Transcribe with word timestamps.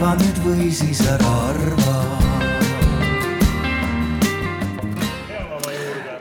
arva 0.00 0.14
nüüd 0.16 0.38
või 0.40 0.66
siis 0.72 1.00
ära 1.12 1.30
arva 1.50 1.94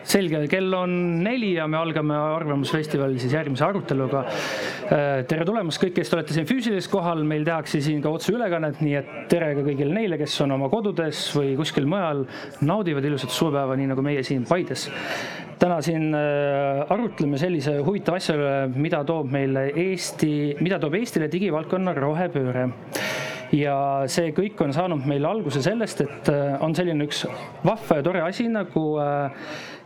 selge, 0.09 0.41
kell 0.51 0.73
on 0.75 0.91
neli 1.23 1.53
ja 1.53 1.67
me 1.69 1.77
algame 1.79 2.17
Arvamusfestivali 2.17 3.21
siis 3.21 3.37
järgmise 3.37 3.63
aruteluga. 3.63 4.25
Äh, 4.89 5.21
tere 5.29 5.45
tulemast 5.47 5.79
kõik, 5.79 5.93
kes 5.95 6.11
te 6.11 6.17
olete 6.17 6.35
siin 6.35 6.49
füüsiliselt 6.49 6.91
kohal, 6.91 7.21
meil 7.29 7.45
tehakse 7.47 7.79
siin 7.85 8.01
ka 8.03 8.11
otseülekannet, 8.17 8.81
nii 8.83 8.97
et 8.99 9.13
tere 9.31 9.53
ka 9.55 9.63
kõigile 9.69 9.95
neile, 9.95 10.19
kes 10.19 10.35
on 10.43 10.57
oma 10.57 10.67
kodudes 10.73 11.21
või 11.37 11.53
kuskil 11.61 11.87
mujal, 11.87 12.25
naudivad 12.65 13.07
ilusat 13.07 13.31
suvepäeva, 13.31 13.79
nii 13.79 13.93
nagu 13.93 14.03
meie 14.03 14.25
siin 14.27 14.43
Paides. 14.49 14.89
täna 15.61 15.79
siin 15.85 16.09
äh, 16.17 16.83
arutleme 16.89 17.39
sellise 17.39 17.77
huvitava 17.85 18.19
asja 18.19 18.35
üle, 18.35 18.51
mida 18.75 19.05
toob 19.07 19.31
meile 19.31 19.69
Eesti, 19.71 20.57
mida 20.59 20.81
toob 20.83 20.99
Eestile 20.99 21.31
digivaldkonna 21.31 21.95
rohepööre 21.95 22.67
ja 23.55 23.77
see 24.11 24.33
kõik 24.35 24.59
on 24.63 24.73
saanud 24.75 25.07
meil 25.09 25.25
alguse 25.25 25.61
sellest, 25.65 26.03
et 26.05 26.31
äh, 26.33 26.55
on 26.63 26.75
selline 26.77 27.07
üks 27.07 27.25
vahva 27.65 27.99
ja 27.99 28.05
tore 28.05 28.23
asi 28.25 28.47
nagu 28.51 28.85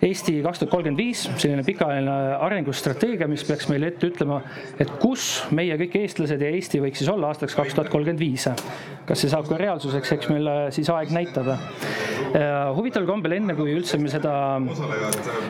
Eesti 0.03 0.39
kaks 0.43 0.59
tuhat 0.59 0.71
kolmkümmend 0.73 0.99
viis, 0.99 1.21
selline 1.37 1.63
pikaajaline 1.63 2.37
arengustrateegia, 2.43 3.27
mis 3.31 3.43
peaks 3.47 3.69
meile 3.71 3.91
ette 3.91 4.09
ütlema, 4.09 4.41
et 4.81 4.89
kus 4.99 5.27
meie 5.55 5.77
kõik 5.79 5.95
eestlased 6.01 6.41
ja 6.41 6.49
Eesti 6.57 6.81
võiks 6.83 7.03
siis 7.03 7.11
olla 7.13 7.29
aastaks 7.31 7.55
kaks 7.55 7.77
tuhat 7.77 7.91
kolmkümmend 7.93 8.19
viis. 8.19 8.49
kas 9.03 9.19
see 9.19 9.31
saab 9.31 9.49
ka 9.49 9.57
reaalsuseks, 9.59 10.11
eks 10.15 10.29
meil 10.31 10.47
siis 10.71 10.89
aeg 10.89 11.11
näitab. 11.11 11.49
huvitaval 12.75 13.07
kombel, 13.07 13.35
enne 13.37 13.55
kui 13.55 13.73
üldse 13.75 13.99
me 13.99 14.09
seda, 14.09 14.33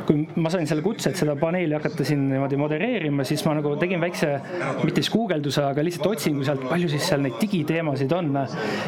kui 0.08 0.28
ma 0.36 0.50
sain 0.50 0.68
selle 0.68 0.82
kutse, 0.86 1.10
et 1.10 1.18
seda 1.18 1.36
paneeli 1.40 1.74
hakata 1.78 2.06
siin 2.06 2.28
niimoodi 2.30 2.58
modereerima, 2.60 3.24
siis 3.24 3.46
ma 3.46 3.54
nagu 3.58 3.76
tegin 3.80 4.02
väikse, 4.02 4.32
mitte 4.84 5.02
siis 5.02 5.14
guugelduse, 5.14 5.64
aga 5.70 5.86
lihtsalt 5.86 6.12
otsingu 6.12 6.44
sealt, 6.46 6.66
palju 6.70 6.90
siis 6.92 7.08
seal 7.08 7.24
neid 7.26 7.40
digiteemasid 7.42 8.12
on. 8.14 8.34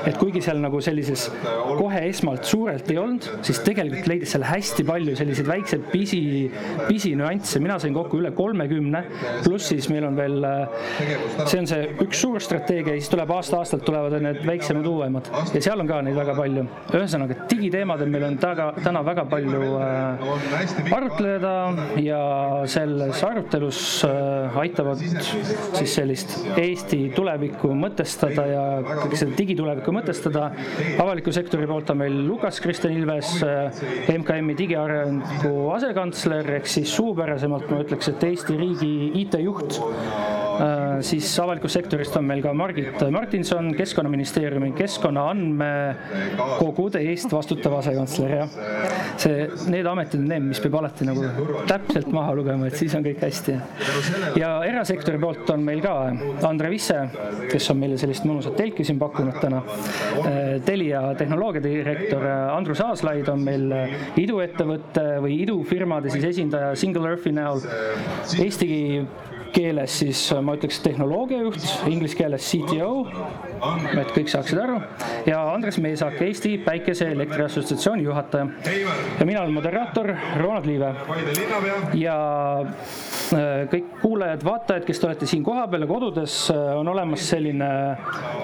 et 0.06 0.18
kuigi 0.18 0.42
seal 0.42 0.60
nagu 0.62 0.82
sellises 0.82 1.30
kohe 1.78 2.02
esmalt 2.10 2.46
suurelt 2.46 2.90
ei 2.92 2.98
olnud, 2.98 3.30
siis 3.46 3.62
tegelikult 3.66 4.10
leidis 4.10 4.36
seal 4.36 4.46
hästi 4.46 4.84
palju 4.86 5.16
selliseid 5.16 5.45
väikseid 5.48 5.88
pisi, 5.92 6.22
pisinüansse, 6.88 7.62
mina 7.64 7.78
sain 7.82 7.94
kokku 7.96 8.20
üle 8.22 8.32
kolmekümne, 8.36 9.04
pluss 9.46 9.72
siis 9.72 9.90
meil 9.92 10.08
on 10.08 10.18
veel, 10.18 10.46
see 11.46 11.60
on 11.62 11.70
see 11.70 11.90
üks 12.06 12.22
suur 12.26 12.44
strateegia 12.44 12.96
ja 12.96 13.02
siis 13.02 13.12
tuleb 13.14 13.32
aasta-aastalt 13.36 13.86
tulevad 13.88 14.18
need 14.22 14.42
väiksemad, 14.48 14.88
uuemad 14.90 15.30
ja 15.54 15.62
seal 15.64 15.82
on 15.82 15.90
ka 15.90 16.02
neid 16.06 16.18
väga 16.18 16.36
palju. 16.38 16.66
ühesõnaga 16.96 17.38
digiteemadel 17.52 18.12
meil 18.14 18.28
on 18.30 18.38
taga, 18.42 18.70
täna 18.82 19.02
väga 19.06 19.26
palju 19.32 19.62
äh, 19.82 20.94
arutleda 20.96 21.54
ja 22.04 22.22
selles 22.72 23.24
arutelus 23.26 23.80
äh, 24.08 24.60
aitavad 24.64 25.02
siis 25.02 25.96
sellist 25.96 26.38
Eesti 26.60 27.02
tulevikku 27.16 27.74
mõtestada 27.78 28.46
ja 28.50 28.64
kõik 29.04 29.18
seda 29.20 29.38
digitulevikku 29.38 29.94
mõtestada. 29.96 30.50
avaliku 31.02 31.34
sektori 31.36 31.68
poolt 31.70 31.90
on 31.94 32.02
meil 32.04 32.18
Lukas 32.28 32.62
Kristjan 32.64 32.96
Ilves 32.96 33.36
äh,, 33.44 33.84
MKM-i 34.16 34.58
digiarengu 34.58 35.35
Riigikogu 35.36 35.72
asekantsler 35.76 36.48
ehk 36.56 36.68
siis 36.72 36.92
suupärasemalt 36.96 37.68
ma 37.68 37.82
ütleks, 37.84 38.08
et 38.08 38.22
Eesti 38.24 38.56
riigi 38.56 38.92
IT-juht 39.20 39.82
siis 41.06 41.28
avalikust 41.42 41.78
sektorist 41.80 42.16
on 42.20 42.26
meil 42.28 42.42
ka 42.44 42.54
Margit 42.56 43.02
Martinson, 43.12 43.72
Keskkonnaministeeriumi 43.78 44.72
keskkonna 44.78 45.26
andmekogude 45.32 47.02
eest 47.12 47.34
vastutav 47.34 47.78
asekantsler, 47.80 48.36
jah. 48.40 48.58
see, 49.22 49.48
need 49.72 49.88
ametid 49.90 50.22
on 50.22 50.28
need, 50.32 50.48
mis 50.50 50.62
peab 50.64 50.80
alati 50.82 51.08
nagu 51.08 51.26
täpselt 51.70 52.10
maha 52.14 52.36
lugema, 52.38 52.70
et 52.70 52.80
siis 52.80 52.96
on 52.98 53.06
kõik 53.06 53.24
hästi. 53.26 53.58
ja 54.40 54.52
erasektori 54.68 55.22
poolt 55.22 55.50
on 55.54 55.66
meil 55.66 55.84
ka 55.84 55.96
Andre 56.48 56.72
Visse, 56.74 56.98
kes 57.52 57.70
on 57.74 57.82
meile 57.82 58.00
sellist 58.02 58.28
mõnusat 58.28 58.58
telki 58.60 58.86
siin 58.88 59.00
pakkunud 59.02 59.40
täna. 59.42 59.62
Äh, 60.26 60.42
Telia 60.66 61.02
tehnoloogiadirektor 61.20 62.26
Andrus 62.56 62.82
Aaslaid 62.86 63.30
on 63.32 63.44
meil 63.46 63.72
iduettevõtte 64.20 65.06
või 65.24 65.40
idufirmade 65.44 66.12
siis 66.14 66.30
esindaja 66.32 66.74
Single 66.80 67.12
Earthi 67.12 67.34
näol. 67.36 67.64
Eesti 68.42 68.70
keeles 69.56 70.00
siis 70.02 70.22
ma 70.44 70.56
ütleks 70.58 70.82
tehnoloogiajuht, 70.84 71.62
inglise 71.92 72.18
keeles 72.20 72.46
CTO, 72.50 73.06
et 73.96 74.12
kõik 74.16 74.30
saaksid 74.32 74.60
aru, 74.62 74.80
ja 75.30 75.40
Andres 75.54 75.78
Meesak, 75.82 76.18
Eesti 76.26 76.56
Päikeseelektri 76.66 77.46
Assotsiatsiooni 77.46 78.06
juhataja. 78.06 78.48
ja 79.20 79.26
mina 79.26 79.42
olen 79.42 79.54
moderaator 79.54 80.12
Ronald 80.42 80.66
Liive. 80.66 80.94
ja 81.94 82.18
äh, 82.62 83.66
kõik 83.72 83.88
kuulajad-vaatajad, 84.02 84.86
kes 84.88 85.00
te 85.00 85.08
olete 85.10 85.30
siin 85.30 85.44
kohapeal 85.44 85.86
ja 85.86 85.90
kodudes, 85.90 86.38
äh, 86.54 86.62
on 86.80 86.88
olemas 86.92 87.24
selline 87.30 87.70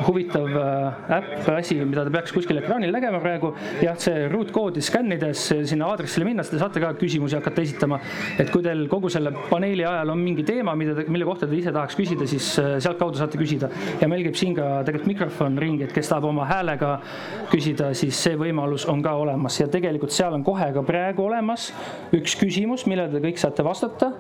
huvitav 0.07 0.47
äh, 0.47 1.17
äpp, 1.17 1.50
asi, 1.57 1.79
mida 1.85 2.05
te 2.07 2.13
peaks 2.13 2.35
kuskil 2.35 2.61
ekraanil 2.61 2.94
nägema 2.94 3.21
praegu. 3.23 3.53
jah, 3.83 4.00
see 4.00 4.27
ruutkoodi 4.31 4.81
skännides 4.85 5.47
sinna 5.69 5.91
aadressile 5.91 6.25
minnes 6.27 6.50
te 6.50 6.59
saate 6.61 6.81
ka 6.83 6.94
küsimusi 7.00 7.38
hakata 7.39 7.61
esitama. 7.61 8.00
et 8.39 8.50
kui 8.51 8.63
teil 8.63 8.88
kogu 8.91 9.09
selle 9.11 9.33
paneeli 9.50 9.85
ajal 9.85 10.16
on 10.16 10.23
mingi 10.23 10.45
teema, 10.47 10.75
mida 10.75 10.95
te 10.95 11.00
mille 11.09 11.25
kohta 11.25 11.47
te 11.50 11.57
ise 11.57 11.72
tahaks 11.73 11.97
küsida, 11.97 12.28
siis 12.29 12.47
äh, 12.62 12.75
sealtkaudu 12.84 13.19
saate 13.19 13.39
küsida. 13.39 13.69
ja 14.01 14.09
meil 14.12 14.23
käib 14.25 14.38
siin 14.39 14.56
ka 14.57 14.67
tegelikult 14.88 15.09
mikrofon 15.12 15.57
ringi, 15.62 15.85
et 15.88 15.95
kes 15.95 16.12
tahab 16.12 16.29
oma 16.29 16.45
häälega 16.50 16.94
küsida, 17.51 17.91
siis 17.97 18.19
see 18.22 18.38
võimalus 18.39 18.88
on 18.91 19.03
ka 19.03 19.16
olemas 19.19 19.59
ja 19.59 19.67
tegelikult 19.72 20.13
seal 20.16 20.35
on 20.38 20.45
kohe 20.47 20.72
ka 20.75 20.84
praegu 20.88 21.25
olemas 21.25 21.69
üks 22.16 22.35
küsimus, 22.39 22.85
millele 22.89 23.12
te 23.13 23.23
kõik 23.23 23.41
saate 23.41 23.66
vastata. 23.66 24.12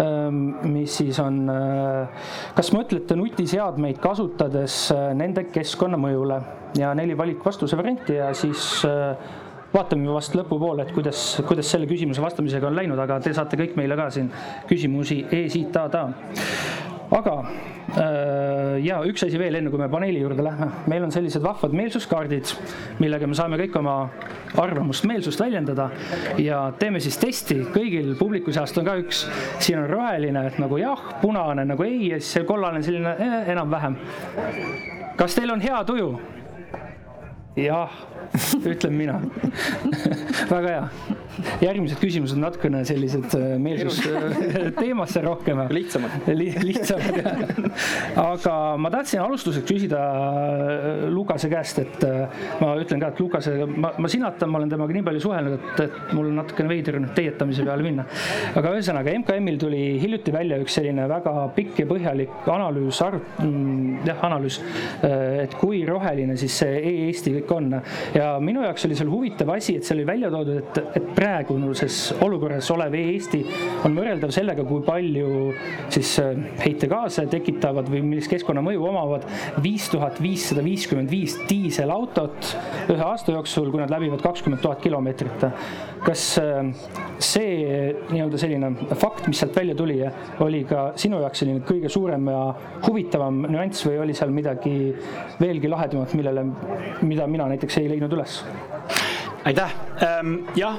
Ähm, 0.00 0.40
mis 0.70 0.94
siis 1.00 1.18
on, 1.22 1.42
äh, 1.50 2.32
kas 2.56 2.72
mõtlete 2.74 3.16
nutiseadmeid 3.18 4.00
kasutades 4.02 4.82
äh, 4.94 5.10
nende 5.18 5.46
keskkonnamõjule 5.50 6.40
ja 6.78 6.94
neli 6.94 7.16
valikvastuse 7.18 7.78
varianti 7.78 8.18
ja 8.20 8.30
siis 8.36 8.84
vaatame 9.74 10.10
vast 10.10 10.34
lõpupoole, 10.38 10.84
et 10.86 10.94
kuidas, 10.94 11.24
kuidas 11.46 11.70
selle 11.70 11.88
küsimuse 11.90 12.22
vastamisega 12.22 12.70
on 12.70 12.78
läinud, 12.78 12.98
aga 12.98 13.20
te 13.22 13.34
saate 13.36 13.58
kõik 13.60 13.76
meile 13.78 13.98
ka 13.98 14.10
siin 14.14 14.30
küsimusi 14.70 15.22
esitada. 15.44 16.08
aga 17.10 17.32
äh, 17.98 18.76
ja 18.84 19.00
üks 19.06 19.24
asi 19.26 19.38
veel, 19.38 19.56
enne 19.58 19.70
kui 19.70 19.78
me 19.80 19.88
paneeli 19.90 20.20
juurde 20.22 20.44
lähme, 20.46 20.68
meil 20.90 21.02
on 21.02 21.10
sellised 21.10 21.42
vahvad 21.42 21.74
meelsuskaardid, 21.74 22.52
millega 23.02 23.26
me 23.26 23.34
saame 23.34 23.58
kõik 23.58 23.78
oma 23.80 23.96
arvamust, 24.62 25.06
meelsust 25.10 25.42
väljendada 25.42 25.90
ja 26.38 26.62
teeme 26.78 27.02
siis 27.02 27.18
testi, 27.18 27.60
kõigil 27.74 28.14
publiku 28.18 28.54
seast 28.54 28.78
on 28.78 28.86
ka 28.86 28.96
üks, 29.02 29.24
siin 29.58 29.82
on 29.82 29.90
roheline, 29.90 30.46
nagu 30.58 30.78
jah, 30.78 31.06
punane 31.22 31.66
nagu 31.66 31.86
ei 31.86 32.12
ja 32.12 32.20
siis 32.22 32.46
kollane 32.46 32.82
selline 32.86 33.16
eh, 33.18 33.54
enam-vähem. 33.54 33.98
kas 35.18 35.34
teil 35.34 35.50
on 35.50 35.62
hea 35.62 35.82
tuju? 35.86 36.14
Jah, 37.56 37.90
ütlen 38.64 38.94
mina 38.94 39.20
väga 40.50 40.68
hea. 40.68 40.88
Järgmised 41.62 42.00
küsimused 42.00 42.40
natukene 42.40 42.82
sellised 42.88 43.34
äh, 43.36 43.54
meelsusteemasse 43.62 45.22
rohkem. 45.28 45.62
lihtsamad 45.70 46.28
Li. 46.34 46.50
lihtsamad 46.62 47.18
aga 48.20 48.54
ma 48.80 48.92
tahtsin 48.92 49.22
alustuseks 49.24 49.66
küsida 49.68 50.00
äh, 50.00 51.06
Lukase 51.10 51.50
käest, 51.52 51.80
et 51.82 52.06
äh, 52.06 52.42
ma 52.62 52.72
ütlen 52.80 53.02
ka, 53.02 53.12
et 53.12 53.20
Lukase, 53.22 53.56
ma, 53.70 53.92
ma 53.98 54.10
sinatan, 54.10 54.50
ma 54.52 54.60
olen 54.60 54.72
temaga 54.72 54.96
nii 54.96 55.06
palju 55.06 55.24
suhelnud, 55.26 55.56
et, 55.58 55.82
et 55.86 56.14
mul 56.16 56.30
on 56.30 56.40
natukene 56.42 56.72
veider 56.72 57.00
nüüd 57.00 57.14
teietamise 57.16 57.66
peale 57.66 57.86
minna. 57.86 58.06
aga 58.58 58.74
ühesõnaga 58.76 59.14
MKM-il 59.20 59.60
tuli 59.60 59.82
hiljuti 60.02 60.34
välja 60.34 60.60
üks 60.62 60.78
selline 60.78 61.06
väga 61.10 61.34
pikk 61.56 61.82
ja 61.84 61.88
põhjalik 61.90 62.50
analüüs, 62.50 63.00
mm, 63.02 64.06
jah, 64.08 64.24
analüüs, 64.28 64.60
et 65.02 65.54
kui 65.60 65.82
roheline 65.88 66.36
siis 66.40 66.60
see 66.62 66.80
e-Eesti 66.90 67.34
kõik 67.38 67.54
on 67.56 67.70
ja 68.14 68.32
minu 68.42 68.64
jaoks 68.64 68.86
oli 68.88 68.98
seal 68.98 69.10
huvitav 69.12 69.52
asi, 69.54 69.76
et 69.78 69.86
seal 69.86 70.00
oli 70.00 70.08
välja 70.08 70.30
toodud, 70.32 70.60
et, 70.60 70.80
et 71.00 71.10
praeguses 71.30 72.10
olukorras 72.24 72.68
olev 72.74 72.94
Eesti 72.98 73.40
on 73.86 73.94
võrreldav 73.94 74.32
sellega, 74.34 74.64
kui 74.66 74.82
palju 74.82 75.52
siis 75.92 76.16
äh, 76.22 76.32
heitegaase 76.64 77.26
tekitavad 77.30 77.88
või 77.90 78.02
millist 78.06 78.30
keskkonnamõju 78.32 78.86
omavad 78.88 79.26
viis 79.62 79.86
tuhat 79.92 80.18
viissada 80.22 80.64
viiskümmend 80.66 81.10
viis 81.12 81.36
diiselautot 81.48 82.50
ühe 82.90 83.04
aasta 83.06 83.34
jooksul, 83.36 83.70
kui 83.70 83.82
nad 83.82 83.92
läbivad 83.92 84.22
kakskümmend 84.24 84.62
tuhat 84.64 84.82
kilomeetrit. 84.82 85.46
kas 86.04 86.24
äh, 86.40 86.72
see 87.22 87.92
nii-öelda 88.10 88.40
selline 88.40 88.72
fakt, 88.98 89.28
mis 89.28 89.38
sealt 89.42 89.56
välja 89.56 89.76
tuli, 89.78 90.00
oli 90.40 90.64
ka 90.66 90.90
sinu 90.98 91.20
jaoks 91.22 91.44
selline 91.44 91.62
kõige 91.68 91.92
suurem 91.92 92.26
ja 92.32 92.42
huvitavam 92.88 93.44
nüanss 93.46 93.86
või 93.86 94.00
oli 94.06 94.18
seal 94.18 94.34
midagi 94.34 94.74
veelgi 95.40 95.70
lahedamat, 95.70 96.16
millele, 96.18 96.46
mida 97.06 97.30
mina 97.30 97.50
näiteks 97.54 97.82
ei 97.82 97.90
leidnud 97.92 98.18
üles? 98.18 98.40
Aitäh, 99.44 99.70
ähm, 100.04 100.34
jah, 100.56 100.76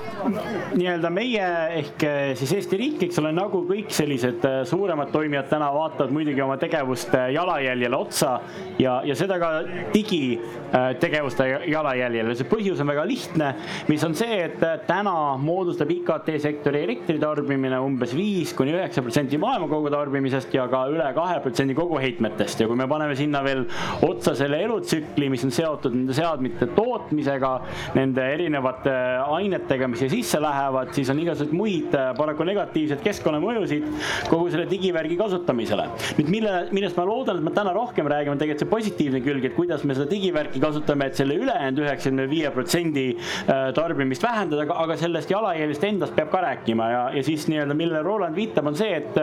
nii-öelda 0.78 1.10
meie 1.14 1.46
ehk 1.80 2.04
äh, 2.06 2.20
siis 2.38 2.52
Eesti 2.60 2.78
riik, 2.78 3.00
eks 3.08 3.18
ole, 3.18 3.32
nagu 3.34 3.64
kõik 3.66 3.90
sellised 3.94 4.44
äh, 4.46 4.60
suuremad 4.70 5.10
toimijad 5.14 5.48
täna 5.50 5.72
vaatavad 5.74 6.14
muidugi 6.14 6.44
oma 6.46 6.58
tegevuste 6.62 7.24
jalajäljele 7.34 7.98
otsa 7.98 8.36
ja, 8.80 9.00
ja 9.08 9.16
seda 9.18 9.40
ka 9.42 9.50
digitegevuste 9.96 11.48
jalajäljele. 11.72 12.36
see 12.38 12.50
põhjus 12.52 12.84
on 12.84 12.92
väga 12.92 13.06
lihtne, 13.10 13.50
mis 13.90 14.06
on 14.06 14.14
see, 14.18 14.38
et 14.46 14.62
täna 14.88 15.16
moodustab 15.42 15.90
IKT 15.96 16.30
sektori 16.46 16.84
elektritarbimine 16.86 17.82
umbes 17.82 18.14
viis 18.18 18.54
kuni 18.58 18.76
üheksa 18.78 19.02
protsenti 19.02 19.42
maailma 19.42 19.72
kogutarbimisest 19.72 20.54
ja 20.54 20.68
ka 20.70 20.84
üle 20.94 21.10
kahe 21.18 21.40
protsendi 21.42 21.78
koguheitmetest 21.78 22.62
ja 22.62 22.70
kui 22.70 22.78
me 22.78 22.90
paneme 22.92 23.18
sinna 23.18 23.42
veel 23.46 23.66
otsa 24.06 24.36
selle 24.38 24.62
elutsükli, 24.68 25.32
mis 25.34 25.50
on 25.50 25.56
seotud 25.56 25.98
nende 25.98 26.14
seadmete 26.14 26.70
tootmisega, 26.78 27.56
nende 27.98 28.30
erinevate 28.36 28.51
ainetega, 28.60 29.88
mis 29.92 30.02
siia 30.02 30.12
sisse 30.12 30.42
lähevad, 30.42 30.92
siis 30.96 31.10
on 31.14 31.20
igasuguseid 31.22 31.56
muid 31.56 31.96
äh, 31.98 32.12
paraku 32.18 32.46
negatiivseid 32.48 33.02
keskkonnamõjusid 33.06 33.88
kogu 34.30 34.50
selle 34.52 34.68
digivärgi 34.70 35.18
kasutamisele. 35.20 35.88
nüüd 36.20 36.32
mille, 36.32 36.56
millest 36.76 37.00
ma 37.00 37.06
loodan, 37.08 37.40
et 37.40 37.48
me 37.48 37.54
täna 37.56 37.74
rohkem 37.76 38.10
räägime, 38.12 38.36
on 38.36 38.42
tegelikult 38.42 38.66
see 38.66 38.72
positiivne 38.72 39.22
külg, 39.26 39.46
et 39.48 39.56
kuidas 39.58 39.86
me 39.88 39.96
seda 39.98 40.10
digivärki 40.12 40.62
kasutame, 40.64 41.10
et 41.10 41.20
selle 41.20 41.38
ülejäänud 41.42 41.84
üheksakümne 41.86 42.28
viie 42.32 42.52
protsendi 42.54 43.08
äh, 43.16 43.70
tarbimist 43.78 44.24
vähendada, 44.26 44.68
aga 44.84 44.98
sellest 45.00 45.32
jalajäljest 45.32 45.88
endast 45.88 46.16
peab 46.18 46.32
ka 46.34 46.44
rääkima 46.46 46.90
ja, 46.92 47.02
ja 47.18 47.26
siis 47.26 47.48
nii-öelda, 47.52 47.78
millele 47.78 48.04
Roland 48.06 48.38
viitab, 48.38 48.70
on 48.72 48.78
see, 48.80 48.92
et, 49.02 49.18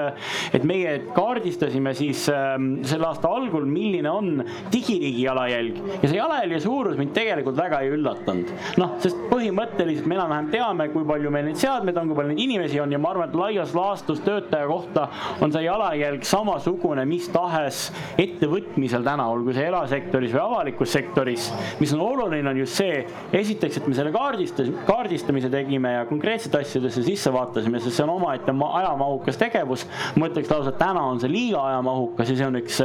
et 0.56 0.66
meie 0.68 0.98
kaardistasime 1.16 1.94
siis 1.98 2.26
ähm, 2.32 2.70
selle 2.88 3.08
aasta 3.10 3.30
algul, 3.32 3.66
milline 3.68 4.10
on 4.10 4.42
digiriigi 4.72 5.24
jalajälg 5.26 5.80
ja 6.02 6.08
see 6.08 6.18
jalajälje 6.18 6.60
suurus 6.64 6.98
mind 7.00 7.14
tegelikult 7.16 7.58
väga 7.58 7.82
ei 7.84 7.92
üllatanud. 7.94 8.52
noh, 8.80 8.96
sest 9.02 9.17
põhimõtteliselt 9.28 10.06
me 10.08 10.18
enam-vähem 10.18 10.50
teame, 10.52 10.88
kui 10.92 11.06
palju 11.08 11.32
meil 11.34 11.48
neid 11.48 11.60
seadmeid 11.60 11.98
on, 11.98 12.10
kui 12.10 12.18
palju 12.18 12.32
neid 12.32 12.42
inimesi 12.46 12.80
on 12.82 12.92
ja 12.92 13.00
ma 13.02 13.12
arvan, 13.12 13.28
et 13.30 13.38
laias 13.38 13.74
laastus 13.76 14.22
töötaja 14.24 14.68
kohta 14.70 15.08
on 15.44 15.52
see 15.54 15.64
jalajälg 15.66 16.24
samasugune 16.28 17.04
mis 17.08 17.28
tahes 17.32 17.88
ettevõtmisel 18.20 19.04
täna, 19.06 19.26
olgu 19.32 19.54
see 19.56 19.66
erasektoris 19.68 20.34
või 20.34 20.42
avalikus 20.42 20.92
sektoris. 20.94 21.48
mis 21.80 21.92
on 21.96 22.02
oluline, 22.04 22.48
on 22.50 22.60
just 22.60 22.78
see, 22.78 23.02
esiteks, 23.32 23.80
et 23.80 23.88
me 23.88 23.96
selle 23.96 24.12
kaardistas, 24.14 24.70
kaardistamise 24.88 25.50
tegime 25.52 25.94
ja 25.94 26.04
konkreetsete 26.08 26.62
asjadesse 26.62 27.04
sisse 27.06 27.32
vaatasime, 27.34 27.80
sest 27.82 27.98
see 27.98 28.06
on 28.06 28.14
omaette 28.16 28.52
ajamahukas 28.52 29.40
tegevus. 29.40 29.86
ma 30.16 30.28
ütleks 30.28 30.50
lausa, 30.52 30.72
et 30.74 30.80
täna 30.80 31.04
on 31.12 31.20
see 31.22 31.32
liiga 31.32 31.64
ajamahukas 31.72 32.32
ja 32.32 32.38
see 32.40 32.48
on 32.48 32.60
üks, 32.60 32.80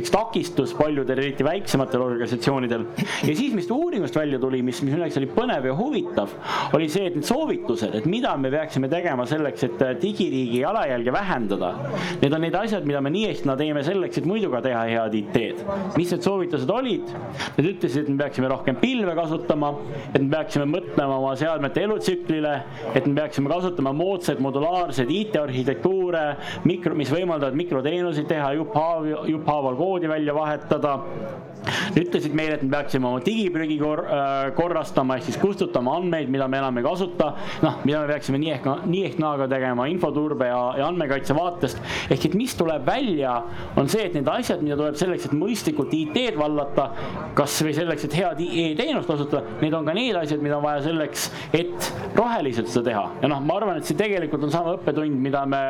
üks 0.00 0.12
takistus 0.14 0.74
paljudel, 0.76 1.22
eriti 1.24 1.46
väiksematel 1.46 2.04
organisatsioonidel. 2.04 2.86
ja 3.00 3.34
siis, 3.34 3.54
mis 3.56 3.70
uuringust 3.70 4.16
välja 4.16 4.38
tuli, 4.42 4.62
mis, 4.62 4.82
mis 4.82 4.94
minu 4.94 5.04
jaoks 5.04 5.20
oli 5.20 5.30
põnev 5.34 5.63
ja 5.68 5.74
huvitav, 5.76 6.32
oli 6.76 6.88
see, 6.92 7.08
et 7.08 7.18
need 7.18 7.26
soovitused, 7.28 7.94
et 7.98 8.06
mida 8.10 8.34
me 8.40 8.50
peaksime 8.52 8.88
tegema 8.92 9.26
selleks, 9.28 9.66
et 9.68 9.84
äh, 9.84 9.94
digiriigi 10.00 10.60
jalajälge 10.62 11.12
vähendada. 11.14 11.72
Need 12.22 12.34
on 12.36 12.44
need 12.44 12.58
asjad, 12.58 12.86
mida 12.88 13.02
me 13.04 13.12
nii 13.14 13.28
ehk 13.30 13.44
naa 13.48 13.58
teeme 13.60 13.84
selleks, 13.86 14.20
et 14.20 14.28
muidu 14.28 14.50
ka 14.52 14.62
teha 14.64 14.84
head 14.90 15.18
IT-d. 15.20 15.64
mis 15.96 16.12
need 16.14 16.26
soovitused 16.26 16.70
olid? 16.70 17.12
Nad 17.56 17.70
ütlesid, 17.70 18.04
et 18.04 18.12
me 18.12 18.18
peaksime 18.22 18.50
rohkem 18.52 18.78
pilve 18.80 19.14
kasutama, 19.18 19.72
et 20.12 20.20
me 20.20 20.28
peaksime 20.36 20.68
mõtlema 20.70 21.18
oma 21.20 21.34
seadmete 21.38 21.84
elutsüklile, 21.86 22.54
et 22.94 23.06
me 23.06 23.16
peaksime 23.20 23.52
kasutama 23.52 23.94
moodsaid 23.96 24.42
modulaarseid 24.44 25.10
IT-arhitektuure, 25.14 26.26
mikro, 26.68 26.94
mis 26.98 27.12
võimaldavad 27.12 27.56
mikroteenuseid 27.58 28.28
teha, 28.30 28.52
jupphaav, 28.60 29.08
jupphaaval 29.30 29.78
koodi 29.80 30.10
välja 30.10 30.36
vahetada 30.36 30.98
ütlesid 31.96 32.34
meile, 32.36 32.58
et 32.58 32.64
me 32.64 32.70
peaksime 32.74 33.08
oma 33.08 33.20
digiprügi 33.24 33.78
kor, 33.80 34.04
äh, 34.04 34.50
korrastama 34.56 35.18
ehk 35.18 35.28
siis 35.28 35.38
kustutama 35.54 35.96
andmeid, 35.98 36.28
mida 36.32 36.48
me 36.48 36.58
enam 36.58 36.78
ei 36.78 36.84
kasuta. 36.84 37.32
noh, 37.62 37.78
mida 37.84 38.02
me 38.02 38.10
peaksime 38.10 38.38
nii 38.42 38.52
ehk, 38.56 38.68
nii 38.90 39.04
ehk 39.08 39.18
naa 39.22 39.36
ka 39.38 39.48
tegema 39.50 39.86
infoturbe 39.90 40.48
ja, 40.50 40.60
ja 40.80 40.88
andmekaitse 40.90 41.36
vaatest. 41.36 41.80
ehk 42.10 42.28
et 42.28 42.34
mis 42.38 42.54
tuleb 42.58 42.84
välja, 42.86 43.36
on 43.78 43.88
see, 43.90 44.06
et 44.08 44.16
need 44.16 44.28
asjad, 44.30 44.62
mida 44.64 44.76
tuleb 44.80 44.98
selleks, 44.98 45.28
et 45.28 45.36
mõistlikult 45.38 45.94
IT-d 45.94 46.38
vallata, 46.40 46.90
kasvõi 47.38 47.74
selleks, 47.76 48.08
et 48.08 48.18
head 48.18 48.42
e-teenust 48.44 49.10
kasutada, 49.10 49.58
need 49.62 49.76
on 49.76 49.86
ka 49.86 49.94
need 49.96 50.18
asjad, 50.18 50.42
mida 50.44 50.58
on 50.58 50.66
vaja 50.66 50.84
selleks, 50.88 51.28
et 51.54 51.90
roheliselt 52.18 52.70
seda 52.72 52.90
teha. 52.90 53.04
ja 53.22 53.30
noh, 53.30 53.42
ma 53.44 53.58
arvan, 53.60 53.80
et 53.80 53.88
see 53.88 53.98
tegelikult 53.98 54.48
on 54.48 54.54
sama 54.54 54.74
õppetund, 54.78 55.20
mida 55.24 55.44
me 55.48 55.62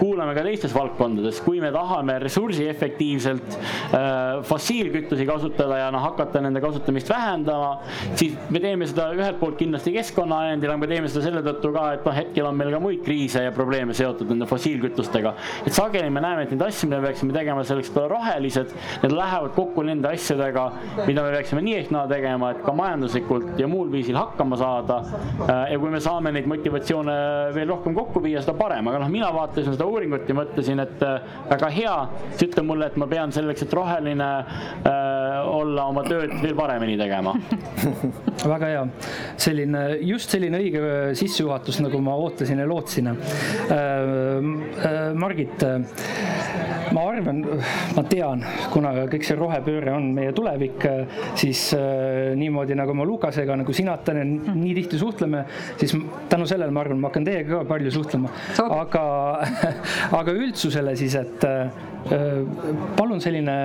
kuulame 0.00 0.34
ka 0.36 0.44
teistes 0.46 0.74
valdkondades, 0.76 1.42
kui 1.44 1.60
me 1.62 1.72
tahame 1.74 2.18
ressursiefektiivselt 2.24 3.58
äh, 3.58 4.42
fossiilkütusi 4.46 5.26
kasutada 5.28 5.82
ja 5.84 5.90
noh, 5.94 6.04
hakata 6.06 6.42
nende 6.44 6.62
kasutamist 6.64 7.10
vähendama, 7.10 7.76
siis 8.18 8.36
me 8.52 8.62
teeme 8.62 8.88
seda 8.88 9.10
ühelt 9.26 9.40
poolt 9.40 9.58
kindlasti 9.60 9.92
keskkonnaajendil, 9.96 10.70
aga 10.70 10.80
me 10.80 10.88
teeme 10.90 11.10
seda 11.10 11.24
selle 11.26 11.42
tõttu 11.46 11.72
ka, 11.74 11.84
et 11.96 12.06
noh, 12.06 12.14
hetkel 12.16 12.48
on 12.48 12.56
meil 12.58 12.72
ka 12.74 12.80
muid 12.82 13.02
kriise 13.06 13.42
ja 13.46 13.52
probleeme 13.54 13.94
seotud 13.96 14.30
nende 14.32 14.48
fossiilkütustega. 14.50 15.34
et 15.66 15.74
sageli 15.74 16.10
me 16.10 16.22
näeme, 16.22 16.46
et 16.46 16.54
neid 16.54 16.62
asju, 16.68 16.88
mida 16.88 17.00
me 17.00 17.10
peaksime 17.10 17.34
tegema 17.34 17.64
selleks, 17.66 17.90
et 17.90 17.98
olla 18.00 18.08
rohelised, 18.14 18.74
need 19.02 19.16
lähevad 19.16 19.54
kokku 19.56 19.84
nende 19.86 20.10
asjadega, 20.12 20.66
mida 21.06 21.24
me 21.26 21.34
peaksime 21.34 21.62
nii 21.66 21.76
ehk 21.80 21.92
naa 21.94 22.06
tegema, 22.10 22.52
et 22.54 22.62
ka 22.66 22.74
majanduslikult 22.76 23.60
ja 23.60 23.68
muul 23.70 23.90
viisil 23.92 24.18
hakkama 24.18 24.58
saada. 24.60 25.00
Äh, 25.46 25.72
ja 25.72 25.80
kui 25.82 25.92
me 25.92 26.00
saame 26.02 26.32
neid 26.34 26.48
motivatsioone 26.50 27.16
veel 27.56 27.70
rohkem 27.72 27.96
kokku 27.96 28.22
viia, 28.24 28.42
seda 28.44 28.56
parem, 28.58 28.86
aga 28.90 29.02
noh, 29.02 29.12
mina 29.12 29.30
vaatasin 29.34 29.74
seda 29.74 29.88
uuringut 29.90 30.28
ja 30.28 30.38
mõtlesin, 30.38 30.82
et 30.84 31.02
äh, 31.06 31.18
väga 31.50 31.72
hea, 31.74 31.96
siis 32.34 32.48
ütle 32.50 32.66
mulle, 32.66 32.90
et 32.90 32.98
ma 33.00 33.08
pean 33.10 33.34
selleks, 33.34 33.66
et 33.66 33.76
roheline 33.76 34.30
äh, 34.36 35.50
olla 35.50 35.88
oma 35.90 36.04
tööd 36.06 36.32
veel 36.42 36.56
paremini 36.58 36.96
tegema 37.00 37.34
väga 38.54 38.70
hea, 38.70 38.84
selline, 39.40 39.84
just 40.06 40.32
selline 40.34 40.60
õige 40.62 40.82
sissejuhatus, 41.18 41.80
nagu 41.84 42.00
ma 42.04 42.16
ootasin 42.20 42.62
ja 42.62 42.68
lootsin 42.68 43.12
äh,. 43.12 43.16
Äh, 43.76 44.94
Margit, 45.16 45.62
ma 46.94 47.02
arvan, 47.10 47.40
ma 47.96 48.02
tean, 48.08 48.42
kuna 48.72 48.92
kõik 49.10 49.24
see 49.26 49.38
rohepööre 49.38 49.94
on 49.96 50.10
meie 50.16 50.34
tulevik, 50.36 50.84
siis 51.38 51.68
äh, 51.76 52.34
niimoodi 52.38 52.76
nagu 52.78 52.94
ma 52.96 53.06
Lukasega, 53.08 53.56
nagu 53.62 53.74
sina, 53.76 53.96
Tanel, 54.06 54.36
nii 54.52 54.74
tihti 54.80 55.00
suhtleme, 55.00 55.44
siis 55.80 55.96
tänu 56.30 56.46
sellele 56.48 56.74
ma 56.74 56.84
arvan, 56.84 57.00
ma 57.00 57.10
hakkan 57.10 57.26
teiega 57.26 57.60
ka 57.60 57.64
palju 57.72 57.94
suhtlema. 57.94 58.32
aga, 58.66 59.06
aga 60.20 60.36
üldsusele 60.36 60.96
siis, 60.98 61.16
et 61.18 61.46
Äh, 61.46 61.95
palun 62.96 63.20
selline 63.22 63.56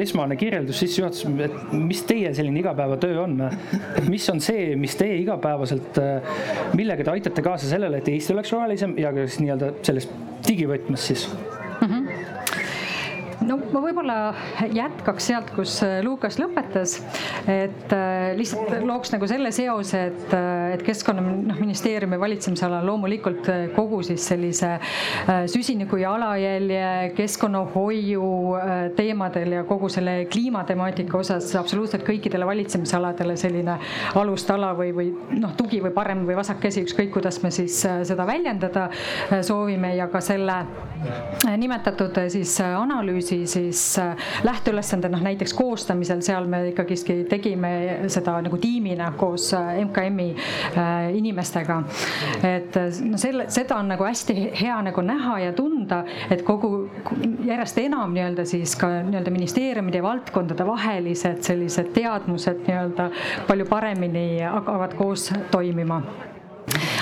esmane 0.00 0.36
kirjeldus, 0.40 0.80
sissejuhatus, 0.82 1.26
et 1.44 1.72
mis 1.76 2.02
teie 2.08 2.32
selline 2.36 2.62
igapäevatöö 2.62 3.22
on? 3.24 3.38
et 3.44 4.08
mis 4.08 4.28
on 4.32 4.40
see, 4.40 4.74
mis 4.80 4.96
teie 4.98 5.20
igapäevaselt, 5.20 6.00
millega 6.78 7.06
te 7.06 7.14
aitate 7.14 7.44
kaasa 7.44 7.70
sellele, 7.70 8.00
et 8.00 8.12
Eesti 8.12 8.34
oleks 8.36 8.52
rohelisem 8.56 8.96
ja 9.00 9.12
ka 9.14 9.26
siis 9.26 9.40
nii-öelda 9.44 9.72
selles 9.86 10.08
digivõtmes 10.48 11.10
siis 11.10 11.28
no 13.50 13.58
ma 13.74 13.82
võib-olla 13.82 14.16
jätkaks 14.70 15.28
sealt, 15.30 15.50
kus 15.56 15.78
äh, 15.84 15.98
Lukas 16.06 16.38
lõpetas, 16.40 16.96
et 17.50 17.92
äh, 17.94 18.30
lihtsalt 18.38 18.84
looks 18.86 19.12
nagu 19.14 19.26
selle 19.30 19.50
seose, 19.54 20.02
et, 20.10 20.34
äh, 20.36 20.74
et 20.76 20.84
Keskkonnaministeeriumi 20.86 22.18
valitsemisala 22.20 22.80
loomulikult 22.86 23.48
kogu 23.74 24.00
siis 24.06 24.24
sellise 24.30 24.72
süsiniku 25.50 25.98
jalajälje, 26.00 27.12
keskkonnahoiu 27.16 28.28
teemadel 28.96 29.56
ja 29.58 29.64
kogu 29.68 29.90
selle 29.92 30.24
kliimatemaatika 30.30 31.18
osas 31.18 31.50
absoluutselt 31.58 32.04
kõikidele 32.06 32.46
valitsemisaladele 32.48 33.36
selline 33.40 33.76
alustala 34.18 34.72
või, 34.78 34.92
või 34.96 35.10
noh, 35.40 35.54
tugi 35.58 35.82
või 35.84 35.94
parem 35.96 36.24
või 36.28 36.38
vasakkäsi, 36.38 36.84
ükskõik 36.86 37.12
kuidas 37.16 37.40
me 37.44 37.52
siis 37.54 37.80
seda 37.82 38.26
väljendada 38.28 38.88
soovime 39.46 39.94
ja 39.98 40.08
ka 40.12 40.22
selle 40.24 40.62
nimetatud 41.56 42.18
siis 42.28 42.54
analüüsi 42.60 43.46
siis 43.46 43.98
äh, 43.98 44.16
lähteülesande 44.44 45.08
noh 45.08 45.22
näiteks 45.22 45.54
koostamisel, 45.54 46.20
seal 46.24 46.46
me 46.50 46.62
ikkagiski 46.70 47.24
tegime 47.30 47.72
seda 48.12 48.36
nagu 48.44 48.58
tiimina 48.60 49.12
koos 49.18 49.50
äh, 49.54 49.80
MKM-i 49.84 50.28
äh, 50.34 51.10
inimestega. 51.16 51.82
et 52.46 52.76
no 53.04 53.18
selle, 53.20 53.46
seda 53.52 53.78
on 53.80 53.90
nagu 53.94 54.04
hästi 54.04 54.36
hea 54.60 54.78
nagu 54.82 55.04
näha 55.04 55.38
ja 55.46 55.52
tunda, 55.56 56.02
et 56.30 56.42
kogu 56.46 56.88
järjest 57.46 57.78
enam 57.84 58.14
nii-öelda 58.16 58.46
siis 58.48 58.76
ka 58.80 58.90
nii-öelda 59.06 59.32
ministeeriumide 59.34 60.00
ja 60.00 60.06
valdkondade 60.06 60.66
vahelised 60.66 61.44
sellised 61.46 61.92
teadmused 61.96 62.66
nii-öelda 62.66 63.10
palju 63.48 63.68
paremini 63.70 64.26
hakkavad 64.42 64.96
koos 64.98 65.30
toimima 65.50 66.02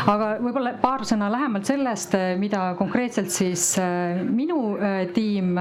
aga 0.09 0.29
võib-olla 0.43 0.73
paar 0.81 1.05
sõna 1.09 1.29
lähemalt 1.33 1.69
sellest, 1.69 2.15
eh, 2.17 2.33
mida 2.41 2.73
konkreetselt 2.79 3.33
siis 3.35 3.65
eh, 3.81 4.21
minu 4.25 4.77
eh, 4.77 5.03
tiim 5.15 5.55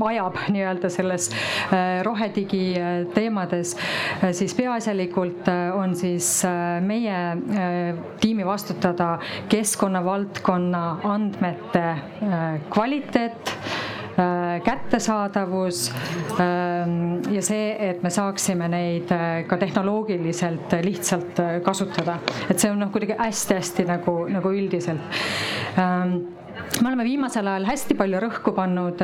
vajab 0.00 0.38
nii-öelda 0.52 0.90
selles 0.92 1.28
rohedigi 2.06 2.76
teemades, 3.14 3.74
siis 4.36 4.54
peaasjalikult 4.56 5.48
on 5.76 5.94
siis 5.98 6.28
meie 6.86 7.18
tiimi 8.22 8.46
vastutada 8.46 9.16
keskkonnavaldkonna 9.52 10.84
andmete 11.14 11.84
kvaliteet 12.72 13.54
kättesaadavus 14.66 15.82
ähm, 16.40 17.18
ja 17.32 17.42
see, 17.44 17.68
et 17.90 18.02
me 18.04 18.10
saaksime 18.12 18.68
neid 18.72 19.12
ka 19.48 19.58
tehnoloogiliselt 19.60 20.78
lihtsalt 20.86 21.42
kasutada. 21.64 22.18
et 22.50 22.58
see 22.58 22.70
on 22.72 22.80
noh, 22.80 22.92
kuidagi 22.94 23.18
hästi-hästi 23.20 23.86
nagu, 23.90 24.18
nagu 24.32 24.54
üldiselt 24.56 25.20
ähm, 25.80 26.18
me 26.82 26.88
oleme 26.88 27.04
viimasel 27.04 27.46
ajal 27.50 27.68
hästi 27.68 27.96
palju 27.98 28.20
rõhku 28.26 28.54
pannud 28.56 29.02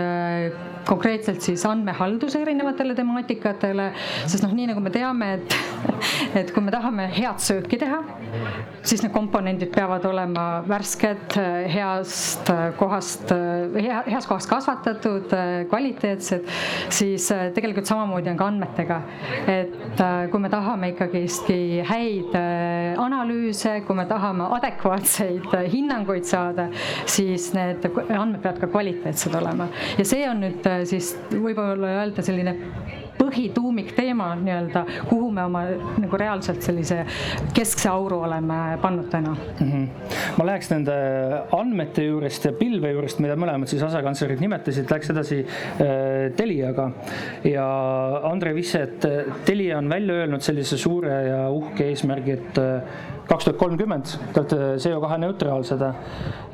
konkreetselt 0.88 1.42
siis 1.44 1.64
andmehalduse 1.68 2.40
erinevatele 2.42 2.94
temaatikatele, 2.98 3.90
sest 4.26 4.44
noh, 4.44 4.52
nii 4.56 4.70
nagu 4.72 4.82
me 4.82 4.92
teame, 4.94 5.28
et, 5.38 5.56
et 6.42 6.52
kui 6.54 6.64
me 6.64 6.72
tahame 6.74 7.08
head 7.12 7.42
sööki 7.42 7.78
teha, 7.80 8.00
siis 8.82 9.02
need 9.04 9.12
komponendid 9.14 9.72
peavad 9.74 10.04
olema 10.08 10.46
värsked, 10.66 11.36
heast 11.72 12.50
kohast, 12.78 13.32
hea, 13.76 14.02
heas 14.08 14.28
kohas 14.30 14.48
kasvatatud, 14.50 15.32
kvaliteetsed, 15.70 16.48
siis 16.92 17.28
tegelikult 17.56 17.88
samamoodi 17.90 18.32
on 18.32 18.40
ka 18.40 18.50
andmetega. 18.52 19.00
et 19.52 20.02
kui 20.30 20.40
me 20.40 20.50
tahame 20.52 20.92
ikkagistki 20.92 21.82
häid 21.86 22.34
analüüse, 23.00 23.78
kui 23.86 23.96
me 23.96 24.06
tahame 24.10 24.48
adekvaatseid 24.58 25.54
hinnanguid 25.72 26.26
saada, 26.28 26.68
siis 27.06 27.50
need 27.56 27.86
andmed 27.92 28.40
peavad 28.42 28.60
ka 28.62 28.70
kvaliteetsed 28.72 29.34
olema 29.38 29.68
ja 29.98 30.06
see 30.08 30.24
on 30.28 30.42
nüüd 30.42 30.66
siis 30.88 31.12
võib-olla 31.32 31.94
öelda 31.98 32.24
selline 32.24 32.56
põhituumikteema 33.18 34.32
nii-öelda, 34.40 34.84
kuhu 35.08 35.30
me 35.34 35.44
oma 35.44 35.64
nagu 36.00 36.20
reaalselt 36.20 36.62
sellise 36.64 37.02
keskse 37.54 37.90
auru 37.90 38.22
oleme 38.26 38.78
pannud 38.82 39.08
täna 39.12 39.34
mm. 39.34 39.70
-hmm. 39.70 40.16
ma 40.38 40.46
läheks 40.46 40.70
nende 40.72 40.96
andmete 41.58 42.04
juurest 42.06 42.44
ja 42.48 42.52
pilve 42.56 42.92
juurest, 42.92 43.22
mida 43.24 43.36
mõlemad 43.36 43.70
siis 43.70 43.82
asekantslerid 43.82 44.40
nimetasid, 44.40 44.90
läheks 44.90 45.10
edasi 45.14 45.40
äh, 45.42 46.32
Teliaga. 46.36 46.90
ja 47.44 47.66
Andre 48.30 48.54
Visset, 48.54 49.06
Telia 49.44 49.78
on 49.78 49.88
välja 49.88 50.14
öelnud 50.14 50.40
sellise 50.40 50.78
suure 50.78 51.22
ja 51.26 51.50
uhke 51.50 51.88
eesmärgi, 51.92 52.32
et 52.32 52.58
äh, 52.58 52.82
kaks 53.28 53.44
tuhat 53.44 53.58
kolmkümmend 53.58 54.10
te 54.32 54.40
olete 54.40 54.56
CO2 54.82 55.18
neutraalsed 55.18 55.84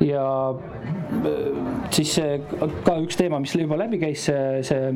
ja 0.05 0.25
äh, 0.49 1.29
siis 1.93 2.13
see 2.15 2.37
ka 2.85 2.95
üks 3.03 3.17
teema, 3.19 3.39
mis 3.41 3.55
juba 3.55 3.77
läbi 3.79 3.99
käis, 4.01 4.25
see, 4.29 4.63
see 4.65 4.93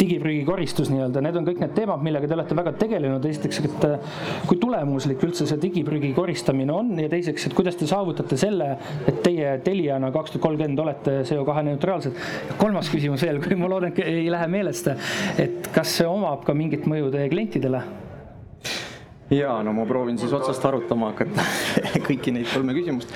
digiprügi 0.00 0.44
koristus 0.48 0.90
nii-öelda, 0.96 1.22
need 1.24 1.40
on 1.40 1.46
kõik 1.46 1.60
need 1.62 1.74
teemad, 1.76 2.02
millega 2.04 2.28
te 2.28 2.36
olete 2.36 2.58
väga 2.58 2.72
tegelenud. 2.80 3.28
esiteks, 3.30 3.60
et 3.68 3.86
äh, 3.88 4.16
kui 4.48 4.60
tulemuslik 4.62 5.22
üldse 5.26 5.46
see 5.48 5.60
digiprügi 5.62 6.12
koristamine 6.16 6.72
on 6.74 6.94
ja 7.00 7.10
teiseks, 7.12 7.48
et 7.48 7.56
kuidas 7.56 7.78
te 7.78 7.88
saavutate 7.90 8.38
selle, 8.40 8.72
et 9.06 9.20
teie 9.24 9.56
Teliana 9.64 10.10
kaks 10.14 10.34
tuhat 10.34 10.46
kolmkümmend 10.48 10.82
olete 10.86 11.18
CO2 11.28 11.62
neutraalsed. 11.70 12.24
kolmas 12.58 12.90
küsimus 12.92 13.22
veel, 13.26 13.40
kui 13.44 13.58
ma 13.58 13.70
loodan, 13.70 13.94
ei 14.02 14.26
lähe 14.32 14.48
meelest, 14.50 14.90
et 15.42 15.70
kas 15.74 15.98
see 16.00 16.08
omab 16.08 16.44
ka 16.46 16.54
mingit 16.56 16.88
mõju 16.88 17.12
teie 17.14 17.30
klientidele? 17.32 17.84
ja 19.30 19.62
no 19.62 19.72
ma 19.74 19.86
proovin 19.86 20.18
siis 20.18 20.32
otsast 20.32 20.64
arutama 20.64 21.10
hakata 21.10 21.44
kõiki 22.06 22.34
neid 22.34 22.46
kolme 22.52 22.76
küsimust. 22.76 23.10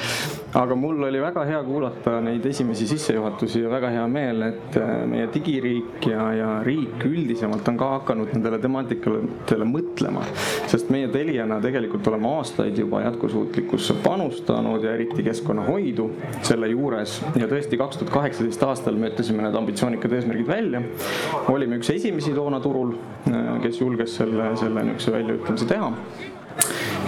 Aga 0.55 0.75
mul 0.75 1.05
oli 1.05 1.21
väga 1.23 1.45
hea 1.47 1.63
kuulata 1.63 2.17
neid 2.21 2.47
esimesi 2.47 2.87
sissejuhatusi 2.91 3.61
ja 3.63 3.71
väga 3.71 3.91
hea 3.95 4.07
meel, 4.11 4.43
et 4.49 4.77
äh, 4.81 4.89
meie 5.07 5.29
digiriik 5.31 6.07
ja, 6.11 6.25
ja 6.35 6.49
riik 6.67 7.05
üldisemalt 7.07 7.69
on 7.71 7.79
ka 7.79 7.91
hakanud 7.93 8.33
nendele 8.35 8.59
temaatikatele 8.63 9.69
mõtlema. 9.71 10.25
sest 10.71 10.91
meie 10.91 11.09
Teliana 11.13 11.61
tegelikult 11.63 12.07
oleme 12.11 12.33
aastaid 12.41 12.79
juba 12.79 13.05
jätkusuutlikkusse 13.05 13.95
panustanud 14.03 14.83
ja 14.85 14.95
eriti 14.99 15.23
keskkonnahoidu 15.27 16.09
selle 16.43 16.73
juures. 16.73 17.21
ja 17.37 17.47
tõesti, 17.47 17.79
kaks 17.79 18.03
tuhat 18.03 18.13
kaheksateist 18.19 18.67
aastal 18.67 18.99
me 18.99 19.13
ütlesime 19.13 19.47
need 19.47 19.55
ambitsioonikad 19.63 20.19
eesmärgid 20.19 20.51
välja. 20.51 20.83
olime 21.49 21.79
üks 21.79 21.95
esimesi 21.95 22.35
toona 22.35 22.59
turul, 22.61 22.97
äh, 23.31 23.55
kes 23.63 23.81
julges 23.85 24.19
selle, 24.19 24.51
selle 24.59 24.83
niisuguse 24.91 25.15
väljaütlemise 25.15 25.71
teha 25.71 25.95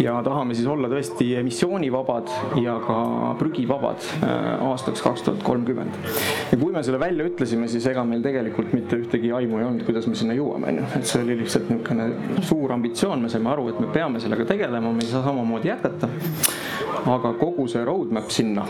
ja 0.00 0.14
tahame 0.24 0.54
siis 0.54 0.66
olla 0.70 0.88
tõesti 0.90 1.26
emissioonivabad 1.40 2.30
ja 2.62 2.76
ka 2.84 2.98
prügivabad 3.40 4.04
äh, 4.22 4.62
aastaks 4.70 5.02
kaks 5.04 5.24
tuhat 5.26 5.42
kolmkümmend. 5.46 5.98
ja 6.52 6.58
kui 6.58 6.72
me 6.72 6.82
selle 6.82 7.00
välja 7.00 7.26
ütlesime, 7.28 7.68
siis 7.68 7.86
ega 7.90 8.04
meil 8.08 8.22
tegelikult 8.24 8.72
mitte 8.76 8.98
ühtegi 9.02 9.32
aimu 9.36 9.60
ei 9.60 9.68
olnud, 9.68 9.84
kuidas 9.88 10.08
me 10.08 10.16
sinna 10.18 10.36
jõuame, 10.38 10.72
on 10.72 10.82
ju, 10.82 10.88
et 10.98 11.08
see 11.08 11.22
oli 11.24 11.38
lihtsalt 11.42 11.70
niisugune 11.72 12.42
suur 12.48 12.76
ambitsioon, 12.76 13.22
me 13.22 13.32
saime 13.32 13.52
aru, 13.52 13.68
et 13.72 13.80
me 13.82 13.90
peame 13.92 14.22
sellega 14.22 14.46
tegelema, 14.48 14.92
me 14.92 15.04
ei 15.04 15.10
saa 15.12 15.24
samamoodi 15.26 15.72
jätkata. 15.72 16.08
aga 17.12 17.34
kogu 17.40 17.66
see 17.68 17.84
roadmap 17.84 18.30
sinna, 18.30 18.66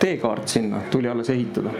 teekaart 0.00 0.48
sinna 0.48 0.82
tuli 0.90 1.08
alles 1.08 1.30
ehitada 1.30 1.74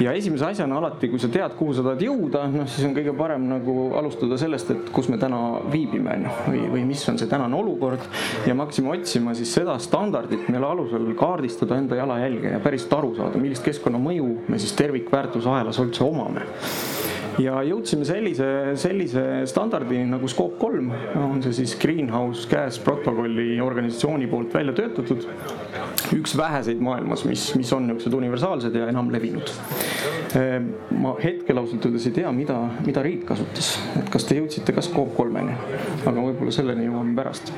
ja 0.00 0.12
esimese 0.16 0.46
asjana 0.46 0.78
alati, 0.78 1.08
kui 1.12 1.20
sa 1.20 1.28
tead, 1.32 1.54
kuhu 1.58 1.74
sa 1.76 1.84
tahad 1.84 2.02
jõuda, 2.04 2.44
noh 2.52 2.68
siis 2.70 2.86
on 2.88 2.94
kõige 2.96 3.12
parem 3.16 3.44
nagu 3.50 3.74
alustada 4.00 4.38
sellest, 4.40 4.72
et 4.72 4.92
kus 4.94 5.10
me 5.12 5.18
täna 5.20 5.40
viibime, 5.72 6.14
on 6.16 6.26
ju, 6.26 6.36
või, 6.46 6.62
või 6.76 6.86
mis 6.92 7.04
on 7.12 7.20
see 7.20 7.28
tänane 7.30 7.56
olukord. 7.56 8.06
ja 8.46 8.54
me 8.54 8.64
hakkasime 8.64 8.94
otsima 8.94 9.34
siis 9.36 9.52
seda 9.54 9.76
standardit, 9.82 10.48
mille 10.48 10.66
alusel 10.66 11.12
kaardistada 11.18 11.78
enda 11.80 12.00
jalajälge 12.00 12.54
ja 12.56 12.62
päriselt 12.64 12.96
aru 12.96 13.14
saada, 13.18 13.42
millist 13.42 13.66
keskkonnamõju 13.66 14.30
me 14.48 14.62
siis 14.62 14.72
tervikväärtusahelas 14.80 15.82
üldse 15.84 16.04
omame 16.06 16.46
ja 17.40 17.60
jõudsime 17.66 18.06
sellise, 18.08 18.46
sellise 18.80 19.22
standardini 19.48 20.08
nagu 20.10 20.28
Scope 20.30 20.58
kolm, 20.60 20.90
on 21.20 21.40
see 21.44 21.54
siis 21.60 21.76
Greenhouse 21.80 22.48
Gas 22.50 22.80
protokolli 22.84 23.60
organisatsiooni 23.62 24.28
poolt 24.30 24.54
välja 24.54 24.74
töötatud. 24.76 25.26
üks 26.16 26.34
väheseid 26.36 26.80
maailmas, 26.82 27.24
mis, 27.24 27.44
mis 27.54 27.72
on 27.72 27.86
niisugused 27.86 28.16
universaalsed 28.16 28.74
ja 28.74 28.88
enamlevinud. 28.90 29.52
Ehm, 30.38 30.70
ma 31.02 31.14
hetkel 31.22 31.58
ausalt 31.58 31.86
öeldes 31.86 32.06
ei 32.10 32.16
tea, 32.20 32.32
mida, 32.34 32.58
mida 32.86 33.02
riik 33.02 33.24
kasutas, 33.28 33.72
et 33.98 34.10
kas 34.10 34.26
te 34.26 34.38
jõudsite 34.40 34.74
ka 34.74 34.84
Scope 34.84 35.14
kolmeni, 35.16 35.56
aga 36.04 36.16
võib-olla 36.18 36.54
selleni 36.54 36.88
jõuame 36.88 37.16
pärast 37.18 37.52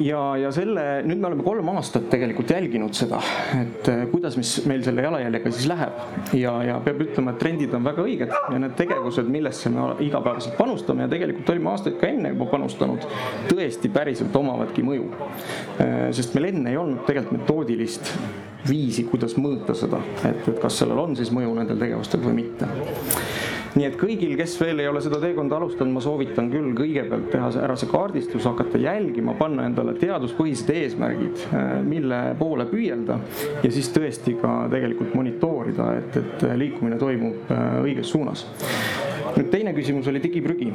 ja, 0.00 0.20
ja 0.40 0.50
selle, 0.52 0.84
nüüd 1.06 1.20
me 1.20 1.30
oleme 1.30 1.44
kolm 1.46 1.68
aastat 1.72 2.08
tegelikult 2.12 2.50
jälginud 2.52 2.96
seda, 2.96 3.20
et 3.56 3.88
eh, 3.92 4.02
kuidas, 4.10 4.36
mis 4.40 4.52
meil 4.68 4.82
selle 4.84 5.04
jalajäljega 5.06 5.52
siis 5.54 5.68
läheb 5.70 6.34
ja, 6.36 6.52
ja 6.66 6.78
peab 6.84 7.00
ütlema, 7.06 7.32
et 7.32 7.40
trendid 7.40 7.76
on 7.76 7.86
väga 7.86 8.04
õiged 8.04 8.34
ja 8.36 8.60
need 8.60 8.76
tegevused, 8.78 9.30
millesse 9.32 9.72
me 9.72 9.88
igapäevaselt 10.04 10.58
panustame 10.58 11.06
ja 11.06 11.12
tegelikult 11.12 11.54
olime 11.54 11.72
aastaid 11.72 11.96
ka 12.00 12.10
enne 12.10 12.34
juba 12.34 12.50
panustanud, 12.52 13.06
tõesti 13.48 13.90
päriselt 13.92 14.36
omavadki 14.36 14.84
mõju. 14.86 15.08
Ehm, 15.80 16.12
sest 16.16 16.36
meil 16.36 16.50
enne 16.52 16.74
ei 16.74 16.80
olnud 16.80 17.06
tegelikult 17.08 17.40
metoodilist 17.40 18.12
viisi, 18.66 19.06
kuidas 19.08 19.36
mõõta 19.40 19.76
seda, 19.78 20.02
et, 20.26 20.46
et 20.50 20.60
kas 20.62 20.82
sellel 20.82 21.00
on 21.00 21.16
siis 21.18 21.32
mõju 21.34 21.54
nendel 21.56 21.80
tegevustel 21.80 22.24
või 22.24 22.42
mitte 22.42 22.68
nii 23.76 23.86
et 23.88 23.96
kõigil, 24.00 24.34
kes 24.38 24.54
veel 24.60 24.80
ei 24.82 24.88
ole 24.90 25.02
seda 25.04 25.20
teekonda 25.22 25.58
alustanud, 25.58 25.92
ma 25.96 26.02
soovitan 26.04 26.48
küll 26.52 26.72
kõigepealt 26.76 27.28
teha 27.32 27.50
ära 27.64 27.76
see 27.78 27.90
kaardistus, 27.90 28.46
hakata 28.48 28.80
jälgima, 28.80 29.36
panna 29.38 29.66
endale 29.68 29.96
teaduspõhised 30.00 30.72
eesmärgid, 30.74 31.44
äh, 31.50 31.74
mille 31.86 32.20
poole 32.40 32.68
püüelda 32.70 33.20
ja 33.62 33.72
siis 33.72 33.90
tõesti 33.94 34.36
ka 34.40 34.54
tegelikult 34.72 35.14
monitoorida, 35.16 35.90
et, 36.00 36.20
et 36.22 36.48
liikumine 36.56 37.00
toimub 37.00 37.52
äh, 37.52 37.68
õiges 37.84 38.14
suunas 38.14 38.46
nüüd 39.34 39.50
teine 39.50 39.72
küsimus 39.76 40.06
oli 40.10 40.20
digiprügi. 40.22 40.68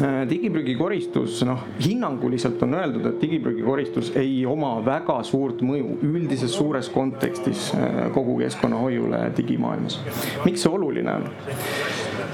Äh, 0.00 0.22
digiprügi 0.30 0.76
koristus, 0.78 1.40
noh 1.46 1.64
hinnanguliselt 1.80 2.62
on 2.66 2.76
öeldud, 2.80 3.06
et 3.12 3.22
digiprügi 3.22 3.64
koristus 3.66 4.12
ei 4.18 4.42
oma 4.48 4.76
väga 4.86 5.20
suurt 5.26 5.62
mõju 5.66 6.00
üldises 6.06 6.54
suures 6.56 6.90
kontekstis 6.92 7.70
äh, 7.76 8.06
kogu 8.14 8.38
keskkonnahoiule 8.42 9.28
digimaailmas. 9.36 10.00
miks 10.44 10.64
see 10.64 10.72
oluline 10.72 11.16
on? 11.20 11.28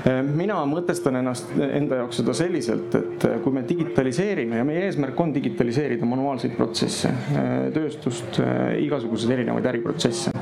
Äh, 0.07 0.23
mina 0.26 0.59
mõtestan 0.69 1.21
ennast 1.21 1.52
enda 1.57 2.02
jaoks 2.02 2.23
seda 2.23 2.35
selliselt, 2.37 2.95
et 2.99 3.28
kui 3.45 3.55
me 3.55 3.64
digitaliseerime 3.69 4.62
ja 4.62 4.66
meie 4.69 4.87
eesmärk 4.88 5.21
on 5.21 5.35
digitaliseerida 5.35 6.07
manuaalseid 6.09 6.57
protsesse, 6.57 7.11
tööstust, 7.75 8.40
igasuguseid 8.83 9.37
erinevaid 9.38 9.66
äriprotsesse 9.73 10.35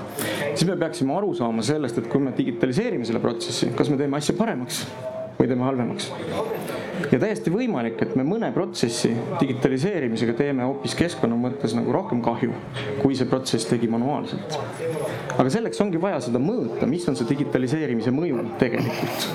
siis 0.54 0.68
me 0.68 0.76
peaksime 0.78 1.14
aru 1.16 1.32
saama 1.36 1.62
sellest, 1.66 1.98
et 1.98 2.08
kui 2.10 2.22
me 2.22 2.32
digitaliseerime 2.36 3.06
selle 3.06 3.20
protsessi, 3.22 3.70
kas 3.76 3.90
me 3.90 3.98
teeme 4.00 4.18
asja 4.18 4.36
paremaks 4.38 4.83
või 5.38 5.48
teeme 5.50 5.64
halvemaks. 5.66 6.10
ja 7.12 7.18
täiesti 7.18 7.52
võimalik, 7.52 8.00
et 8.02 8.14
me 8.16 8.24
mõne 8.26 8.50
protsessi 8.54 9.10
digitaliseerimisega 9.40 10.36
teeme 10.38 10.64
hoopis 10.64 10.94
keskkonna 10.98 11.36
mõttes 11.36 11.74
nagu 11.76 11.92
rohkem 11.92 12.22
kahju, 12.24 12.54
kui 13.02 13.16
see 13.18 13.28
protsess 13.28 13.68
tegi 13.68 13.90
manuaalselt. 13.90 14.58
Aga 15.34 15.50
selleks 15.50 15.80
ongi 15.84 16.00
vaja 16.00 16.20
seda 16.28 16.40
mõõta, 16.42 16.88
mis 16.90 17.06
on 17.10 17.18
see 17.18 17.28
digitaliseerimise 17.30 18.12
mõju 18.14 18.44
tegelikult 18.60 19.28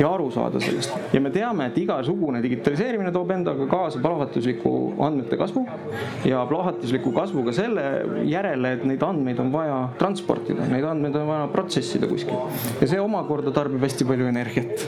ja 0.00 0.08
aru 0.12 0.28
saada 0.30 0.60
sellest. 0.60 0.92
ja 1.12 1.20
me 1.20 1.30
teame, 1.32 1.68
et 1.70 1.78
igasugune 1.80 2.42
digitaliseerimine 2.44 3.12
toob 3.14 3.32
endaga 3.36 3.66
kaasa 3.70 4.00
plahvatusliku 4.02 4.72
andmete 5.06 5.38
kasvu 5.40 5.64
ja 6.28 6.42
plahvatusliku 6.48 7.12
kasvu 7.16 7.44
ka 7.46 7.54
selle 7.56 7.86
järele, 8.28 8.74
et 8.76 8.84
neid 8.88 9.02
andmeid 9.06 9.40
on 9.42 9.52
vaja 9.54 9.78
transportida, 10.00 10.68
neid 10.72 10.84
andmeid 10.84 11.16
on 11.16 11.30
vaja 11.30 11.48
protsessida 11.52 12.10
kuskil. 12.10 12.36
ja 12.80 12.90
see 12.90 13.00
omakorda 13.00 13.54
tarbib 13.56 13.86
hästi 13.86 14.08
palju 14.08 14.28
energiat. 14.32 14.86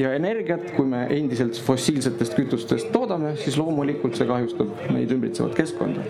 Ja 0.00 0.14
energiat, 0.14 0.70
kui 0.76 0.86
me 0.86 1.04
endiselt 1.14 1.58
fossiilsetest 1.66 2.38
kütustest 2.38 2.92
toodame, 2.94 3.34
siis 3.40 3.58
loomulikult 3.60 4.16
see 4.18 4.28
kahjustab 4.28 4.70
meid 4.94 5.12
ümbritsevat 5.14 5.54
keskkonda. 5.58 6.06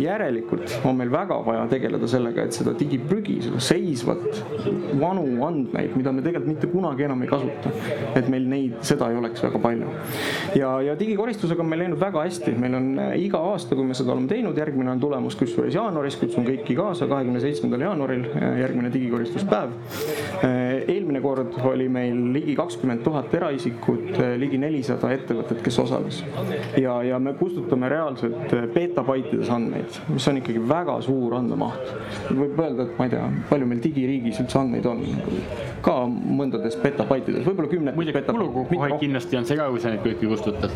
järelikult 0.00 0.78
on 0.84 0.96
meil 0.96 1.10
väga 1.12 1.40
vaja 1.46 1.66
tegeleda 1.70 2.08
sellega, 2.10 2.44
et 2.46 2.56
seda 2.56 2.74
digi, 2.78 3.00
digiprügi, 3.00 3.38
seda 3.44 3.60
seisvat, 3.62 4.40
vanu 5.00 5.24
andmeid, 5.46 5.94
mida 5.96 6.12
me 6.12 6.22
tegelikult 6.24 6.50
mitte 6.50 6.70
kunagi 6.70 7.06
enam 7.06 7.22
ei 7.22 7.30
kasuta. 7.30 7.72
et 8.16 8.28
meil 8.28 8.46
neid, 8.48 8.76
seda 8.86 9.10
ei 9.10 9.16
oleks 9.16 9.42
väga 9.42 9.58
palju. 9.62 9.88
ja, 10.58 10.70
ja 10.82 10.96
digikoristusega 10.98 11.62
on 11.62 11.70
meil 11.70 11.84
läinud 11.84 12.00
väga 12.00 12.24
hästi, 12.26 12.54
meil 12.58 12.74
on 12.74 12.88
äh, 12.98 13.14
iga 13.24 13.40
aasta, 13.52 13.76
kui 13.76 13.86
me 13.86 13.94
seda 13.94 14.12
oleme 14.14 14.28
teinud, 14.28 14.58
järgmine 14.58 14.90
on 14.94 15.00
tulemus 15.00 15.36
kusjuures 15.40 15.74
jaanuaris, 15.74 16.18
kutsun 16.20 16.46
kõiki 16.46 16.76
kaasa, 16.78 17.08
kahekümne 17.10 17.42
seitsmendal 17.42 17.86
jaanuaril, 17.88 18.26
äh, 18.34 18.60
järgmine 18.64 18.92
digikoristuspäev. 18.92 19.76
eelmine 20.90 21.20
kord 21.20 21.56
oli 21.68 21.88
meil 21.92 22.16
ligi 22.34 22.54
kakskümmend 22.56 23.02
tuhat 23.04 23.19
eraisikut, 23.36 24.20
ligi 24.40 24.58
nelisada 24.60 25.10
ettevõtet, 25.14 25.62
kes 25.64 25.78
osales. 25.82 26.22
ja, 26.80 27.00
ja 27.06 27.18
me 27.18 27.34
kustutame 27.38 27.88
reaalselt 27.92 28.54
betabaitides 28.74 29.50
andmeid, 29.52 30.00
mis 30.08 30.28
on 30.30 30.40
ikkagi 30.40 30.62
väga 30.68 31.00
suur 31.04 31.36
andmemaht. 31.38 31.92
võib 32.30 32.58
öelda, 32.60 32.86
et 32.86 32.98
ma 32.98 33.08
ei 33.08 33.14
tea, 33.16 33.26
palju 33.50 33.70
meil 33.70 33.82
digiriigis 33.84 34.40
üldse 34.44 34.60
andmeid 34.60 34.86
on, 34.90 35.04
ka 35.84 35.96
mõndades 36.08 36.76
petabaitides, 36.80 37.44
võib-olla 37.46 37.70
kümnetes 37.70 37.98
muidugi 38.00 38.24
kulukoht 38.26 38.96
kindlasti 39.00 39.38
on 39.40 39.48
sa 39.48 39.56
neid 39.92 40.02
kõiki 40.04 40.28
kustutad. 40.30 40.74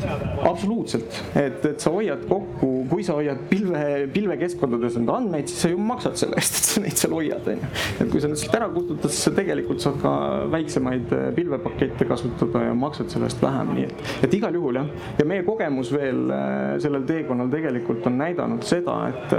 absoluutselt, 0.48 1.20
et, 1.36 1.60
et 1.72 1.80
sa 1.80 1.92
hoiad 1.94 2.24
kokku, 2.28 2.70
kui 2.90 3.04
sa 3.06 3.18
hoiad 3.18 3.44
pilve, 3.50 3.84
pilvekeskkondades 4.14 4.98
enda 5.00 5.18
andmeid, 5.20 5.50
siis 5.50 5.66
sa 5.66 5.72
ju 5.72 5.80
maksad 5.80 6.18
selle 6.20 6.38
eest, 6.40 6.60
et 6.60 6.70
sa 6.70 6.84
neid 6.84 7.00
seal 7.00 7.16
hoiad, 7.16 7.48
on 7.52 7.60
ju. 7.60 7.72
et 8.04 8.12
kui 8.12 8.22
sa 8.22 8.30
need 8.30 8.40
sealt 8.40 8.58
ära 8.60 8.70
kustutad, 8.74 9.12
siis 9.12 9.28
sa 9.28 9.34
tegelikult 9.36 9.84
saad 9.84 10.00
ka 10.02 10.14
väiksemaid 10.54 11.14
pilvepakette 11.36 12.08
kasutada 12.08 12.33
ja 12.40 12.74
maksad 12.78 13.12
selle 13.12 13.30
eest 13.30 13.42
vähem, 13.42 13.74
nii 13.78 13.86
et, 13.88 14.04
et 14.28 14.34
igal 14.38 14.54
juhul 14.54 14.80
jah. 14.80 14.90
ja 15.18 15.28
meie 15.28 15.44
kogemus 15.46 15.92
veel 15.94 16.30
äh, 16.34 16.76
sellel 16.82 17.06
teekonnal 17.08 17.50
tegelikult 17.52 18.06
on 18.10 18.18
näidanud 18.18 18.66
seda, 18.66 18.98
et 19.12 19.36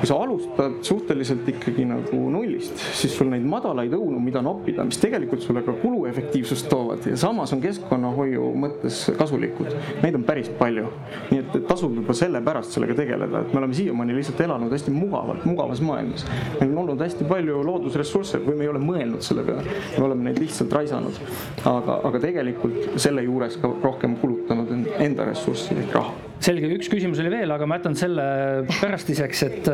kui 0.00 0.08
sa 0.08 0.16
alustad 0.16 0.78
suhteliselt 0.82 1.48
ikkagi 1.48 1.84
nagu 1.84 2.18
nullist, 2.32 2.78
siis 2.96 3.12
sul 3.12 3.28
neid 3.28 3.44
madalaid 3.44 3.92
õunu, 3.92 4.16
mida 4.22 4.40
noppida, 4.44 4.84
mis 4.88 4.96
tegelikult 5.00 5.42
sulle 5.44 5.60
ka 5.66 5.74
kuluefektiivsust 5.82 6.70
toovad 6.72 7.04
ja 7.10 7.18
samas 7.20 7.52
on 7.52 7.60
keskkonnahoiu 7.60 8.46
mõttes 8.62 9.02
kasulikud, 9.18 9.68
neid 10.00 10.16
on 10.16 10.24
päris 10.24 10.48
palju. 10.56 10.86
nii 11.30 11.42
et, 11.42 11.58
tasub 11.68 11.98
juba 12.00 12.16
sellepärast 12.16 12.76
sellega 12.76 12.96
tegeleda, 12.96 13.42
et 13.44 13.52
me 13.52 13.60
oleme 13.60 13.76
siiamaani 13.76 14.16
lihtsalt 14.16 14.40
elanud 14.46 14.72
hästi 14.72 14.94
mugavalt, 14.94 15.44
mugavas 15.44 15.84
maailmas. 15.84 16.24
meil 16.60 16.72
on 16.72 16.80
olnud 16.86 17.04
hästi 17.04 17.28
palju 17.28 17.60
loodusressursse 17.68 18.40
või 18.46 18.56
me 18.56 18.66
ei 18.66 18.72
ole 18.72 18.80
mõelnud 18.80 19.26
selle 19.26 19.44
peale, 19.44 19.76
me 19.98 20.04
oleme 20.06 20.30
neid 20.30 20.40
lihtsalt 20.40 20.72
raisanud. 20.80 21.20
aga, 21.60 21.79
aga 21.88 22.20
tegelikult 22.20 22.98
selle 23.00 23.22
juures 23.26 23.56
ka 23.60 23.70
rohkem 23.82 24.16
kulutanud 24.20 24.74
enda 24.98 25.24
ressurssi 25.24 25.78
ehk 25.84 25.94
raha 25.94 26.29
selge, 26.40 26.70
üks 26.72 26.88
küsimus 26.90 27.20
oli 27.20 27.30
veel, 27.32 27.50
aga 27.52 27.66
ma 27.68 27.76
jätan 27.78 27.96
selle 27.98 28.24
pärastiseks, 28.70 29.42
et, 29.46 29.68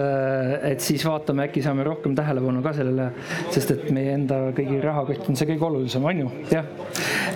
et 0.72 0.82
siis 0.82 1.04
vaatame, 1.06 1.46
äkki 1.46 1.62
saame 1.64 1.84
rohkem 1.86 2.16
tähelepanu 2.18 2.62
ka 2.64 2.72
sellele, 2.76 3.10
sest 3.54 3.72
et 3.76 3.84
meie 3.94 4.16
enda 4.16 4.40
kõigi 4.56 4.80
rahakott 4.82 5.30
on 5.30 5.38
see 5.38 5.48
kõige 5.52 5.66
olulisem, 5.68 6.06
on 6.06 6.24
ju, 6.24 6.32
jah. 6.50 6.66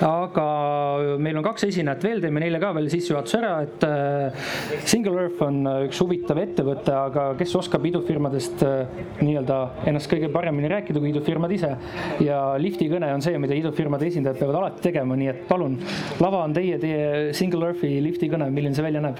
aga 0.07 0.47
meil 1.23 1.39
on 1.39 1.47
kaks 1.47 1.69
esinejat 1.69 2.07
veel, 2.09 2.23
teeme 2.25 2.43
neile 2.43 2.61
ka 2.63 2.73
veel 2.77 2.91
sissejuhatuse 2.93 3.39
ära, 3.39 3.53
et 3.67 3.87
äh, 3.87 4.51
Single 4.91 5.27
Earth 5.27 5.45
on 5.47 5.63
üks 5.87 6.03
huvitav 6.03 6.41
ettevõte, 6.43 6.95
aga 6.97 7.29
kes 7.39 7.55
oskab 7.61 7.87
idufirmadest 7.87 8.67
äh, 8.67 9.03
nii-öelda 9.23 9.61
ennast 9.91 10.11
kõige 10.11 10.33
paremini 10.35 10.73
rääkida 10.73 11.03
kui 11.03 11.13
idufirmad 11.15 11.55
ise. 11.55 11.77
ja 12.25 12.41
lifti 12.59 12.91
kõne 12.91 13.13
on 13.15 13.23
see, 13.23 13.39
mida 13.39 13.55
idufirmade 13.55 14.11
esindajad 14.11 14.43
peavad 14.43 14.63
alati 14.65 14.89
tegema, 14.91 15.19
nii 15.19 15.33
et 15.37 15.47
palun, 15.51 15.79
lava 16.19 16.45
on 16.49 16.57
teie, 16.57 16.81
teie 16.83 17.31
Single 17.37 17.71
Earthi 17.71 17.95
lifti 18.03 18.31
kõne, 18.33 18.51
milline 18.51 18.75
see 18.75 18.87
välja 18.87 19.05
näeb? 19.05 19.20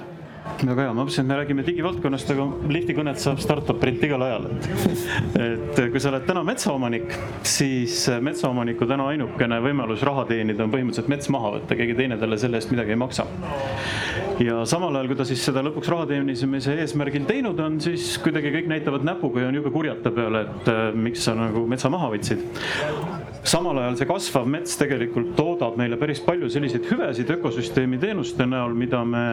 Väga 0.61 0.85
hea, 0.85 0.93
ma 0.93 1.03
mõtlesin, 1.03 1.23
et 1.23 1.29
me 1.29 1.37
räägime 1.39 1.65
digivaldkonnast, 1.65 2.31
aga 2.33 2.45
liftikõnet 2.71 3.21
saab 3.21 3.39
startup'ilt 3.41 4.03
igal 4.07 4.25
ajal, 4.25 4.47
et. 4.49 4.67
et 5.45 5.81
kui 5.93 6.01
sa 6.01 6.11
oled 6.11 6.25
täna 6.27 6.43
metsaomanik, 6.47 7.15
siis 7.47 8.03
metsaomaniku 8.23 8.87
täna 8.89 9.07
ainukene 9.13 9.61
võimalus 9.63 10.03
raha 10.07 10.25
teenida 10.29 10.65
on 10.65 10.73
põhimõtteliselt 10.73 11.11
mets 11.13 11.31
maha 11.33 11.55
võtta, 11.57 11.77
keegi 11.79 11.97
teine 11.97 12.19
talle 12.21 12.39
selle 12.41 12.61
eest 12.61 12.73
midagi 12.73 12.95
ei 12.95 13.01
maksa. 13.01 13.27
ja 14.41 14.61
samal 14.69 14.95
ajal, 14.97 15.11
kui 15.11 15.21
ta 15.21 15.27
siis 15.29 15.43
seda 15.45 15.63
lõpuks 15.65 15.91
raha 15.93 16.09
teenimise 16.09 16.77
eesmärgil 16.81 17.27
teinud 17.29 17.59
on, 17.61 17.79
siis 17.83 18.13
kuidagi 18.23 18.53
kõik 18.57 18.71
näitavad 18.71 19.05
näpuga 19.07 19.45
ja 19.45 19.51
on 19.51 19.61
jube 19.61 19.73
kurjad 19.73 20.01
ta 20.05 20.13
peale, 20.15 20.47
et 20.47 20.71
miks 20.97 21.27
sa 21.27 21.37
nagu 21.37 21.67
metsa 21.69 21.91
maha 21.93 22.13
võtsid 22.15 23.20
samal 23.43 23.77
ajal 23.81 23.95
see 23.97 24.05
kasvav 24.05 24.45
mets 24.49 24.75
tegelikult 24.77 25.31
toodab 25.37 25.77
meile 25.79 25.97
päris 25.99 26.19
palju 26.21 26.49
selliseid 26.53 26.85
hüvesid 26.85 27.29
ökosüsteemi 27.35 27.97
teenuste 28.01 28.45
näol, 28.45 28.75
mida 28.77 29.01
me 29.05 29.23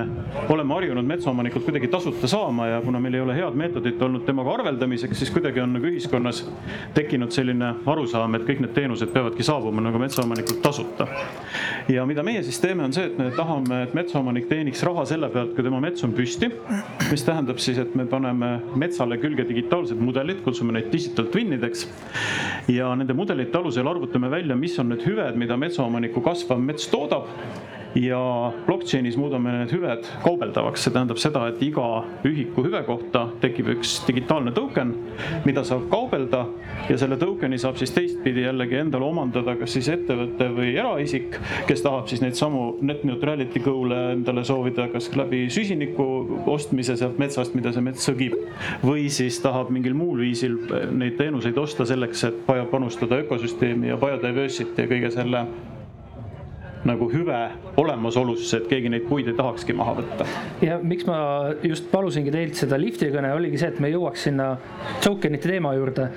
oleme 0.48 0.74
harjunud 0.74 1.04
metsaomanikult 1.08 1.66
kuidagi 1.66 1.90
tasuta 1.92 2.30
saama 2.30 2.70
ja 2.70 2.80
kuna 2.84 3.00
meil 3.04 3.18
ei 3.18 3.24
ole 3.24 3.36
head 3.36 3.58
meetodit 3.58 4.02
olnud 4.02 4.24
temaga 4.24 4.54
arveldamiseks, 4.56 5.18
siis 5.20 5.32
kuidagi 5.34 5.60
on 5.60 5.76
nagu 5.76 5.90
ühiskonnas 5.90 6.44
tekkinud 6.96 7.34
selline 7.36 7.74
arusaam, 7.86 8.38
et 8.38 8.46
kõik 8.48 8.64
need 8.64 8.74
teenused 8.76 9.12
peavadki 9.12 9.44
saabuma 9.44 9.84
nagu 9.84 10.00
metsaomanikult 10.00 10.62
tasuta. 10.64 11.08
Ja 11.88 12.04
mida 12.08 12.22
meie 12.26 12.42
siis 12.44 12.58
teeme, 12.60 12.84
on 12.84 12.92
see, 12.92 13.06
et 13.08 13.16
me 13.20 13.30
tahame, 13.34 13.82
et 13.86 13.94
metsaomanik 13.96 14.48
teeniks 14.50 14.82
raha 14.86 15.06
selle 15.08 15.30
pealt, 15.32 15.54
kui 15.56 15.64
tema 15.64 15.80
mets 15.82 16.04
on 16.04 16.12
püsti, 16.16 16.50
mis 17.08 17.24
tähendab 17.24 17.62
siis, 17.62 17.80
et 17.80 17.94
me 17.98 18.04
paneme 18.08 18.58
metsale 18.78 19.18
külge 19.22 19.46
digitaalsed 19.48 20.00
mudelid, 20.02 20.42
kutsume 20.44 20.74
neid 20.76 20.90
digital 20.92 21.30
twin 21.32 21.56
ideks 21.56 21.86
ja 22.72 22.92
nende 22.98 23.16
mudelite 23.16 23.56
alusel 23.60 23.88
arvutame 23.88 24.30
välja, 24.32 24.56
mis 24.58 24.76
on 24.82 24.92
need 24.92 25.04
hüved, 25.08 25.40
mida 25.40 25.56
metsaomaniku 25.60 26.24
kasvav 26.24 26.60
mets 26.62 26.90
toodab 26.92 27.28
ja 27.96 28.20
blockchain'is 28.66 29.16
muudame 29.16 29.52
need 29.54 29.72
hüved 29.72 30.06
kaubeldavaks, 30.24 30.84
see 30.84 30.94
tähendab 30.94 31.20
seda, 31.20 31.46
et 31.48 31.62
iga 31.64 31.86
ühiku 32.28 32.64
hüve 32.66 32.82
kohta 32.86 33.26
tekib 33.42 33.70
üks 33.76 33.98
digitaalne 34.08 34.52
token, 34.56 34.92
mida 35.46 35.64
saab 35.66 35.86
kaubelda 35.92 36.44
ja 36.88 36.98
selle 37.00 37.18
token'i 37.20 37.58
saab 37.60 37.78
siis 37.80 37.92
teistpidi 37.96 38.44
jällegi 38.44 38.78
endale 38.82 39.08
omandada 39.08 39.56
kas 39.60 39.74
siis 39.76 39.88
ettevõte 39.92 40.50
või 40.54 40.74
eraisik, 40.76 41.38
kes 41.68 41.84
tahab 41.84 42.10
siis 42.10 42.22
neid 42.24 42.36
samu 42.38 42.76
net 42.84 43.04
neutrality 43.08 43.62
goal'e 43.64 44.00
endale 44.16 44.44
soovida, 44.48 44.88
kas 44.92 45.10
läbi 45.16 45.46
süsiniku 45.52 46.08
ostmise 46.52 46.98
sealt 46.98 47.18
metsast, 47.20 47.56
mida 47.58 47.72
see 47.74 47.84
mets 47.84 48.04
sõgib, 48.08 48.36
või 48.84 49.08
siis 49.12 49.40
tahab 49.44 49.72
mingil 49.74 49.96
muul 49.98 50.22
viisil 50.26 50.58
neid 50.92 51.18
teenuseid 51.20 51.58
osta 51.58 51.88
selleks, 51.88 52.24
et 52.28 52.44
panustada 52.70 53.22
ökosüsteemi 53.24 53.92
ja 53.92 53.98
biodiversity 54.00 54.84
ja 54.84 54.90
kõige 54.90 55.12
selle 55.14 55.46
nagu 56.86 57.08
hüve 57.10 57.38
olemasolusse, 57.80 58.60
et 58.60 58.68
keegi 58.70 58.90
neid 58.92 59.06
puid 59.08 59.28
ei 59.30 59.36
tahakski 59.38 59.74
maha 59.76 59.96
võtta. 59.98 60.26
ja 60.62 60.78
miks 60.82 61.06
ma 61.08 61.18
just 61.64 61.88
palusingi 61.92 62.32
teilt 62.34 62.58
seda 62.58 62.78
lifti 62.80 63.10
kõne, 63.14 63.32
oligi 63.34 63.60
see, 63.60 63.72
et 63.72 63.80
me 63.82 63.90
jõuaks 63.90 64.28
sinna 64.28 64.50
tokenite 65.04 65.50
teema 65.50 65.72
juurde, 65.74 66.08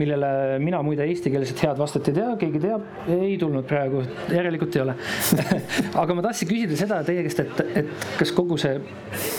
millele 0.00 0.32
mina 0.62 0.82
muide 0.84 1.06
eestikeelset 1.08 1.64
head 1.66 1.80
vastet 1.80 2.12
ei 2.12 2.18
tea, 2.18 2.28
keegi 2.44 2.62
teab, 2.66 2.84
ei 3.12 3.36
tulnud 3.40 3.66
praegu, 3.68 4.04
järelikult 4.32 4.76
ei 4.76 4.84
ole 4.84 4.96
aga 6.02 6.18
ma 6.18 6.26
tahtsin 6.28 6.50
küsida 6.50 6.78
seda 6.78 7.00
teie 7.06 7.24
käest, 7.26 7.42
et, 7.46 7.64
et 7.82 8.06
kas 8.20 8.34
kogu 8.36 8.60
see 8.60 8.76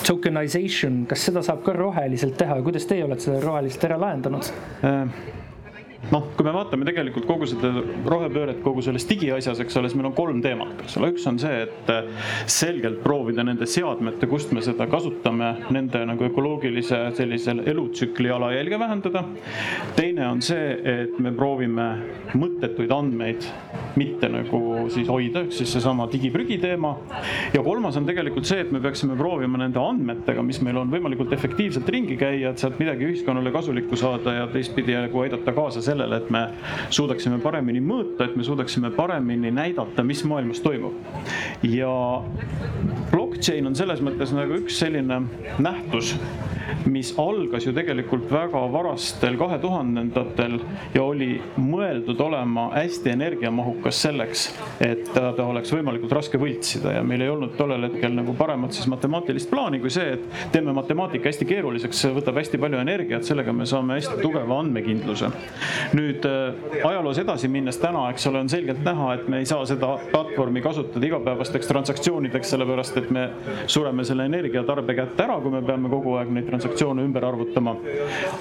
tokenization, 0.07 1.03
kas 1.09 1.29
seda 1.29 1.45
saab 1.45 1.63
ka 1.65 1.77
roheliselt 1.77 2.37
teha 2.39 2.59
ja 2.59 2.65
kuidas 2.65 2.89
teie 2.89 3.05
olete 3.05 3.29
selle 3.29 3.41
roheliselt 3.45 3.89
ära 3.91 4.01
lahendanud 4.07 4.53
äh.? 4.89 5.41
Noh, 6.11 6.25
kui 6.35 6.45
me 6.45 6.53
vaatame 6.55 6.85
tegelikult 6.87 7.27
kogu 7.27 7.47
seda 7.47 7.71
rohepööret 8.09 8.59
kogu 8.65 8.83
selles 8.83 9.05
digiasjas, 9.07 9.61
eks 9.63 9.77
ole, 9.79 9.89
siis 9.89 9.97
meil 9.99 10.09
on 10.09 10.15
kolm 10.17 10.41
teemat, 10.43 10.75
eks 10.83 10.97
ole, 10.99 11.11
üks 11.13 11.25
on 11.29 11.39
see, 11.41 11.63
et 11.65 11.91
äh, 11.93 12.09
selgelt 12.51 12.99
proovida 13.05 13.45
nende 13.45 13.67
seadmete, 13.69 14.27
kust 14.31 14.51
me 14.55 14.63
seda 14.65 14.87
kasutame, 14.91 15.53
nende 15.73 16.03
nagu 16.09 16.27
ökoloogilise 16.27 16.99
sellise 17.17 17.55
elutsükli 17.71 18.31
jalajälge 18.31 18.79
vähendada. 18.81 19.23
teine 19.95 20.27
on 20.27 20.41
see, 20.41 20.73
et 20.83 21.19
me 21.23 21.31
proovime 21.35 21.87
mõttetuid 22.35 22.91
andmeid 22.91 23.47
mitte 23.99 24.27
nagu 24.31 24.89
siis 24.91 25.07
hoida, 25.07 25.45
ehk 25.45 25.55
siis 25.55 25.71
seesama 25.77 26.09
digiprügi 26.11 26.59
teema. 26.61 26.95
ja 27.53 27.63
kolmas 27.63 27.97
on 27.97 28.07
tegelikult 28.09 28.49
see, 28.49 28.59
et 28.65 28.71
me 28.75 28.81
peaksime 28.83 29.15
proovima 29.19 29.61
nende 29.61 29.79
andmetega, 29.79 30.43
mis 30.43 30.59
meil 30.65 30.81
on 30.81 30.91
võimalikult 30.91 31.33
efektiivselt 31.33 31.89
ringi 31.89 32.17
käia, 32.19 32.51
et 32.51 32.59
sealt 32.59 32.79
midagi 32.81 33.07
ühiskonnale 33.07 33.53
kasulikku 33.53 33.97
saada 33.99 34.33
ja 34.41 34.47
teistpidi 34.51 34.97
nagu 34.97 35.23
aidata 35.23 35.53
kaasa 35.55 35.81
sellele 35.81 35.92
sellele, 35.93 36.21
et 36.21 36.31
me 36.33 36.43
suudaksime 36.93 37.39
paremini 37.43 37.81
mõõta, 37.83 38.27
et 38.27 38.37
me 38.39 38.45
suudaksime 38.45 38.91
paremini 38.97 39.53
näidata, 39.53 40.03
mis 40.03 40.23
maailmas 40.27 40.61
toimub. 40.65 40.97
ja 41.63 41.93
blockchain 43.11 43.67
on 43.67 43.75
selles 43.75 44.01
mõttes 44.03 44.33
nagu 44.35 44.59
üks 44.63 44.81
selline 44.83 45.21
nähtus 45.63 46.15
mis 46.85 47.13
algas 47.19 47.65
ju 47.65 47.73
tegelikult 47.75 48.31
väga 48.31 48.61
varastel 48.71 49.37
kahe 49.39 49.57
tuhandendatel 49.61 50.57
ja 50.93 51.03
oli 51.03 51.35
mõeldud 51.59 52.19
olema 52.25 52.69
hästi 52.73 53.13
energiamahukas 53.13 54.01
selleks, 54.05 54.45
et 54.83 55.05
ta 55.13 55.31
oleks 55.45 55.73
võimalikult 55.73 56.15
raske 56.17 56.39
võltsida 56.41 56.97
ja 56.97 57.03
meil 57.05 57.23
ei 57.25 57.31
olnud 57.31 57.55
tollel 57.59 57.87
hetkel 57.87 58.15
nagu 58.17 58.35
paremat 58.37 58.75
siis 58.75 58.87
matemaatilist 58.91 59.51
plaani 59.51 59.79
kui 59.83 59.93
see, 59.93 60.17
et 60.17 60.51
teeme 60.55 60.75
matemaatika 60.75 61.29
hästi 61.31 61.47
keeruliseks, 61.49 62.03
see 62.05 62.15
võtab 62.15 62.39
hästi 62.41 62.59
palju 62.61 62.81
energiat, 62.81 63.27
sellega 63.27 63.55
me 63.55 63.67
saame 63.69 63.99
hästi 63.99 64.19
tugeva 64.21 64.59
andmekindluse. 64.63 65.31
Nüüd 65.97 66.25
äh, 66.25 66.83
ajaloos 66.87 67.19
edasi 67.21 67.49
minnes 67.51 67.77
täna, 67.81 68.05
eks 68.13 68.27
ole, 68.29 68.43
on 68.43 68.51
selgelt 68.51 68.83
näha, 68.85 69.09
et 69.17 69.27
me 69.31 69.41
ei 69.41 69.47
saa 69.49 69.65
seda 69.69 69.95
platvormi 70.11 70.63
kasutada 70.63 71.07
igapäevasteks 71.07 71.69
transaktsioonideks, 71.69 72.53
sellepärast 72.53 72.99
et 73.01 73.09
me 73.13 73.27
sureme 73.67 74.05
selle 74.07 74.27
energiatarbe 74.29 74.95
kätte 74.97 75.25
ära, 75.25 75.39
kui 75.43 75.53
me 75.53 75.63
peame 75.65 75.91
kogu 75.91 76.15
aeg 76.19 76.31
neid 76.33 76.47
transaktsioone 76.49 77.03
ümber 77.05 77.25
arvutama. 77.27 77.75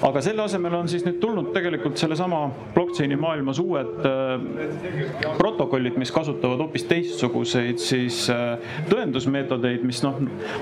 aga 0.03 0.21
selle 0.23 0.45
asemel 0.45 0.77
on 0.79 0.91
siis 0.91 1.05
nüüd 1.07 1.19
tulnud 1.21 1.51
tegelikult 1.55 1.99
sellesama 1.99 2.45
blockchain'i 2.75 3.17
maailmas 3.19 3.59
uued 3.63 4.07
äh, 4.07 5.35
protokollid, 5.37 5.97
mis 5.99 6.11
kasutavad 6.13 6.61
hoopis 6.63 6.87
teistsuguseid 6.89 7.81
siis 7.81 8.25
äh, 8.33 8.57
tõendusmeetodeid, 8.91 9.83
mis 9.87 10.03
noh, 10.05 10.19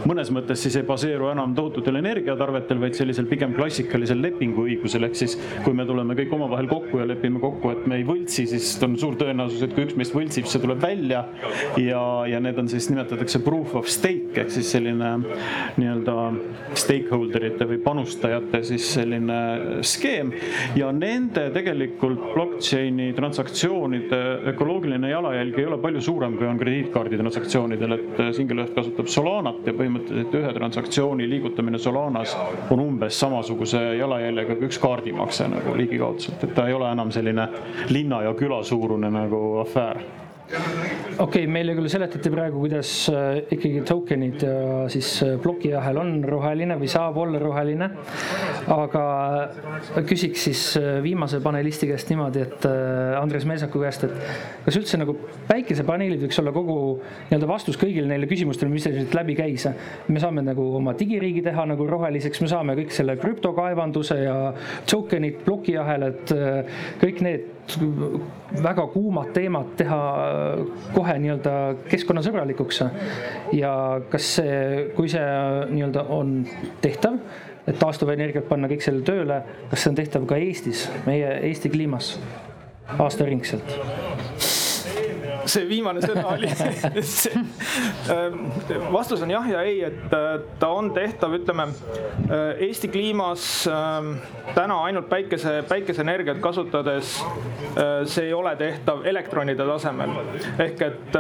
mõnes 0.10 0.32
mõttes 0.34 0.63
siis 0.63 0.78
ei 0.80 0.88
baseeru 0.88 1.32
enam 1.32 1.56
tohututel 1.58 2.00
energiatarvetel, 2.02 2.80
vaid 2.82 2.98
sellisel 2.98 3.28
pigem 3.30 3.56
klassikalisel 3.58 4.22
lepinguõigusel, 4.24 5.08
ehk 5.08 5.20
siis 5.24 5.38
kui 5.65 5.76
me 5.78 5.86
tuleme 5.89 6.15
kõik 6.17 6.34
omavahel 6.38 6.70
kokku 6.72 7.02
ja 7.02 7.08
lepime 7.10 7.42
kokku, 7.44 7.74
et 7.74 7.86
me 7.90 8.00
ei 8.00 8.06
võltsi, 8.08 8.46
siis 8.50 8.72
on 8.86 8.96
suur 9.00 9.18
tõenäosus, 9.20 9.62
et 9.66 9.76
kui 9.76 9.86
üks 9.88 9.98
meist 10.00 10.16
võltsib, 10.16 10.48
see 10.50 10.62
tuleb 10.64 10.82
välja. 10.84 11.26
Ja, 11.80 12.02
ja 12.30 12.40
need 12.44 12.60
on 12.62 12.70
siis 12.72 12.88
nimetatakse 12.92 13.42
proof 13.44 13.76
of 13.80 13.90
stake 13.92 14.40
ehk 14.42 14.52
siis 14.54 14.70
selline 14.72 15.10
nii-öelda 15.78 16.16
stakeholder 16.80 17.48
ite 17.50 17.68
või 17.68 17.80
panustajate 17.84 18.62
siis 18.68 18.88
selline 18.96 19.40
skeem. 19.88 20.32
Ja 20.80 20.92
nende 20.96 21.50
tegelikult 21.56 22.32
blockchain'i 22.36 23.12
transaktsioonide 23.18 24.22
ökoloogiline 24.54 25.12
jalajälg 25.12 25.60
ei 25.60 25.68
ole 25.68 25.80
palju 25.84 26.04
suurem, 26.06 26.38
kui 26.40 26.48
on 26.48 26.60
krediitkaardi 26.62 27.20
transaktsioonidel, 27.20 27.98
et 27.98 28.22
Singular 28.38 28.72
kasutab 28.76 29.10
Solanat 29.12 29.68
ja 29.68 29.76
põhimõtteliselt 29.76 30.40
ühe 30.40 30.54
transaktsiooni 30.56 31.28
liigutamine 31.30 31.82
Solanas 31.82 32.36
on 32.72 32.84
umbes 32.84 33.20
samasuguse 33.20 33.82
jalajäljega 34.00 34.58
kui 34.58 34.70
üks 34.70 34.80
kaardimakse 34.82 35.48
nagu 35.52 35.76
ligikaudselt, 35.78 36.44
et 36.48 36.61
ta 36.62 36.67
ei 36.67 36.74
ole 36.74 36.91
enam 36.91 37.10
selline 37.12 37.47
linna 37.89 38.21
ja 38.21 38.34
küla 38.38 38.60
suurune 38.63 39.10
nagu 39.10 39.58
afäär 39.63 39.97
okei 40.51 41.19
okay,, 41.23 41.47
meile 41.47 41.73
küll 41.77 41.88
seletati 41.91 42.32
praegu, 42.34 42.62
kuidas 42.63 42.91
äh, 43.12 43.41
ikkagi 43.56 43.84
token'id 43.88 44.43
ja 44.43 44.56
siis 44.91 45.10
äh, 45.25 45.36
plokiahel 45.41 45.99
on 46.01 46.13
roheline 46.27 46.75
või 46.80 46.89
saab 46.91 47.19
olla 47.21 47.39
roheline. 47.41 47.89
aga 48.71 49.04
küsiks 50.08 50.47
siis 50.49 50.63
äh, 50.80 50.99
viimase 51.04 51.41
panelisti 51.43 51.89
käest 51.91 52.12
niimoodi, 52.12 52.43
et 52.45 52.67
Andres 53.19 53.45
Meesaku 53.49 53.84
käest, 53.84 54.06
et 54.08 54.65
kas 54.65 54.80
üldse 54.82 54.99
nagu 55.01 55.15
päikesepaneelid 55.47 56.25
võiks 56.25 56.41
olla 56.41 56.54
kogu 56.56 56.77
nii-öelda 57.30 57.49
vastus 57.49 57.80
kõigile 57.80 58.10
neile 58.12 58.30
küsimustele, 58.30 58.71
mis 58.73 58.88
siit 58.88 59.15
läbi 59.15 59.38
käis. 59.38 59.67
me 60.08 60.19
saame 60.19 60.43
nagu 60.45 60.67
oma 60.77 60.95
digiriigi 60.97 61.43
teha 61.45 61.65
nagu 61.69 61.88
roheliseks, 61.88 62.41
me 62.43 62.51
saame 62.51 62.75
kõik 62.80 62.93
selle 62.95 63.15
krüptokaevanduse 63.21 64.19
ja 64.23 64.38
token'id, 64.89 65.43
plokiahelad, 65.45 66.36
kõik 67.01 67.25
need 67.25 67.61
väga 68.63 68.88
kuumad 68.93 69.32
teemad 69.36 69.76
teha 69.80 70.00
kohe 70.95 71.17
nii-öelda 71.24 71.54
keskkonnasõbralikuks. 71.91 72.84
ja 73.58 73.74
kas 74.10 74.36
see, 74.39 74.89
kui 74.95 75.10
see 75.12 75.26
nii-öelda 75.71 76.06
on 76.10 76.41
tehtav, 76.82 77.19
et 77.67 77.80
taastuvenergiat 77.80 78.47
panna 78.50 78.69
kõik 78.71 78.86
selle 78.86 79.06
tööle, 79.08 79.41
kas 79.69 79.84
see 79.84 79.93
on 79.93 80.00
tehtav 80.02 80.26
ka 80.30 80.39
Eestis, 80.41 80.88
meie 81.06 81.38
Eesti 81.50 81.69
kliimas 81.74 82.15
aastaringselt? 83.00 83.78
See 85.49 85.65
viimane 85.69 86.01
sõna 86.04 86.25
oli. 86.36 86.49
Ähm, 88.12 88.47
vastus 88.91 89.21
on 89.23 89.32
jah 89.32 89.45
ja 89.49 89.62
ei, 89.65 89.82
et 89.86 90.13
äh, 90.13 90.41
ta 90.60 90.71
on 90.75 90.91
tehtav, 90.95 91.34
ütleme 91.38 91.67
äh, 91.69 92.62
Eesti 92.67 92.89
kliimas 92.91 93.45
ähm, 93.69 94.13
täna 94.56 94.82
ainult 94.88 95.08
päikese, 95.10 95.62
päikeseenergiat 95.69 96.41
kasutades. 96.43 97.19
Äh, 97.21 98.04
see 98.10 98.30
ei 98.30 98.34
ole 98.36 98.54
tehtav 98.60 99.06
elektronide 99.08 99.65
tasemel. 99.67 100.13
Ehk 100.62 100.84
et 100.86 101.17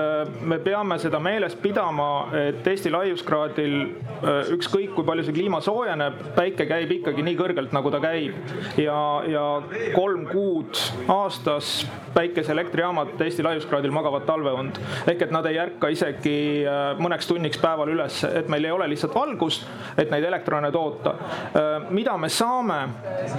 me 0.47 0.57
peame 0.63 0.97
seda 1.01 1.19
meeles 1.23 1.55
pidama, 1.61 2.09
et 2.37 2.67
Eesti 2.67 2.91
laiuskraadil 2.93 3.77
ükskõik 4.55 4.95
kui 4.95 5.05
palju 5.07 5.25
see 5.27 5.35
kliima 5.35 5.61
soojeneb, 5.63 6.19
päike 6.35 6.67
käib 6.69 6.91
ikkagi 6.97 7.23
nii 7.25 7.37
kõrgelt, 7.39 7.73
nagu 7.75 7.91
ta 7.93 8.01
käib. 8.03 8.37
Ja, 8.79 8.99
ja 9.29 9.45
kolm 9.95 10.27
kuud 10.29 10.79
aastas 11.11 11.81
päikeseelektrijaamad 12.15 13.21
Eesti 13.21 13.45
laiuskraadil 13.45 13.93
magavad 13.95 14.10
sügavat 14.11 14.25
talveund. 14.27 14.79
ehk 15.07 15.21
et 15.21 15.31
nad 15.31 15.45
ei 15.45 15.57
ärka 15.59 15.89
isegi 15.91 16.65
äh, 16.65 16.97
mõneks 16.99 17.27
tunniks 17.27 17.59
päeval 17.61 17.89
üles, 17.93 18.23
et 18.23 18.49
meil 18.49 18.65
ei 18.65 18.71
ole 18.71 18.87
lihtsalt 18.91 19.15
valgust, 19.15 19.65
et 19.97 20.11
neid 20.11 20.23
elektrone 20.23 20.71
toota. 20.71 21.15
Äh, 21.55 21.91
mida 21.91 22.17
me 22.17 22.29
saame, 22.29 22.81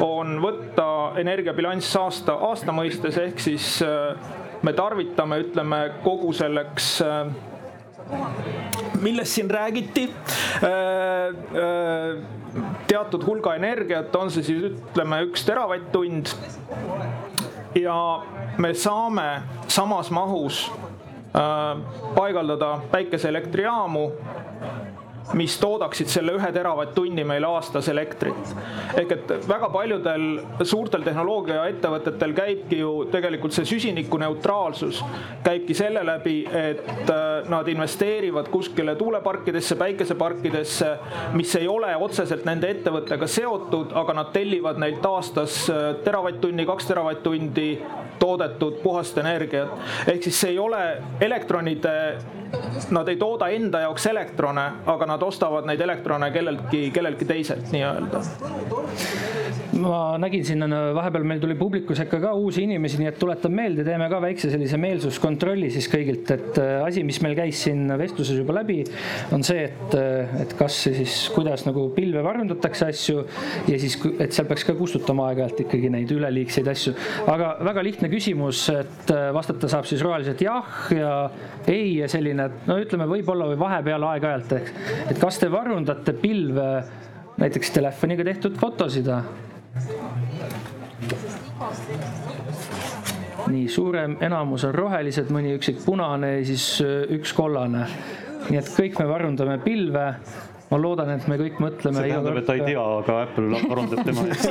on 0.01 0.39
võtta 0.41 1.19
energiabilanss 1.21 1.97
aasta, 1.97 2.39
aasta 2.49 2.73
mõistes, 2.73 3.19
ehk 3.19 3.41
siis 3.41 3.83
äh, 3.83 4.15
me 4.63 4.73
tarvitame, 4.73 5.43
ütleme 5.45 5.83
kogu 6.05 6.33
selleks 6.33 7.03
millest 9.03 9.39
siin 9.39 9.49
räägiti 9.51 10.05
teatud 12.91 13.25
hulga 13.25 13.55
energiat, 13.57 14.15
on 14.17 14.31
see 14.31 14.45
siis 14.45 14.67
ütleme 14.69 15.23
üks 15.29 15.47
teravatt-tund 15.49 16.35
ja 17.75 18.23
me 18.59 18.75
saame 18.75 19.43
samas 19.69 20.11
mahus 20.11 20.73
äh, 21.37 21.79
paigaldada 22.15 22.81
päikeseelektrijaamu 22.91 24.11
mis 25.39 25.57
toodaksid 25.61 26.11
selle 26.13 26.35
ühe 26.37 26.51
teravatt-tunni 26.53 27.25
meile 27.25 27.49
aastas 27.49 27.89
elektrit. 27.89 28.55
ehk 28.99 29.13
et 29.17 29.33
väga 29.49 29.69
paljudel 29.73 30.27
suurtel 30.69 31.05
tehnoloogiaettevõtetel 31.07 32.35
käibki 32.37 32.81
ju 32.83 32.93
tegelikult 33.13 33.57
see 33.57 33.69
süsinikuneutraalsus 33.73 35.03
käibki 35.45 35.75
selle 35.75 36.05
läbi, 36.07 36.37
et 36.47 37.11
äh, 37.11 37.49
nad 37.51 37.69
investeerivad 37.69 38.49
kuskile 38.53 38.95
tuuleparkidesse, 38.97 39.77
päikeseparkidesse, 39.81 40.93
mis 41.33 41.55
ei 41.57 41.69
ole 41.69 41.95
otseselt 41.97 42.45
nende 42.49 42.71
ettevõttega 42.73 43.27
seotud, 43.27 43.95
aga 43.99 44.17
nad 44.21 44.33
tellivad 44.35 44.81
neilt 44.83 45.07
aastas 45.07 45.65
äh, 45.71 45.83
teravatt-tunni, 46.05 46.67
kaks 46.69 46.91
teravatt-tundi 46.91 47.69
toodetud 48.23 48.79
puhast 48.83 49.19
energiat. 49.19 49.73
ehk 50.07 50.23
siis 50.23 50.41
see 50.41 50.55
ei 50.55 50.59
ole 50.59 50.83
elektronide, 51.21 51.95
nad 52.91 53.09
ei 53.09 53.17
tooda 53.21 53.49
enda 53.55 53.85
jaoks 53.87 54.07
elektrone, 54.11 54.67
aga 54.93 55.09
nad 55.15 55.23
ostavad 55.23 55.69
neid 55.69 55.81
elektrone 55.81 56.31
kelleltki, 56.35 56.89
kelleltki 56.95 57.29
teiselt 57.29 57.73
nii-öelda 57.73 58.23
ma 59.83 60.17
nägin 60.21 60.45
siin 60.47 60.65
vahepeal 60.95 61.25
meil 61.27 61.41
tuli 61.41 61.55
publiku 61.59 61.95
sekka 61.97 62.21
ka 62.23 62.33
uusi 62.39 62.65
inimesi, 62.67 62.99
nii 63.01 63.09
et 63.11 63.19
tuletan 63.21 63.55
meelde, 63.57 63.85
teeme 63.87 64.09
ka 64.11 64.21
väikse 64.23 64.51
sellise 64.53 64.79
meelsuskontrolli 64.81 65.71
siis 65.73 65.89
kõigilt, 65.93 66.29
et 66.35 66.61
äh, 66.61 66.73
asi, 66.85 67.05
mis 67.07 67.21
meil 67.25 67.35
käis 67.39 67.63
siin 67.67 67.87
vestluses 67.99 68.39
juba 68.39 68.57
läbi, 68.59 68.83
on 69.35 69.45
see, 69.47 69.65
et, 69.71 69.97
äh, 69.99 70.35
et 70.45 70.55
kas 70.59 70.77
siis, 70.85 71.17
kuidas 71.35 71.65
nagu 71.69 71.89
pilve 71.97 72.23
varundatakse 72.25 72.91
asju 72.93 73.25
ja 73.71 73.81
siis, 73.81 73.97
et 74.21 74.35
seal 74.35 74.49
peaks 74.51 74.67
ka 74.69 74.77
kustutama 74.79 75.31
aeg-ajalt 75.31 75.65
ikkagi 75.67 75.93
neid 75.93 76.13
üleliigseid 76.15 76.69
asju. 76.73 76.95
aga 77.33 77.55
väga 77.71 77.87
lihtne 77.89 78.13
küsimus, 78.13 78.67
et 78.75 79.15
äh, 79.15 79.31
vastata 79.35 79.71
saab 79.73 79.89
siis 79.89 80.05
roheliselt 80.05 80.45
jah 80.45 80.77
ja 80.93 81.17
ei 81.71 81.97
ja 82.03 82.11
selline, 82.13 82.42
et 82.49 82.67
no 82.69 82.79
ütleme, 82.81 83.07
võib-olla 83.11 83.49
või 83.53 83.59
vahepeal 83.61 84.09
aeg-ajalt, 84.11 84.53
et 85.11 85.21
kas 85.21 85.41
te 85.43 85.51
varundate 85.53 86.15
pilve 86.19 86.69
näiteks 87.43 87.73
telefoniga 87.75 88.25
tehtud 88.27 88.59
fotosid 88.61 89.09
nii 93.53 93.69
suurem 93.69 94.17
enamus 94.23 94.65
on 94.69 94.75
rohelised, 94.75 95.31
mõni 95.35 95.57
üksik 95.57 95.83
punane 95.85 96.37
ja 96.39 96.45
siis 96.47 96.67
äh, 96.85 97.03
üks 97.17 97.35
kollane. 97.37 97.87
nii 98.49 98.59
et 98.59 98.71
kõik 98.75 98.99
me 98.99 99.07
varundame 99.07 99.59
pilve 99.63 100.07
ma 100.73 100.79
loodan, 100.81 101.11
et 101.13 101.27
me 101.29 101.37
kõik 101.41 101.59
mõtleme. 101.61 102.01
see 102.01 102.09
tähendab, 102.09 102.39
et 102.41 102.47
ta 102.49 102.55
ei 102.57 102.63
tea, 102.65 102.83
aga 103.03 103.17
Apple 103.27 103.59
arvundab 103.61 104.05
tema 104.09 104.25
eest 104.33 104.47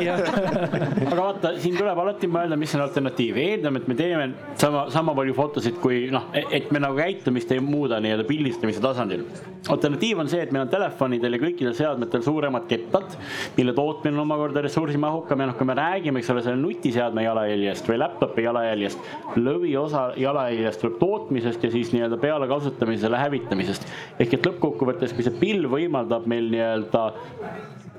aga 1.08 1.18
vaata, 1.18 1.54
siin 1.62 1.78
tuleb 1.80 2.02
alati 2.04 2.30
mõelda, 2.30 2.58
mis 2.62 2.76
on 2.78 2.84
alternatiiv, 2.86 3.40
eeldame, 3.42 3.82
et 3.82 3.90
me 3.90 3.98
teeme 3.98 4.28
sama, 4.62 4.84
sama 4.94 5.16
palju 5.18 5.34
fotosid, 5.38 5.80
kui 5.82 6.04
noh, 6.14 6.28
et 6.38 6.70
me 6.74 6.82
nagu 6.84 7.00
käitumist 7.00 7.52
ei 7.56 7.64
muuda 7.64 7.98
nii-öelda 8.04 8.28
pildistamise 8.30 8.84
tasandil. 8.84 9.26
alternatiiv 9.72 10.22
on 10.22 10.30
see, 10.30 10.44
et 10.46 10.54
meil 10.54 10.68
on 10.68 10.72
telefonidel 10.72 11.38
ja 11.38 11.42
kõikidel 11.42 11.74
seadmetel 11.78 12.26
suuremad 12.26 12.68
kettad, 12.70 13.18
mille 13.58 13.74
tootmine 13.78 14.14
on 14.20 14.26
omakorda 14.28 14.62
ressursimahukam 14.68 15.42
ja 15.42 15.50
noh, 15.50 15.58
kui 15.58 15.70
me 15.70 15.78
räägime, 15.80 16.22
eks 16.22 16.32
ole, 16.36 16.46
selle 16.46 16.62
nutiseadme 16.62 17.26
jalajäljest 17.26 17.90
või 17.90 17.98
laptop'i 18.04 18.46
jalajäljest, 18.46 19.12
lõviosa 19.42 20.06
jalajäljest 20.22 20.86
tuleb 20.86 21.02
tootmisest 21.02 21.66
ja 21.66 21.74
siis 21.74 21.94
nii-öelda 21.96 22.22
pealekasutamisele 22.22 23.18
hävitamisest. 23.26 23.90
ehk 24.20 24.38
et 24.38 24.50
lõppkokkuvõttes, 24.52 25.16
kui 25.18 25.26
see 25.26 25.38
pilv 25.42 25.72
võimaldab 25.72 26.11
võimaldab 26.12 26.28
meil 26.28 26.52
nii-öelda 26.52 27.06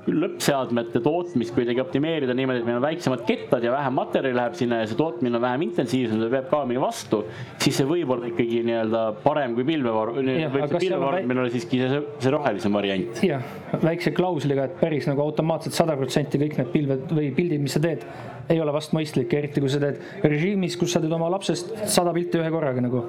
lõppseadmete 0.03 0.99
tootmist 0.99 1.53
kuidagi 1.55 1.79
optimeerida 1.79 2.33
niimoodi, 2.35 2.59
et 2.59 2.65
meil 2.67 2.75
on 2.81 2.83
väiksemad 2.83 3.21
kettad 3.23 3.63
ja 3.63 3.71
vähem 3.71 3.93
materjali 3.95 4.35
läheb 4.35 4.57
sinna 4.59 4.81
ja 4.81 4.89
see 4.89 4.97
tootmine 4.99 5.39
on 5.39 5.43
vähem 5.45 5.63
intensiivsem, 5.69 6.19
ta 6.19 6.27
peab 6.33 6.49
kaamini 6.51 6.81
vastu, 6.83 7.21
siis 7.63 7.77
see 7.79 7.87
võib 7.87 8.11
olla 8.11 8.27
ikkagi 8.27 8.59
nii-öelda 8.67 9.03
parem 9.23 9.55
kui 9.55 9.63
pilvevaru, 9.69 10.17
võib 10.19 10.73
see 10.73 10.81
pilvevarumine 10.89 11.45
olla 11.45 11.53
siiski 11.53 11.79
see, 11.79 12.01
see 12.19 12.35
rohelisem 12.35 12.75
variant. 12.75 13.23
jah, 13.23 13.47
väikse 13.79 14.11
klausliga, 14.17 14.67
et 14.67 14.75
päris 14.83 15.07
nagu 15.07 15.23
automaatselt 15.23 15.79
sada 15.79 15.95
protsenti 15.95 16.41
kõik 16.41 16.59
need 16.59 16.73
pilved 16.75 17.15
või 17.15 17.31
pildid, 17.39 17.63
mis 17.63 17.79
sa 17.79 17.83
teed, 17.87 18.03
ei 18.51 18.59
ole 18.59 18.73
vast 18.75 18.91
mõistlik, 18.95 19.31
eriti 19.37 19.61
kui 19.63 19.71
sa 19.71 19.79
teed 19.81 19.99
režiimis, 20.27 20.75
kus 20.79 20.93
sa 20.95 21.01
teed 21.03 21.13
oma 21.15 21.29
lapsest 21.31 21.71
sada 21.91 22.13
pilti 22.15 22.39
ühe 22.41 22.49
korraga 22.53 22.83
nagu. 22.83 23.03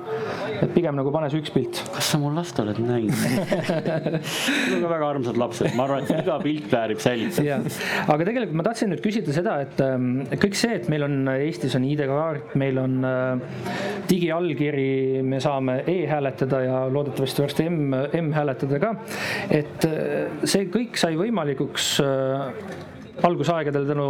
et 0.55 0.70
pigem 0.75 0.94
nagu 0.97 1.11
pane 1.14 1.31
see 1.33 1.42
üks 1.42 1.53
pilt. 1.55 1.81
kas 1.94 2.12
sa 2.12 2.20
mu 2.23 2.31
last 2.35 2.59
oled 2.62 2.79
näinud 2.79 3.14
mul 4.68 4.77
on 4.77 4.85
ka 4.85 4.92
väga 4.92 5.09
armsad 5.09 5.40
lapsed, 5.40 5.75
ma 5.75 5.87
arvan, 5.88 6.05
et 6.05 6.23
iga 6.23 6.38
pilt 6.42 6.70
väärib 6.70 7.03
säilitada. 7.03 7.47
jah, 7.49 7.83
aga 8.07 8.29
tegelikult 8.31 8.59
ma 8.61 8.66
tahtsin 8.68 8.92
nüüd 8.94 9.03
küsida 9.05 9.35
seda, 9.37 9.57
et 9.66 9.83
ähm, 9.85 10.09
kõik 10.44 10.59
see, 10.59 10.79
et 10.79 10.88
meil 10.92 11.07
on 11.09 11.18
Eestis 11.35 11.75
on 11.79 11.87
ID-kaart, 11.88 12.55
meil 12.61 12.79
on 12.83 12.97
äh, 13.09 13.68
digiallkiri, 14.11 15.23
me 15.27 15.42
saame 15.42 15.81
e-hääletada 15.90 16.62
ja 16.64 16.81
loodetavasti 16.92 17.44
varsti 17.44 17.68
M, 17.70 17.94
M-hääletada 18.23 18.81
ka. 18.83 18.94
et 19.51 19.88
äh, 19.90 20.42
see 20.47 20.68
kõik 20.73 20.99
sai 21.01 21.18
võimalikuks 21.18 21.94
äh, 22.05 22.92
algusaegadel 23.24 23.87
tänu 23.88 24.06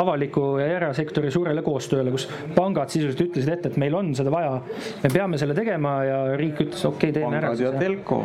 avaliku 0.00 0.44
ja 0.60 0.68
erasektori 0.78 1.30
suurele 1.32 1.62
koostööle, 1.64 2.12
kus 2.14 2.26
pangad 2.56 2.92
sisuliselt 2.92 3.26
ütlesid 3.28 3.52
ette, 3.52 3.72
et 3.72 3.80
meil 3.80 3.94
on 3.96 4.12
seda 4.16 4.32
vaja. 4.32 4.56
me 5.02 5.10
peame 5.12 5.40
selle 5.40 5.56
tegema 5.56 5.96
ja 6.06 6.18
riik 6.40 6.62
ütles, 6.64 6.84
okei 6.88 7.10
okay,, 7.10 7.20
teeme 7.20 7.38
ära. 7.40 7.52
pangad 7.52 7.64
ja 7.64 7.72
telko. 7.80 8.20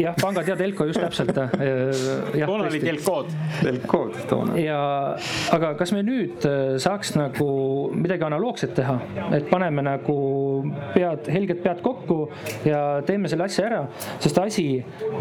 jah, 0.00 0.16
pangad 0.20 0.48
ja 0.48 0.56
telko 0.56 0.88
just 0.88 1.02
täpselt. 1.02 1.34
toona 2.46 2.68
oli 2.70 2.80
telkood. 2.82 3.34
telkood 3.60 4.18
toona. 4.30 4.56
ja, 4.60 4.80
aga 5.56 5.74
kas 5.80 5.92
me 5.96 6.04
nüüd 6.06 6.48
äh, 6.48 6.76
saaks 6.82 7.14
nagu 7.18 7.50
midagi 7.94 8.26
analoogset 8.26 8.74
teha, 8.78 8.96
et 9.36 9.50
paneme 9.52 9.84
nagu 9.84 10.18
pead, 10.94 11.28
helged 11.34 11.60
pead 11.64 11.84
kokku 11.84 12.20
ja 12.68 12.80
teeme 13.06 13.28
selle 13.32 13.48
asja 13.50 13.68
ära, 13.68 13.82
sest 14.22 14.40
asi, 14.40 14.66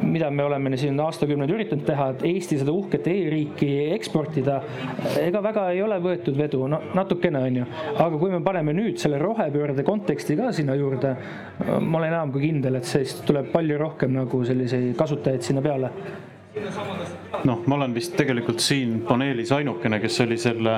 mida 0.03 0.31
me 0.31 0.47
oleme 0.47 0.77
siin 0.79 0.99
aastakümneid 1.03 1.51
üritanud 1.51 1.85
teha, 1.87 2.11
et 2.13 2.27
Eesti 2.33 2.61
seda 2.61 2.73
uhket 2.73 3.07
e-riiki 3.11 3.69
eksportida 3.93 4.52
rääkida, 4.53 5.21
ega 5.23 5.41
väga 5.43 5.65
ei 5.71 5.81
ole 5.83 5.99
võetud 6.03 6.37
vedu, 6.37 6.67
no 6.67 6.81
natukene 6.95 7.39
on 7.39 7.61
ju. 7.61 7.65
aga 7.93 8.17
kui 8.17 8.31
me 8.31 8.41
paneme 8.43 8.73
nüüd 8.73 8.99
selle 9.01 9.19
rohepöörde 9.21 9.83
konteksti 9.83 10.37
ka 10.39 10.51
sinna 10.51 10.75
juurde, 10.75 11.15
ma 11.79 11.97
olen 11.99 12.11
enam 12.11 12.31
kui 12.31 12.47
kindel, 12.47 12.79
et 12.79 12.89
siis 12.89 13.19
tuleb 13.27 13.51
palju 13.53 13.79
rohkem 13.79 14.13
nagu 14.13 14.43
selliseid 14.45 14.95
kasutajaid 14.99 15.41
sinna 15.41 15.61
peale 15.61 15.91
noh, 17.43 17.63
ma 17.65 17.75
olen 17.75 17.93
vist 17.95 18.13
tegelikult 18.17 18.61
siin 18.61 18.99
paneelis 19.07 19.51
ainukene, 19.55 19.99
kes 20.03 20.19
oli 20.25 20.37
selle 20.41 20.75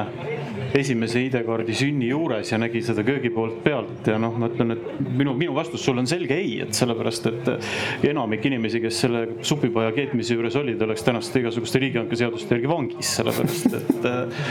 esimese 0.76 1.22
ID-kaardi 1.24 1.76
sünni 1.76 2.10
juures 2.10 2.50
ja 2.52 2.60
nägi 2.60 2.82
seda 2.84 3.04
köögi 3.06 3.30
poolt 3.34 3.62
pealt 3.64 4.08
ja 4.10 4.18
noh, 4.20 4.36
ma 4.40 4.50
ütlen, 4.52 4.76
et 4.76 4.86
minu, 5.04 5.36
minu 5.38 5.56
vastus 5.56 5.84
sulle 5.86 6.04
on 6.04 6.10
selge 6.10 6.36
ei, 6.36 6.58
et 6.66 6.76
sellepärast, 6.76 7.30
et 7.32 8.08
enamik 8.10 8.46
inimesi, 8.48 8.82
kes 8.84 9.00
selle 9.06 9.24
supipaja 9.46 9.94
keetmise 9.96 10.36
juures 10.36 10.58
olid, 10.60 10.82
oleks 10.84 11.06
tänaste 11.08 11.40
igasuguste 11.44 11.82
riigihanke 11.84 12.20
seaduste 12.20 12.58
järgi 12.58 12.72
vangis, 12.72 13.12
sellepärast 13.20 13.78
et 13.80 14.10
eh, 14.12 14.42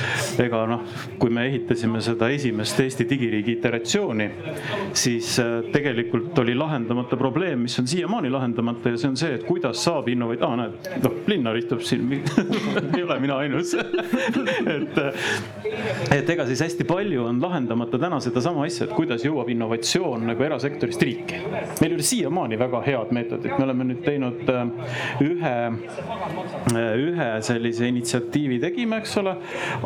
ega 0.46 0.64
noh, 0.70 0.84
kui 1.20 1.32
me 1.34 1.46
ehitasime 1.50 2.02
seda 2.04 2.30
esimest 2.34 2.80
Eesti 2.84 3.08
digiriigi 3.08 3.56
iteratsiooni, 3.58 4.28
siis 4.96 5.34
eh, 5.42 5.56
tegelikult 5.74 6.36
oli 6.44 6.56
lahendamata 6.58 7.18
probleem, 7.20 7.64
mis 7.64 7.78
on 7.80 7.88
siiamaani 7.90 8.32
lahendamata 8.32 8.92
ja 8.92 9.00
see 9.00 9.12
on 9.12 9.20
see, 9.20 9.36
et 9.38 9.46
kuidas 9.48 9.84
saab 9.84 10.08
innovat-, 10.12 10.44
aa 10.44 10.56
näed, 10.62 10.90
noh, 11.04 11.13
Linnar 11.26 11.56
istub 11.58 11.82
siin 11.84 12.10
ei 12.96 13.02
ole 13.02 13.18
mina 13.20 13.38
ainus 13.44 13.74
et 14.76 14.98
et 16.14 16.30
ega 16.30 16.46
siis 16.48 16.62
hästi 16.64 16.86
palju 16.88 17.24
on 17.28 17.40
lahendamata 17.42 17.98
täna 18.00 18.20
sedasama 18.22 18.64
asja, 18.66 18.86
et 18.86 18.94
kuidas 18.96 19.24
jõuab 19.24 19.50
innovatsioon 19.52 20.26
nagu 20.28 20.44
erasektorist 20.46 21.02
riiki. 21.02 21.40
meil 21.80 21.90
ei 21.90 21.96
ole 21.96 22.06
siiamaani 22.06 22.58
väga 22.60 22.82
head 22.86 23.12
meetodid, 23.16 23.54
me 23.58 23.66
oleme 23.66 23.88
nüüd 23.90 24.02
teinud 24.06 24.50
äh, 24.52 24.62
ühe, 25.24 25.54
äh, 26.74 26.90
ühe 27.08 27.28
sellise 27.46 27.88
initsiatiivi 27.90 28.60
tegime, 28.62 29.00
eks 29.02 29.16
ole. 29.22 29.36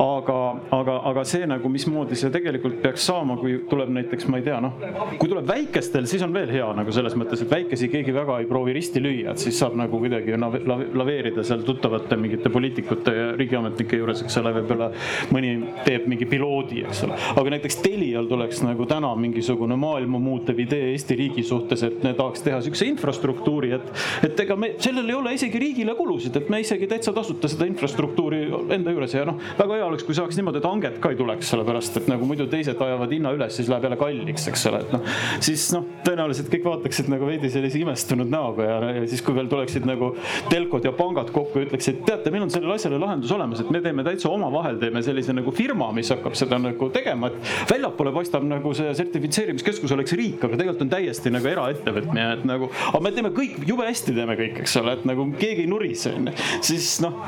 aga, 0.05 0.38
aga, 0.79 0.99
aga 1.12 1.25
see 1.29 1.47
nagu, 1.49 1.71
mismoodi 1.73 2.19
see 2.19 2.33
tegelikult 2.35 2.81
peaks 2.83 3.07
saama, 3.09 3.38
kui 3.41 3.59
tuleb 3.71 3.93
näiteks, 3.95 4.29
ma 4.31 4.41
ei 4.41 4.47
tea, 4.47 4.61
noh, 4.62 4.79
kui 5.19 5.31
tuleb 5.31 5.49
väikestel, 5.49 6.09
siis 6.11 6.25
on 6.27 6.35
veel 6.35 6.53
hea 6.53 6.69
nagu 6.77 6.95
selles 6.95 7.17
mõttes, 7.19 7.43
et 7.45 7.53
väikesi 7.53 7.91
keegi 7.93 8.14
väga 8.17 8.41
ei 8.43 8.51
proovi 8.51 8.77
risti 8.77 9.03
lüüa, 9.03 9.35
et 9.35 9.43
siis 9.43 9.59
saab 9.59 9.77
nagu 9.79 10.01
kuidagi 10.03 10.37
laveerida 10.38 11.17
seal 11.46 11.62
tuttavate 11.66 12.16
mingite 12.16 12.50
poliitikute 12.52 13.14
ja 13.14 13.26
riigiametnike 13.38 13.98
juures, 14.00 14.22
eks 14.24 14.38
ole, 14.40 14.52
võib-olla 14.59 14.90
mõni 15.35 15.52
teeb 15.87 16.07
mingi 16.11 16.26
piloodi, 16.28 16.83
eks 16.87 17.04
ole. 17.07 17.18
aga 17.40 17.54
näiteks 17.54 17.81
Telial 17.83 18.28
tuleks 18.31 18.62
nagu 18.64 18.87
täna 18.88 19.11
mingisugune 19.18 19.76
maailma 19.78 20.20
muutev 20.22 20.59
idee 20.64 20.92
Eesti 20.92 21.16
riigi 21.18 21.44
suhtes, 21.46 21.83
et 21.87 22.02
me 22.04 22.14
tahaks 22.18 22.42
teha 22.44 22.61
sihukese 22.64 22.88
infrastruktuuri, 22.92 23.72
et, 23.76 23.90
et 24.28 24.42
ega 24.44 24.57
me, 24.59 24.72
sellel 24.83 25.09
ei 25.09 25.16
ole 25.18 25.35
isegi 25.37 25.61
riigile 25.62 25.94
kulusid, 25.98 26.37
et 26.40 26.50
me 26.52 26.61
isegi 26.62 26.88
täitsa 26.90 27.14
tasuta 27.16 27.50
seda 27.50 27.68
infrastruktuuri 27.68 28.42
enda 28.76 28.94
juures 28.94 29.14
ja 29.14 29.24
noh, 29.28 29.38
väga 29.59 29.78
hea 29.78 29.87
oleks, 29.88 30.07
kui 30.07 30.16
saaks 30.16 30.38
niimoodi, 30.38 30.62
et 30.62 30.68
hanget 30.68 30.98
ka 31.02 31.12
ei 31.12 31.18
tuleks, 31.18 31.52
sellepärast 31.52 32.00
et 32.02 32.11
nagu 32.11 32.28
muidu 32.28 32.48
teised 32.50 32.81
ajavad 32.85 33.12
hinna 33.14 33.33
üles, 33.37 33.54
siis 33.59 33.70
läheb 33.70 33.88
jälle 33.88 34.00
kalliks, 34.00 34.48
eks 34.52 34.66
ole, 34.70 34.83
et 34.85 34.94
noh, 34.94 35.07
siis 35.44 35.68
noh, 35.74 35.87
tõenäoliselt 36.07 36.50
kõik 36.52 36.66
vaataksid 36.68 37.11
nagu 37.12 37.28
veidi 37.28 37.50
sellise 37.52 37.81
imestunud 37.83 38.31
näoga 38.33 38.68
ja, 38.68 38.78
ja 38.98 39.07
siis, 39.09 39.22
kui 39.24 39.37
veel 39.37 39.50
tuleksid 39.50 39.87
nagu 39.88 40.12
telkod 40.52 40.87
ja 40.87 40.92
pangad 40.96 41.08
kokku 41.16 41.62
ja 41.62 41.66
ütleksid, 41.68 42.01
teate, 42.07 42.31
meil 42.35 42.44
on 42.47 42.53
sellele 42.53 42.75
asjale 42.75 42.99
lahendus 43.01 43.33
olemas, 43.35 43.62
et 43.62 43.71
me 43.75 43.81
teeme 43.85 44.05
täitsa 44.07 44.31
omavahel 44.33 44.79
teeme 44.81 45.03
sellise 45.05 45.35
nagu 45.37 45.53
firma, 45.55 45.90
mis 45.97 46.11
hakkab 46.12 46.37
seda 46.38 46.59
nagu 46.62 46.88
tegema, 46.94 47.31
et 47.31 47.71
väljapoole 47.71 48.12
paistab 48.16 48.47
nagu 48.49 48.73
see 48.77 48.92
sertifitseerimiskeskus 49.01 49.94
oleks 49.97 50.14
riik, 50.18 50.38
aga 50.42 50.59
tegelikult 50.61 50.87
on 50.87 50.92
täiesti 50.92 51.33
nagu 51.35 51.51
eraettevõtmine, 51.53 52.27
et 52.38 52.47
nagu, 52.49 52.71
aga 52.92 53.03
me 53.05 53.14
teeme 53.16 53.33
kõik, 53.37 53.61
jube 53.68 53.88
hästi 53.88 54.16
teeme 54.16 54.38
kõik, 54.38 54.62
eks 54.64 54.79
ole, 54.83 54.97
et 54.99 55.07
nagu 55.09 55.29
keegi 55.38 55.66
ei 55.66 55.71
nurise, 55.71 56.14
onju. 56.18 56.35
siis 56.71 56.90
noh, 57.05 57.21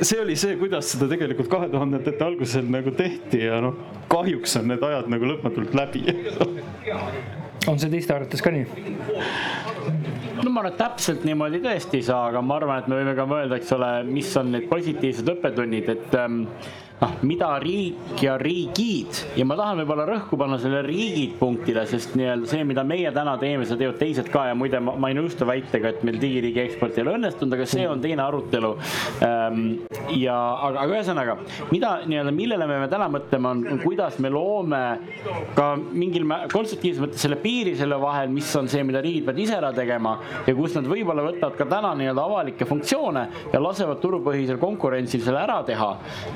see 0.00 0.20
oli 0.22 0.38
see, 0.40 0.58
kuidas 0.60 0.94
seda 0.94 1.10
tegelikult 1.10 1.50
kahe 1.52 1.70
tuhandendate 1.72 2.24
algusel 2.24 2.68
nagu 2.72 2.94
tehti 2.96 3.44
ja 3.46 3.62
noh, 3.64 3.78
kahjuks 4.12 4.58
on 4.60 4.72
need 4.72 4.84
ajad 4.84 5.10
nagu 5.12 5.32
lõpmatult 5.34 5.76
läbi 5.76 6.06
on 7.68 7.78
see 7.80 7.90
teiste 7.92 8.14
arvates 8.14 8.42
ka 8.44 8.52
nii? 8.54 8.64
No 10.42 10.50
ma 10.50 10.62
arvan, 10.62 10.72
et 10.72 10.80
täpselt 10.80 11.24
niimoodi 11.26 11.62
tõesti 11.64 12.00
ei 12.00 12.06
saa, 12.08 12.28
aga 12.32 12.42
ma 12.44 12.58
arvan, 12.60 12.82
et 12.82 12.90
me 12.90 13.00
võime 13.00 13.14
ka 13.18 13.26
mõelda, 13.28 13.58
eks 13.58 13.72
ole, 13.76 13.92
mis 14.08 14.30
on 14.40 14.52
need 14.54 14.68
positiivsed 14.70 15.32
õppetunnid, 15.34 15.90
et 15.94 16.18
ähm, 16.18 16.42
noh, 17.00 17.12
mida 17.22 17.50
riik 17.62 18.22
ja 18.22 18.36
riigid 18.40 19.20
ja 19.38 19.46
ma 19.46 19.56
tahan 19.58 19.82
võib-olla 19.82 20.06
rõhku 20.08 20.38
panna 20.40 20.58
selle 20.60 20.80
riigid 20.86 21.36
punktile, 21.38 21.84
sest 21.88 22.16
nii-öelda 22.18 22.50
see, 22.50 22.64
mida 22.66 22.82
meie 22.86 23.12
täna 23.14 23.36
teeme, 23.40 23.66
seda 23.68 23.84
teevad 23.84 24.00
teised 24.00 24.30
ka 24.32 24.48
ja 24.50 24.56
muide, 24.58 24.80
ma 24.82 25.10
ei 25.10 25.16
nõustu 25.18 25.46
väitega, 25.48 25.92
et 25.94 26.04
meil 26.06 26.18
digiriigi 26.20 26.62
eksport 26.64 26.98
ei 26.98 27.04
ole 27.04 27.14
õnnestunud, 27.18 27.54
aga 27.54 27.68
see 27.70 27.86
on 27.88 28.02
teine 28.02 28.24
arutelu. 28.24 28.72
Ehm, 29.24 29.62
ja 30.18 30.36
aga, 30.68 30.84
aga 30.84 30.96
ühesõnaga, 30.96 31.36
mida 31.70 31.92
nii-öelda, 32.08 32.34
millele 32.34 32.66
me 32.66 32.78
peame 32.78 32.90
täna 32.92 33.08
mõtlema, 33.14 33.54
on 33.74 33.82
kuidas 33.84 34.18
me 34.22 34.32
loome 34.34 34.82
ka 35.54 35.70
mingil 35.78 36.26
konstruktiivses 36.52 37.04
mõttes 37.04 37.22
selle 37.22 37.38
piiri 37.42 37.76
selle 37.78 37.98
vahel, 38.02 38.30
mis 38.32 38.50
on 38.58 38.70
see, 38.70 38.82
mida 38.86 39.02
riigid 39.04 39.28
peavad 39.28 39.42
ise 39.44 39.56
ära 39.58 39.72
tegema 39.76 40.16
ja 40.46 40.54
kus 40.56 40.74
nad 40.78 40.88
võib-olla 40.90 41.28
võtavad 41.28 41.58
ka 41.58 41.68
täna 41.70 41.94
nii-öelda 41.98 42.26
avalikke 42.26 42.66
funktsioone 42.68 43.24
ja 43.52 43.62
lasevad 43.62 44.02
turupõhisel 44.02 44.58
konkurentsil 44.60 45.22
selle 45.24 45.42
ära 45.44 45.60
teha. 45.66 45.90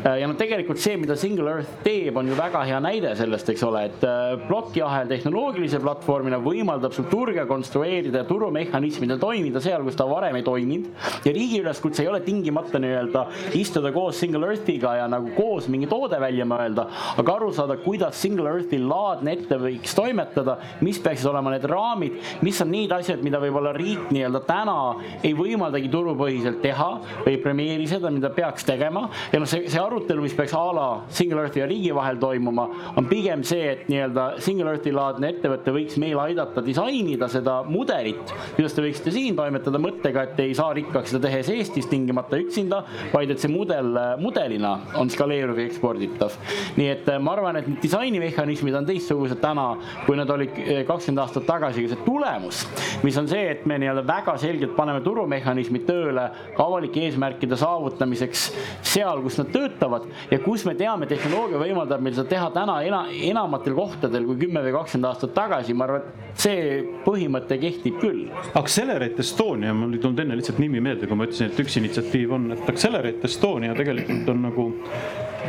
ja 0.05 0.29
noh, 0.29 0.37
tegelikult 0.39 0.52
tegelikult 0.53 0.81
see, 0.83 0.99
mida 1.01 1.17
Single 1.17 1.49
Earth 1.49 1.79
teeb, 1.85 2.17
on 2.21 2.29
ju 2.29 2.37
väga 2.37 2.61
hea 2.69 2.79
näide 2.83 3.15
sellest, 3.17 3.49
eks 3.49 3.63
ole, 3.65 3.87
et 3.89 4.03
äh, 4.05 4.35
plokiahel 4.49 5.09
tehnoloogilise 5.09 5.81
platvormina 5.81 6.37
võimaldab 6.43 6.93
sul 6.93 7.07
turge 7.09 7.45
konstrueerida 7.49 8.21
ja 8.21 8.29
turumehhanismidel 8.29 9.21
toimida 9.23 9.63
seal, 9.65 9.85
kus 9.87 9.97
ta 9.97 10.05
varem 10.11 10.37
ei 10.37 10.45
toiminud. 10.45 10.91
ja 11.25 11.33
riigi 11.33 11.63
üleskutse 11.63 12.03
ei 12.05 12.11
ole 12.11 12.21
tingimata 12.25 12.81
nii-öelda 12.83 13.25
istuda 13.57 13.93
koos 13.95 14.19
Single 14.21 14.51
Earthiga 14.51 14.95
ja 14.99 15.07
nagu 15.09 15.33
koos 15.37 15.69
mingi 15.73 15.89
toode 15.89 16.19
välja 16.21 16.45
mõelda, 16.49 16.87
aga 17.23 17.37
aru 17.39 17.49
saada, 17.57 17.79
kuidas 17.81 18.21
Single 18.21 18.53
Earthi 18.53 18.81
laadne 18.83 19.37
ette 19.39 19.57
võiks 19.61 19.97
toimetada, 19.97 20.59
mis 20.85 21.01
peaksid 21.03 21.31
olema 21.33 21.55
need 21.55 21.65
raamid, 21.71 22.21
mis 22.45 22.61
on 22.65 22.73
need 22.75 22.93
asjad, 22.93 23.25
mida 23.25 23.41
võib-olla 23.43 23.73
riik 23.77 24.13
nii-öelda 24.13 24.45
täna 24.49 24.77
ei 25.23 25.33
võimaldagi 25.39 25.89
turupõhiselt 25.93 26.61
teha 26.65 26.91
või 27.23 27.37
ei 27.37 27.43
premeeri 27.43 27.89
seda, 27.89 28.13
mida 28.13 28.33
peaks 28.35 28.69
tegema 28.69 29.09
ja 29.33 29.41
noh, 29.41 29.49
see, 29.49 29.65
see 29.73 29.81
arutelu, 29.81 30.29
mis 30.29 30.37
peaks 30.43 30.55
a 30.59 30.63
la 30.75 30.87
Single 31.09 31.45
Earthi 31.45 31.63
ja 31.63 31.67
riigi 31.71 31.93
vahel 31.95 32.19
toimuma, 32.23 32.67
on 32.97 33.07
pigem 33.11 33.45
see, 33.47 33.73
et 33.77 33.89
nii-öelda 33.91 34.27
Single 34.43 34.75
Earthi 34.75 34.93
laadne 34.95 35.31
ettevõte 35.33 35.75
võiks 35.75 35.99
meil 36.03 36.19
aidata 36.23 36.65
disainida 36.65 37.29
seda 37.31 37.61
mudelit, 37.69 38.33
kuidas 38.57 38.75
te 38.75 38.85
võiksite 38.85 39.15
siin 39.15 39.39
toimetada 39.39 39.81
mõttega, 39.83 40.27
et 40.27 40.43
ei 40.43 40.55
saa 40.59 40.73
rikkaks 40.77 41.15
seda 41.15 41.29
tehes 41.29 41.51
Eestis 41.53 41.89
tingimata 41.91 42.41
üksinda, 42.41 42.83
vaid 43.13 43.33
et 43.33 43.43
see 43.43 43.53
mudel 43.53 43.97
mudelina 44.21 44.75
on 44.99 45.11
skaleeruv 45.13 45.61
ja 45.61 45.69
eksporditav. 45.69 46.37
nii 46.77 46.89
et 46.91 47.09
äh, 47.11 47.21
ma 47.23 47.37
arvan, 47.37 47.61
et 47.61 47.69
need 47.69 47.83
disainimehhanismid 47.85 48.77
on 48.79 48.89
teistsugused 48.89 49.41
täna, 49.43 49.69
kui 50.07 50.19
nad 50.19 50.31
olid 50.31 50.59
äh, 50.63 50.83
kakskümmend 50.89 51.23
aastat 51.25 51.47
tagasi, 51.49 51.85
aga 51.85 51.95
see 51.95 52.07
tulemus, 52.07 52.63
mis 53.05 53.19
on 53.21 53.31
see, 53.31 53.45
et 53.55 53.67
me 53.69 53.79
nii-öelda 53.83 54.05
väga 54.09 54.37
selgelt 54.43 54.75
paneme 54.77 55.03
turumehhanismid 55.05 55.87
tööle 55.89 56.29
ka 56.57 56.67
avalike 56.67 57.07
eesmärkide 57.07 57.59
saavutamiseks 57.61 58.49
seal, 58.93 59.23
kus 59.25 59.39
nad 59.41 59.53
töötavad 59.55 60.09
ja 60.33 60.39
kus 60.41 60.65
me 60.65 60.73
teame, 60.79 61.07
tehnoloogia 61.11 61.61
võimaldab 61.61 62.03
meil 62.05 62.15
seda 62.17 62.31
teha 62.31 62.49
täna 62.55 62.79
ena, 62.87 63.03
enamatel 63.31 63.77
kohtadel 63.77 64.25
kui 64.29 64.39
kümme 64.47 64.63
või 64.65 64.73
kakskümmend 64.79 65.11
aastat 65.11 65.35
tagasi, 65.37 65.77
ma 65.77 65.89
arvan, 65.89 66.07
et 66.07 66.45
see 66.47 66.63
põhimõte 67.05 67.59
kehtib 67.61 67.99
küll. 68.01 68.23
Accelerate 68.59 69.21
Estonia, 69.25 69.75
mul 69.77 69.99
ei 69.99 70.03
tulnud 70.03 70.25
enne 70.25 70.39
lihtsalt 70.41 70.63
nimi 70.63 70.81
meelde, 70.85 71.09
kui 71.11 71.19
ma 71.19 71.29
ütlesin, 71.29 71.53
et 71.53 71.61
üks 71.63 71.77
initsiatiiv 71.83 72.33
on, 72.39 72.49
et 72.57 72.73
Accelerate 72.73 73.29
Estonia 73.29 73.77
tegelikult 73.77 74.33
on 74.33 74.43
nagu 74.49 74.69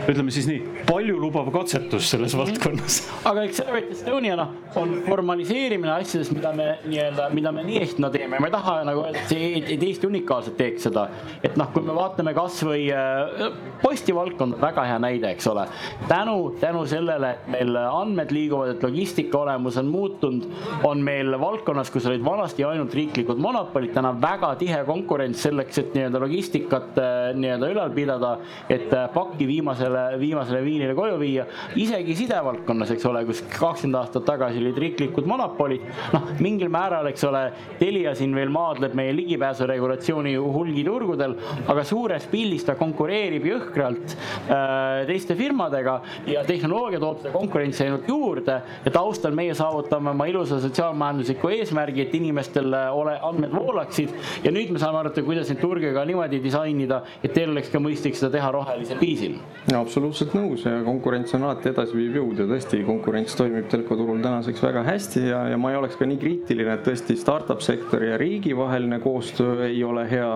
ütleme 0.10 0.34
siis 0.34 0.47
nii, 0.49 0.62
paljulubav 0.88 1.49
katsetus 1.53 2.10
selles 2.13 2.36
valdkonnas. 2.38 2.99
aga 3.29 3.45
eks 3.47 3.62
Celebrate 3.62 3.93
Estonia 3.95 4.36
noh, 4.39 4.53
on 4.79 4.95
formaliseerimine 5.08 5.93
asjadest, 5.95 6.34
mida 6.36 6.51
me 6.56 6.67
nii-öelda, 6.86 7.29
mida 7.36 7.53
me 7.56 7.63
nii 7.67 7.79
ehk 7.86 8.01
naa 8.03 8.12
teeme, 8.13 8.39
ma 8.41 8.49
ei 8.49 8.56
taha 8.56 8.75
nagu 8.88 9.06
öelda, 9.06 9.21
et 9.21 9.32
see, 9.32 9.51
et 9.62 9.84
Eesti 9.84 10.10
unikaalselt 10.10 10.58
teeks 10.60 10.88
seda. 10.89 11.06
et 11.43 11.56
noh, 11.60 11.69
kui 11.73 11.86
me 11.86 11.95
vaatame 11.95 12.34
kasvõi 12.36 12.88
äh, 12.93 13.45
posti 13.84 14.15
valdkond, 14.15 14.58
väga 14.62 14.86
hea 14.89 14.99
näide, 15.03 15.32
eks 15.34 15.47
ole. 15.51 15.65
tänu, 16.08 16.38
tänu 16.62 16.84
sellele, 16.89 17.34
et 17.38 17.47
meil 17.56 17.77
andmed 17.84 18.34
liiguvad, 18.36 18.75
et 18.75 18.84
logistika 18.84 19.43
olemus 19.43 19.77
on 19.82 19.91
muutunud, 19.91 20.49
on 20.88 21.03
meil 21.06 21.38
valdkonnas, 21.39 21.91
kus 21.93 22.08
olid 22.10 22.23
vanasti 22.25 22.65
ainult 22.67 22.93
riiklikud 22.97 23.39
monopolid, 23.41 23.93
täna 23.95 24.13
väga 24.21 24.53
tihe 24.60 24.84
konkurents 24.88 25.43
selleks, 25.47 25.79
et 25.82 25.95
nii-öelda 25.97 26.21
logistikat 26.23 26.99
äh, 27.01 27.32
nii-öelda 27.38 27.71
ülal 27.75 27.95
pidada, 27.95 28.36
et 28.71 28.91
äh, 28.93 29.08
pakki 29.13 29.47
viimasele, 29.83 30.19
viimasele 30.19 30.63
viinile 30.63 30.95
koju 30.95 31.17
viia. 31.19 31.45
isegi 31.75 32.15
sidevaldkonnas, 32.15 32.91
eks 32.91 33.05
ole, 33.05 33.23
kus 33.25 33.41
kakskümmend 33.49 33.99
aastat 33.99 34.25
tagasi 34.25 34.61
olid 34.61 34.77
riiklikud 34.77 35.27
monopolid, 35.27 35.83
noh, 36.13 36.29
mingil 36.39 36.69
määral, 36.69 37.07
eks 37.11 37.23
ole, 37.27 37.43
Telia 37.79 38.13
siin 38.15 38.33
veel 38.35 38.51
maadleb 38.53 38.93
meie 38.95 39.13
ligipääsuregulatsiooni 39.15 40.35
hulgiturgudel, 40.37 41.35
aga 41.67 41.83
suures 41.87 42.25
pildis 42.31 42.65
ta 42.67 42.75
konkureerib 42.79 43.45
jõhkralt 43.47 44.15
äh, 44.15 45.03
teiste 45.09 45.35
firmadega 45.35 45.99
ja 46.29 46.43
tehnoloogia 46.47 47.01
toob 47.01 47.21
seda 47.23 47.33
konkurentsi 47.33 47.85
ainult 47.87 48.07
juurde 48.07 48.59
ja 48.85 48.93
taustal 48.93 49.35
meie 49.35 49.55
saavutame 49.57 50.13
oma 50.13 50.27
ilusa 50.29 50.59
sotsiaalmajandusliku 50.63 51.51
eesmärgi, 51.57 52.05
et 52.05 52.15
inimestel 52.19 52.69
ole, 52.93 53.17
andmed 53.21 53.53
voolaksid 53.53 54.13
ja 54.45 54.53
nüüd 54.53 54.71
me 54.73 54.81
saame 54.81 55.01
arutada, 55.01 55.25
kuidas 55.25 55.49
neid 55.51 55.61
turge 55.61 55.93
ka 55.95 56.05
niimoodi 56.07 56.41
disainida, 56.43 57.03
et 57.23 57.33
teil 57.35 57.51
oleks 57.53 57.71
ka 57.73 57.81
mõistlik 57.83 58.17
seda 58.19 58.31
teha 58.37 58.51
rohelisel 58.53 59.01
viisil. 59.01 59.39
Absoluutselt 59.79 60.33
nõus 60.38 60.65
ja 60.67 60.79
konkurents 60.86 61.33
on 61.38 61.45
alati 61.47 61.69
edasiviiv 61.71 62.17
jõud 62.19 62.41
ja 62.43 62.47
tõesti, 62.49 62.81
konkurents 62.88 63.36
toimib 63.39 63.69
telkoturul 63.71 64.21
tänaseks 64.23 64.63
väga 64.63 64.83
hästi 64.88 65.23
ja, 65.29 65.41
ja 65.53 65.59
ma 65.62 65.71
ei 65.71 65.79
oleks 65.79 65.97
ka 65.99 66.07
nii 66.09 66.19
kriitiline, 66.21 66.75
et 66.75 66.83
tõesti 66.88 67.15
startup 67.19 67.63
sektori 67.65 68.12
ja 68.12 68.17
riigi 68.21 68.55
vaheline 68.57 68.99
koostöö 69.03 69.67
ei 69.67 69.83
ole 69.86 70.05
hea 70.09 70.31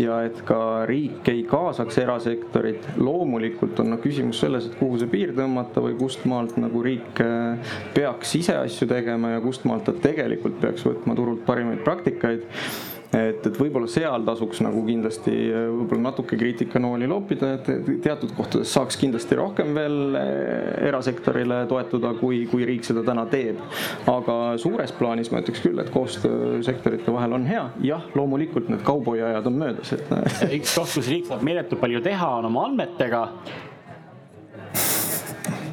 ja 0.00 0.20
et 0.26 0.42
ka 0.48 0.60
riik 0.88 1.28
ei 1.32 1.42
kaasaks 1.48 1.98
erasektorit. 2.04 2.88
loomulikult 2.96 3.80
on 3.82 3.92
noh, 3.94 4.02
küsimus 4.02 4.40
selles, 4.44 4.68
et 4.68 4.78
kuhu 4.80 5.00
see 5.00 5.10
piir 5.12 5.34
tõmmata 5.36 5.82
või 5.84 5.96
kust 5.98 6.24
maalt 6.28 6.56
nagu 6.60 6.82
riik 6.84 7.20
äh, 7.24 7.74
peaks 7.94 8.36
ise 8.38 8.56
asju 8.62 8.88
tegema 8.90 9.34
ja 9.36 9.44
kust 9.44 9.66
maalt 9.68 9.86
ta 9.88 9.96
tegelikult 9.96 10.60
peaks 10.62 10.86
võtma 10.86 11.16
turult 11.18 11.44
parimaid 11.46 11.84
praktikaid 11.84 12.46
et, 13.12 13.46
et 13.46 13.58
võib-olla 13.58 13.88
seal 13.90 14.24
tasuks 14.26 14.62
nagu 14.64 14.82
kindlasti 14.86 15.32
äh, 15.50 15.66
võib-olla 15.72 16.08
natuke 16.08 16.38
kriitikanooli 16.40 17.08
loopida, 17.10 17.52
et 17.58 17.90
teatud 18.04 18.32
kohtades 18.36 18.72
saaks 18.72 18.96
kindlasti 19.00 19.36
rohkem 19.38 19.74
veel 19.76 20.16
äh, 20.18 20.86
erasektorile 20.88 21.62
toetuda, 21.70 22.14
kui, 22.20 22.44
kui 22.50 22.66
riik 22.68 22.86
seda 22.88 23.04
täna 23.06 23.26
teeb. 23.32 23.60
aga 24.10 24.38
suures 24.60 24.94
plaanis 24.96 25.32
ma 25.32 25.42
ütleks 25.44 25.64
küll, 25.64 25.80
et 25.82 25.90
koostöö 25.92 26.62
sektorite 26.64 27.12
vahel 27.14 27.36
on 27.36 27.48
hea, 27.48 27.66
jah, 27.84 28.06
loomulikult 28.16 28.70
need 28.72 28.84
kauboiajad 28.86 29.50
on 29.50 29.60
möödas, 29.60 29.92
et 29.96 30.08
üks 30.58 30.72
koht, 30.78 30.96
kus 30.96 31.12
riik 31.12 31.28
saab 31.28 31.44
meeletult 31.46 31.82
palju 31.82 32.00
teha, 32.04 32.32
on 32.40 32.48
oma 32.48 32.66
andmetega. 32.70 33.26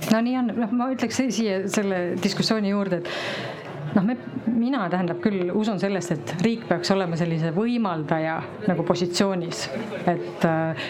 No 0.09 0.19
nii 0.25 0.35
on, 0.39 0.47
noh, 0.57 0.71
ma 0.73 0.89
ütleks 0.89 1.19
siia 1.29 1.61
selle 1.69 1.99
diskussiooni 2.19 2.71
juurde, 2.73 3.03
et 3.03 3.58
noh, 3.95 4.05
me, 4.05 4.15
mina 4.53 4.85
tähendab 4.91 5.19
küll 5.23 5.51
usun 5.55 5.79
sellest, 5.81 6.13
et 6.15 6.33
riik 6.45 6.65
peaks 6.69 6.91
olema 6.93 7.17
sellise 7.19 7.51
võimaldaja 7.55 8.37
nagu 8.67 8.85
positsioonis. 8.87 9.65
et, 10.09 10.47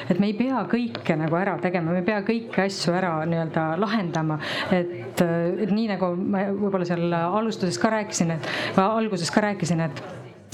et 0.09 0.19
me 0.19 0.31
ei 0.31 0.37
pea 0.37 0.63
kõike 0.69 1.17
nagu 1.19 1.39
ära 1.39 1.57
tegema, 1.61 1.93
me 1.93 2.03
ei 2.03 2.07
pea 2.07 2.21
kõiki 2.27 2.63
asju 2.65 2.95
ära 2.97 3.13
nii-öelda 3.29 3.65
lahendama. 3.81 4.39
et, 4.75 5.21
et 5.21 5.73
nii 5.73 5.89
nagu 5.93 6.13
ma 6.19 6.47
võib-olla 6.51 6.87
seal 6.87 7.13
alustuses 7.19 7.79
ka 7.81 7.93
rääkisin, 7.97 8.37
et 8.37 8.81
alguses 8.83 9.31
ka 9.33 9.43
rääkisin, 9.49 9.85
et 9.87 10.03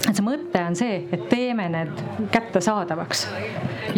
et 0.06 0.14
see 0.14 0.24
mõte 0.26 0.62
on 0.62 0.76
see, 0.78 1.00
et 1.12 1.28
teeme 1.30 1.66
need 1.72 2.02
kättesaadavaks 2.34 3.26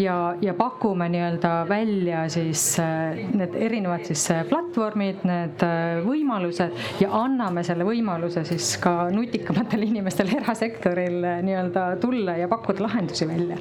ja, 0.01 0.35
ja 0.42 0.55
pakume 0.55 1.09
nii-öelda 1.12 1.53
välja 1.68 2.29
siis 2.33 2.79
äh, 2.81 3.18
need 3.35 3.55
erinevad 3.55 4.05
siis 4.09 4.25
äh, 4.31 4.44
platvormid, 4.49 5.25
need 5.29 5.64
äh, 5.64 5.99
võimalused 6.07 7.03
ja 7.03 7.11
anname 7.21 7.64
selle 7.66 7.87
võimaluse 7.88 8.44
siis 8.49 8.71
ka 8.83 9.09
nutikamatele 9.12 9.88
inimestele 9.92 10.38
erasektoril 10.40 11.18
nii-öelda 11.44 11.88
tulla 12.03 12.38
ja 12.38 12.49
pakkuda 12.49 12.87
lahendusi 12.87 13.29
välja. 13.29 13.59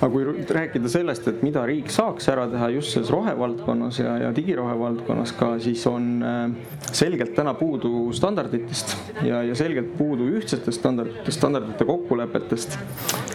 aga 0.00 0.10
kui 0.10 0.46
rääkida 0.60 0.90
sellest, 0.90 1.28
et 1.28 1.42
mida 1.46 1.64
riik 1.68 1.90
saaks 1.92 2.28
ära 2.32 2.48
teha 2.50 2.70
just 2.76 2.96
selles 2.96 3.12
rohevaldkonnas 3.14 4.00
ja, 4.02 4.16
ja 4.26 4.34
digirohevaldkonnas 4.36 5.34
ka, 5.38 5.52
siis 5.62 5.86
on 5.86 6.24
selgelt 6.92 7.34
täna 7.36 7.54
puudu 7.54 8.10
standarditest 8.16 8.96
ja, 9.26 9.42
ja 9.46 9.54
selgelt 9.54 9.92
puudu 9.98 10.26
ühtsetest 10.38 10.80
standarditest 10.80 11.40
standardite 11.60 11.84
kokkulepetest. 11.84 12.78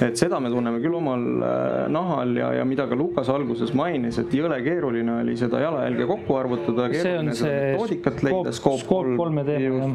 et 0.02 0.18
seda 0.20 0.40
me 0.44 0.50
tunneme 0.52 0.82
küll 0.84 0.96
omal 0.98 1.22
äh, 1.24 1.76
nahal 1.92 2.34
ja, 2.36 2.50
ja 2.58 2.66
mida 2.68 2.88
ka 2.90 2.98
Lukas 3.00 3.30
alguses 3.32 3.72
mainis, 3.78 4.18
et 4.20 4.34
jõle 4.36 4.58
keeruline 4.66 5.22
oli 5.22 5.36
seda 5.40 5.62
jalajälge 5.64 6.08
kokku 6.10 6.36
arvutada. 6.40 6.88
see 6.94 7.14
on 7.20 7.32
see 7.36 7.54
metoodikat 7.72 8.24
leida, 8.28 8.54
skoop 8.56 8.84
kolme 8.90 9.46
teema. 9.48 9.92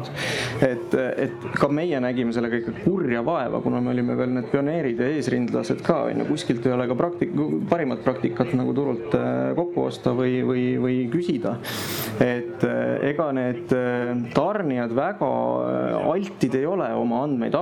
et, 0.65 0.97
et 1.27 1.47
ka 1.59 1.69
meie 1.69 1.99
nägime 2.03 2.33
sellega 2.33 2.61
ikka 2.61 2.75
kurja 2.85 3.21
vaeva, 3.25 3.61
kuna 3.61 3.81
me 3.81 3.93
olime 3.93 4.17
veel 4.17 4.33
need 4.37 4.49
pioneerid 4.51 5.01
ja 5.01 5.11
eesrindlased 5.17 5.83
ka 5.85 6.01
onju, 6.09 6.25
kuskilt 6.31 6.65
ei 6.65 6.75
ole 6.75 6.87
ka 6.89 6.97
praktik-, 6.97 7.35
parimat 7.69 8.03
praktikat 8.05 8.55
nagu 8.57 8.73
turult 8.77 9.13
äh, 9.17 9.51
kokku 9.57 9.85
osta 9.89 10.15
või, 10.17 10.39
või, 10.47 10.65
või 10.81 10.97
küsida. 11.13 11.57
et 12.21 12.65
äh, 12.65 13.11
ega 13.11 13.29
need 13.35 13.69
tarnijad 14.33 14.91
väga 14.95 15.29
altid 16.11 16.55
ei 16.57 16.65
ole 16.67 16.89
oma 16.97 17.23
andmeid 17.27 17.55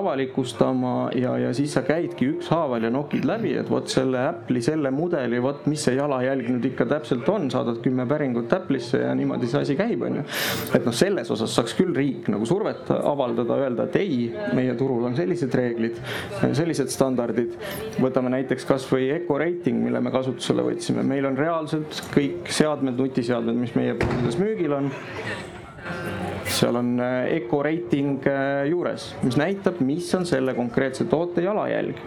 avalikustama 0.50 1.12
ja, 1.16 1.38
ja 1.38 1.54
siis 1.54 1.74
sa 1.74 1.82
käidki 1.82 2.28
ükshaaval 2.34 2.84
ja 2.84 2.90
nokid 2.90 3.26
läbi, 3.26 3.54
et 3.58 3.70
vot 3.70 3.88
selle 3.88 4.20
Apple'i 4.28 4.62
selle 4.62 4.92
mudeli, 4.92 5.42
vot 5.42 5.66
mis 5.68 5.84
see 5.84 5.96
jalajälg 5.96 6.50
nüüd 6.50 6.66
ikka 6.72 6.86
täpselt 6.90 7.28
on, 7.30 7.50
saadad 7.52 7.82
kümme 7.84 8.06
päringut 8.08 8.52
Apple'isse 8.54 9.02
ja 9.04 9.14
niimoodi 9.16 9.48
see 9.48 9.62
asi 9.62 9.76
käib, 9.78 10.02
onju. 10.02 10.24
et 10.74 10.86
noh, 10.86 10.96
selles 10.96 11.30
osas 11.32 11.54
saaks 11.56 11.76
küll 11.78 11.94
riik 11.96 12.30
nagu 12.32 12.46
survet 12.46 12.90
avaldada, 12.90 13.60
öelda, 13.60 13.88
et 13.90 14.00
ei, 14.00 14.32
meie 14.58 14.76
turul 14.80 15.06
on 15.10 15.18
sellised 15.18 15.54
reeglid, 15.56 16.00
sellised 16.42 16.90
standardid. 16.94 17.56
võtame 18.00 18.34
näiteks 18.34 18.66
kasvõi 18.70 19.10
Eco 19.20 19.38
reiting, 19.40 19.84
mille 19.84 20.02
me 20.02 20.14
kasutusele 20.14 20.66
võtsime, 20.66 21.06
meil 21.06 21.28
on 21.30 21.38
reaalselt 21.38 22.04
kõik 22.14 22.50
seadmed, 22.54 22.98
nutiseadmed, 23.00 23.58
mis 23.60 23.76
meie 23.78 23.96
poodides 24.00 24.40
müügil 24.40 24.76
on 24.76 24.92
seal 26.50 26.76
on 26.76 27.00
Eco 27.30 27.62
äh, 27.66 27.74
äh, 27.74 28.68
juures, 28.70 29.16
mis 29.24 29.38
näitab, 29.38 29.80
mis 29.86 30.10
on 30.16 30.26
selle 30.26 30.54
konkreetse 30.58 31.06
toote 31.06 31.42
jalajälg 31.42 31.98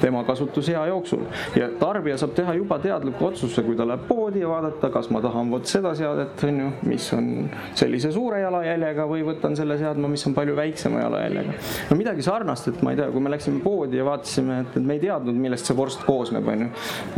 tema 0.00 0.24
kasutusea 0.24 0.86
jooksul 0.86 1.24
ja 1.56 1.68
tarbija 1.80 2.18
saab 2.18 2.34
teha 2.36 2.54
juba 2.54 2.78
teadliku 2.82 3.26
otsuse, 3.28 3.62
kui 3.66 3.76
ta 3.76 3.86
läheb 3.88 4.06
poodi 4.08 4.42
ja 4.42 4.50
vaadata, 4.50 4.90
kas 4.94 5.10
ma 5.14 5.22
tahan 5.24 5.50
vot 5.50 5.66
seda 5.68 5.94
seadet, 5.98 6.44
on 6.48 6.60
ju, 6.62 6.70
mis 6.88 7.08
on 7.16 7.30
sellise 7.78 8.12
suure 8.14 8.40
jalajäljega 8.42 9.06
või 9.10 9.24
võtan 9.26 9.56
selle 9.58 9.78
seadme, 9.80 10.10
mis 10.12 10.26
on 10.28 10.36
palju 10.36 10.56
väiksema 10.58 11.02
jalajäljega. 11.02 11.56
no 11.90 11.98
midagi 11.98 12.26
sarnast, 12.26 12.70
et 12.72 12.82
ma 12.86 12.94
ei 12.94 13.00
tea, 13.00 13.08
kui 13.14 13.24
me 13.24 13.32
läksime 13.34 13.62
poodi 13.64 14.00
ja 14.00 14.06
vaatasime, 14.08 14.60
et, 14.64 14.78
et 14.78 14.86
me 14.86 14.98
ei 14.98 15.02
teadnud, 15.02 15.38
millest 15.46 15.70
see 15.70 15.76
vorst 15.78 16.04
koosneb, 16.06 16.48
on 16.48 16.66
ju. 16.66 16.70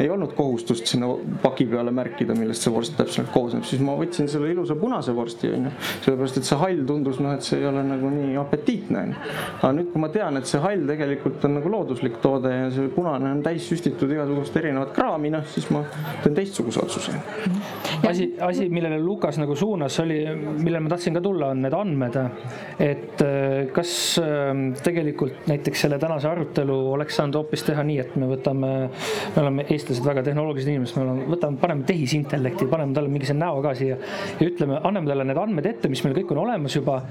ei 0.04 0.10
olnud 0.10 0.34
kohustust 0.38 0.88
sinna 0.90 1.10
paki 1.42 1.68
peale 1.70 1.92
märkida, 1.94 2.36
millest 2.38 2.66
see 2.66 2.74
vorst 2.74 2.96
täpselt 2.98 3.30
koosneb, 3.34 3.66
siis 3.68 3.82
ma 3.84 3.96
võtsin 3.98 4.30
selle 4.30 4.50
ilusa 4.54 4.76
punase 4.80 5.14
vorsti, 5.16 5.52
on 5.56 5.68
ju. 5.68 5.74
sellepärast, 6.06 6.40
et 6.40 6.48
see 6.48 6.60
hall 6.70 6.86
tundus 6.86 7.20
noh, 7.22 7.34
et 7.36 7.44
see 7.44 7.60
ei 7.60 7.68
ole 7.68 7.82
nagu 7.86 8.10
nii 8.12 8.36
apetiitne 8.40 9.02
onju. 9.04 9.18
aga 9.60 9.72
nüüd, 9.76 9.90
kui 9.92 10.02
ma 10.02 10.10
tean, 10.14 10.38
et 10.40 10.48
see 10.48 10.60
hall 10.62 10.86
tegelikult 10.88 11.44
on 11.48 11.56
nagu 11.58 11.72
looduslik 11.72 12.18
toode 12.22 12.52
ja 12.54 12.68
see 12.74 12.90
punane 12.94 13.30
on 13.34 13.42
täis 13.44 13.66
süstitud 13.70 14.10
igasugust 14.14 14.56
erinevat 14.60 14.94
kraami, 14.96 15.32
noh 15.34 15.46
siis 15.50 15.68
ma 15.74 15.82
teen 16.22 16.36
teistsuguse 16.36 16.82
otsuse. 16.84 17.16
asi, 18.08 18.30
asi, 18.46 18.68
millele 18.72 19.00
Lukas 19.02 19.38
nagu 19.40 19.56
suunas, 19.58 19.98
oli, 20.04 20.20
millele 20.60 20.84
ma 20.86 20.94
tahtsin 20.94 21.16
ka 21.18 21.24
tulla, 21.24 21.50
on 21.54 21.64
need 21.64 21.76
andmed. 21.76 22.18
et 22.80 23.24
äh, 23.24 23.70
kas 23.74 23.92
ähm, 24.22 24.70
tegelikult 24.82 25.48
näiteks 25.50 25.86
selle 25.86 25.98
tänase 26.00 26.28
arutelu 26.30 26.78
oleks 26.94 27.18
saanud 27.20 27.40
hoopis 27.40 27.64
teha 27.66 27.84
nii, 27.86 27.98
et 28.02 28.16
me 28.20 28.30
võtame, 28.30 28.72
me 29.36 29.42
oleme 29.42 29.66
eestlased 29.68 30.06
väga 30.06 30.24
tehnoloogilised 30.26 30.72
inimesed, 30.72 30.98
me 30.98 31.06
oleme, 31.06 31.28
võtame, 31.34 31.60
paneme 31.60 31.86
tehisintellekti, 31.88 32.68
paneme 32.70 32.96
talle 32.96 33.12
mingi 33.12 33.28
näo 33.36 33.60
ka 33.64 33.74
siia 33.78 33.96
ja 34.40 34.46
ütleme, 34.46 34.80
anname 34.86 35.10
talle 35.10 35.26
need 35.28 35.40
andmed 35.40 35.66
ette, 35.70 35.90
mis 35.92 36.02
meil 36.04 36.16
kõik 36.18 36.32
on 36.34 36.42
olemas 36.44 36.49
juba 36.74 37.02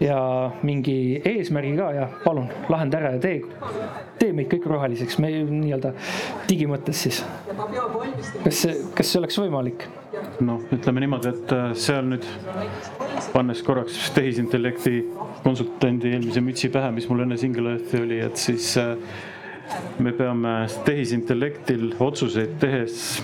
ja 0.00 0.50
mingi 0.62 1.20
eesmärgi 1.24 1.76
ka 1.76 1.92
ja 1.92 2.08
palun 2.24 2.48
lahenda 2.68 2.98
ära 2.98 3.12
ja 3.16 3.20
tee, 3.22 3.40
tee 4.18 4.32
meid 4.32 4.50
kõik 4.52 4.66
roheliseks, 4.70 5.18
me 5.18 5.30
nii-öelda 5.50 5.92
digimõttes 6.48 7.02
siis. 7.06 7.22
kas 8.44 8.62
see, 8.62 8.76
kas 8.94 9.10
see 9.10 9.20
oleks 9.20 9.38
võimalik? 9.40 9.88
noh, 10.40 10.62
ütleme 10.74 11.02
niimoodi, 11.02 11.32
et 11.34 11.54
äh, 11.54 11.72
seal 11.78 12.06
nüüd 12.12 12.26
pannes 13.32 13.62
korraks 13.66 13.98
tehisintellekti 14.14 15.00
konsultandi 15.42 16.14
eelmise 16.14 16.42
mütsi 16.44 16.70
pähe, 16.74 16.92
mis 16.94 17.08
mul 17.10 17.24
enne 17.26 17.38
Single-Earthi 17.40 18.02
oli, 18.02 18.20
et 18.22 18.38
siis 18.38 18.70
äh, 18.78 18.94
me 19.98 20.14
peame 20.16 20.60
tehisintellektil 20.86 21.90
otsuseid 22.00 22.56
tehes 22.62 23.18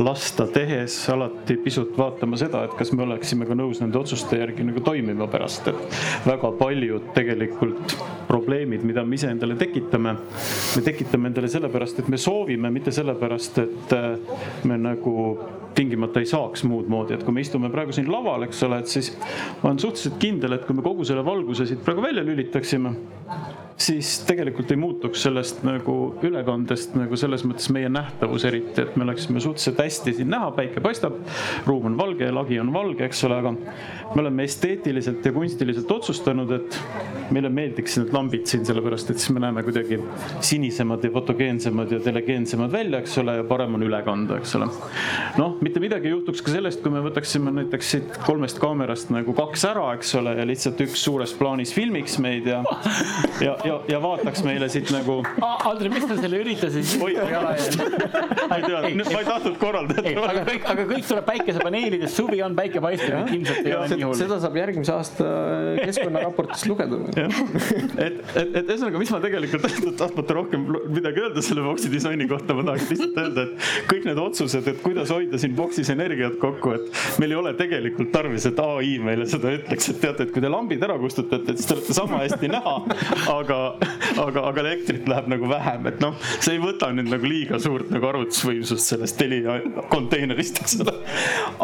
lasta 0.00 0.46
tehes 0.46 0.94
alati 1.12 1.56
pisut 1.60 1.92
vaatama 1.98 2.38
seda, 2.40 2.64
et 2.64 2.74
kas 2.78 2.92
me 2.96 3.04
oleksime 3.04 3.46
ka 3.48 3.56
nõus 3.58 3.82
nende 3.82 3.98
otsuste 4.00 4.38
järgi 4.40 4.64
nagu 4.66 4.82
toimima 4.84 5.28
pärast, 5.30 5.68
et 5.70 6.00
väga 6.26 6.52
paljud 6.58 7.10
tegelikult 7.16 7.96
probleemid, 8.28 8.84
mida 8.86 9.04
me 9.04 9.18
iseendale 9.18 9.56
tekitame, 9.60 10.16
me 10.16 10.82
tekitame 10.86 11.30
endale 11.30 11.50
sellepärast, 11.52 12.02
et 12.02 12.10
me 12.12 12.20
soovime, 12.20 12.70
mitte 12.72 12.94
sellepärast, 12.94 13.62
et 13.64 13.96
äh, 13.96 14.12
me 14.68 14.78
nagu 14.80 15.14
tingimata 15.74 16.22
ei 16.22 16.28
saaks 16.28 16.64
muud 16.68 16.90
moodi, 16.90 17.14
et 17.16 17.24
kui 17.24 17.34
me 17.34 17.44
istume 17.44 17.70
praegu 17.72 17.94
siin 17.94 18.10
laval, 18.10 18.46
eks 18.46 18.62
ole, 18.66 18.80
et 18.82 18.90
siis 18.90 19.12
ma 19.62 19.70
olen 19.70 19.82
suhteliselt 19.82 20.20
kindel, 20.22 20.56
et 20.56 20.66
kui 20.66 20.76
me 20.76 20.84
kogu 20.86 21.06
selle 21.08 21.24
valguse 21.26 21.68
siit 21.68 21.82
praegu 21.86 22.04
välja 22.04 22.24
lülitaksime, 22.26 22.94
siis 23.80 24.18
tegelikult 24.28 24.70
ei 24.74 24.78
muutuks 24.80 25.22
sellest 25.24 25.62
nagu 25.64 25.94
ülekandest 26.26 26.94
nagu 26.98 27.16
selles 27.18 27.44
mõttes 27.48 27.70
meie 27.72 27.88
nähtavus 27.92 28.44
eriti, 28.48 28.84
et 28.84 28.96
me 28.98 29.06
oleksime 29.06 29.40
suhteliselt 29.40 29.80
hästi 29.80 30.14
siin 30.18 30.30
näha, 30.32 30.50
päike 30.56 30.82
paistab, 30.84 31.16
ruum 31.66 31.88
on 31.90 31.96
valge, 31.98 32.28
lagi 32.34 32.60
on 32.60 32.72
valge, 32.74 33.06
eks 33.08 33.24
ole, 33.28 33.38
aga 33.40 33.54
me 33.54 34.22
oleme 34.22 34.44
esteetiliselt 34.44 35.24
ja 35.24 35.32
kunstiliselt 35.32 35.90
otsustanud, 35.96 36.52
et 36.58 36.78
meile 37.32 37.50
meeldiks 37.52 37.96
need 38.00 38.12
lambid 38.14 38.46
siin, 38.50 38.66
sellepärast 38.68 39.12
et 39.14 39.22
siis 39.22 39.32
me 39.34 39.42
näeme 39.44 39.64
kuidagi 39.64 40.00
sinisemad 40.44 41.04
ja 41.06 41.12
fotogeensemad 41.14 41.92
ja 41.94 42.00
telegeensemad 42.04 42.72
välja, 42.72 43.00
eks 43.00 43.16
ole, 43.22 43.38
ja 43.40 43.46
parem 43.48 43.78
on 43.78 43.86
üle 43.86 44.02
kanda, 44.06 44.40
eks 44.40 44.54
ole. 44.58 44.68
noh, 45.38 45.56
mitte 45.64 45.80
midagi 45.82 46.10
ei 46.10 46.14
juhtuks 46.16 46.44
ka 46.44 46.52
sellest, 46.52 46.82
kui 46.84 46.92
me 46.92 47.02
võtaksime 47.06 47.54
näiteks 47.62 47.94
siit 47.94 48.20
kolmest 48.26 48.60
kaamerast 48.62 49.12
nagu 49.14 49.34
kaks 49.36 49.64
ära, 49.70 49.88
eks 49.96 50.14
ole, 50.20 50.36
ja 50.36 50.46
lihtsalt 50.48 50.84
üks 50.84 51.00
suures 51.06 51.32
plaanis 51.38 51.72
filmiks 51.76 52.18
meid 52.20 52.48
ja, 52.50 52.60
ja, 53.40 53.56
ja, 53.64 53.69
ja 53.90 54.00
vaataks 54.02 54.42
meile 54.46 54.68
siit 54.72 54.90
nagu. 54.94 55.20
Andrei, 55.40 55.90
miks 55.92 56.06
sa 56.10 56.16
selle 56.20 56.40
üritasid 56.42 56.94
jalajälge? 57.14 57.88
ma 58.50 58.58
ei 58.58 58.64
tea, 58.66 58.80
ma 58.98 59.20
ei 59.22 59.28
tahtnud 59.28 59.58
korraldada. 59.60 60.14
aga 60.26 60.44
kõik, 60.48 60.66
aga 60.74 60.86
kõik 60.90 61.08
tuleb 61.08 61.28
päikesepaneelidest, 61.30 62.16
suvi 62.16 62.42
on, 62.46 62.56
päike 62.58 62.82
paistab, 62.84 63.30
ilmselt 63.34 63.66
ei 63.66 63.76
ole 63.76 63.90
nii 63.94 64.08
hull. 64.08 64.18
seda 64.20 64.40
saab 64.42 64.58
järgmise 64.60 64.94
aasta 64.94 65.30
keskkonnaraportist 65.80 66.70
lugeda. 66.70 67.00
et, 68.06 68.20
et, 68.34 68.54
et 68.62 68.64
ühesõnaga, 68.64 69.02
mis 69.02 69.12
ma 69.14 69.22
tegelikult 69.24 69.68
tahtmata 70.00 70.36
rohkem 70.40 70.66
midagi 70.90 71.24
öelda 71.24 71.44
selle 71.44 71.64
boksi 71.66 71.90
disaini 71.92 72.28
kohta, 72.30 72.56
ma 72.56 72.66
tahaks 72.70 72.90
lihtsalt 72.92 73.20
öelda, 73.24 73.46
et 73.46 73.88
kõik 73.90 74.08
need 74.08 74.20
otsused, 74.22 74.70
et 74.70 74.82
kuidas 74.84 75.12
hoida 75.14 75.40
siin 75.40 75.54
boksis 75.58 75.90
energiat 75.94 76.38
kokku, 76.42 76.74
et 76.78 77.20
meil 77.22 77.34
ei 77.34 77.40
ole 77.40 77.54
tegelikult 77.58 78.12
tarvis, 78.14 78.46
et 78.50 78.60
ai 78.64 78.96
meile 79.02 79.26
seda 79.30 79.54
ütleks, 79.58 79.90
et 79.92 80.00
teate, 80.02 80.26
et 80.26 80.34
kui 80.34 80.42
te 80.44 80.50
lambid 80.52 80.82
ära 80.86 80.96
kustutate, 81.00 81.56
siis 81.56 81.68
te 81.68 81.76
olete 81.76 81.96
sama 81.96 82.22
hästi 82.24 82.50
näha, 82.52 82.74
aga, 83.34 83.59
aga, 84.24 84.44
aga 84.50 84.62
elektrit 84.64 85.08
läheb 85.10 85.30
nagu 85.30 85.48
vähem, 85.50 85.86
et 85.90 86.00
noh, 86.02 86.16
see 86.38 86.56
ei 86.56 86.62
võta 86.62 86.90
nüüd 86.94 87.10
nagu 87.12 87.28
liiga 87.28 87.60
suurt 87.62 87.90
nagu 87.92 88.08
arvutusvõimsust 88.10 88.94
sellest 88.94 89.18
Telia 89.20 89.58
konteinerist, 89.92 90.60
eks 90.62 90.78
ole. 90.84 90.94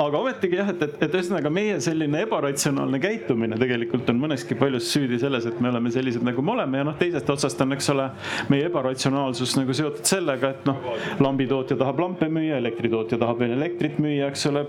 aga 0.02 0.20
ometigi 0.20 0.60
jah, 0.60 0.70
et, 0.72 0.82
et, 0.86 0.96
et 1.06 1.16
ühesõnaga 1.18 1.52
meie 1.52 1.78
selline 1.84 2.22
ebaratsionaalne 2.26 3.00
käitumine 3.02 3.58
tegelikult 3.60 4.10
on 4.12 4.20
mõneski 4.22 4.58
paljus 4.58 4.90
süüdi 4.92 5.20
selles, 5.22 5.48
et 5.48 5.60
me 5.62 5.70
oleme 5.72 5.92
sellised, 5.94 6.24
nagu 6.26 6.44
me 6.44 6.54
oleme 6.56 6.82
ja 6.82 6.88
noh, 6.88 6.96
teisest 7.00 7.30
otsast 7.36 7.60
on, 7.64 7.74
eks 7.76 7.90
ole, 7.94 8.08
meie 8.52 8.68
ebaratsionaalsus 8.70 9.56
nagu 9.58 9.76
seotud 9.76 10.06
sellega, 10.08 10.52
et 10.56 10.68
noh, 10.68 10.82
lambitootja 11.22 11.78
tahab 11.80 12.02
lampe 12.02 12.28
müüa, 12.32 12.60
elektritootja 12.60 13.18
tahab 13.22 13.42
veel 13.42 13.56
elektrit 13.56 14.00
müüa, 14.02 14.30
eks 14.32 14.46
ole. 14.50 14.66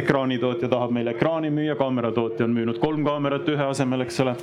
ekraanitootja 0.00 0.68
tahab 0.70 0.92
meile 0.94 1.14
ekraani 1.14 1.50
müüa, 1.54 1.76
kaameratootja 1.78 2.46
on 2.46 2.54
müünud 2.54 2.80
kolm 2.82 3.04
kaamerat 3.06 3.48
ühe 3.50 3.66
asemel, 3.66 4.04
eks 4.06 4.20
ole. 4.24 4.34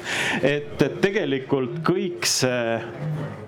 et, 0.42 0.76
et 0.82 0.98
tegelikult 1.04 1.80
kõik 1.88 2.28
see 2.28 2.80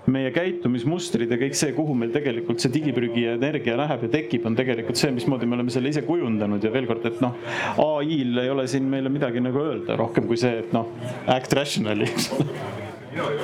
meie 0.10 0.32
käitumismustrid 0.34 1.30
ja 1.30 1.38
kõik 1.40 1.58
see, 1.58 1.74
kuhu 1.76 1.94
meil 1.98 2.14
tegelikult 2.14 2.64
see 2.64 2.72
digiprügi 2.74 3.26
ja 3.28 3.36
energia 3.38 3.76
läheb 3.80 4.06
ja 4.08 4.12
tekib, 4.16 4.46
on 4.48 4.56
tegelikult 4.58 5.00
see, 5.00 5.12
mismoodi 5.16 5.50
me 5.50 5.58
oleme 5.60 5.74
selle 5.74 5.92
ise 5.92 6.04
kujundanud. 6.08 6.64
Ja 6.64 6.72
veel 6.74 6.88
kord, 6.90 7.06
et 7.10 7.20
noh, 7.24 7.36
ai-l 7.84 8.44
ei 8.44 8.52
ole 8.54 8.66
siin 8.72 8.88
meile 8.90 9.12
midagi 9.14 9.44
nagu 9.44 9.62
öelda 9.66 10.00
rohkem 10.00 10.30
kui 10.30 10.40
see, 10.40 10.64
et 10.64 10.74
noh, 10.76 10.90
act 11.30 11.54
rationally, 11.58 12.10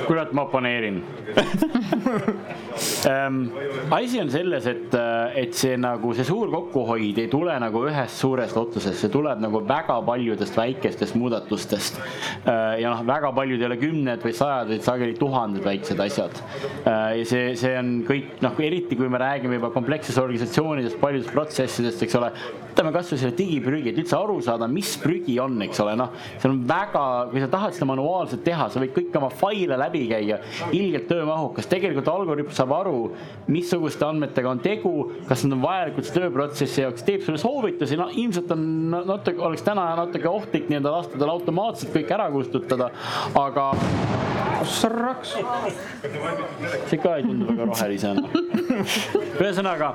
kurat, 0.08 0.34
ma 0.34 0.46
oponeerin 0.48 1.02
ähm, 3.10 3.52
asi 3.92 4.20
on 4.22 4.30
selles, 4.30 4.66
et, 4.68 4.94
äh, 4.94 5.38
et 5.44 5.56
see 5.58 5.76
nagu 5.80 6.14
see 6.16 6.26
suur 6.28 6.52
kokkuhoid 6.54 7.20
ei 7.24 7.30
tule 7.32 7.56
nagu 7.62 7.86
ühest 7.90 8.20
suurest 8.22 8.58
otsusest, 8.60 9.00
see 9.02 9.12
tuleb 9.14 9.42
nagu 9.44 9.62
väga 9.68 9.98
paljudest 10.06 10.58
väikestest 10.58 11.18
muudatustest. 11.20 12.00
Äh, 12.46 12.82
ja 12.84 12.94
noh, 12.94 13.04
väga 13.08 13.32
paljud 13.36 13.62
ei 13.62 13.70
ole 13.70 13.80
kümned 13.82 14.24
või 14.26 14.36
sajad, 14.36 14.72
vaid 14.74 14.86
sageli 14.86 15.18
tuhanded 15.20 15.66
väiksed 15.66 16.04
asjad. 16.06 16.38
Äh, 16.84 17.22
ja 17.22 17.26
see, 17.30 17.56
see 17.60 17.74
on 17.80 17.98
kõik 18.08 18.40
noh, 18.46 18.62
eriti 18.66 19.00
kui 19.00 19.10
me 19.12 19.22
räägime 19.22 19.60
juba 19.60 19.72
kompleksses 19.76 20.20
organisatsioonidest, 20.22 21.00
paljudest 21.02 21.34
protsessidest, 21.36 22.06
eks 22.06 22.22
ole. 22.22 22.32
Võtame 22.76 22.92
kasvõi 22.92 23.20
selle 23.22 23.36
digiprügi, 23.38 23.92
et 23.94 24.00
üldse 24.02 24.18
aru 24.18 24.36
saada, 24.44 24.68
mis 24.68 24.90
prügi 25.00 25.38
on, 25.40 25.56
eks 25.64 25.80
ole, 25.80 25.94
noh, 25.96 26.12
see 26.42 26.50
on 26.50 26.58
väga, 26.68 27.04
kui 27.32 27.40
sa 27.40 27.48
tahad 27.54 27.76
seda 27.78 27.88
manuaalselt 27.88 28.44
teha, 28.44 28.68
sa 28.72 28.82
võid 28.84 28.92
kõik 28.98 29.16
oma 29.16 29.30
faile 29.32 29.78
läbi 29.80 30.02
käia, 30.10 30.42
ilgelt 30.76 31.08
töömahukas, 31.08 31.70
tegelikult 31.72 32.12
algoritm 32.12 32.52
saab 32.56 32.74
aru, 32.76 32.98
missuguste 33.48 34.04
andmetega 34.08 34.52
on 34.52 34.60
tegu, 34.66 34.94
kas 35.30 35.46
nad 35.48 35.56
on 35.56 35.64
vajalikud 35.64 36.12
tööprotsessi 36.18 36.84
jaoks, 36.84 37.08
teeb 37.08 37.24
sulle 37.24 37.40
soovitusi, 37.40 37.96
no 38.02 38.10
ilmselt 38.12 38.52
on 38.58 38.68
natuke, 38.98 39.40
oleks 39.40 39.64
täna 39.64 39.88
natuke 40.02 40.28
ohtlik 40.28 40.68
nii-öelda 40.68 40.96
lasta 40.98 41.22
tal 41.22 41.32
automaatselt 41.38 41.96
kõik 41.96 42.12
ära 42.18 42.28
kustutada, 42.36 42.92
aga. 43.40 43.72
srraks. 44.66 45.36
see 46.90 46.98
ka 46.98 47.18
ei 47.20 47.24
tundu 47.24 47.48
väga 47.54 47.70
rohelisena 47.70 48.65
ühesõnaga 49.40 49.92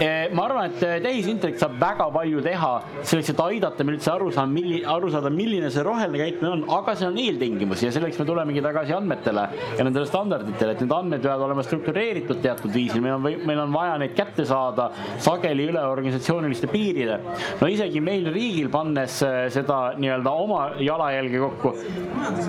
eh, 0.00 0.28
ma 0.34 0.46
arvan, 0.46 0.70
et 0.70 1.02
tehisintellekt 1.04 1.62
saab 1.62 1.76
väga 1.80 2.08
palju 2.14 2.42
teha 2.44 2.72
selleks, 3.02 3.32
et 3.32 3.42
aidata 3.46 3.86
meil 3.86 3.98
üldse 3.98 4.12
aru 4.12 4.30
saada, 4.34 4.50
milli-, 4.52 4.82
aru 4.96 5.10
saada, 5.12 5.32
milline 5.32 5.70
see 5.72 5.84
roheline 5.86 6.20
käitumine 6.22 6.52
on, 6.56 6.64
aga 6.78 6.96
see 6.98 7.08
on 7.08 7.18
eeltingimus 7.22 7.84
ja 7.84 7.92
selleks 7.94 8.18
me 8.20 8.28
tulemegi 8.28 8.64
tagasi 8.64 8.96
andmetele 8.96 9.46
ja 9.78 9.86
nendele 9.86 10.08
standarditele, 10.08 10.76
et 10.76 10.84
need 10.84 10.94
andmed 10.96 11.24
peavad 11.24 11.46
olema 11.48 11.64
struktureeritud 11.66 12.40
teatud 12.44 12.74
viisil, 12.74 13.02
meil 13.04 13.16
on, 13.18 13.26
meil 13.48 13.62
on 13.64 13.74
vaja 13.74 13.96
neid 14.02 14.16
kätte 14.16 14.46
saada 14.48 14.88
sageli 15.22 15.68
üle 15.70 15.82
organisatsiooniliste 15.86 16.70
piiride. 16.72 17.18
no 17.60 17.70
isegi 17.70 18.02
meil 18.04 18.30
riigil, 18.32 18.70
pannes 18.72 19.20
äh, 19.26 19.38
seda 19.54 19.80
nii-öelda 20.00 20.32
oma 20.46 20.62
jalajälge 20.82 21.42
kokku, 21.42 21.74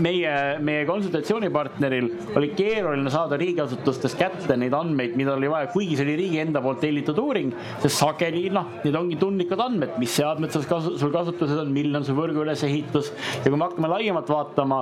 meie, 0.03 0.33
meie 0.63 0.85
konsultatsioonipartneril 0.89 2.09
oli 2.37 2.51
keeruline 2.57 3.11
saada 3.13 3.37
riigiasutustest 3.39 4.17
kätte 4.19 4.57
neid 4.59 4.75
andmeid, 4.77 5.15
mida 5.19 5.26
oli 5.33 5.49
vaja, 5.51 5.69
kuigi 5.73 5.97
see 5.97 6.05
oli 6.07 6.17
riigi 6.21 6.41
enda 6.41 6.61
poolt 6.63 6.81
tellitud 6.83 7.17
uuring, 7.21 7.53
sest 7.83 8.01
sageli 8.01 8.47
noh, 8.53 8.69
need 8.83 8.95
ongi 8.97 9.17
tundlikud 9.19 9.61
andmed, 9.63 9.97
mis 10.01 10.15
seadmed 10.17 10.53
sul 10.53 10.65
kasu, 10.69 10.95
sul 10.99 11.13
kasutuses 11.13 11.61
on, 11.61 11.71
milline 11.73 12.01
on 12.01 12.07
su 12.07 12.15
võrgu 12.17 12.43
ülesehitus 12.45 13.11
ja 13.43 13.47
kui 13.47 13.57
me 13.57 13.67
hakkame 13.67 13.91
laiemalt 13.91 14.29
vaatama, 14.31 14.81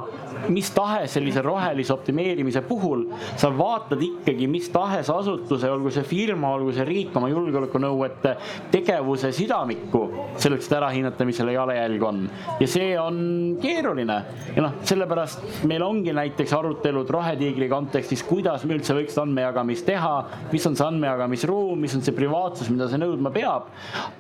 mis 0.54 0.70
tahes 0.76 1.16
sellise 1.16 1.44
rohelise 1.46 1.94
optimeerimise 1.96 2.64
puhul 2.68 3.06
sa 3.40 3.50
vaatad 3.56 4.02
ikkagi 4.04 4.48
mis 4.52 4.70
tahes 4.74 5.10
asutuse, 5.12 5.70
olgu 5.72 5.92
see 5.94 6.06
firma, 6.08 6.54
olgu 6.56 6.74
see 6.76 6.86
riik 6.88 7.16
oma 7.18 7.30
julgeolekunõuete 7.32 8.36
tegevuse 8.74 9.32
sidamikku 9.36 10.04
selleks, 10.42 10.70
et 10.70 10.78
ära 10.78 10.92
hinnata, 10.94 11.28
mis 11.28 11.40
selle 11.40 11.56
jalajälg 11.56 12.06
on. 12.06 12.24
ja 12.60 12.70
see 12.70 12.94
on 13.00 13.18
keeruline 13.62 14.18
ja 14.56 14.66
noh, 14.66 14.78
sellepärast 14.86 15.66
meil 15.70 15.84
ongi 15.86 16.14
näiteks 16.16 16.54
arutelud 16.56 17.10
Rohetiigri 17.16 17.70
kontekstis, 17.72 18.24
kuidas 18.26 18.66
me 18.66 18.78
üldse 18.78 18.96
võiks 18.98 19.18
andmejagamist 19.22 19.86
teha, 19.88 20.14
mis 20.52 20.66
on 20.66 20.76
see 20.76 20.86
andmejagamisruum, 20.86 21.80
mis 21.80 21.96
on 21.96 22.04
see 22.06 22.16
privaatsus, 22.16 22.70
mida 22.74 22.90
see 22.92 23.02
nõudma 23.02 23.32
peab. 23.36 23.72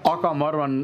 aga 0.05 0.33
ma 0.33 0.49
arvan, 0.51 0.79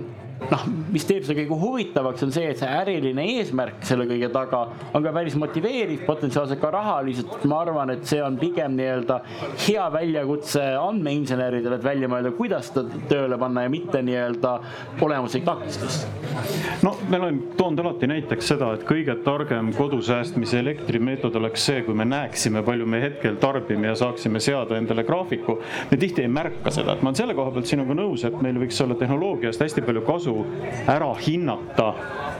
noh, 0.49 0.63
mis 0.91 1.05
teeb 1.07 1.25
selle 1.25 1.43
kõige 1.43 1.57
huvitavaks, 1.61 2.23
on 2.25 2.33
see, 2.33 2.47
et 2.51 2.59
see 2.61 2.69
äriline 2.69 3.23
eesmärk 3.35 3.83
selle 3.85 4.07
kõige 4.09 4.29
taga 4.33 4.63
on 4.95 5.03
ka 5.03 5.13
päris 5.13 5.35
motiveeriv, 5.39 6.05
potentsiaalselt 6.07 6.61
ka 6.61 6.71
rahaliselt. 6.73 7.45
ma 7.51 7.61
arvan, 7.61 7.93
et 7.93 8.05
see 8.09 8.21
on 8.23 8.37
pigem 8.41 8.75
nii-öelda 8.77 9.19
hea 9.67 9.85
väljakutse 9.93 10.63
andmeinseneridele, 10.79 11.77
et 11.77 11.85
välja 11.85 12.09
mõelda, 12.11 12.33
kuidas 12.37 12.71
seda 12.71 13.01
tööle 13.09 13.37
panna 13.41 13.65
ja 13.65 13.71
mitte 13.73 14.01
nii-öelda 14.05 14.53
olemuslik 15.01 15.45
takistus. 15.45 16.01
no 16.81 16.95
ma 17.09 17.21
olen 17.21 17.41
toonud 17.59 17.83
alati 17.85 18.09
näiteks 18.09 18.51
seda, 18.53 18.71
et 18.77 18.85
kõige 18.87 19.15
targem 19.25 19.71
kodusäästmise 19.77 20.59
elektrimeetod 20.63 21.35
oleks 21.37 21.67
see, 21.69 21.85
kui 21.85 21.97
me 21.97 22.07
näeksime, 22.07 22.65
palju 22.65 22.87
me 22.89 23.01
hetkel 23.03 23.37
tarbime 23.41 23.91
ja 23.91 23.95
saaksime 23.99 24.41
seada 24.43 24.79
endale 24.79 25.05
graafiku. 25.05 25.59
me 25.91 26.01
tihti 26.01 26.25
ei 26.25 26.31
märka 26.31 26.73
seda, 26.73 26.95
et 26.95 27.05
ma 27.05 27.11
olen 27.11 27.21
selle 27.21 27.37
koha 27.37 27.53
pealt 27.53 27.69
sinuga 27.69 27.95
nõus, 27.97 28.25
et 28.27 28.41
meil 28.41 28.57
võiks 28.65 28.81
olla 28.83 28.97
tehnoloogiast 28.97 29.61
hästi 29.61 29.85
palju 29.85 30.05
kasu 30.07 30.30
ära 30.89 31.11
hinnata 31.21 31.93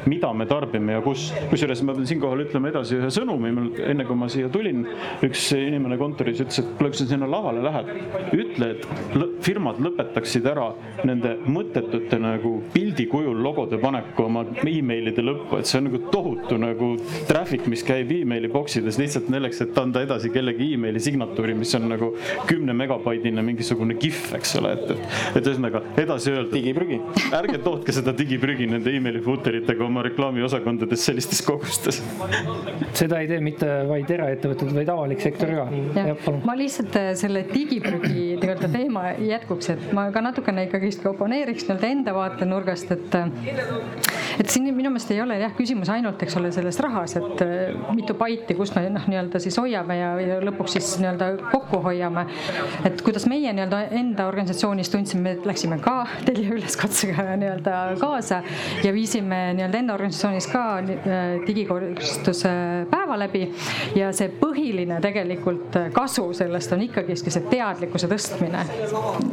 mida 0.06 0.34
me 0.34 0.46
tarbime 0.46 0.94
ja 0.94 1.02
kus. 1.02 1.30
kusjuures 1.50 1.82
ma 1.86 1.94
pean 1.94 2.08
siinkohal 2.10 2.44
ütlema 2.46 2.72
edasi 2.72 2.98
ühe 2.98 3.10
sõnumi, 3.14 3.52
enne 3.86 4.06
kui 4.08 4.18
ma 4.18 4.30
siia 4.32 4.50
tulin, 4.54 4.84
üks 5.26 5.52
inimene 5.58 5.98
kontoris 6.02 6.42
ütles, 6.42 6.62
et 6.62 6.72
kuule, 6.78 6.92
kui 6.92 7.02
sa 7.02 7.08
sinna 7.10 7.30
lavale 7.30 7.62
lähed, 7.66 7.92
ütle, 8.38 8.72
et 8.76 9.42
firmad 9.46 9.82
lõpetaksid 9.84 10.48
ära 10.50 10.72
nende 11.08 11.36
mõttetute 11.46 12.20
nagu 12.22 12.56
pildi 12.74 13.08
kujul 13.12 13.42
logode 13.44 13.78
paneku 13.82 14.26
oma 14.28 14.46
emailide 14.66 15.26
lõppu, 15.26 15.60
et 15.60 15.70
see 15.70 15.82
on 15.82 15.90
nagu 15.90 16.02
tohutu 16.14 16.58
nagu 16.62 16.92
traffic, 17.30 17.68
mis 17.72 17.86
käib 17.86 18.12
emaili 18.16 18.50
boksides 18.52 19.00
lihtsalt 19.02 19.30
selleks, 19.32 19.62
et 19.66 19.78
anda 19.82 20.04
edasi 20.06 20.32
kellegi 20.34 20.72
emaili 20.76 21.02
signatuuri, 21.04 21.56
mis 21.58 21.74
on 21.78 21.88
nagu 21.92 22.12
kümne 22.50 22.74
megabaidine 22.78 23.44
mingisugune 23.46 23.98
kihv, 24.02 24.34
eks 24.38 24.58
ole, 24.60 24.74
et, 24.78 24.96
et, 24.96 25.22
et 25.38 25.46
ühesõnaga 25.46 25.84
edasi 26.02 26.34
öelda. 26.34 26.50
digiprügi. 26.52 27.00
ärge 27.38 27.62
tootke 27.82 27.94
seda 27.96 28.12
digiprügi 28.14 28.68
nende 28.70 28.92
emaili 28.94 29.22
footeritega 29.26 29.82
oma 29.86 30.04
reklaamiosakondades 30.06 31.06
sellistes 31.08 31.42
kogustes. 31.42 31.98
seda 32.94 33.22
ei 33.24 33.30
tee 33.30 33.40
mitte 33.42 33.68
vaid 33.90 34.12
eraettevõtted, 34.14 34.70
vaid 34.76 34.92
avalik 34.94 35.24
sektor 35.24 35.50
ka. 35.56 35.66
ma 36.46 36.56
lihtsalt 36.60 36.98
äh, 37.00 37.10
selle 37.18 37.42
digiprügi 37.50 38.38
nii-öelda 38.38 38.70
teema 38.72 39.06
jätkuks, 39.18 39.72
et 39.74 39.88
ma 39.98 40.08
ka 40.14 40.22
natukene 40.22 40.68
ikkagist 40.68 41.06
oponeeriks 41.10 41.66
nii-öelda 41.66 41.92
enda 41.96 42.14
vaatenurgast, 42.14 42.94
et 42.94 43.18
et 44.42 44.50
siin 44.50 44.70
minu 44.76 44.92
meelest 44.94 45.12
ei 45.16 45.22
ole 45.24 45.40
jah 45.42 45.56
küsimus 45.58 45.90
ainult, 45.94 46.22
eks 46.22 46.38
ole, 46.40 46.52
selles 46.54 46.78
rahas, 46.86 47.18
et 47.18 47.44
äh, 47.46 47.74
mitu 47.98 48.14
baiti, 48.20 48.56
kust 48.60 48.78
me 48.78 48.86
noh, 48.94 49.10
nii-öelda 49.10 49.42
siis 49.42 49.58
hoiame 49.58 49.98
ja, 49.98 50.14
ja 50.22 50.38
lõpuks 50.46 50.78
siis 50.78 50.94
nii-öelda 51.02 51.32
kokku 51.50 51.82
hoiame. 51.88 52.28
et 52.86 53.02
kuidas 53.02 53.26
meie 53.32 53.56
nii-öelda 53.58 53.84
enda 53.98 54.30
organisatsioonis 54.30 54.94
tundsime, 54.94 55.38
et 55.40 55.50
läksime 55.50 55.82
ka 55.82 56.04
Telia 56.28 56.54
üleskutsega 56.54 57.32
nii-öelda 57.42 57.61
kaasa 58.00 58.42
ja 58.84 58.94
viisime 58.94 59.42
nii-öelda 59.58 59.82
enda 59.82 59.94
organisatsioonis 59.98 60.48
ka 60.52 60.64
äh, 60.80 61.20
digikorrastuse 61.48 62.52
päeva 62.92 63.20
läbi. 63.20 63.48
ja 63.96 64.12
see 64.16 64.32
põhiline 64.40 65.00
tegelikult 65.02 65.78
kasu 65.94 66.32
sellest 66.34 66.72
on 66.76 66.86
ikkagistki 66.88 67.34
see 67.34 67.48
teadlikkuse 67.52 68.10
tõstmine 68.12 68.64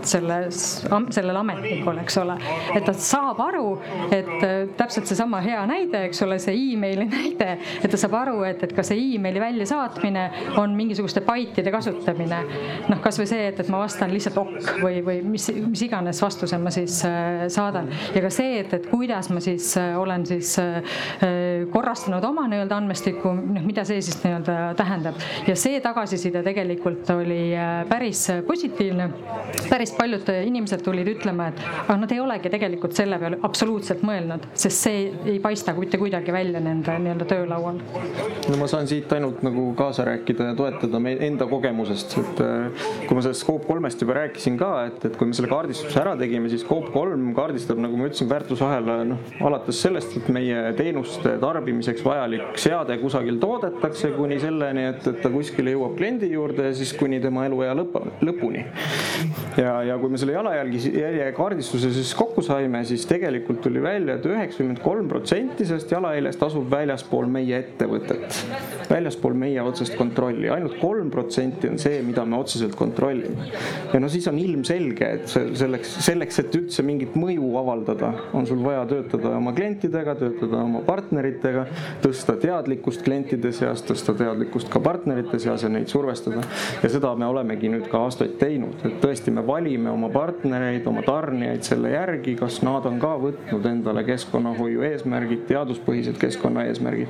selles, 0.07 0.63
sellel 1.15 1.41
ametnikul, 1.41 1.99
eks 2.03 2.19
ole, 2.23 2.39
et 2.75 2.85
ta 2.87 2.95
saab 2.95 3.41
aru, 3.43 3.67
et 4.11 4.31
äh, 4.45 4.57
täpselt 4.79 5.09
seesama 5.11 5.41
hea 5.45 5.61
näide, 5.69 6.05
eks 6.09 6.23
ole, 6.27 6.39
see 6.43 6.57
emaili 6.73 7.09
näide, 7.17 7.51
et 7.83 7.91
ta 7.91 8.01
saab 8.01 8.17
aru, 8.23 8.43
et, 8.49 8.63
et 8.65 8.75
ka 8.77 8.85
see 8.87 9.01
emaili 9.15 9.43
väljasaatmine 9.43 10.27
on 10.61 10.77
mingisuguste 10.79 11.23
baitide 11.27 11.73
kasutamine. 11.75 12.41
noh, 12.89 13.03
kasvõi 13.05 13.29
see, 13.31 13.49
et, 13.53 13.61
et 13.63 13.73
ma 13.73 13.83
vastan 13.83 14.13
lihtsalt 14.15 14.39
ok 14.43 14.83
või, 14.83 15.03
või 15.05 15.21
mis, 15.37 15.49
mis 15.67 15.85
iganes 15.87 16.23
vastuse 16.23 16.59
ma 16.61 16.73
siis 16.75 17.01
äh, 17.09 17.47
saadan 17.53 17.91
ja 18.19 18.25
ka 18.25 18.33
see, 18.35 18.59
et, 18.65 18.75
et 18.75 18.89
kuidas 18.91 19.31
ma 19.31 19.43
siis 19.45 19.71
äh, 19.79 19.95
olen 19.99 20.27
siis 20.27 20.57
korrastanud 21.73 22.25
oma 22.27 22.47
nii-öelda 22.51 22.79
andmestikku, 22.83 23.31
noh, 23.39 23.65
mida 23.67 23.85
see 23.87 24.01
siis 24.05 24.19
nii-öelda 24.25 24.57
tähendab 24.79 25.19
ja 25.47 25.55
see 25.59 25.79
tagasiside 25.85 26.43
tegelikult 26.47 27.09
oli 27.15 27.53
päris 27.89 28.25
positiivne. 28.47 29.09
päris 29.69 29.93
paljud 29.97 30.29
inimesed 30.45 30.83
tulid 30.85 31.09
ütlema, 31.15 31.49
et 31.53 31.63
aga 31.85 31.99
nad 32.03 32.13
ei 32.15 32.21
olegi 32.23 32.51
tegelikult 32.53 32.97
selle 32.99 33.19
peale 33.21 33.39
absoluutselt 33.47 34.03
mõelnud, 34.07 34.49
sest 34.59 34.87
see 34.89 35.05
ei 35.29 35.39
paista 35.43 35.75
mitte 35.79 36.01
kuidagi 36.01 36.33
välja 36.35 36.61
nende 36.63 36.95
nii-öelda 37.05 37.27
töölaual. 37.29 37.79
no 38.49 38.59
ma 38.61 38.69
saan 38.71 38.89
siit 38.91 39.13
ainult 39.15 39.43
nagu 39.47 39.69
kaasa 39.79 40.07
rääkida 40.09 40.51
ja 40.51 40.57
toetada 40.59 41.01
meie 41.03 41.21
enda 41.29 41.47
kogemusest, 41.51 42.17
et 42.23 42.43
äh, 42.45 42.85
kui 43.07 43.17
ma 43.17 43.25
sellest 43.25 43.45
Scope 43.45 43.67
kolmest 43.69 44.03
juba 44.03 44.19
rääkisin 44.19 44.59
ka, 44.61 44.73
et, 44.91 45.05
et 45.09 45.17
kui 45.19 45.29
me 45.31 45.37
selle 45.37 45.51
kaardistuse 45.51 46.01
ära 46.03 46.17
tegime, 46.21 46.51
siis 46.53 46.65
Scope 46.67 46.93
kolm 46.95 47.31
kaardistab, 47.37 47.81
nagu 47.83 47.99
ma 47.99 48.08
ütlesin, 48.11 48.29
väärtusahela 48.31 48.99
noh, 49.09 49.23
alates 49.49 49.81
sellest, 49.85 50.17
et 50.21 50.29
meie 50.35 50.73
teenuste 50.79 51.37
tarbimiseks 51.41 52.05
vajalik 52.05 52.59
seade 52.61 52.99
kusagil 53.01 53.41
toodetakse, 53.43 54.13
kuni 54.17 54.41
selleni, 54.43 54.89
et, 54.93 55.07
et 55.09 55.23
ta 55.25 55.33
kuskile 55.33 55.73
jõuab 55.77 55.97
kliendi 55.99 56.33
juurde 56.33 56.69
ja 56.69 56.77
siis 56.77 56.93
kuni 56.99 57.21
tema 57.25 57.47
eluea 57.49 57.77
lõpp, 57.79 57.97
lõpuni. 58.25 58.67
ja, 59.61 59.79
ja 59.93 59.99
kui 60.01 60.13
me 60.13 60.21
selle 60.21 60.37
jalajälgi, 60.37 60.85
jälje 60.99 61.31
kaardistuse 61.37 61.93
siis 61.97 62.13
kokku 62.19 62.45
saime, 62.45 62.85
siis 62.89 63.07
tegelikult 63.09 63.63
tuli 63.65 63.83
välja 63.83 64.19
et, 64.19 64.25
et 64.25 64.33
üheksakümmend 64.33 64.81
kolm 64.83 65.09
protsenti 65.11 65.67
sellest 65.69 65.93
jalajäljest 65.93 66.43
asub 66.43 66.69
väljaspool 66.71 67.29
meie 67.31 67.59
ettevõtet, 67.63 68.39
väljaspool 68.91 69.37
meie 69.39 69.63
otsest 69.63 69.97
kontrolli, 69.99 70.49
ainult 70.53 70.79
kolm 70.81 71.11
protsenti 71.13 71.71
on 71.71 71.79
see, 71.81 72.01
mida 72.07 72.25
me 72.29 72.39
otseselt 72.39 72.77
kontrollime. 72.79 73.49
ja 73.93 74.01
no 74.01 74.11
siis 74.13 74.29
on 74.31 74.39
ilmselge, 74.41 75.11
et 75.19 75.29
selleks, 75.33 75.99
selleks, 76.07 76.43
et 76.43 76.59
üldse 76.59 76.85
mingit 76.87 77.17
mõju 77.19 77.53
avaldada, 77.61 77.98
on 78.33 78.47
sul 78.47 78.63
vaja 78.65 78.85
töötada 78.87 79.35
oma 79.37 79.53
klientidega, 79.57 80.15
töötada 80.19 80.63
oma 80.63 80.83
partneritega, 80.87 81.67
tõsta 82.03 82.37
teadlikkust 82.41 83.05
klientide 83.07 83.53
seas, 83.53 83.83
tõsta 83.87 84.15
teadlikkust 84.19 84.71
ka 84.73 84.81
partnerite 84.81 85.39
seas 85.43 85.63
ja 85.63 85.73
neid 85.73 85.89
survestada. 85.93 86.43
ja 86.83 86.89
seda 86.89 87.15
me 87.15 87.27
olemegi 87.27 87.69
nüüd 87.73 87.89
ka 87.91 88.05
aastaid 88.07 88.39
teinud, 88.41 88.81
et 88.85 89.01
tõesti, 89.03 89.35
me 89.35 89.47
valime 89.47 89.91
oma 89.91 90.09
partnereid, 90.13 90.87
oma 90.87 91.03
tarnijaid 91.07 91.63
selle 91.67 91.93
järgi, 91.93 92.37
kas 92.39 92.63
nad 92.63 92.87
on 92.87 92.99
ka 93.03 93.15
võtnud 93.19 93.67
endale 93.67 94.05
keskkonna 94.05 94.39
keskkonnahoiu 94.39 94.83
eesmärgid, 94.87 95.45
teaduspõhised 95.49 96.19
keskkonnaeesmärgid. 96.21 97.09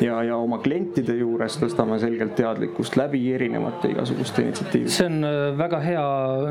ja, 0.00 0.22
ja 0.24 0.36
oma 0.36 0.58
klientide 0.62 1.14
juures 1.18 1.56
tõstame 1.60 1.98
selgelt 2.00 2.34
teadlikkust 2.38 2.96
läbi 2.96 3.20
erinevate 3.34 3.90
igasuguste 3.92 4.42
initsiatiivide. 4.42 4.90
see 4.90 5.06
on 5.06 5.24
äh, 5.24 5.58
väga 5.58 5.80
hea, 5.84 6.04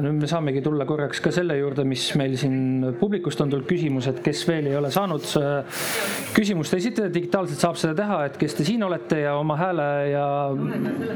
nüüd 0.05 0.21
me 0.21 0.29
saamegi 0.29 0.61
tulla 0.61 0.85
korraks 0.85 1.21
ka 1.23 1.31
selle 1.31 1.57
juurde, 1.57 1.85
mis 1.87 2.09
meil 2.19 2.37
siin 2.37 2.93
publikust 2.99 3.41
on 3.41 3.49
tulnud 3.49 3.67
küsimus, 3.71 4.09
et 4.11 4.21
kes 4.23 4.43
veel 4.49 4.69
ei 4.71 4.77
ole 4.77 4.91
saanud 4.93 5.25
küsimust 6.35 6.75
esitada, 6.77 7.11
digitaalselt 7.13 7.63
saab 7.63 7.79
seda 7.79 7.95
teha, 7.97 8.19
et 8.27 8.37
kes 8.39 8.55
te 8.57 8.65
siin 8.67 8.83
olete 8.87 9.23
ja 9.23 9.35
oma 9.39 9.57
hääle 9.59 9.87
ja 10.11 10.25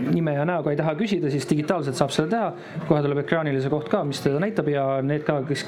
nime 0.09 0.35
ja 0.37 0.47
näoga 0.47 0.73
ei 0.73 0.79
taha 0.79 0.95
küsida, 0.99 1.31
siis 1.33 1.47
digitaalselt 1.49 1.99
saab 1.99 2.13
seda 2.15 2.31
teha. 2.31 2.79
kohe 2.87 3.01
tuleb 3.03 3.23
ekraanile 3.23 3.61
see 3.63 3.73
koht 3.73 3.89
ka, 3.91 4.03
mis 4.07 4.21
teda 4.23 4.39
näitab 4.43 4.69
ja 4.71 4.85
need 5.05 5.25
ka, 5.27 5.41
kes, 5.47 5.65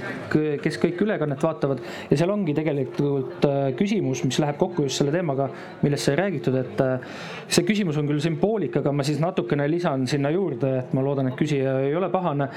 kes 0.63 0.79
kõik 0.81 1.03
ülekannet 1.07 1.43
vaatavad 1.43 1.83
ja 2.11 2.19
seal 2.19 2.33
ongi 2.33 2.55
tegelikult 2.57 3.47
Äh, 3.57 3.73
küsimus, 3.77 4.23
mis 4.25 4.37
läheb 4.41 4.57
kokku 4.59 4.85
just 4.87 5.01
selle 5.01 5.11
teemaga, 5.13 5.47
millest 5.83 6.07
sai 6.07 6.15
räägitud, 6.19 6.55
et 6.59 6.81
äh, 6.83 7.05
see 7.51 7.65
küsimus 7.67 7.97
on 7.99 8.07
küll 8.09 8.21
sümboolika, 8.23 8.81
aga 8.81 8.93
ma 8.95 9.05
siis 9.07 9.19
natukene 9.21 9.67
lisan 9.69 10.05
sinna 10.09 10.31
juurde, 10.33 10.71
et 10.81 10.93
ma 10.97 11.03
loodan, 11.05 11.29
et 11.31 11.37
küsija 11.39 11.77
ei 11.85 11.95
ole 11.97 12.09
pahane. 12.13 12.49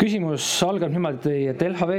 küsimus 0.00 0.46
algab 0.66 0.92
niimoodi, 0.94 1.36
et 1.52 1.62
LHV 1.66 1.98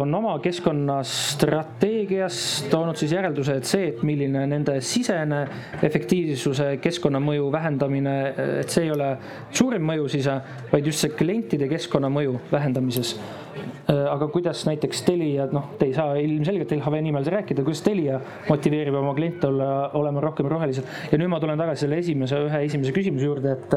on 0.00 0.14
oma 0.20 0.36
keskkonnastrateegias 0.74 2.66
toonud 2.70 2.96
siis 2.96 3.12
järelduse, 3.12 3.56
et 3.58 3.68
see, 3.68 3.88
et 3.92 4.02
milline 4.02 4.44
nende 4.50 4.80
sisene 4.84 5.44
efektiivsuse 5.82 6.76
keskkonnamõju 6.82 7.50
vähendamine, 7.52 8.16
et 8.60 8.70
see 8.70 8.88
ei 8.88 8.92
ole 8.94 9.14
suurim 9.54 9.84
mõju 9.86 10.08
siis, 10.16 10.28
vaid 10.72 10.86
just 10.86 11.04
see 11.04 11.14
klientide 11.14 11.68
keskkonnamõju 11.70 12.40
vähendamises. 12.52 13.14
Äh, 13.14 13.43
aga 13.88 14.28
kuidas 14.32 14.64
näiteks 14.68 15.02
Telia, 15.06 15.48
noh, 15.52 15.70
te 15.78 15.88
ei 15.90 15.94
saa 15.96 16.14
ilmselgelt 16.20 16.72
LHV 16.76 17.00
nimel 17.04 17.26
rääkida, 17.36 17.64
kuidas 17.66 17.82
Telia 17.84 18.20
motiveerib 18.48 18.96
oma 19.00 19.14
kliente 19.16 19.48
olla, 19.48 19.70
olema 19.98 20.22
rohkem 20.24 20.48
rohelised. 20.50 20.86
ja 21.12 21.18
nüüd 21.20 21.32
ma 21.32 21.40
tulen 21.42 21.60
tagasi 21.60 21.86
selle 21.86 21.98
esimese, 22.02 22.40
ühe 22.48 22.62
esimese 22.68 22.94
küsimuse 22.96 23.28
juurde, 23.28 23.56
et, 23.58 23.76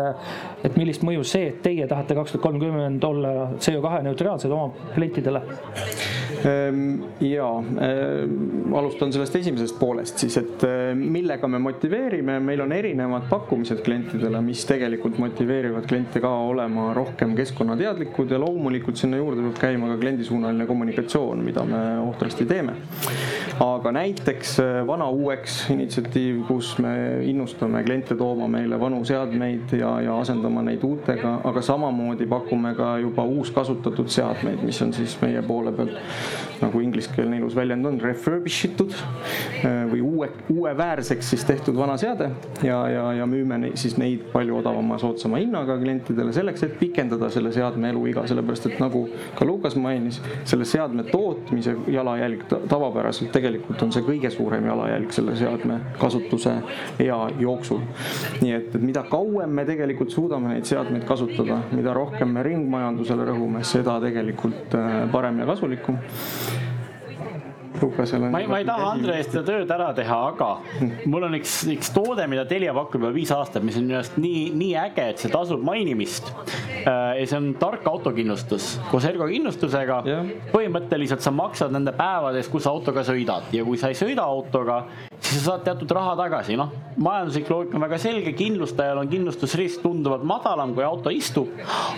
et 0.70 0.78
millist 0.80 1.06
mõju 1.08 1.26
see, 1.28 1.52
et 1.52 1.62
teie 1.66 1.88
tahate 1.90 2.18
kaks 2.18 2.36
tuhat 2.36 2.48
kolmkümmend 2.48 3.04
olla 3.08 3.34
CO2 3.58 4.04
neutraalsed 4.08 4.54
oma 4.54 4.72
klientidele? 4.96 5.44
Ehm, 6.46 7.02
ja 7.24 7.48
ehm, 7.82 8.74
alustan 8.76 9.14
sellest 9.14 9.36
esimesest 9.40 9.78
poolest 9.80 10.22
siis, 10.22 10.38
et 10.40 10.64
ehm, 10.68 11.02
millega 11.14 11.48
me 11.50 11.60
motiveerime, 11.64 12.38
meil 12.44 12.62
on 12.62 12.74
erinevad 12.76 13.26
pakkumised 13.32 13.82
klientidele, 13.86 14.42
mis 14.46 14.64
tegelikult 14.70 15.18
motiveerivad 15.22 15.88
kliente 15.90 16.22
ka 16.24 16.32
olema 16.48 16.92
rohkem 16.98 17.34
keskkonnateadlikud 17.38 18.32
ja 18.32 18.42
loomulikult 18.44 19.00
sinna 19.02 19.20
juurde 19.22 19.46
peab 19.48 19.62
käima 19.62 19.67
ka 19.76 19.98
kliendisuunaline 20.00 20.66
kommunikatsioon, 20.66 21.44
mida 21.44 21.64
me 21.66 22.00
ohtrasti 22.00 22.46
teeme. 22.46 22.74
aga 23.60 23.92
näiteks 23.92 24.60
äh, 24.60 24.88
vana 24.88 25.10
uueks 25.10 25.70
initsiatiiv, 25.74 26.44
kus 26.48 26.76
me 26.80 26.92
innustame 27.26 27.82
kliente 27.84 28.16
tooma 28.16 28.48
meile 28.48 28.78
vanu 28.80 29.00
seadmeid 29.06 29.74
ja, 29.80 29.96
ja 30.02 30.20
asendama 30.22 30.62
neid 30.62 30.84
uutega, 30.86 31.40
aga 31.44 31.62
samamoodi 31.62 32.28
pakume 32.30 32.76
ka 32.78 32.98
juba 33.02 33.26
uuskasutatud 33.26 34.12
seadmeid, 34.14 34.62
mis 34.62 34.82
on 34.86 34.94
siis 34.94 35.18
meie 35.22 35.42
poole 35.42 35.74
pealt 35.74 35.98
nagu 36.62 36.82
ingliskeelne 36.82 37.40
ilus 37.42 37.56
väljend 37.58 37.86
on, 37.90 37.98
refurbish 38.02 38.70
itud 38.70 38.94
äh, 38.94 39.88
või 39.90 40.04
uue, 40.06 40.30
uueväärseks 40.54 41.34
siis 41.34 41.46
tehtud 41.50 41.78
vana 41.78 41.98
seade 41.98 42.30
ja, 42.64 42.84
ja, 42.94 43.08
ja 43.22 43.26
müüme 43.30 43.74
siis 43.74 43.98
neid 43.98 44.28
palju 44.34 44.60
odavama, 44.62 45.00
soodsama 45.02 45.42
hinnaga 45.42 45.80
klientidele 45.82 46.34
selleks, 46.36 46.64
et 46.68 46.78
pikendada 46.78 47.32
selle 47.34 47.52
seadme 47.56 47.90
eluiga, 47.90 48.28
sellepärast 48.30 48.70
et 48.70 48.80
nagu 48.82 49.08
ka 49.38 49.50
Lukas 49.58 49.76
mainis, 49.76 50.20
selle 50.46 50.66
seadme 50.70 51.04
tootmise 51.10 51.74
jalajälg 51.90 52.44
tavapäraselt 52.70 53.32
tegelikult 53.34 53.82
on 53.82 53.94
see 53.96 54.06
kõige 54.06 54.30
suurem 54.30 54.68
jalajälg 54.70 55.16
selle 55.16 55.34
seadme 55.40 55.80
kasutuse 55.98 56.54
ea 57.02 57.18
jooksul. 57.42 57.82
nii 58.42 58.54
et, 58.54 58.70
et 58.78 58.84
mida 58.86 59.02
kauem 59.10 59.50
me 59.58 59.66
tegelikult 59.66 60.14
suudame 60.14 60.54
neid 60.54 60.70
seadmeid 60.70 61.08
kasutada, 61.10 61.64
mida 61.74 61.96
rohkem 61.98 62.30
me 62.38 62.46
ringmajandusele 62.46 63.26
rõhume, 63.32 63.64
seda 63.66 63.98
tegelikult 64.04 64.78
äh, 64.78 65.04
parem 65.12 65.42
ja 65.42 65.50
kasulikum 65.50 65.98
Lukasel 67.82 68.24
on. 68.24 68.32
ma 68.34 68.42
ei, 68.44 68.48
ma 68.50 68.62
ei 68.62 68.68
taha 68.68 68.92
Andre 68.94 69.18
eest 69.20 69.34
seda 69.36 69.44
tööd 69.48 69.72
ära 69.74 69.90
teha, 69.98 70.20
aga 70.32 70.50
mul 71.10 71.28
on 71.28 71.38
üks, 71.40 71.60
üks 71.74 71.92
toode, 71.96 72.26
mida 72.30 72.46
Telia 72.50 72.74
pakub 72.78 73.02
juba 73.02 73.14
viis 73.16 73.32
aastat, 73.36 73.66
mis 73.66 73.78
on 73.80 73.88
minu 73.88 74.00
arust 74.00 74.18
nii, 74.22 74.44
nii 74.58 74.74
äge, 74.88 75.10
et 75.14 75.24
see 75.24 75.34
tasub 75.34 75.64
mainimist. 75.66 76.32
ja 76.86 77.24
see 77.24 77.38
on 77.38 77.52
tark 77.60 77.88
autokindlustus 77.90 78.78
koos 78.92 79.08
Ergo 79.10 79.28
kindlustusega. 79.30 80.02
põhimõtteliselt 80.54 81.26
sa 81.26 81.34
maksad 81.36 81.74
nende 81.76 81.94
päevade 81.98 82.42
eest, 82.42 82.52
kus 82.54 82.68
sa 82.68 82.74
autoga 82.76 83.04
sõidad 83.08 83.52
ja 83.56 83.66
kui 83.68 83.80
sa 83.80 83.92
ei 83.92 83.98
sõida 83.98 84.26
autoga, 84.28 84.84
siis 85.18 85.42
sa 85.42 85.54
saad 85.54 85.66
teatud 85.66 85.92
raha 85.98 86.16
tagasi, 86.20 86.58
noh. 86.60 86.72
majanduslik 86.98 87.50
loogika 87.52 87.78
on 87.78 87.86
väga 87.86 88.00
selge, 88.02 88.34
kindlustajal 88.38 89.02
on 89.02 89.12
kindlustusrisk 89.12 89.84
tunduvalt 89.86 90.26
madalam, 90.28 90.74
kui 90.78 90.86
auto 90.86 91.14
istub. 91.14 91.52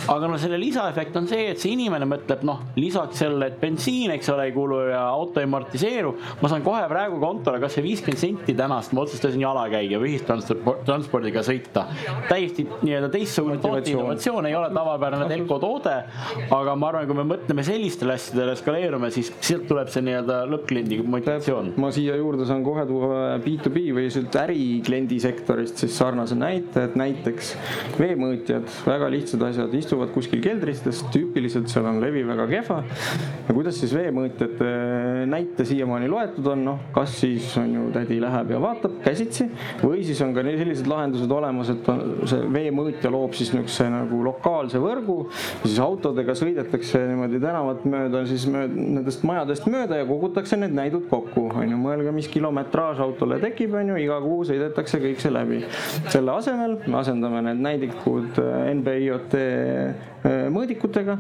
aga 0.08 0.30
no 0.30 0.38
selle 0.42 0.60
lisaefekt 0.62 1.18
on 1.20 1.28
see, 1.30 1.50
et 1.54 1.62
see 1.62 1.74
inimene 1.76 2.08
mõtleb, 2.10 2.44
noh, 2.48 2.64
lisaks 2.80 3.24
sellele, 3.24 3.52
et 3.52 3.60
bensiin, 3.62 4.14
eks 4.16 4.32
ole, 4.34 4.50
ei 4.50 4.56
kulu 4.56 4.82
ja 4.92 5.04
auto 5.10 5.44
ei 5.44 5.50
amortiseeru. 5.70 6.16
ma 6.42 6.50
saan 6.50 6.64
kohe 6.64 6.82
praegu 6.90 7.20
kontole 7.22 7.60
kasvõi 7.62 7.84
viiskümmend 7.90 8.20
senti 8.20 8.56
tänast, 8.58 8.94
ma 8.94 9.04
otsustasin 9.04 9.42
jala 9.42 9.66
käia 9.70 10.00
või 10.02 10.16
ühistranspordiga 10.16 11.44
sõita. 11.46 11.86
täiesti 12.30 12.66
nii-öelda 12.82 13.10
teistsugune 13.14 13.60
toote 13.62 13.92
innovatsioon, 13.92 14.48
ei 14.50 14.56
ole 14.56 14.70
tavapärane 14.74 15.28
telko 15.30 15.60
toode. 15.60 15.96
aga 16.52 16.76
ma 16.76 16.90
arvan, 16.90 17.08
kui 17.08 17.16
me 17.16 17.28
mõtleme 17.36 17.64
sellistele 17.66 18.16
asjadele, 18.18 18.56
eskaleerume, 18.58 19.12
siis 19.12 19.32
sealt 19.40 19.68
tuleb 19.70 19.90
see 19.94 20.04
nii-öelda 20.08 20.42
lõppkliendi 20.50 21.02
motivatsioon. 21.06 21.74
ma 21.78 21.92
siia 21.92 22.18
juurde 22.18 22.48
saan 22.50 22.64
kohe 22.64 22.86
tuua 22.90 23.38
B2B 23.44 23.86
või 23.96 24.10
sealt 24.14 24.36
ärikliendi 24.42 25.20
sektorist 25.22 25.84
siis 25.84 25.98
sarnase 25.98 26.38
näite, 26.38 26.88
et 26.90 26.98
näiteks 27.00 27.54
veemõõtjad, 28.00 28.68
väga 28.88 29.12
lihtsad 29.14 29.44
asjad, 29.50 29.74
istuvad 29.78 30.14
kuskil 30.16 30.42
keldristes, 30.44 31.04
tüüpiliselt 31.14 31.70
seal 31.70 31.88
on 31.90 32.02
levi 32.02 32.26
väga 32.28 32.48
kehva. 32.50 32.82
ja 33.48 33.54
kuidas 33.54 33.80
siis 33.80 33.94
veemõõtjate 33.96 34.70
näite 35.30 35.59
siiamaani 35.68 36.10
loetud 36.12 36.48
on, 36.52 36.64
noh, 36.66 36.80
kas 36.96 37.16
siis 37.22 37.50
on 37.60 37.72
ju 37.74 37.88
tädi 37.96 38.20
läheb 38.22 38.54
ja 38.54 38.60
vaatab 38.62 39.00
käsitsi 39.04 39.48
või 39.82 40.04
siis 40.08 40.22
on 40.26 40.34
ka 40.36 40.44
sellised 40.46 40.90
lahendused 40.90 41.32
olemas, 41.34 41.72
et 41.74 41.90
see 42.30 42.48
veemõõtja 42.54 43.12
loob 43.14 43.36
siis 43.38 43.52
niisuguse 43.54 43.90
nagu 43.94 44.22
lokaalse 44.26 44.82
võrgu, 44.82 45.18
siis 45.64 45.80
autodega 45.84 46.36
sõidetakse 46.38 47.02
niimoodi 47.10 47.42
tänavat 47.44 47.86
mööda, 47.90 48.24
siis 48.30 48.46
mööda, 48.52 48.86
nendest 49.00 49.26
majadest 49.28 49.68
mööda 49.72 50.00
ja 50.02 50.08
kogutakse 50.10 50.60
need 50.60 50.76
näidud 50.78 51.08
kokku, 51.12 51.48
on 51.54 51.74
ju, 51.74 51.80
mõelge, 51.80 52.14
mis 52.16 52.30
kilometraaž 52.32 53.02
autole 53.04 53.40
tekib, 53.44 53.76
on 53.80 53.94
ju, 53.94 54.00
iga 54.06 54.20
kuu 54.24 54.44
sõidetakse 54.48 55.02
kõik 55.04 55.24
see 55.24 55.34
läbi. 55.34 55.64
selle 56.10 56.36
asemel 56.36 56.78
me 56.88 57.00
asendame 57.02 57.44
need 57.50 57.64
näidikud 57.66 58.40
NB-IoT 58.80 59.38
äh, 59.40 60.50
mõõdikutega 60.54 61.18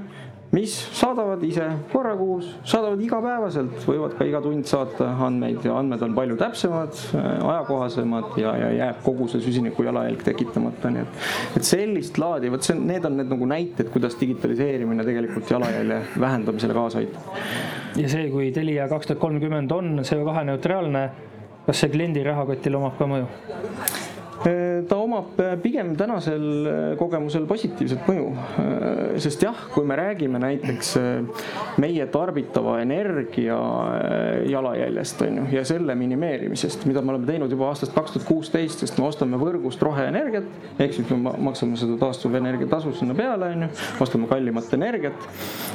mis 0.51 0.73
saadavad 0.97 1.43
ise 1.45 1.65
korra 1.91 2.15
kuus, 2.17 2.47
saadavad 2.67 3.01
igapäevaselt, 3.05 3.83
võivad 3.85 4.15
ka 4.17 4.25
iga 4.25 4.41
tund 4.41 4.65
saata 4.69 5.11
andmeid 5.27 5.65
ja 5.67 5.75
andmed 5.77 6.01
on 6.07 6.15
palju 6.17 6.37
täpsemad, 6.39 6.97
ajakohasemad 7.13 8.33
ja, 8.41 8.55
ja 8.63 8.71
jääb 8.79 9.03
kogu 9.05 9.29
see 9.29 9.43
süsiniku 9.45 9.85
jalajälg 9.85 10.25
tekitamata, 10.25 10.89
nii 10.95 11.05
et, 11.05 11.21
et 11.61 11.69
sellist 11.69 12.17
laadi, 12.21 12.49
vot 12.53 12.65
see, 12.65 12.77
need 12.79 13.05
on 13.05 13.19
need 13.21 13.29
nagu 13.29 13.49
näited, 13.53 13.93
kuidas 13.93 14.17
digitaliseerimine 14.19 15.05
tegelikult 15.05 15.53
jalajälje 15.53 16.01
vähendamisele 16.25 16.77
kaasa 16.77 17.03
aitab. 17.03 17.41
ja 18.01 18.09
see, 18.09 18.29
kui 18.33 18.49
Telia 18.55 18.89
kaks 18.89 19.11
tuhat 19.11 19.21
kolmkümmend 19.21 19.71
on 19.77 19.99
CO2 20.01 20.47
neutraalne, 20.49 21.09
kas 21.67 21.85
see 21.85 21.93
kliendi 21.93 22.25
rahakotile 22.25 22.81
omab 22.81 22.97
ka 22.97 23.09
mõju? 23.09 23.29
Ta 24.89 24.97
omab 24.97 25.35
pigem 25.63 25.91
tänasel 25.99 26.95
kogemusel 26.99 27.45
positiivset 27.49 28.05
mõju. 28.07 28.29
sest 29.19 29.43
jah, 29.43 29.57
kui 29.73 29.83
me 29.87 29.97
räägime 29.99 30.39
näiteks 30.39 30.93
meie 31.81 32.05
tarbitava 32.11 32.77
energia 32.79 33.57
jalajäljest, 34.47 35.21
on 35.25 35.41
ju, 35.41 35.47
ja 35.57 35.63
selle 35.67 35.95
minimeerimisest, 35.99 36.85
mida 36.87 37.01
me 37.01 37.13
oleme 37.13 37.27
teinud 37.27 37.51
juba 37.51 37.67
aastast 37.69 37.95
kaks 37.95 38.15
tuhat 38.15 38.27
kuusteist, 38.29 38.83
sest 38.83 38.99
me 38.99 39.07
ostame 39.09 39.39
võrgust 39.41 39.83
roheenergiat, 39.83 40.47
ehk 40.79 40.95
siis 40.95 41.11
me 41.11 41.33
maksame 41.49 41.79
seda 41.79 41.97
taastuvenergia 41.99 42.69
tasu 42.71 42.93
sinna 42.95 43.17
peale, 43.17 43.51
on 43.55 43.67
ju, 43.67 43.69
ostame 44.05 44.29
kallimat 44.31 44.71
energiat. 44.77 45.27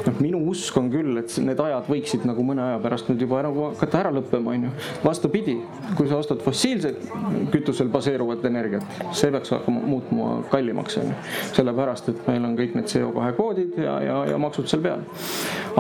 noh, 0.06 0.20
minu 0.24 0.40
usk 0.50 0.76
on 0.80 0.90
küll, 0.92 1.18
et 1.20 1.36
need 1.44 1.60
ajad 1.60 1.88
võiksid 1.90 2.24
nagu 2.28 2.44
mõne 2.46 2.64
aja 2.64 2.80
pärast 2.82 3.12
nüüd 3.12 3.26
juba 3.26 3.42
nagu 3.44 3.68
hakata 3.74 4.00
ära 4.04 4.14
lõppema, 4.14 4.56
on 4.56 4.68
ju. 4.68 4.74
vastupidi, 5.04 5.58
kui 5.98 6.08
sa 6.08 6.20
ostad 6.22 6.42
fossiilset 6.44 7.04
kütusel 7.52 7.92
baseeruvat 7.92 8.44
energiat, 8.44 8.53
energiat, 8.54 8.86
see 9.12 9.32
peaks 9.34 9.52
hakkama 9.54 9.82
muutma 9.84 10.30
kallimaks, 10.52 10.98
on 11.02 11.10
ju. 11.12 11.18
sellepärast, 11.58 12.10
et 12.12 12.26
meil 12.30 12.46
on 12.48 12.56
kõik 12.58 12.76
need 12.78 12.90
CO2 12.92 13.32
koodid 13.38 13.78
ja, 13.82 13.98
ja, 14.04 14.18
ja 14.32 14.38
maksud 14.40 14.70
seal 14.70 14.84
peal. 14.84 15.04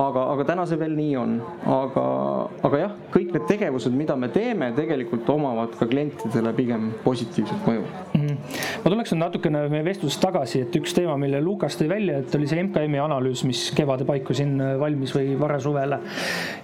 aga, 0.00 0.26
aga 0.34 0.48
täna 0.52 0.66
see 0.68 0.80
veel 0.80 0.96
nii 0.98 1.16
on, 1.20 1.36
aga, 1.78 2.06
aga 2.66 2.82
jah, 2.84 2.96
kõik 3.14 3.34
need 3.36 3.48
tegevused, 3.50 3.94
mida 3.94 4.16
me 4.18 4.30
teeme, 4.34 4.72
tegelikult 4.76 5.30
omavad 5.34 5.76
ka 5.78 5.88
klientidele 5.90 6.54
pigem 6.56 6.90
positiivset 7.04 7.68
mõju. 7.68 7.86
Ma 8.84 8.92
tuleks 8.92 9.14
nüüd 9.14 9.22
natukene 9.22 9.64
meie 9.72 9.84
vestlusest 9.86 10.22
tagasi, 10.24 10.64
et 10.66 10.76
üks 10.78 10.94
teema, 10.96 11.16
mille 11.20 11.40
Lukas 11.44 11.78
tõi 11.80 11.88
välja, 11.90 12.20
et 12.22 12.34
oli 12.38 12.48
see 12.50 12.62
MKM-i 12.64 13.02
analüüs, 13.02 13.44
mis 13.48 13.66
kevade 13.76 14.06
paiku 14.08 14.36
siin 14.36 14.56
valmis 14.80 15.14
või 15.16 15.34
varasuvele. 15.40 16.00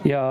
ja 0.09 0.23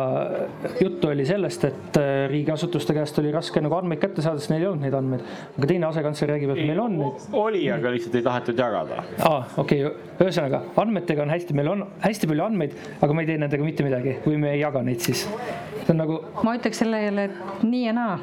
juttu 0.81 1.11
oli 1.11 1.25
sellest, 1.25 1.65
et 1.69 1.99
riigiasutuste 2.31 2.95
käest 2.97 3.19
oli 3.21 3.31
raske 3.33 3.61
nagu 3.63 3.77
andmeid 3.79 4.01
kätte 4.01 4.25
saada, 4.25 4.41
sest 4.41 4.53
neil 4.53 4.63
ei 4.65 4.69
olnud 4.71 4.85
neid 4.87 4.97
andmeid. 4.99 5.25
aga 5.57 5.71
teine 5.73 5.89
asekantsler 5.89 6.33
räägib, 6.35 6.53
et 6.55 6.63
meil 6.71 6.83
on 6.83 6.97
neid. 6.99 7.27
oli, 7.33 7.65
aga 7.71 7.93
lihtsalt 7.95 8.19
ei 8.19 8.25
tahetud 8.25 8.63
jagada. 8.65 9.03
aa, 9.19 9.43
okei 9.57 9.85
okay., 9.85 10.07
ühesõnaga 10.19 10.63
andmetega 10.81 11.23
on 11.23 11.33
hästi, 11.33 11.55
meil 11.57 11.71
on 11.73 11.85
hästi 12.03 12.29
palju 12.29 12.45
andmeid, 12.45 12.75
aga 12.99 13.15
me 13.15 13.23
ei 13.23 13.31
tee 13.31 13.39
nendega 13.41 13.65
mitte 13.65 13.85
midagi 13.87 14.17
või 14.25 14.41
me 14.41 14.53
ei 14.55 14.63
jaga 14.63 14.83
neid 14.85 15.05
siis. 15.05 15.27
see 15.27 15.93
on 15.93 16.03
nagu. 16.03 16.19
ma 16.43 16.57
ütleks 16.59 16.83
sellele, 16.83 17.29
et 17.29 17.63
nii 17.63 17.85
ja 17.87 17.95
naa. 17.95 18.19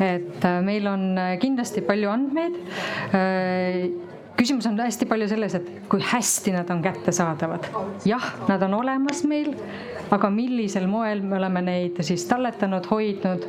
Et 0.00 0.44
äh, 0.44 0.60
meil 0.64 0.86
on 0.90 1.10
äh, 1.18 1.34
kindlasti 1.42 1.82
palju 1.86 2.10
andmeid 2.12 2.56
äh, 3.16 3.90
küsimus 4.40 4.66
on 4.70 4.78
hästi 4.80 5.04
palju 5.08 5.28
selles, 5.28 5.54
et 5.58 5.70
kui 5.90 6.00
hästi 6.00 6.54
nad 6.54 6.70
on 6.72 6.80
kättesaadavad. 6.82 7.66
jah, 8.08 8.30
nad 8.48 8.62
on 8.64 8.78
olemas 8.78 9.20
meil, 9.28 9.50
aga 10.10 10.30
millisel 10.32 10.86
moel 10.88 11.20
me 11.20 11.36
oleme 11.36 11.60
neid 11.66 12.00
siis 12.06 12.24
talletanud, 12.30 12.88
hoidnud. 12.88 13.44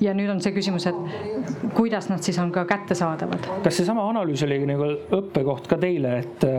ja 0.00 0.12
nüüd 0.18 0.28
on 0.34 0.42
see 0.44 0.52
küsimus, 0.52 0.86
et 0.90 1.72
kuidas 1.72 2.10
nad 2.12 2.20
siis 2.20 2.36
on 2.42 2.52
ka 2.52 2.66
kättesaadavad. 2.68 3.48
kas 3.64 3.80
seesama 3.80 4.04
analüüs 4.10 4.44
oli 4.44 4.60
nagu 4.68 4.90
õppekoht 5.22 5.70
ka 5.72 5.80
teile, 5.80 6.18
et 6.20 6.50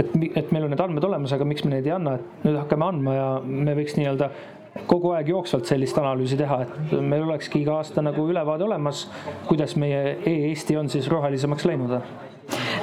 et, 0.00 0.14
et 0.36 0.52
meil 0.54 0.64
on 0.64 0.72
need 0.72 0.80
andmed 0.80 1.04
olemas, 1.04 1.34
aga 1.34 1.44
miks 1.48 1.66
me 1.66 1.74
neid 1.74 1.88
ei 1.88 1.92
anna, 1.96 2.14
et 2.16 2.46
nüüd 2.46 2.56
hakkame 2.62 2.86
andma 2.92 3.16
ja 3.16 3.28
me 3.44 3.74
võiks 3.76 3.98
nii-öelda 3.98 4.30
kogu 4.86 5.14
aeg 5.16 5.28
jooksvalt 5.32 5.68
sellist 5.70 5.98
analüüsi 5.98 6.38
teha, 6.40 6.62
et 6.64 6.92
meil 7.00 7.26
olekski 7.26 7.62
iga 7.64 7.78
aasta 7.80 8.02
nagu 8.04 8.26
ülevaade 8.30 8.64
olemas, 8.66 9.06
kuidas 9.48 9.76
meie 9.80 10.16
e-Eesti 10.24 10.78
on 10.80 10.90
siis 10.92 11.08
rohelisemaks 11.10 11.66
läinud. 11.68 11.98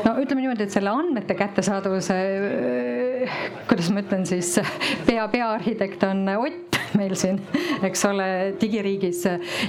No 0.06 0.14
ütleme 0.22 0.44
niimoodi, 0.44 0.68
et 0.68 0.72
selle 0.72 0.92
andmete 0.94 1.36
kättesaadavuse, 1.36 2.16
kuidas 3.68 3.90
ma 3.92 4.04
ütlen 4.04 4.24
siis, 4.30 4.54
pea, 5.08 5.28
peaarhitekt 5.32 6.04
on 6.08 6.24
Ott 6.38 6.67
meil 6.98 7.16
siin, 7.20 7.40
eks 7.86 8.04
ole, 8.10 8.28
digiriigis 8.62 9.24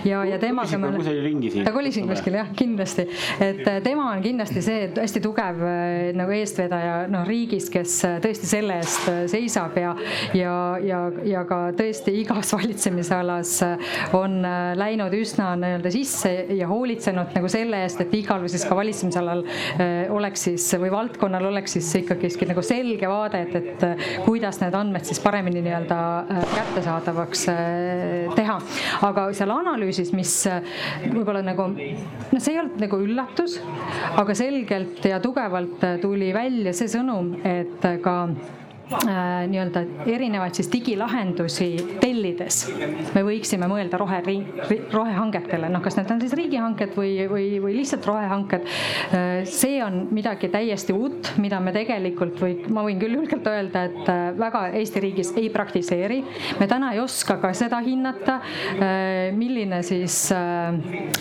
ja, 0.09 0.23
ja 0.27 0.39
temaga. 0.41 0.79
ta 0.79 0.91
kolis 0.97 1.23
ringi 1.25 1.53
siin. 1.53 1.67
ta 1.67 1.75
kolis 1.75 1.97
siin 1.99 2.09
kuskil 2.11 2.39
jah, 2.39 2.51
kindlasti, 2.57 3.07
et 3.45 3.63
tema 3.85 4.09
on 4.13 4.23
kindlasti 4.25 4.63
see 4.65 4.89
hästi 4.97 5.23
tugev 5.25 5.63
nagu 6.19 6.35
eestvedaja 6.35 6.97
noh, 7.13 7.27
riigis, 7.29 7.69
kes 7.73 7.99
tõesti 8.25 8.49
selle 8.49 8.79
eest 8.81 9.09
seisab 9.33 9.77
ja, 9.79 9.95
ja, 10.37 10.55
ja, 10.85 11.03
ja 11.27 11.45
ka 11.49 11.61
tõesti 11.79 12.15
igas 12.23 12.53
valitsemisalas 12.57 13.55
on 14.17 14.41
läinud 14.79 15.15
üsna 15.19 15.53
nii-öelda 15.61 15.93
sisse 15.95 16.33
ja 16.57 16.69
hoolitsenud 16.71 17.35
nagu 17.37 17.53
selle 17.53 17.83
eest, 17.85 18.03
et 18.05 18.15
igal 18.19 18.47
siis 18.49 18.65
ka 18.69 18.77
valitsemisalal 18.79 19.45
oleks 20.15 20.49
siis 20.49 20.67
või 20.81 20.93
valdkonnal 20.93 21.51
oleks 21.51 21.77
siis 21.79 21.91
ikkagi 22.03 22.31
nagu 22.49 22.63
selge 22.65 23.09
vaade, 23.11 23.43
et, 23.47 23.57
et 23.59 24.25
kuidas 24.27 24.61
need 24.63 24.77
andmed 24.79 25.07
siis 25.09 25.21
paremini 25.23 25.63
nii-öelda 25.65 25.99
kättesaadavaks 27.19 28.37
teha. 28.37 28.59
aga 29.07 29.27
seal 29.35 29.53
analüüsis, 29.55 30.13
mis 30.17 30.33
võib-olla 31.09 31.43
nagu 31.47 31.69
noh, 31.73 32.39
see 32.39 32.55
ei 32.55 32.61
olnud 32.63 32.79
nagu 32.83 33.01
üllatus, 33.03 33.59
aga 34.19 34.37
selgelt 34.39 35.05
ja 35.07 35.21
tugevalt 35.23 35.85
tuli 36.03 36.33
välja 36.35 36.75
see 36.77 36.91
sõnum, 36.93 37.35
et 37.47 37.85
ka 38.05 38.17
äh, 38.29 38.68
nii-öelda 38.89 39.85
erinevaid 40.09 40.57
siis 40.57 40.71
digilahendusi 40.73 41.71
tellides 42.01 42.65
me 43.15 43.23
võiksime 43.27 43.69
mõelda 43.71 43.99
rohe, 44.01 44.21
rohehangetele, 44.93 45.69
noh, 45.73 45.83
kas 45.85 45.99
need 45.99 46.11
on 46.13 46.21
siis 46.23 46.35
riigihanked 46.39 46.95
või, 46.97 47.13
või, 47.31 47.47
või 47.63 47.77
lihtsalt 47.79 48.07
rohehanked. 48.09 48.67
Äh, 49.15 49.29
see 49.49 49.79
on 49.85 50.07
midagi 50.15 50.51
täiesti 50.53 50.95
uut, 50.97 51.33
mida 51.43 51.61
me 51.63 51.73
tegelikult 51.77 52.41
või 52.43 52.57
ma 52.73 52.85
võin 52.87 53.01
küll 53.01 53.19
julgelt 53.19 53.47
öelda, 53.51 53.85
et 53.89 54.13
äh, 54.13 54.23
väga 54.39 54.65
Eesti 54.79 55.03
riigis 55.05 55.33
ei 55.39 55.49
praktiseeri. 55.53 56.21
me 56.61 56.69
täna 56.71 56.93
ei 56.95 57.03
oska 57.03 57.39
ka 57.43 57.53
seda 57.57 57.81
hinnata, 57.85 58.39
äh, 58.41 59.31
milline 59.37 59.83
siis 59.87 60.19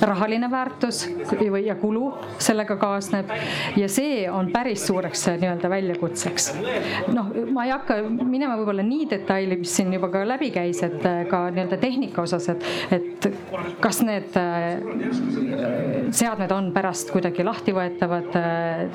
rahaline 0.01 0.49
väärtus 0.51 1.03
või, 1.37 1.65
ja 1.67 1.75
kulu 1.79 2.09
sellega 2.41 2.77
kaasneb 2.79 3.29
ja 3.77 3.87
see 3.91 4.25
on 4.31 4.51
päris 4.53 4.85
suureks 4.87 5.27
nii-öelda 5.37 5.69
väljakutseks. 5.71 6.49
noh 7.13 7.31
ma 7.57 7.65
ei 7.65 7.73
hakka 7.73 7.97
minema 8.21 8.55
võib-olla 8.59 8.83
nii 8.85 9.07
detaili, 9.09 9.57
mis 9.57 9.71
siin 9.79 9.89
juba 9.95 10.11
ka 10.13 10.21
läbi 10.27 10.51
käis, 10.53 10.83
et 10.85 11.01
äh, 11.07 11.23
ka 11.29 11.47
nii-öelda 11.53 11.79
tehnika 11.81 12.21
osas, 12.21 12.45
et, 12.53 12.65
et 12.93 13.27
kas 13.81 14.03
need 14.05 14.37
äh, 14.37 14.77
seadmed 16.13 16.53
on 16.53 16.69
pärast 16.75 17.09
kuidagi 17.13 17.45
lahtivõetavad, 17.47 18.35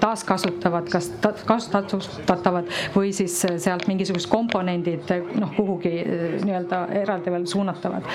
taaskasutavad, 0.02 0.90
kas 0.92 1.10
kasutatavad 1.48 2.70
või 2.94 3.10
siis 3.16 3.34
sealt 3.42 3.88
mingisugused 3.90 4.30
komponendid 4.30 5.10
noh, 5.40 5.50
kuhugi 5.56 5.92
nii-öelda 6.44 6.84
eraldi 7.02 7.34
veel 7.34 7.48
suunatavad. 7.50 8.06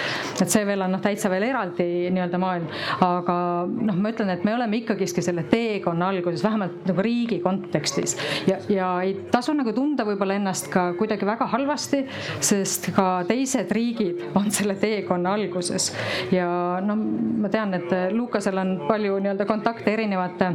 et 0.42 0.48
see 0.50 0.64
veel 0.68 0.86
on 0.86 0.96
noh, 0.96 1.04
täitsa 1.04 1.32
veel 1.34 1.48
eraldi 1.50 1.88
nii-öelda 2.14 2.42
maailm, 2.42 2.70
aga 3.04 3.38
noh, 3.68 4.00
ma 4.00 4.14
ütlen, 4.14 4.32
et 4.34 4.48
me 4.48 4.56
oleme 4.56 4.80
ikkagiski 4.80 5.24
selle 5.26 5.44
teekonna 5.52 6.12
alguses, 6.14 6.46
vähemalt 6.46 6.88
nagu 6.88 7.06
riigi 7.06 7.42
kontekstis 7.44 8.16
ja, 8.48 8.62
ja 8.72 8.94
ei 9.04 9.18
tasu 9.34 9.56
nagu 9.58 9.76
tunda 9.76 10.08
võib-olla 10.08 10.37
ennast 10.38 10.70
ka 10.74 10.92
kuidagi 10.98 11.28
väga 11.28 11.50
halvasti, 11.52 12.04
sest 12.40 12.92
ka 12.96 13.24
teised 13.28 13.72
riigid 13.76 14.24
on 14.38 14.52
selle 14.54 14.78
teekonna 14.80 15.36
alguses. 15.38 15.92
Ja 16.32 16.48
no 16.84 16.96
ma 16.98 17.52
tean, 17.54 17.74
et 17.78 17.94
Lukasel 18.16 18.58
on 18.62 18.76
palju 18.88 19.20
nii-öelda 19.22 19.48
kontakte 19.50 19.94
erinevate 19.94 20.54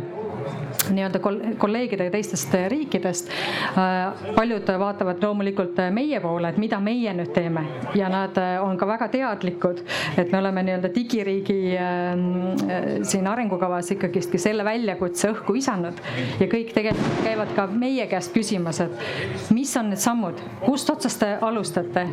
nii-öelda 0.91 1.21
kolleegidega 1.59 2.11
teistest 2.11 2.55
riikidest. 2.69 3.31
Äh, 3.79 4.35
paljud 4.37 4.69
vaatavad 4.79 5.23
loomulikult 5.23 5.79
meie 5.95 6.21
poole, 6.21 6.53
et 6.53 6.59
mida 6.61 6.81
meie 6.83 7.13
nüüd 7.17 7.33
teeme. 7.35 7.65
Ja 7.99 8.09
nad 8.13 8.39
äh, 8.41 8.57
on 8.63 8.77
ka 8.81 8.89
väga 8.89 9.09
teadlikud, 9.13 9.83
et 10.19 10.33
me 10.33 10.41
oleme 10.41 10.65
nii-öelda 10.67 10.91
digiriigi 10.95 11.59
äh, 11.79 13.05
siin 13.09 13.29
arengukavas 13.31 13.93
ikkagistki 13.95 14.41
selle 14.43 14.65
väljakutse 14.67 15.33
õhku 15.33 15.57
visanud. 15.57 16.01
Ja 16.41 16.49
kõik 16.51 16.75
tegelikult 16.75 17.23
käivad 17.27 17.55
ka 17.57 17.67
meie 17.71 18.07
käest 18.11 18.35
küsimas, 18.35 18.83
et 18.83 19.53
mis 19.55 19.73
on 19.79 19.93
need 19.93 20.03
sammud, 20.03 20.41
kust 20.65 20.91
otsast 20.91 21.21
te 21.23 21.35
alustate, 21.45 22.07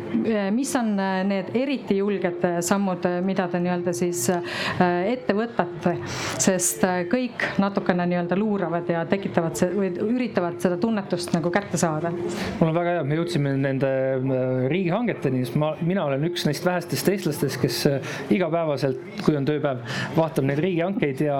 mis 0.54 0.70
on 0.78 0.92
need 1.26 1.50
eriti 1.56 1.96
julged 1.98 2.44
sammud, 2.64 3.06
mida 3.26 3.48
te 3.50 3.60
nii-öelda 3.62 3.94
siis 3.96 4.26
ette 4.30 5.34
võtate, 5.34 5.96
sest 6.40 6.84
kõik 7.10 7.46
natukene 7.62 8.06
nii-öelda 8.10 8.38
luuravad 8.38 8.88
ja 8.90 9.04
tekitavad 9.08 9.58
või 9.76 9.90
üritavad 10.04 10.58
seda 10.62 10.76
tunnetust 10.80 11.32
nagu 11.34 11.52
kätte 11.54 11.78
saada. 11.80 12.12
mul 12.60 12.70
on 12.70 12.76
väga 12.76 12.96
hea, 12.96 13.04
me 13.06 13.18
jõudsime 13.18 13.54
nende 13.60 13.90
äh, 13.90 14.66
riigihangeteni, 14.72 15.44
sest 15.46 15.58
ma, 15.60 15.72
mina 15.86 16.04
olen 16.08 16.26
üks 16.30 16.46
neist 16.48 16.66
vähestest 16.66 17.08
eestlastest, 17.12 17.60
kes 17.62 17.80
äh, 17.90 18.12
igapäevaselt, 18.34 19.00
kui 19.24 19.36
on 19.38 19.46
tööpäev, 19.48 19.82
vaatab 20.16 20.48
neid 20.48 20.62
riigihankeid 20.64 21.24
ja 21.26 21.38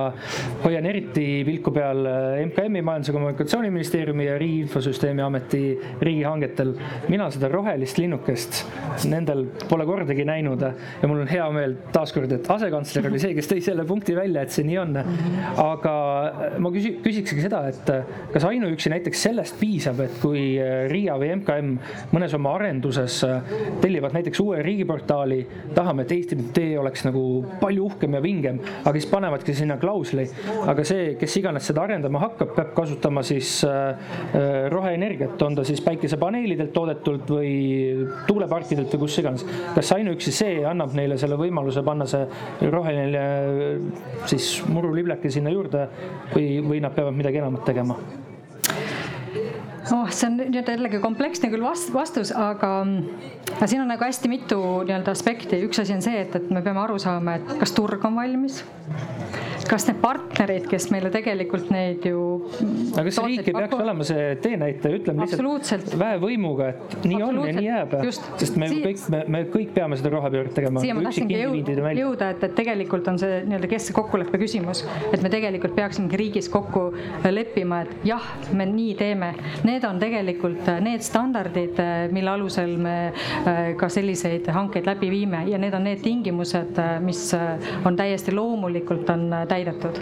hoian 0.65 0.89
eriti 0.91 1.27
pilku 1.47 1.75
peal 1.75 2.05
äh, 2.07 2.45
MKM-i, 2.47 2.85
Majandus- 2.87 3.13
ja 3.13 3.17
Kommunikatsiooniministeeriumi 3.17 4.29
ja 4.29 4.39
Riigi 4.41 4.65
Infosüsteemi 4.67 5.25
Ameti 5.25 5.63
riigihangetel. 6.01 6.75
mina 7.09 7.31
seda 7.31 7.49
rohelist 7.53 7.99
linnukest 7.99 8.65
nendel 9.11 9.47
pole 9.69 9.87
kordagi 9.89 10.25
näinud 10.29 10.63
ja 10.63 11.09
mul 11.09 11.23
on 11.25 11.31
hea 11.31 11.47
meel 11.55 11.77
taaskord, 11.95 12.33
et 12.33 12.51
asekantsler 12.51 13.09
oli 13.11 13.21
see, 13.23 13.35
kes 13.37 13.49
tõi 13.51 13.63
selle 13.65 13.85
punkti 13.89 14.15
välja, 14.17 14.45
et 14.45 14.55
see 14.55 14.67
nii 14.67 14.79
on. 14.83 14.99
aga 15.61 15.95
ma 16.61 16.71
küsin 16.73 16.99
küsikski 17.05 17.43
seda, 17.43 17.63
et 17.71 17.91
äh, 17.93 18.09
kas 18.35 18.45
ainuüksi 18.49 18.93
näiteks 18.93 19.23
sellest 19.27 19.57
piisab, 19.61 20.01
et 20.05 20.17
kui 20.23 20.43
äh, 20.61 20.85
RIA 20.91 21.17
või 21.21 21.31
MKM 21.39 21.71
mõnes 22.15 22.35
oma 22.37 22.55
arenduses 22.59 23.21
äh, 23.27 23.53
tellivad 23.83 24.15
näiteks 24.17 24.43
uue 24.45 24.61
riigiportaali, 24.65 25.41
tahame, 25.77 26.05
et 26.05 26.15
Eesti.ee 26.17 26.77
oleks 26.81 27.05
nagu 27.07 27.25
palju 27.63 27.87
uhkem 27.91 28.17
ja 28.19 28.23
vingem, 28.25 28.61
aga 28.83 28.95
siis 28.97 29.09
panevadki 29.11 29.55
sinna 29.57 29.79
klausli, 29.81 30.27
aga 30.69 30.85
see, 30.87 31.15
kes 31.21 31.39
iganes 31.41 31.69
seda 31.71 31.85
arendama 31.87 32.23
hakkab, 32.27 32.55
peab 32.57 32.73
kasutama 32.77 33.23
siis 33.27 33.61
roheenergiat, 34.71 35.41
on 35.45 35.57
ta 35.59 35.65
siis 35.67 35.81
päikesepaneelidelt 35.85 36.73
toodetult 36.75 37.31
või 37.33 37.53
tuuleparkidelt 38.29 38.93
või 38.95 39.05
kus 39.05 39.19
iganes. 39.23 39.45
kas 39.75 39.93
ainuüksi 39.97 40.33
see 40.35 40.61
annab 40.69 40.95
neile 40.99 41.19
selle 41.21 41.39
võimaluse 41.41 41.83
panna 41.87 42.07
see 42.11 42.69
roheline 42.71 43.25
siis 44.31 44.51
murulibleke 44.69 45.31
sinna 45.33 45.53
juurde 45.55 45.87
või, 46.35 46.50
või 46.65 46.83
nad 46.83 46.91
nad 46.91 46.97
peavad 46.97 47.17
midagi 47.17 47.41
enamat 47.43 47.65
tegema? 47.69 47.97
oh, 49.91 50.11
see 50.11 50.27
on 50.29 50.37
nii-öelda 50.39 50.77
jällegi 50.77 51.01
kompleksne 51.03 51.51
küll 51.53 51.65
vast-, 51.65 51.93
vastus, 51.95 52.31
aga 52.37 52.73
siin 53.65 53.83
on 53.83 53.91
nagu 53.91 54.05
hästi 54.05 54.31
mitu 54.31 54.61
nii-öelda 54.87 55.15
aspekti. 55.15 55.63
üks 55.67 55.83
asi 55.83 55.97
on 55.97 56.05
see, 56.05 56.21
et, 56.27 56.37
et 56.37 56.51
me 56.51 56.63
peame 56.67 56.83
aru 56.85 56.99
saama, 57.03 57.39
et 57.41 57.57
kas 57.63 57.75
turg 57.77 58.05
on 58.07 58.19
valmis 58.19 58.63
kas 59.71 59.87
need 59.87 60.01
partnerid, 60.03 60.67
kes 60.71 60.89
meile 60.91 61.11
tegelikult 61.15 61.69
neid 61.71 62.07
ju. 62.07 62.23
aga 62.97 63.05
kas 63.07 63.21
riik 63.23 63.47
ei 63.47 63.55
peaks 63.55 63.77
olema 63.77 64.07
see 64.07 64.25
teenäitaja, 64.43 64.99
ütleme 64.99 65.27
lihtsalt 65.29 65.95
väevõimuga, 66.01 66.71
et 66.75 67.07
nii 67.07 67.21
on 67.23 67.39
ja 67.47 67.55
nii 67.55 67.67
jääb. 67.69 67.95
sest 68.41 68.59
me 68.61 68.71
si 68.73 68.81
kõik, 68.83 69.05
me, 69.15 69.21
me 69.31 69.43
kõik 69.53 69.71
peame 69.77 69.99
seda 70.01 70.13
rohepööret 70.17 70.55
tegema. 70.57 70.83
siia 70.83 70.97
ma 70.99 71.05
tahtsingi 71.07 71.39
jõuda, 72.01 72.33
et, 72.35 72.47
et 72.49 72.57
tegelikult 72.59 73.11
on 73.13 73.21
see 73.23 73.41
nii-öelda 73.47 73.71
keskse 73.71 73.95
kokkuleppe 73.97 74.41
küsimus, 74.43 74.83
et 75.13 75.23
me 75.23 75.31
tegelikult 75.33 75.77
peaksimegi 75.79 76.19
riigis 76.19 76.51
kokku 76.51 76.89
leppima, 77.31 77.85
et 77.87 78.09
jah, 78.11 78.27
me 78.57 78.67
nii 78.67 78.97
teeme. 78.99 79.31
Need 79.69 79.87
on 79.87 80.03
tegelikult 80.03 80.67
need 80.83 81.05
standardid, 81.07 81.79
mille 82.11 82.35
alusel 82.35 82.75
me 82.81 82.97
äh, 83.13 83.63
ka 83.79 83.91
selliseid 83.93 84.51
hankeid 84.51 84.89
läbi 84.89 85.13
viime 85.13 85.45
ja 85.51 85.61
need 85.63 85.79
on 85.79 85.87
need 85.87 86.03
tingimused, 86.03 86.75
äh, 86.81 86.99
mis 87.05 87.23
äh, 87.39 87.71
on 87.87 87.99
täiesti 87.99 88.35
loomulikult 88.35 89.11
on 89.15 89.29
täidetud 89.31 89.60
täidetud 89.61 90.01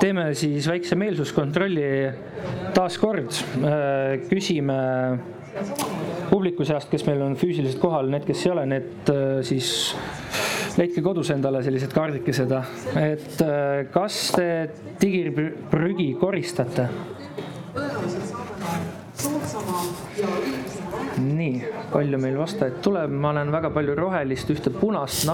teeme 0.00 0.28
siis 0.36 0.66
väikse 0.68 0.96
meelsuskontrolli 0.98 1.86
taaskord. 2.76 3.32
Äh, 3.64 4.26
küsime 4.30 4.76
publiku 6.30 6.66
seast, 6.68 6.90
kes 6.92 7.06
meil 7.08 7.22
on 7.24 7.36
füüsiliselt 7.38 7.80
kohal, 7.82 8.10
need, 8.12 8.26
kes 8.28 8.44
ei 8.46 8.52
ole, 8.52 8.66
need 8.70 9.10
äh, 9.12 9.40
siis 9.46 9.70
leidke 10.76 11.02
kodus 11.04 11.32
endale 11.32 11.62
sellised 11.64 11.94
kaardikesed, 11.96 12.52
et 13.00 13.42
äh, 13.42 13.86
kas 13.94 14.20
te 14.36 14.48
digiprügi 15.00 16.12
koristate? 16.20 16.90
Nii, 21.20 21.62
palju 21.92 22.18
meil 22.20 22.36
vastajaid 22.38 22.80
tuleb, 22.84 23.12
ma 23.12 23.32
näen 23.36 23.50
väga 23.54 23.70
palju 23.74 23.94
rohelist, 23.98 24.50
ühte 24.52 24.72
punast, 24.74 25.28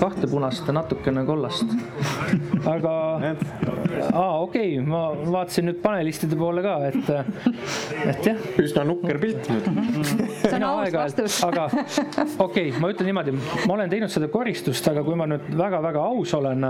kahte 0.00 0.28
punast 0.30 0.68
ja 0.68 0.74
natukene 0.76 1.24
kollast. 1.28 1.72
aga, 2.66 2.94
aa 4.12 4.40
okei 4.42 4.76
okay,, 4.78 4.86
ma 4.86 5.02
vaatasin 5.14 5.68
nüüd 5.70 5.80
panelistide 5.82 6.38
poole 6.38 6.64
ka, 6.64 6.76
et, 6.88 7.10
et 8.10 8.30
jah. 8.30 8.40
üsna 8.62 8.84
nukker 8.88 9.20
pilt 9.22 9.50
nüüd. 9.52 9.68
see 10.42 10.54
on 10.58 10.66
aus 10.70 10.94
vastus. 10.94 11.38
aga 11.46 11.68
okei 11.68 12.70
okay,, 12.70 12.72
ma 12.82 12.90
ütlen 12.92 13.10
niimoodi, 13.10 13.36
ma 13.36 13.76
olen 13.76 13.92
teinud 13.92 14.12
seda 14.12 14.30
koristust, 14.32 14.88
aga 14.90 15.04
kui 15.06 15.18
ma 15.18 15.28
nüüd 15.30 15.50
väga-väga 15.56 16.06
aus 16.10 16.34
olen, 16.38 16.66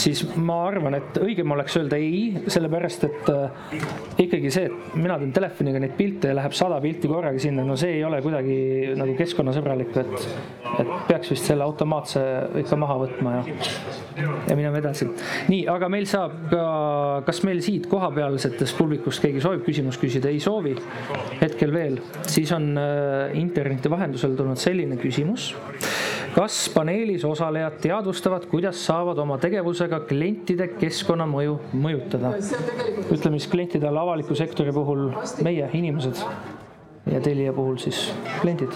siis 0.00 0.24
ma 0.36 0.62
arvan, 0.68 0.98
et 1.00 1.20
õigem 1.22 1.56
oleks 1.56 1.76
öelda 1.80 2.00
ei, 2.00 2.44
sellepärast 2.48 3.08
et 3.08 3.32
äh, 3.32 3.78
ikkagi 4.24 4.52
see, 4.54 4.70
et 4.70 4.96
mina 4.98 5.18
teen 5.20 5.34
telefoniga 5.34 5.82
neid 5.82 5.96
pilte 5.98 6.32
ja 6.32 6.38
läheb 6.38 6.56
sada 6.56 6.80
pilti 6.84 7.10
korraga 7.10 7.40
sinna, 7.42 7.64
no 7.66 7.76
see 7.80 7.98
ei 7.98 8.03
ole 8.08 8.20
kuidagi 8.24 8.56
nagu 8.98 9.14
keskkonnasõbralik, 9.18 9.94
et, 10.00 10.28
et 10.82 10.92
peaks 11.08 11.30
vist 11.32 11.48
selle 11.50 11.64
automaatse 11.66 12.22
ikka 12.62 12.78
maha 12.80 12.98
võtma 13.04 13.34
ja, 13.36 13.44
ja 14.48 14.56
minema 14.56 14.80
edasi. 14.80 15.08
nii, 15.50 15.64
aga 15.70 15.90
meil 15.92 16.08
saab 16.10 16.36
ka, 16.52 16.64
kas 17.28 17.42
meil 17.46 17.62
siit 17.64 17.88
kohapealsetest 17.90 18.78
publikust 18.78 19.22
keegi 19.24 19.42
soovib 19.44 19.64
küsimust 19.66 20.02
küsida, 20.02 20.32
ei 20.32 20.42
soovi. 20.42 20.74
Hetkel 21.40 21.72
veel, 21.74 22.00
siis 22.28 22.52
on 22.56 22.72
äh, 22.80 23.34
interneti 23.38 23.92
vahendusel 23.92 24.36
tulnud 24.38 24.60
selline 24.60 24.98
küsimus. 25.00 25.52
Kas 26.34 26.64
paneelis 26.74 27.22
osalejad 27.28 27.76
teadvustavad, 27.84 28.48
kuidas 28.50 28.80
saavad 28.82 29.20
oma 29.22 29.36
tegevusega 29.42 30.00
klientide 30.08 30.66
keskkonnamõju 30.80 31.60
mõjutada? 31.78 32.34
ütleme 33.14 33.38
siis 33.38 33.50
klientide 33.52 33.86
all 33.86 34.02
avaliku 34.02 34.34
sektori 34.34 34.74
puhul 34.74 35.12
meie 35.46 35.70
inimesed 35.78 36.24
ja 37.12 37.20
Telia 37.20 37.52
puhul 37.52 37.76
siis 37.82 38.06
kliendid 38.40 38.72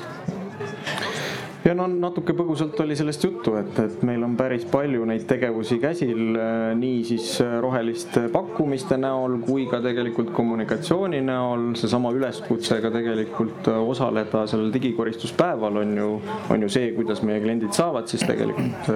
ja 1.68 1.74
no 1.76 1.87
natuke 1.91 2.35
põgusalt 2.37 2.79
oli 2.83 2.97
sellest 2.97 3.24
juttu, 3.24 3.55
et, 3.59 3.76
et 3.83 4.03
meil 4.07 4.22
on 4.24 4.37
päris 4.39 4.64
palju 4.68 5.05
neid 5.09 5.26
tegevusi 5.29 5.79
käsil, 5.83 6.20
äh, 6.39 6.70
nii 6.79 7.03
siis 7.09 7.26
äh, 7.45 7.57
roheliste 7.62 8.26
pakkumiste 8.33 8.99
näol 9.01 9.39
kui 9.45 9.66
ka 9.70 9.83
tegelikult 9.85 10.33
kommunikatsiooni 10.37 11.20
näol. 11.26 11.68
seesama 11.79 12.12
üleskutse 12.16 12.81
ka 12.85 12.93
tegelikult 12.95 13.68
äh, 13.72 13.83
osaleda 13.93 14.47
sellel 14.51 14.72
digikoristuspäeval 14.74 15.83
on 15.83 15.95
ju, 15.99 16.09
on 16.55 16.64
ju 16.64 16.72
see, 16.72 16.93
kuidas 16.97 17.22
meie 17.26 17.43
kliendid 17.45 17.76
saavad 17.76 18.09
siis 18.09 18.24
tegelikult 18.29 18.89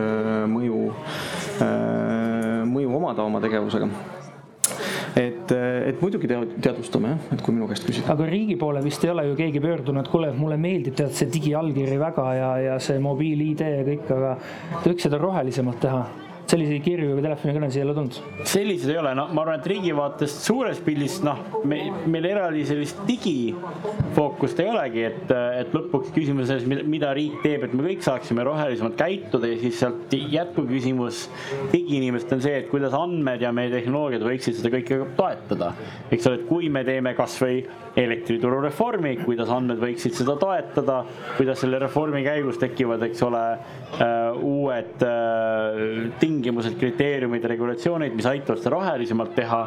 mõju, 0.52 0.80
mõju 2.72 2.96
omada 2.98 3.24
oma 3.26 3.40
tegevusega 3.42 4.21
et, 5.16 5.52
et 5.52 6.00
muidugi 6.00 6.30
teadvustame 6.30 7.14
jah, 7.14 7.28
et 7.34 7.44
kui 7.44 7.54
minu 7.54 7.68
käest 7.70 7.86
küsida. 7.88 8.12
aga 8.14 8.26
riigi 8.30 8.56
poole 8.60 8.82
vist 8.84 9.04
ei 9.04 9.12
ole 9.12 9.26
ju 9.28 9.38
keegi 9.38 9.62
pöördunud, 9.62 10.08
kuule, 10.12 10.32
mulle 10.36 10.58
meeldib 10.60 10.96
tead 10.98 11.14
see 11.16 11.30
digiallkiri 11.32 11.98
väga 12.00 12.26
ja, 12.38 12.50
ja 12.70 12.76
see 12.82 13.00
mobiil-ID 13.02 13.64
ja 13.76 13.86
kõik, 13.88 14.12
aga 14.16 14.34
võiks 14.86 15.08
seda 15.08 15.20
rohelisemalt 15.20 15.82
teha 15.84 16.04
selliseid 16.52 16.82
kirju 16.84 17.16
või 17.16 17.24
telefonikõnesid 17.24 17.80
ei 17.80 17.86
ole 17.86 17.94
tulnud? 17.96 18.18
sellised 18.52 18.92
ei 18.92 18.98
ole, 19.00 19.14
no 19.16 19.26
ma 19.32 19.44
arvan, 19.44 19.60
et 19.60 19.68
riigi 19.72 19.94
vaatest 19.96 20.46
suures 20.46 20.80
pildis 20.84 21.18
noh, 21.24 21.40
me, 21.68 21.78
meil 22.12 22.28
eraldi 22.28 22.64
sellist 22.68 23.00
digifookust 23.08 24.60
ei 24.62 24.70
olegi, 24.72 25.06
et, 25.08 25.34
et 25.62 25.76
lõpuks 25.76 26.12
küsimus 26.16 26.50
selles, 26.50 26.66
mida 26.68 27.12
riik 27.16 27.40
teeb, 27.44 27.66
et 27.66 27.76
me 27.76 27.86
kõik 27.86 28.04
saaksime 28.04 28.44
rohelisemalt 28.46 28.98
käituda 29.00 29.50
ja 29.50 29.60
siis 29.62 29.78
sealt 29.80 30.12
jätkuküsimus 30.12 31.24
digiinimestel 31.72 32.38
on 32.38 32.44
see, 32.44 32.58
et 32.62 32.68
kuidas 32.72 32.96
andmed 32.96 33.42
ja 33.42 33.52
meie 33.54 33.72
tehnoloogiad 33.72 34.24
võiksid 34.26 34.58
seda 34.58 34.72
kõike 34.74 35.00
toetada. 35.18 35.72
eks 36.12 36.28
ole, 36.28 36.40
et 36.40 36.48
kui 36.50 36.68
me 36.72 36.84
teeme 36.86 37.14
kasvõi 37.16 37.62
elektrituru 37.98 38.60
reformi, 38.64 39.14
kuidas 39.20 39.50
andmed 39.52 39.80
võiksid 39.82 40.16
seda 40.16 40.36
toetada, 40.40 41.02
kuidas 41.36 41.60
selle 41.60 41.80
reformi 41.82 42.22
käigus 42.24 42.60
tekivad, 42.60 43.02
eks 43.04 43.24
ole, 43.26 43.42
äh, 43.98 44.38
uued 44.38 45.04
äh, 45.04 45.82
tingimused, 46.42 46.76
kriteeriumid, 46.80 47.44
regulatsioonid, 47.52 48.14
mis 48.18 48.26
aitavad 48.26 48.60
seda 48.60 48.74
rohelisemalt 48.74 49.34
teha. 49.36 49.60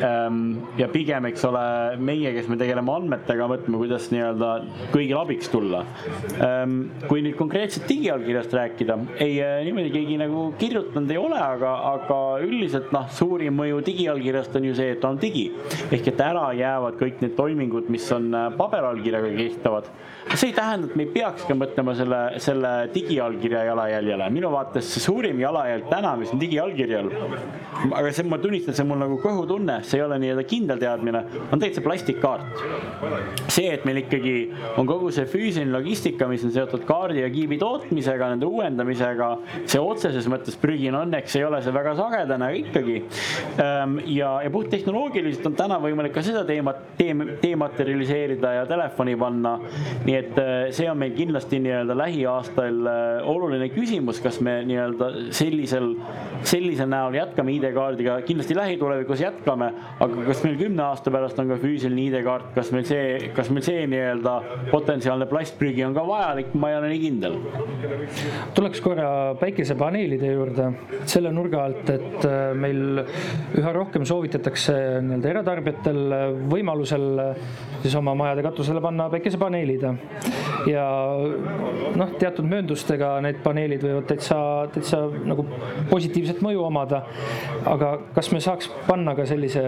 Ähm, 0.00 0.40
ja 0.80 0.88
pigem, 0.92 1.28
eks 1.30 1.44
ole, 1.48 1.64
meie, 2.00 2.32
kes 2.36 2.48
me 2.50 2.58
tegeleme 2.60 2.92
andmetega, 2.94 3.48
mõtleme, 3.50 3.80
kuidas 3.82 4.08
nii-öelda 4.14 4.50
kõigil 4.94 5.20
abiks 5.20 5.52
tulla. 5.52 5.84
Ähm, 6.42 6.78
kui 7.08 7.22
nüüd 7.24 7.36
konkreetselt 7.38 7.88
digiallkirjast 7.90 8.56
rääkida, 8.56 8.98
ei 9.20 9.38
äh, 9.44 9.60
niimoodi 9.68 9.92
keegi 9.94 10.18
nagu 10.20 10.46
kirjutanud 10.60 11.12
ei 11.12 11.20
ole, 11.20 11.40
aga, 11.40 11.74
aga 11.94 12.20
üldiselt 12.44 12.92
noh, 12.94 13.06
suurim 13.12 13.56
mõju 13.60 13.82
digiallkirjast 13.86 14.56
on 14.58 14.70
ju 14.70 14.76
see, 14.78 14.94
et 14.96 15.02
ta 15.04 15.12
on 15.12 15.20
digi 15.20 15.50
ehk 15.92 16.08
et 16.10 16.22
ära 16.24 16.48
jäävad 16.56 16.96
kõik 17.00 17.20
need 17.22 17.36
toimingud 17.38 17.90
mis 17.92 18.06
on 18.14 18.30
äh, 18.34 18.50
paberallkirjaga 18.58 19.32
kehtivad. 19.36 19.90
See 20.32 20.48
ei 20.50 20.54
tähenda, 20.56 20.88
et 20.88 20.96
me 20.96 21.04
ei 21.04 21.10
peaks 21.14 21.44
ka 21.48 21.54
mõtlema 21.56 21.94
selle, 21.96 22.20
selle 22.42 22.70
digiallkirja 22.94 23.64
jalajäljele. 23.68 24.28
minu 24.34 24.50
vaates 24.52 24.88
see 24.94 25.02
suurim 25.04 25.40
jalajälg 25.40 25.88
täna, 25.90 26.14
mis 26.20 26.32
on 26.34 26.40
digiallkirjal, 26.40 27.10
aga 27.90 28.12
see, 28.12 28.26
ma 28.28 28.38
tunnistan, 28.42 28.76
see 28.76 28.84
on 28.84 28.90
mul 28.92 29.02
nagu 29.04 29.18
kõhutunne, 29.22 29.80
see 29.84 30.00
ei 30.00 30.04
ole 30.06 30.18
nii-öelda 30.22 30.46
kindel 30.48 30.80
teadmine, 30.80 31.24
on 31.52 31.62
see 31.64 31.84
plastikkaart. 31.84 32.64
see, 33.48 33.68
et 33.70 33.84
meil 33.84 34.02
ikkagi 34.04 34.34
on 34.80 34.88
kogu 34.88 35.12
see 35.14 35.28
füüsiline 35.30 35.72
logistika, 35.74 36.28
mis 36.30 36.44
on 36.46 36.54
seotud 36.54 36.86
kaardi 36.88 37.22
ja 37.22 37.30
kiibi 37.32 37.58
tootmisega, 37.60 38.32
nende 38.34 38.48
uuendamisega, 38.48 39.30
see 39.66 39.80
otseses 39.80 40.28
mõttes 40.30 40.56
prügi 40.60 40.90
on 40.90 41.00
õnneks 41.02 41.36
ei 41.38 41.44
ole 41.46 41.60
see 41.64 41.74
väga 41.74 41.94
sagedane, 41.98 42.48
aga 42.48 42.60
ikkagi. 42.60 42.96
Ehm, 43.62 43.98
ja, 44.14 44.36
ja 44.44 44.50
puhttehnoloogiliselt 44.54 45.46
on 45.50 45.56
täna 45.58 45.78
võimalik 45.82 46.14
ka 46.14 46.24
seda 46.24 46.44
teemat, 46.48 46.82
teeme, 46.98 47.36
dematerialiseerida 47.42 48.52
ja 48.60 48.66
telefoni 48.70 49.16
panna. 49.20 49.56
nii 50.04 50.13
et 50.18 50.38
äh, 50.38 50.70
see 50.74 50.86
on 50.90 50.98
meil 51.00 51.14
kindlasti 51.16 51.58
nii-öelda 51.62 51.96
lähiaastal 51.98 52.88
äh, 52.90 53.28
oluline 53.30 53.68
küsimus, 53.72 54.20
kas 54.22 54.40
me 54.44 54.56
nii-öelda 54.68 55.10
sellisel, 55.34 55.90
sellisel 56.46 56.90
näol 56.90 57.16
jätkame 57.18 57.54
ID-kaardiga, 57.56 58.18
kindlasti 58.28 58.56
lähitulevikus 58.58 59.22
jätkame, 59.24 59.70
aga 60.04 60.26
kas 60.28 60.42
meil 60.46 60.58
kümne 60.60 60.84
aasta 60.86 61.12
pärast 61.14 61.40
on 61.42 61.52
ka 61.52 61.58
füüsiline 61.62 62.06
ID-kaart, 62.08 62.52
kas 62.56 62.72
meil 62.74 62.86
see, 62.88 63.30
kas 63.36 63.50
meil 63.54 63.66
see 63.66 63.86
nii-öelda 63.90 64.36
potentsiaalne 64.70 65.28
plastprügi 65.30 65.86
on 65.86 65.96
ka 65.96 66.06
vajalik, 66.08 66.54
ma 66.58 66.72
ei 66.72 66.78
ole 66.80 66.92
nii 66.94 67.02
kindel. 67.04 67.38
tuleks 68.54 68.82
korra 68.84 69.08
päikesepaneelide 69.40 70.32
juurde 70.34 70.70
selle 71.10 71.32
nurga 71.34 71.64
alt, 71.68 71.94
et 71.94 72.28
äh, 72.28 72.52
meil 72.58 73.04
üha 73.60 73.76
rohkem 73.76 74.06
soovitatakse 74.08 74.76
nii-öelda 75.04 75.34
eratarbijatel 75.34 76.02
võimalusel 76.50 77.08
siis 77.84 77.94
oma 77.98 78.14
majade 78.16 78.42
katusele 78.42 78.80
panna 78.80 79.08
päikesepaneelid. 79.12 79.82
Ja 80.70 80.84
noh, 81.98 82.12
teatud 82.20 82.46
mööndustega 82.48 83.16
need 83.24 83.40
paneelid 83.44 83.82
võivad 83.84 84.06
täitsa, 84.08 84.38
täitsa 84.74 85.00
nagu 85.28 85.44
positiivset 85.90 86.40
mõju 86.44 86.64
omada. 86.64 87.04
aga 87.68 87.90
kas 88.14 88.30
me 88.32 88.40
saaks 88.44 88.68
panna 88.86 89.14
ka 89.16 89.26
sellise 89.28 89.62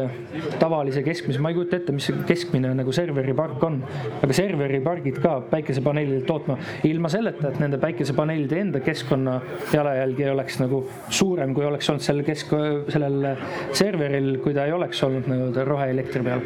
tavalise 0.61 1.03
keskmise, 1.07 1.41
ma 1.43 1.51
ei 1.51 1.59
kujuta 1.59 1.81
ette, 1.81 1.95
mis 1.97 2.09
see 2.09 2.25
keskmine 2.29 2.73
nagu 2.77 2.93
serveripark 2.93 3.63
on, 3.67 3.81
aga 4.23 4.37
serveripargid 4.37 5.21
ka 5.23 5.39
päikesepaneelidelt 5.51 6.27
tootma. 6.29 6.59
Ilma 6.89 7.11
selleta, 7.13 7.51
et 7.51 7.61
nende 7.63 7.81
päikesepaneelide 7.83 8.61
enda 8.61 8.83
keskkonna 8.85 9.39
jalajälg 9.73 10.25
ei 10.25 10.33
oleks 10.33 10.61
nagu 10.63 10.83
suurem, 11.09 11.55
kui 11.57 11.67
oleks 11.67 11.91
olnud 11.93 12.05
sellel 12.05 12.27
kesk, 12.27 12.53
sellel 12.93 13.33
serveril, 13.77 14.37
kui 14.45 14.57
ta 14.57 14.67
ei 14.67 14.77
oleks 14.77 15.03
olnud 15.07 15.31
nagu 15.31 15.67
roheelektri 15.67 16.27
peal 16.27 16.45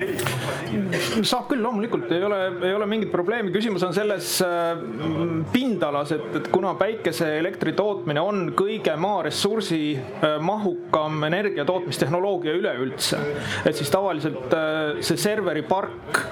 saab 0.00 1.48
küll, 1.50 1.60
loomulikult. 1.62 2.10
Ei 2.14 2.24
ole, 2.24 2.38
ei 2.66 2.74
ole 2.74 2.86
mingit 2.88 3.10
probleemi, 3.12 3.52
küsimus 3.54 3.84
on 3.86 3.94
selles 3.94 4.32
äh, 4.44 4.80
pindalas, 5.52 6.12
et, 6.16 6.26
et 6.40 6.48
kuna 6.52 6.72
päikeseelektri 6.80 7.74
tootmine 7.78 8.22
on 8.24 8.42
kõige 8.56 8.94
maaressursi 9.00 9.80
äh, 9.98 10.36
mahukam 10.44 11.24
energia 11.28 11.66
tootmistehnoloogia 11.68 12.54
üleüldse, 12.58 13.20
et 13.64 13.76
siis 13.76 13.90
tavaliselt 13.92 14.54
äh, 14.56 15.00
see 15.04 15.20
serveripark, 15.20 16.22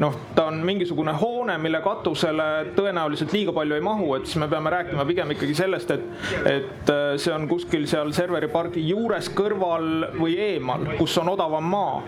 noh, 0.00 0.18
ta 0.36 0.48
on 0.52 0.62
mingisugune 0.66 1.16
hoone, 1.20 1.58
mille 1.62 1.80
katusele 1.84 2.72
tõenäoliselt 2.76 3.34
liiga 3.34 3.54
palju 3.56 3.78
ei 3.78 3.84
mahu, 3.84 4.12
et 4.18 4.28
siis 4.28 4.40
me 4.42 4.50
peame 4.52 4.72
rääkima 4.72 5.06
pigem 5.08 5.34
ikkagi 5.34 5.58
sellest, 5.58 5.94
et, 5.96 6.06
et 6.50 6.94
see 7.20 7.34
on 7.34 7.48
kuskil 7.50 7.86
seal 7.90 8.12
serveripargi 8.16 8.84
juures, 8.86 9.30
kõrval 9.36 10.12
või 10.16 10.36
eemal, 10.52 10.86
kus 11.00 11.16
on 11.20 11.32
odavam 11.34 11.66
maa. 11.70 11.98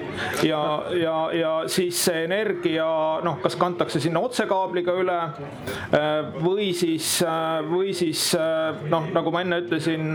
Ja, 0.47 0.61
ja, 0.95 1.08
ja 1.35 1.53
siis 1.71 1.99
see 2.09 2.25
energia 2.25 2.87
noh, 3.25 3.39
kas 3.43 3.57
kantakse 3.59 4.01
sinna 4.03 4.21
otsekaabliga 4.25 4.95
üle 4.99 5.17
äh, 5.19 6.29
või 6.43 6.71
siis, 6.77 7.19
äh, 7.25 7.59
või 7.69 7.93
siis 7.97 8.31
äh, 8.39 8.83
noh, 8.91 9.09
nagu 9.15 9.33
ma 9.35 9.43
enne 9.45 9.61
ütlesin, 9.65 10.07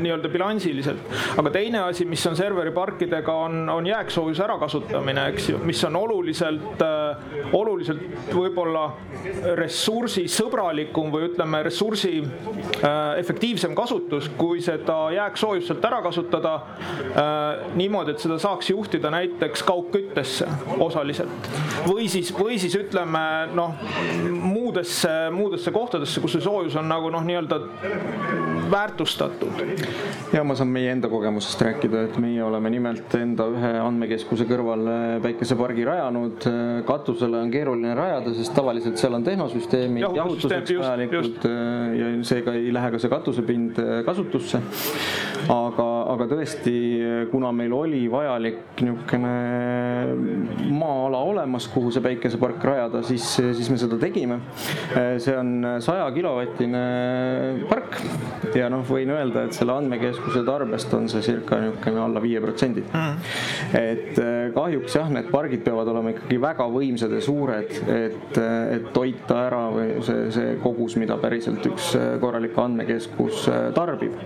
nii-öelda 0.00 0.30
bilansiliselt. 0.32 1.14
aga 1.40 1.52
teine 1.54 1.84
asi, 1.88 2.06
mis 2.08 2.24
on 2.28 2.36
serveriparkidega, 2.38 3.34
on, 3.46 3.68
on 3.72 3.86
jääksoojuse 3.88 4.44
ärakasutamine, 4.46 5.26
eks 5.32 5.50
ju, 5.52 5.60
mis 5.64 5.82
on 5.86 5.96
oluliselt, 5.98 6.82
oluliselt 7.52 8.32
võib-olla 8.34 8.86
ressursisõbralikum 9.58 11.12
või 11.14 11.28
ütleme, 11.30 11.62
ressursi 11.66 12.16
efektiivsem 13.18 13.74
kasutus, 13.76 14.30
kui 14.38 14.62
seda 14.64 14.98
jääksoojust 15.14 15.70
sealt 15.70 15.86
ära 15.88 16.00
kasutada 16.04 16.54
niimoodi, 17.78 18.14
et 18.14 18.24
seda 18.24 18.38
saaks 18.42 18.70
juhtida 18.72 19.12
näiteks 19.14 19.64
kaugküttesse 20.24 20.46
osaliselt. 20.78 21.28
Või 21.86 22.08
siis, 22.08 22.32
või 22.36 22.58
siis 22.58 22.74
ütleme 22.78 23.22
noh, 23.54 23.74
muudesse, 24.74 25.08
muudesse 25.30 25.70
kohtadesse, 25.70 26.20
kus 26.20 26.34
see 26.34 26.42
soojus 26.42 26.74
on 26.80 26.88
nagu 26.90 27.10
noh, 27.12 27.22
nii-öelda 27.22 27.60
väärtustatud. 28.70 29.60
ja 30.32 30.42
ma 30.44 30.56
saan 30.58 30.72
meie 30.74 30.90
enda 30.90 31.08
kogemusest 31.08 31.62
rääkida, 31.62 32.04
et 32.08 32.16
meie 32.18 32.42
oleme 32.42 32.72
nimelt 32.74 33.14
enda 33.14 33.46
ühe 33.52 33.70
andmekeskuse 33.84 34.46
kõrvale 34.50 34.96
päikesepargi 35.22 35.86
rajanud. 35.86 36.48
katusele 36.86 37.38
on 37.44 37.52
keeruline 37.54 37.94
rajada, 37.94 38.34
sest 38.34 38.54
tavaliselt 38.56 38.98
seal 38.98 39.14
on 39.14 39.26
tehnosüsteemid 39.26 40.08
jahutuseks 40.18 40.74
vajalikud 40.80 41.46
äh, 41.50 41.94
ja 42.00 42.10
seega 42.26 42.56
ei 42.58 42.72
lähe 42.74 42.90
ka 42.94 43.02
see 43.02 43.12
katusepind 43.12 43.78
äh, 43.78 43.94
kasutusse. 44.06 44.62
aga, 45.54 45.88
aga 46.14 46.28
tõesti, 46.34 46.74
kuna 47.30 47.52
meil 47.52 47.72
oli 47.76 48.04
vajalik 48.10 48.82
niisugune 48.82 49.34
maa-ala 50.74 51.20
olemas, 51.30 51.68
kuhu 51.70 51.92
see 51.94 52.02
päikesepark 52.04 52.64
rajada, 52.64 53.02
siis, 53.06 53.26
siis 53.36 53.70
me 53.70 53.78
seda 53.80 53.98
tegime. 54.00 54.40
See 55.18 55.36
on 55.36 55.80
saja 55.84 56.06
kilovatine 56.14 56.84
park. 57.68 57.98
Ja 58.54 58.68
noh, 58.70 58.84
võin 58.86 59.10
öelda, 59.10 59.46
et 59.48 59.56
selle 59.56 59.74
andmekeskuse 59.74 60.44
tarbest 60.46 60.92
on 60.94 61.08
see 61.10 61.22
circa 61.24 61.58
niisugune 61.62 62.02
alla 62.04 62.22
viie 62.22 62.40
protsendi. 62.42 62.84
Mm.. 62.92 63.16
et 63.74 64.18
eh, 64.20 64.50
kahjuks 64.54 64.96
jah, 64.98 65.08
need 65.12 65.30
pargid 65.32 65.64
peavad 65.66 65.88
olema 65.90 66.12
ikkagi 66.14 66.38
väga 66.42 66.66
võimsad 66.70 67.14
ja 67.14 67.20
suured, 67.24 67.72
et, 67.90 68.38
et 68.38 68.88
toita 68.94 69.38
ära 69.46 69.62
või 69.74 69.88
see, 70.04 70.28
see 70.34 70.54
kogus, 70.62 70.96
mida 71.00 71.16
päriselt 71.22 71.64
üks 71.68 71.92
korralik 72.22 72.56
andmekeskus 72.60 73.48
eh, 73.50 73.66
tarbib. 73.76 74.16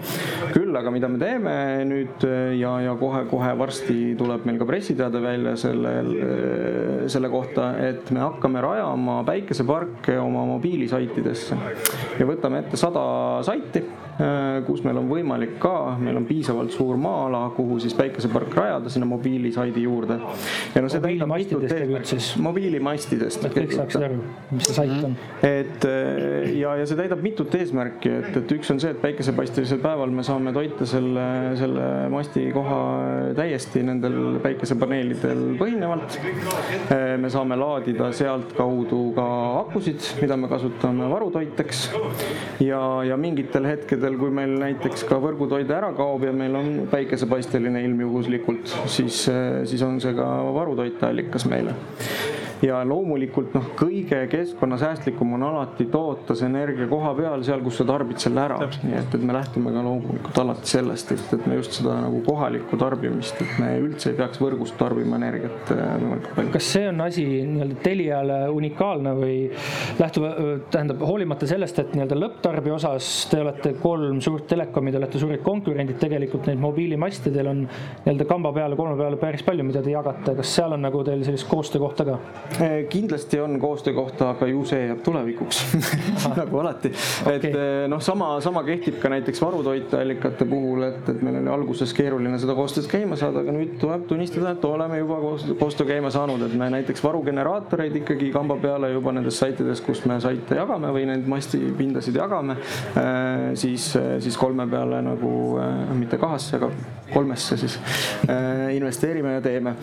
küll 0.54 0.76
aga 0.76 0.92
mida 0.94 1.10
me 1.10 1.20
teeme 1.22 1.54
nüüd 1.88 2.26
eh, 2.28 2.58
ja, 2.60 2.74
ja 2.84 2.96
kohe-kohe 3.00 3.54
varsti 3.58 3.98
tuleb 4.18 4.46
meil 4.48 4.60
ka 4.60 4.68
pressiteade 4.68 5.22
välja 5.22 5.56
sellel 5.58 6.14
selle 7.08 7.30
kohta, 7.32 7.70
et 7.82 8.10
me 8.14 8.20
hakkame 8.20 8.60
rajama 8.62 9.20
päikeseparke 9.26 10.17
oma 10.22 10.44
mobiilisaitidesse. 10.48 11.56
Ja 12.18 12.26
võtame 12.28 12.64
ette 12.64 12.80
sada 12.80 13.02
saiti, 13.46 13.82
kus 14.66 14.82
meil 14.82 14.98
on 14.98 15.08
võimalik 15.10 15.56
ka, 15.62 15.96
meil 16.02 16.16
on 16.18 16.26
piisavalt 16.26 16.72
suur 16.74 16.98
maa-ala, 16.98 17.44
kuhu 17.54 17.78
siis 17.82 17.94
päikesepark 17.98 18.54
rajada 18.58 18.90
sinna 18.90 19.06
mobiilisaidi 19.06 19.84
juurde. 19.84 20.18
ja 20.74 20.82
no 20.82 20.90
see 20.90 21.02
täidab 21.02 21.30
mitut 21.30 21.66
eesmärki. 21.68 22.18
mobiilimastidest. 22.42 23.44
et 23.46 23.54
kõik 23.54 23.74
saaksid 23.76 24.06
aru, 24.08 24.18
mis 24.50 24.66
see 24.66 24.74
sait 24.74 25.06
on. 25.06 25.14
et 25.46 25.86
äh, 25.86 26.50
ja, 26.58 26.74
ja 26.80 26.86
see 26.88 26.98
täidab 26.98 27.22
mitut 27.22 27.54
eesmärki, 27.54 28.14
et, 28.22 28.40
et 28.42 28.56
üks 28.58 28.72
on 28.74 28.82
see, 28.82 28.90
et 28.94 29.00
päikesepaistelisel 29.02 29.82
päeval 29.84 30.10
me 30.14 30.26
saame 30.26 30.52
toita 30.56 30.88
selle, 30.88 31.28
selle 31.60 31.86
mastikoha 32.12 32.80
täiesti 33.38 33.84
nendel 33.86 34.40
päikesepaneelidel 34.42 35.44
põhinevalt 35.62 36.18
me 37.22 37.30
saame 37.32 37.58
laadida 37.58 38.10
sealtkaudu 38.16 39.00
ka 39.16 39.28
akusid, 39.62 40.02
mida 40.22 40.36
me 40.36 40.48
kasutame 40.50 41.08
varutoiteks. 41.10 41.84
ja, 42.64 42.82
ja 43.06 43.16
mingitel 43.20 43.66
hetkedel 43.68 44.07
hetkedel, 44.08 44.18
kui 44.18 44.32
meil 44.32 44.56
näiteks 44.60 45.04
ka 45.08 45.18
võrgutoide 45.20 45.74
ära 45.76 45.92
kaob 45.96 46.24
ja 46.24 46.32
meil 46.32 46.56
on 46.56 46.88
päikesepaisteline 46.90 47.82
ilm 47.84 48.00
juhuslikult, 48.06 48.68
siis, 48.88 49.28
siis 49.68 49.82
on 49.82 50.00
see 50.00 50.14
ka 50.16 50.26
varutoiteallikas 50.54 51.48
meile 51.48 51.76
ja 52.64 52.80
loomulikult 52.86 53.52
noh, 53.54 53.70
kõige 53.78 54.20
keskkonnasäästlikum 54.32 55.34
on 55.36 55.44
alati 55.46 55.86
toota 55.92 56.34
see 56.38 56.48
energia 56.48 56.88
koha 56.90 57.12
peal, 57.18 57.42
seal, 57.46 57.62
kus 57.64 57.78
sa 57.80 57.86
tarbid 57.88 58.18
selle 58.22 58.42
ära. 58.42 58.58
nii 58.82 58.96
et, 58.98 59.14
et 59.14 59.24
me 59.24 59.36
lähtume 59.36 59.72
ka 59.74 59.84
loomulikult 59.86 60.40
alati 60.42 60.72
sellest, 60.72 61.12
et, 61.14 61.34
et 61.36 61.46
me 61.46 61.58
just 61.60 61.78
seda 61.78 61.94
nagu 62.02 62.22
kohalikku 62.26 62.78
tarbimist, 62.80 63.38
et 63.44 63.54
me 63.62 63.70
üldse 63.82 64.12
ei 64.12 64.18
peaks 64.18 64.42
võrgust 64.42 64.78
tarbima 64.80 65.18
energiat 65.20 65.72
äh, 65.74 65.84
võimalikult 66.02 66.34
palju. 66.38 66.54
kas 66.56 66.72
see 66.74 66.88
on 66.90 67.04
asi 67.06 67.26
nii-öelda 67.28 67.78
Teliale 67.84 68.38
unikaalne 68.54 69.14
või 69.18 69.36
lähtub, 70.00 70.26
tähendab, 70.74 71.02
hoolimata 71.06 71.46
sellest, 71.50 71.78
et 71.82 71.94
nii-öelda 71.94 72.18
lõpptarbija 72.18 72.78
osas 72.78 73.12
te 73.30 73.42
olete 73.44 73.74
kolm 73.78 74.22
suurt 74.24 74.48
telekomi, 74.50 74.92
te 74.92 75.00
olete 75.00 75.22
suured 75.22 75.44
konkurendid, 75.46 76.00
tegelikult 76.02 76.50
neid 76.50 76.60
mobiilimaste 76.62 77.32
teil 77.34 77.52
on 77.52 77.64
nii-öelda 77.68 78.26
kamba 78.28 78.52
peale, 78.56 78.78
kolme 78.78 78.98
peale 78.98 79.20
päris 79.20 79.46
palju, 79.46 79.66
mida 79.68 79.82
te 79.84 79.94
jagate, 79.94 80.34
kas 80.42 80.56
seal 80.58 80.74
on 80.74 80.84
nagu 80.88 81.04
teil 81.06 81.22
sellist 81.26 81.48
koostöökohta 81.50 82.08
ka? 82.08 82.18
Eh, 82.48 82.86
kindlasti 82.88 83.40
on 83.40 83.60
koostöökohta, 83.60 84.30
aga 84.30 84.46
ju 84.48 84.62
see 84.66 84.86
jääb 84.88 85.02
tulevikuks 85.04 85.60
nagu 86.38 86.58
alati. 86.62 86.90
Okay.. 87.22 87.36
et 87.36 87.44
eh, 87.50 87.84
noh, 87.92 88.00
sama, 88.02 88.30
sama 88.40 88.62
kehtib 88.66 88.96
ka 89.02 89.10
näiteks 89.12 89.42
varutoiteallikate 89.44 90.46
puhul, 90.48 90.86
et, 90.88 91.02
et 91.12 91.20
meil 91.22 91.38
oli 91.42 91.52
alguses 91.52 91.92
keeruline 91.94 92.40
seda 92.40 92.56
koostööd 92.58 92.88
käima 92.90 93.18
saada, 93.20 93.44
aga 93.44 93.54
nüüd 93.54 93.76
tuleb 93.82 94.06
tunnistada, 94.10 94.54
et 94.56 94.64
oleme 94.64 95.00
juba 95.02 95.20
koostöö 95.60 95.90
käima 95.92 96.10
saanud, 96.14 96.46
et 96.48 96.56
me 96.58 96.70
näiteks 96.72 97.04
varugeneraatoreid 97.04 98.00
ikkagi 98.00 98.32
kamba 98.34 98.56
peale 98.62 98.90
juba 98.94 99.12
nendes 99.14 99.38
saitides, 99.38 99.84
kus 99.84 100.02
me 100.08 100.16
saite 100.24 100.58
jagame 100.58 100.94
või 100.96 101.04
neid 101.10 101.28
mastipindasid 101.28 102.16
jagame, 102.16 102.56
eh, 102.94 103.50
siis, 103.60 103.92
siis 104.24 104.40
kolme 104.40 104.66
peale 104.72 105.04
nagu, 105.04 105.34
mitte 105.98 106.18
kahasse, 106.18 106.56
aga 106.56 106.72
kolmesse 107.12 107.56
siis 107.60 107.78
investeerime 108.74 109.36
ja 109.38 109.40
teeme. 109.44 109.74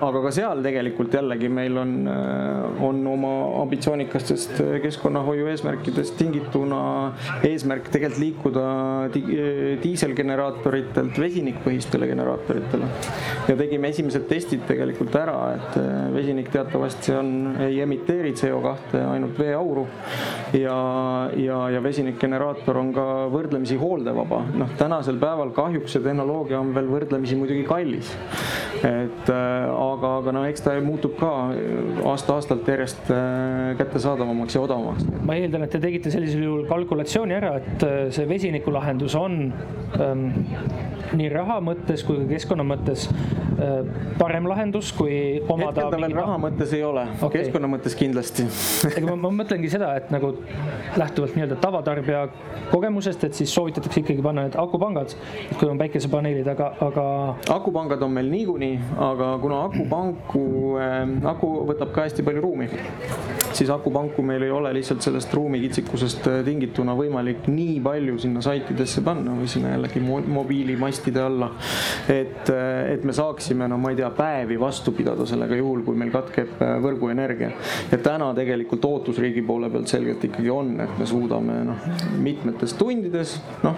aga 0.00 0.22
ka 0.22 0.30
seal 0.34 0.62
tegelikult 0.64 1.14
jällegi 1.14 1.48
meil 1.52 1.76
on 1.78 1.82
on, 1.82 2.08
äh, 2.08 2.84
on 2.84 3.06
oma 3.06 3.62
ambitsioonikastest 3.62 4.60
äh, 4.60 4.80
keskkonnahoiu 4.82 5.46
eesmärkidest 5.52 6.16
tingituna 6.18 7.12
eesmärk 7.46 7.88
tegelikult 7.92 8.20
liikuda 8.22 8.64
diiselgeneraatoritelt 9.82 11.18
vesinikpõhistele 11.18 12.06
generaatoritele. 12.10 12.88
ja 13.48 13.56
tegime 13.56 13.88
esimesed 13.88 14.26
testid 14.28 14.66
tegelikult 14.68 15.14
ära, 15.18 15.38
et 15.56 15.78
äh, 15.80 15.88
vesinik 16.14 16.50
teatavasti 16.52 17.16
on, 17.16 17.32
ei 17.68 17.80
emiteeri 17.82 18.32
CO2, 18.38 19.00
ainult 19.12 19.38
veeauru. 19.38 19.86
ja, 20.52 20.76
ja, 21.36 21.58
ja 21.76 21.82
vesinikgeneraator 21.82 22.78
on 22.78 22.92
ka 22.94 23.08
võrdlemisi 23.32 23.78
hooldevaba. 23.80 24.42
noh, 24.54 24.76
tänasel 24.78 25.18
päeval 25.22 25.54
kahjuks 25.56 25.96
see 25.96 26.04
tehnoloogia 26.04 26.41
on 26.58 26.74
veel 26.74 26.88
võrdlemisi 26.90 27.38
muidugi 27.38 27.64
kallis. 27.68 28.10
et 28.82 29.28
aga, 29.30 30.08
aga 30.18 30.32
no 30.34 30.42
eks 30.48 30.64
ta 30.64 30.74
muutub 30.82 31.14
ka 31.20 31.30
aasta-aastalt 32.08 32.68
järjest 32.68 33.10
äh, 33.10 33.76
kättesaadavamaks 33.78 34.54
ja 34.56 34.62
odavamaks. 34.64 35.06
ma 35.26 35.36
eeldan, 35.38 35.66
et 35.66 35.74
te 35.74 35.80
tegite 35.82 36.10
sellisel 36.10 36.44
juhul 36.46 36.66
kalkulatsiooni 36.70 37.36
ära, 37.36 37.54
et 37.60 37.86
äh, 37.86 37.98
see 38.14 38.26
vesinikulahendus 38.28 39.14
on 39.18 39.38
ähm, 40.00 40.26
nii 41.16 41.28
raha 41.32 41.60
mõttes 41.64 42.04
kui 42.06 42.22
ka 42.22 42.28
keskkonna 42.32 42.66
mõttes 42.66 43.06
äh, 43.08 43.78
parem 44.18 44.48
lahendus, 44.50 44.92
kui 44.96 45.14
omada. 45.46 45.84
hetkel 45.84 45.94
ta 45.94 46.02
veel 46.06 46.16
raha 46.18 46.38
mõttes 46.46 46.74
ei 46.76 46.84
ole 46.86 47.06
okay., 47.18 47.42
keskkonna 47.42 47.70
mõttes 47.70 47.96
kindlasti 47.98 48.48
ega 48.90 49.06
ma, 49.10 49.18
ma 49.28 49.32
mõtlengi 49.42 49.70
seda, 49.72 49.92
et 50.00 50.10
nagu 50.14 50.34
lähtuvalt 51.00 51.36
nii-öelda 51.36 51.60
tavatarbija 51.62 52.26
kogemusest, 52.72 53.28
et 53.28 53.36
siis 53.36 53.52
soovitatakse 53.54 54.02
ikkagi 54.02 54.24
panna 54.24 54.46
need 54.46 54.56
akupangad, 54.60 55.14
kui 55.58 55.68
on 55.68 55.80
päikesepaneelid, 56.32 56.48
aga, 56.48 56.74
aga. 56.80 57.36
akupangad 57.54 58.02
on 58.02 58.12
meil 58.12 58.30
niikuinii, 58.30 58.78
aga 58.98 59.38
kuna 59.42 59.64
akupanku 59.68 60.44
äh,, 60.80 61.04
aku 61.34 61.52
võtab 61.68 61.92
ka 61.94 62.08
hästi 62.08 62.24
palju 62.26 62.44
ruumi 62.44 62.68
siis 63.52 63.70
akupanku 63.70 64.22
meil 64.22 64.42
ei 64.42 64.50
ole 64.50 64.72
lihtsalt 64.74 65.02
sellest 65.04 65.34
ruumikitsikusest 65.34 66.26
äh, 66.30 66.40
tingituna 66.44 66.94
võimalik 66.96 67.46
nii 67.50 67.78
palju 67.84 68.18
sinna 68.22 68.42
saitidesse 68.44 69.02
panna 69.04 69.34
või 69.36 69.48
sinna 69.50 69.74
jällegi 69.74 70.00
mobiilimastide 70.02 71.20
alla. 71.22 71.50
et, 72.08 72.48
äh, 72.50 72.92
et 72.94 73.04
me 73.04 73.12
saaksime, 73.12 73.68
no 73.68 73.78
ma 73.78 73.92
ei 73.92 73.98
tea, 74.00 74.10
päevi 74.16 74.58
vastu 74.60 74.94
pidada 74.96 75.26
sellega 75.28 75.56
juhul, 75.58 75.82
kui 75.86 75.98
meil 75.98 76.12
katkeb 76.14 76.62
äh, 76.62 76.76
võrguenergia. 76.82 77.52
ja 77.92 77.98
täna 77.98 78.32
tegelikult 78.34 78.84
ootus 78.88 79.20
riigi 79.22 79.42
poole 79.46 79.70
pealt 79.70 79.92
selgelt 79.92 80.24
ikkagi 80.24 80.50
on, 80.50 80.74
et 80.80 80.98
me 80.98 81.06
suudame 81.08 81.60
noh, 81.68 81.86
mitmetes 82.22 82.76
tundides, 82.78 83.36
noh, 83.62 83.76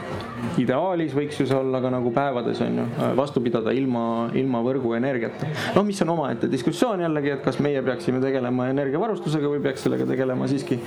ideaalis 0.60 1.14
võiks 1.16 1.40
ju 1.40 1.48
see 1.50 1.58
olla 1.58 1.82
ka 1.82 1.90
nagu 1.92 2.14
päevades 2.44 2.60
on 2.60 2.78
ju, 2.78 3.16
vastu 3.16 3.40
pidada 3.40 3.72
ilma, 3.72 4.30
ilma 4.34 4.60
võrguenergiata. 4.64 5.48
noh, 5.74 5.84
mis 5.84 6.00
on 6.02 6.12
omaette 6.14 6.50
diskussioon 6.50 7.00
jällegi, 7.04 7.32
et 7.34 7.42
kas 7.44 7.58
meie 7.64 7.82
peaksime 7.82 8.20
tegelema 8.22 8.68
energiavarustusega 8.72 9.48
või 9.48 9.62
peaks 9.64 9.84
sellega 9.84 10.06
tegelema 10.08 10.48
siiski 10.50 10.78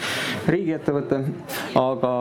riigiettevõte, 0.47 1.21
aga, 1.79 2.13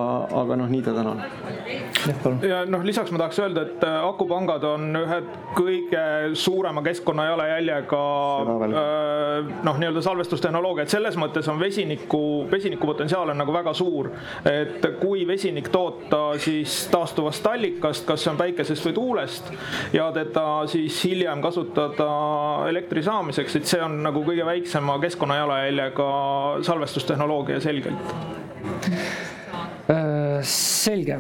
aga 0.43 0.59
noh, 0.63 0.71
nii 0.71 0.83
ta 0.87 0.95
täna 0.97 1.15
on. 1.17 2.41
ja 2.47 2.63
noh, 2.69 2.85
lisaks 2.87 3.13
ma 3.13 3.21
tahaks 3.25 3.41
öelda, 3.43 3.67
et 3.67 3.85
äh, 3.87 3.99
akupangad 4.07 4.65
on 4.69 5.01
ühed 5.03 5.31
kõige 5.57 6.05
suurema 6.39 6.83
keskkonnajalajäljega 6.87 8.03
äh, 8.41 9.53
noh, 9.67 9.81
nii-öelda 9.81 10.05
salvestustehnoloogia, 10.07 10.87
et 10.87 10.97
selles 10.97 11.19
mõttes 11.21 11.49
on 11.53 11.61
vesiniku, 11.61 12.23
vesiniku 12.51 12.89
potentsiaal 12.89 13.35
on 13.35 13.43
nagu 13.43 13.55
väga 13.55 13.75
suur. 13.77 14.11
et 14.47 14.85
kui 15.01 15.27
vesinik 15.29 15.69
toota 15.73 16.37
siis 16.41 16.87
taastuvast 16.93 17.47
allikast, 17.51 18.07
kas 18.07 18.23
see 18.23 18.31
on 18.33 18.39
päikesest 18.39 18.87
või 18.89 18.95
tuulest 18.97 19.26
ja 19.93 20.09
teda 20.15 20.47
siis 20.71 20.99
hiljem 21.05 21.43
kasutada 21.45 22.09
elektri 22.71 23.03
saamiseks, 23.07 23.61
et 23.61 23.71
see 23.71 23.83
on 23.83 24.01
nagu 24.07 24.25
kõige 24.27 24.47
väiksema 24.47 24.99
keskkonnajalajäljega 25.05 26.11
salvestustehnoloogia 26.67 27.61
selgelt 27.65 28.15
selge, 29.87 31.17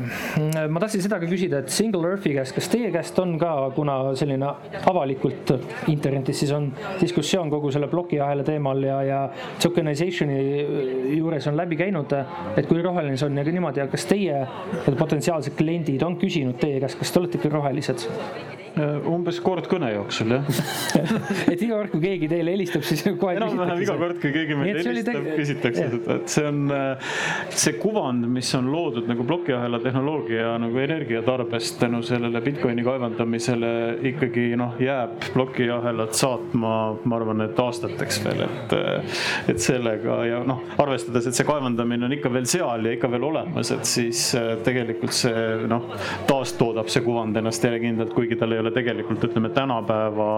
ma 0.69 0.81
tahtsin 0.83 1.05
seda 1.05 1.21
ka 1.23 1.29
küsida, 1.31 1.61
et 1.63 1.71
Single 1.71 2.09
Earthi 2.11 2.33
käest, 2.35 2.55
kas 2.57 2.67
teie 2.73 2.91
käest 2.95 3.19
on 3.23 3.37
ka, 3.39 3.53
kuna 3.77 3.99
selline 4.19 4.49
avalikult 4.91 5.53
internetis 5.93 6.43
siis 6.43 6.53
on 6.57 6.73
diskussioon 7.01 7.53
kogu 7.53 7.71
selle 7.75 7.87
plokiahela 7.93 8.43
teemal 8.47 8.83
ja, 8.83 8.99
ja 9.07 9.21
tokenization'i 9.63 10.41
juures 11.15 11.47
on 11.47 11.59
läbi 11.61 11.79
käinud, 11.79 12.17
et 12.57 12.67
kui 12.67 12.83
roheline 12.83 13.15
see 13.17 13.31
on 13.31 13.39
ja 13.39 13.47
niimoodi, 13.47 13.85
aga 13.85 13.95
kas 13.95 14.09
teie 14.11 14.43
potentsiaalsed 14.99 15.55
kliendid 15.59 16.03
on 16.07 16.19
küsinud 16.19 16.59
teie 16.59 16.83
käest, 16.83 16.99
kas 16.99 17.15
te 17.15 17.23
olete 17.23 17.39
ikka 17.39 17.55
rohelised? 17.55 18.09
Äh, 18.77 18.99
umbes 19.09 19.39
kord 19.41 19.65
kõne 19.71 19.89
jooksul 19.95 20.35
jah. 20.35 20.49
Et 21.53 21.63
iga 21.65 21.79
kord, 21.79 21.95
kui 21.95 22.01
keegi 22.03 22.27
teile 22.29 22.53
helistab, 22.53 22.83
siis 22.85 23.07
kohe 23.17 23.39
enam-vähem 23.39 23.79
iga 23.87 23.95
kord, 23.97 24.19
kui 24.21 24.35
keegi 24.35 24.59
meile 24.59 24.83
helistab, 24.85 25.29
küsitakse 25.31 25.87
seda, 25.95 26.17
et 26.19 26.29
see 26.29 26.45
on 26.45 26.59
äh, 26.77 27.15
see 27.57 27.73
kuvand, 27.81 28.27
mis 28.29 28.51
on 28.59 28.69
loodud 28.69 29.09
nagu 29.09 29.25
plokiahela 29.25 29.81
tehnoloogia 29.81 30.51
nagu 30.61 30.83
energiatarbest 30.83 31.79
tänu 31.81 32.03
sellele 32.05 32.43
Bitcoini 32.45 32.85
kaevandamisele 32.85 33.71
ikkagi 34.13 34.45
noh, 34.61 34.77
jääb 34.83 35.25
plokiahelat 35.31 36.13
saatma, 36.21 36.75
ma 37.01 37.17
arvan, 37.17 37.47
et 37.47 37.65
aastateks 37.65 38.21
veel, 38.27 38.45
et 38.45 38.77
äh, 38.77 39.25
et 39.55 39.65
sellega 39.71 40.19
ja 40.29 40.43
noh, 40.45 40.61
arvestades, 40.85 41.31
et 41.33 41.41
see 41.41 41.49
kaevandamine 41.49 42.11
on 42.11 42.19
ikka 42.19 42.35
veel 42.37 42.51
seal 42.53 42.85
ja 42.85 42.93
ikka 42.99 43.09
veel 43.17 43.25
olemas, 43.33 43.73
et 43.73 43.89
siis 43.89 44.29
tegelikult 44.69 45.17
see 45.17 45.65
noh, 45.65 45.89
taastoodab 46.29 46.93
see 46.93 47.01
kuvand 47.09 47.41
ennast 47.41 47.65
järjekindlalt, 47.65 48.13
kuigi 48.13 48.37
tal 48.37 48.53
ei 48.53 48.61
ole 48.61 48.66
ole 48.67 48.75
tegelikult 48.75 49.25
ütleme 49.31 49.51
tänapäeva 49.55 50.31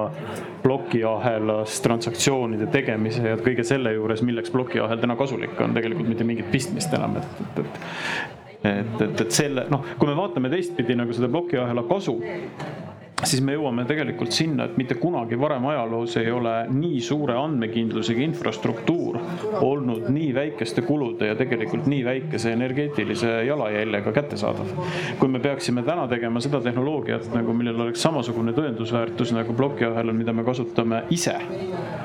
plokiahelas 0.63 1.81
transaktsioonide 1.85 2.69
tegemise 2.73 3.25
ja 3.33 3.39
kõige 3.41 3.65
selle 3.67 3.95
juures, 3.97 4.23
milleks 4.27 4.53
plokiahel 4.55 5.01
täna 5.03 5.17
kasulik 5.19 5.57
on, 5.65 5.77
tegelikult 5.77 6.13
mitte 6.13 6.27
mingit 6.29 6.51
pistmist 6.53 6.93
enam, 6.95 7.19
et, 7.23 7.41
et, 7.47 7.65
et 7.65 7.81
et, 8.59 9.01
et, 9.01 9.21
et 9.23 9.31
selle 9.31 9.69
noh, 9.71 9.85
kui 9.99 10.09
me 10.09 10.17
vaatame 10.19 10.51
teistpidi 10.51 10.97
nagu 10.99 11.15
seda 11.15 11.29
plokiahela 11.31 11.85
kasu, 11.87 12.17
siis 13.27 13.41
me 13.43 13.55
jõuame 13.57 13.83
tegelikult 13.89 14.35
sinna, 14.35 14.69
et 14.69 14.77
mitte 14.79 14.95
kunagi 14.99 15.39
varem 15.41 15.65
ajaloos 15.73 16.15
ei 16.21 16.31
ole 16.31 16.53
nii 16.71 17.01
suure 17.03 17.35
andmekindlusega 17.39 18.23
infrastruktuur 18.29 19.19
olnud 19.65 20.07
nii 20.15 20.31
väikeste 20.37 20.85
kulude 20.87 21.31
ja 21.31 21.37
tegelikult 21.39 21.89
nii 21.91 22.05
väikese 22.07 22.53
energeetilise 22.55 23.33
jalajäljega 23.49 24.13
kättesaadav. 24.15 24.71
kui 25.19 25.29
me 25.29 25.41
peaksime 25.43 25.83
täna 25.83 26.07
tegema 26.09 26.41
seda 26.41 26.61
tehnoloogiat 26.63 27.27
nagu, 27.35 27.55
millel 27.55 27.81
oleks 27.89 28.03
samasugune 28.07 28.55
tõendusväärtus 28.55 29.35
nagu 29.35 29.55
plokiahelal, 29.55 30.15
mida 30.15 30.33
me 30.33 30.45
kasutame 30.47 31.03
ise, 31.11 31.35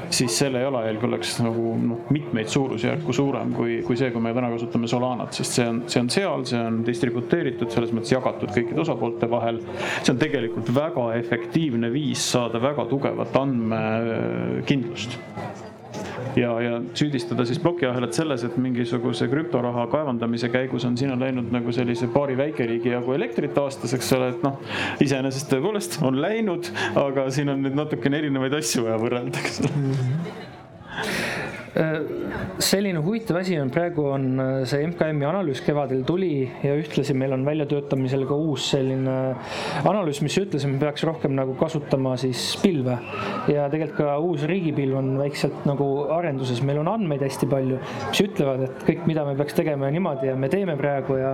siis 0.10 0.38
selle 0.40 0.64
jalajälg 0.66 1.04
oleks 1.06 1.38
nagu 1.44 1.76
noh, 1.78 2.10
mitmeid 2.14 2.50
suurusjärku 2.50 3.14
suurem 3.14 3.54
kui, 3.54 3.82
kui 3.86 3.98
see, 4.00 4.10
kui 4.12 4.22
me 4.22 4.34
täna 4.34 4.50
kasutame 4.54 4.90
Solanat, 4.90 5.34
sest 5.38 5.60
see 5.60 5.70
on, 5.70 5.84
see 5.88 6.02
on 6.02 6.10
seal, 6.14 6.46
see 6.50 6.60
on 6.60 6.82
distributeeritud, 6.86 7.70
selles 7.74 7.94
mõttes 7.94 8.14
jagatud 8.16 8.54
kõikide 8.54 8.82
osapoolte 8.82 9.30
vahel. 9.30 9.62
see 10.02 10.14
on 10.14 10.22
tegelikult 10.22 10.74
väga 10.74 11.03
efektiivne 11.18 11.92
viis 11.94 12.24
saada 12.32 12.62
väga 12.64 12.86
tugevat 12.90 13.36
andmekindlust. 13.38 15.20
Ja, 16.36 16.56
ja 16.62 16.80
süüdistada 16.98 17.46
siis 17.46 17.60
plokiahelat 17.62 18.16
selles, 18.18 18.42
et 18.48 18.56
mingisuguse 18.58 19.28
krüptoraha 19.30 19.86
kaevandamise 19.92 20.50
käigus 20.50 20.86
on 20.88 20.96
sinna 20.98 21.18
läinud 21.20 21.52
nagu 21.54 21.74
sellise 21.76 22.08
paari 22.14 22.38
väikeriigi 22.40 22.90
jagu 22.96 23.14
elektrit 23.14 23.58
aastas, 23.62 23.94
eks 23.94 24.10
ole, 24.18 24.32
et 24.34 24.42
noh, 24.46 24.58
iseenesest 25.04 25.52
tõepoolest 25.54 26.00
on 26.02 26.18
läinud, 26.24 26.72
aga 26.98 27.28
siin 27.34 27.54
on 27.54 27.62
nüüd 27.68 27.78
natukene 27.78 28.24
erinevaid 28.24 28.58
asju 28.64 28.88
vaja 28.88 28.98
võrrelda, 29.04 29.46
eks 29.46 29.62
ole 29.62 29.72
selline 31.74 33.00
huvitav 33.02 33.40
asi 33.40 33.56
on 33.58 33.72
praegu 33.74 34.04
on 34.14 34.26
äh, 34.40 34.50
see 34.70 34.84
MKM-i 34.86 35.26
analüüs 35.26 35.62
kevadel 35.66 36.04
tuli 36.06 36.44
ja 36.62 36.76
ühtlasi 36.78 37.16
meil 37.18 37.34
on 37.34 37.46
väljatöötamisel 37.48 38.28
ka 38.30 38.38
uus 38.38 38.68
selline 38.76 39.16
analüüs, 39.82 40.20
mis 40.22 40.38
ütles, 40.38 40.68
et 40.68 40.70
me 40.70 40.78
peaks 40.84 41.06
rohkem 41.10 41.34
nagu 41.34 41.56
kasutama 41.58 42.14
siis 42.22 42.44
pilve. 42.62 43.00
ja 43.50 43.66
tegelikult 43.74 43.98
ka 43.98 44.18
uus 44.22 44.46
riigipilv 44.50 45.00
on 45.00 45.10
väikselt 45.18 45.66
nagu 45.70 45.88
arenduses, 46.14 46.62
meil 46.62 46.84
on 46.84 46.92
andmeid 46.94 47.26
hästi 47.26 47.50
palju, 47.50 47.82
mis 48.12 48.24
ütlevad, 48.28 48.68
et 48.68 48.86
kõik, 48.92 49.08
mida 49.10 49.26
me 49.26 49.34
peaks 49.40 49.58
tegema 49.58 49.90
ja 49.90 49.98
niimoodi 49.98 50.30
ja 50.30 50.38
me 50.38 50.52
teeme 50.54 50.78
praegu 50.78 51.18
ja 51.18 51.34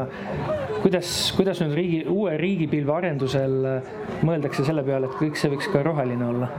kuidas, 0.80 1.12
kuidas 1.36 1.60
nüüd 1.66 1.76
riigi, 1.76 2.00
uue 2.08 2.38
riigipilve 2.40 2.96
arendusel 2.96 3.60
äh, 3.74 3.94
mõeldakse 4.24 4.64
selle 4.68 4.88
peale, 4.88 5.12
et 5.12 5.20
kõik 5.20 5.40
see 5.40 5.52
võiks 5.52 5.68
ka 5.74 5.84
roheline 5.84 6.32
olla? 6.32 6.52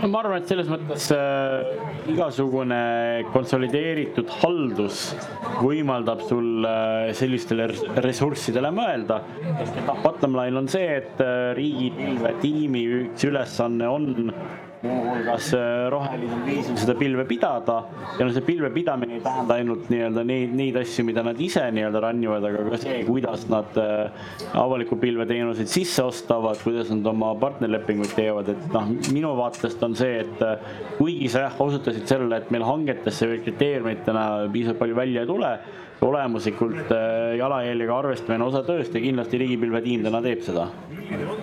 no 0.00 0.08
ma 0.10 0.22
arvan, 0.22 0.42
et 0.42 0.50
selles 0.50 0.70
mõttes 0.70 1.10
äh, 1.14 1.74
igasugune 2.14 2.83
konsolideeritud 3.34 4.30
haldus 4.40 5.06
võimaldab 5.62 6.22
sul 6.28 6.66
äh, 6.66 7.12
sellistele 7.16 7.68
ressurssidele 8.04 8.70
mõelda. 8.74 9.20
noh, 9.86 9.98
bottom 10.02 10.36
line 10.38 10.62
on 10.62 10.70
see, 10.70 11.00
et 11.00 11.20
äh, 11.22 11.52
riigipilve 11.58 12.34
tiimi 12.42 12.84
üks 13.00 13.26
ülesanne 13.28 13.88
on 13.90 14.32
muuhulgas 14.84 15.50
äh, 15.56 15.86
rohelisel 15.92 16.42
viisil 16.46 16.78
seda 16.80 16.94
pilve 16.98 17.24
pidada. 17.28 17.76
ja 18.18 18.26
no 18.26 18.32
see 18.34 18.44
pilve 18.46 18.70
pidamine 18.74 19.18
ei 19.18 19.22
tähenda 19.24 19.58
ainult 19.58 19.88
nii-öelda 19.92 20.24
neid, 20.28 20.54
neid 20.56 20.78
asju, 20.80 21.04
mida 21.08 21.24
nad 21.26 21.40
ise 21.40 21.64
nii-öelda 21.74 22.02
run 22.04 22.24
ivad, 22.24 22.48
aga 22.50 22.64
ka 22.72 22.80
see, 22.84 22.98
kuidas 23.08 23.46
nad 23.52 23.78
äh, 23.80 24.26
avaliku 24.60 24.98
pilveteenuseid 25.02 25.70
sisse 25.70 26.04
ostavad, 26.04 26.60
kuidas 26.64 26.92
nad 26.94 27.06
oma 27.14 27.32
partnerlepinguid 27.40 28.14
teevad, 28.16 28.52
et 28.54 28.66
noh, 28.74 28.92
minu 29.14 29.34
vaatest 29.40 29.82
on 29.86 29.96
see, 29.98 30.20
et 30.24 30.44
äh, 30.44 30.68
kuigi 30.98 31.30
sa 31.32 31.46
jah, 31.48 31.58
osutasid 31.66 32.06
sellele, 32.10 32.42
et 32.42 32.52
meil 32.54 32.66
hangetesse 32.68 33.30
kriteeriumitena 33.44 34.28
piisavalt 34.52 34.84
palju 34.84 35.00
välja 35.00 35.24
ei 35.24 35.30
tule 35.30 35.56
olemuslikult 36.04 36.92
jalajäljega 37.38 37.98
arvestamine 37.98 38.44
osa 38.46 38.64
tööst 38.66 38.94
ja 38.94 39.02
kindlasti 39.02 39.40
riigipilvetiim 39.40 40.04
täna 40.04 40.20
teeb 40.24 40.44
seda. 40.44 40.68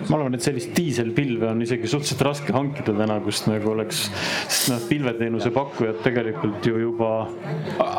Ma 0.08 0.16
arvan, 0.18 0.34
et 0.34 0.44
sellist 0.44 0.72
diiselpilve 0.74 1.46
on 1.52 1.62
isegi 1.62 1.88
suhteliselt 1.90 2.24
raske 2.26 2.54
hankida 2.54 2.94
täna, 2.96 3.18
kust 3.22 3.46
nagu 3.46 3.70
oleks, 3.72 4.04
sest 4.50 4.72
noh, 4.72 4.80
pilveteenuse 4.88 5.52
pakkujad 5.54 6.00
tegelikult 6.04 6.66
ju 6.66 6.80
juba 6.82 7.10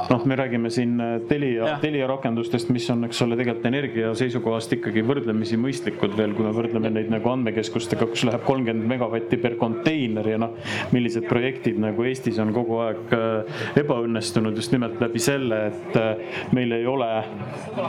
noh, 0.10 0.26
me 0.28 0.38
räägime 0.40 0.72
siin 0.74 1.00
äh, 1.02 1.14
Telia, 1.30 1.78
Telia 1.82 2.08
rakendustest, 2.12 2.72
mis 2.76 2.88
on, 2.92 3.06
eks 3.08 3.22
ole, 3.26 3.38
tegelikult 3.40 3.70
energia 3.70 4.12
seisukohast 4.18 4.76
ikkagi 4.78 5.04
võrdlemisi 5.08 5.58
mõistlikud 5.62 6.18
veel, 6.18 6.36
kui 6.36 6.46
me 6.48 6.54
võrdleme 6.56 6.92
neid 6.94 7.12
nagu 7.14 7.32
andmekeskustega, 7.32 8.10
kus 8.12 8.26
läheb 8.28 8.44
kolmkümmend 8.48 8.90
megavatti 8.90 9.40
per 9.42 9.56
konteiner 9.62 10.28
ja 10.34 10.42
noh, 10.42 10.58
millised 10.96 11.28
projektid 11.30 11.80
nagu 11.82 12.08
Eestis 12.10 12.40
on 12.44 12.54
kogu 12.56 12.82
aeg 12.84 13.16
äh, 13.16 13.64
ebaõnnestunud 13.80 14.60
just 14.60 14.76
nimelt 14.76 15.00
läbi 15.04 15.24
selle, 15.24 15.64
et 15.72 16.00
äh, 16.00 16.38
meil 16.54 16.78
ei 16.78 16.88
ole, 16.90 17.10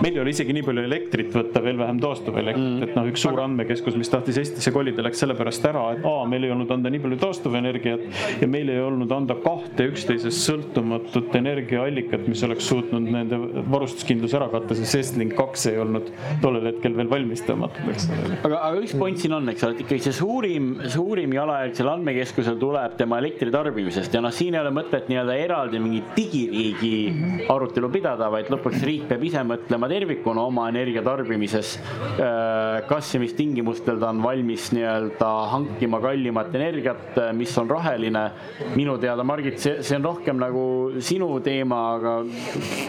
meil 0.01 0.15
ei 0.15 0.23
ole 0.23 0.35
isegi 0.35 0.57
nii 0.57 0.67
palju 0.67 0.87
elektrit 0.89 1.33
võtta, 1.35 1.62
veel 1.65 1.81
vähem 1.81 2.01
taastuvelektrit 2.03 2.65
mm., 2.65 2.89
et 2.89 2.99
noh, 2.99 3.09
üks 3.11 3.25
suur 3.25 3.41
andmekeskus 3.45 3.65
andmekeskus, 3.65 3.97
mis 3.97 4.11
tahtis 4.11 4.39
Eestisse 4.39 4.73
kolida, 4.75 5.03
läks 5.05 5.21
sellepärast 5.23 5.65
ära, 5.69 5.85
et 5.95 6.05
A, 6.05 6.15
meil 6.29 6.45
ei 6.45 6.53
olnud 6.53 6.71
anda 6.71 6.91
nii 6.93 7.01
palju 7.03 7.19
taastuvenergiat 7.23 8.41
ja 8.43 8.49
meil 8.51 8.71
ei 8.73 8.81
olnud 8.83 9.11
anda 9.15 9.37
kahte 9.43 9.89
üksteisest 9.91 10.45
sõltumatut 10.45 11.35
energiaallikat, 11.39 12.27
mis 12.31 12.43
oleks 12.47 12.69
suutnud 12.71 13.09
nende 13.09 13.39
varustuskindluse 13.73 14.39
ära 14.39 14.49
katta, 14.53 14.77
sest 14.79 14.99
Estlink 15.01 15.35
kaks 15.39 15.67
ei 15.71 15.81
olnud 15.83 16.11
tollel 16.43 16.69
hetkel 16.71 16.97
veel 16.97 17.11
valmis 17.11 17.45
tõmmatud, 17.47 17.89
eks 17.93 18.09
ole. 18.11 18.39
aga, 18.41 18.61
aga 18.71 18.83
üks 18.85 18.97
point 18.99 19.21
siin 19.21 19.37
on, 19.37 19.49
eks 19.53 19.67
ole, 19.67 19.79
et 19.79 19.85
ikkagi 19.87 20.07
see 20.09 20.19
suurim, 20.19 20.71
suurim 20.93 21.35
jalajälg 21.37 21.79
seal 21.79 21.93
andmekeskusel 21.95 22.59
tuleb 22.61 22.99
tema 23.01 23.21
elektritarbimisest 23.23 24.15
ja 24.15 24.23
noh, 24.25 24.35
siin 24.35 24.59
ei 24.59 24.62
ole 24.62 24.75
mõtet 24.75 25.11
nii-öelda 25.11 25.39
eraldi 25.45 25.83
mingit 25.83 26.15
digiriigi 26.19 26.95
arutelu 27.53 27.91
pidada, 27.93 28.31
vaid 28.33 28.51
lõpuks 28.55 28.84
riik 28.86 29.07
peab 29.11 29.24
ise 29.26 29.42
mõtlema 29.46 29.88
tervikuna 29.90 30.46
oma 30.48 30.68
energiatarbimises. 30.72 31.74
Äh, 32.14 32.84
kas 32.88 33.12
ja 33.14 33.20
mis 33.22 33.34
tingimustel 33.36 34.00
ta 34.02 34.11
on 34.14 34.22
valmis 34.24 34.70
nii-öelda 34.74 35.30
hankima 35.52 36.00
kallimat 36.05 36.55
energiat, 36.55 37.18
mis 37.36 37.55
on 37.61 37.70
roheline. 37.70 38.24
minu 38.74 38.96
teada, 38.98 39.24
Margit, 39.26 39.59
see, 39.61 39.82
see 39.82 39.96
on 39.98 40.05
rohkem 40.07 40.38
nagu 40.40 40.64
sinu 41.05 41.28
teema, 41.44 41.80
aga 41.98 42.14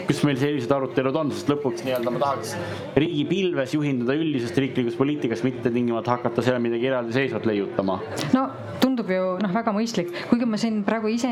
kus 0.08 0.22
meil 0.26 0.38
sellised 0.40 0.72
arutelud 0.72 1.16
on, 1.20 1.32
sest 1.34 1.50
lõpuks 1.52 1.84
nii-öelda 1.86 2.12
ma 2.14 2.22
tahaks 2.22 2.54
riigipilves 2.96 3.74
juhinduda 3.76 4.16
üldisest 4.16 4.58
riiklikust 4.62 4.98
poliitikast, 5.00 5.46
mitte 5.46 5.72
tingimata 5.74 6.16
hakata 6.16 6.44
seal 6.46 6.60
midagi 6.62 6.90
eraldiseisvat 6.90 7.46
leiutama. 7.48 8.00
no 8.34 8.46
tundub 8.82 9.10
ju 9.10 9.36
noh, 9.42 9.52
väga 9.52 9.72
mõistlik, 9.76 10.12
kuigi 10.30 10.48
ma 10.48 10.58
siin 10.60 10.80
praegu 10.86 11.10
ise 11.12 11.30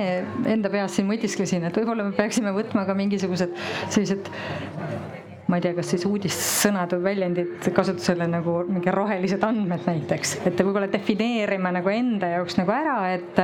enda 0.50 0.70
peas 0.72 0.96
siin 0.96 1.08
mõtisklesin, 1.08 1.64
et 1.68 1.76
võib-olla 1.78 2.06
me 2.06 2.14
peaksime 2.16 2.52
võtma 2.56 2.84
ka 2.88 2.96
mingisugused 2.98 3.54
sellised 3.92 4.13
it 4.14 5.23
ma 5.48 5.58
ei 5.58 5.64
tea, 5.64 5.74
kas 5.76 5.90
siis 5.92 6.04
uudissõnad 6.08 6.94
või 6.96 7.04
väljendid 7.10 7.66
kasutusele 7.76 8.26
nagu 8.30 8.56
mingi 8.68 8.92
rohelised 8.94 9.42
andmed 9.44 9.84
näiteks, 9.84 10.38
et 10.48 10.60
võib-olla 10.64 10.88
defineerima 10.92 11.72
nagu 11.74 11.90
enda 11.92 12.30
jaoks 12.32 12.56
nagu 12.56 12.72
ära, 12.72 12.96
et, 13.12 13.40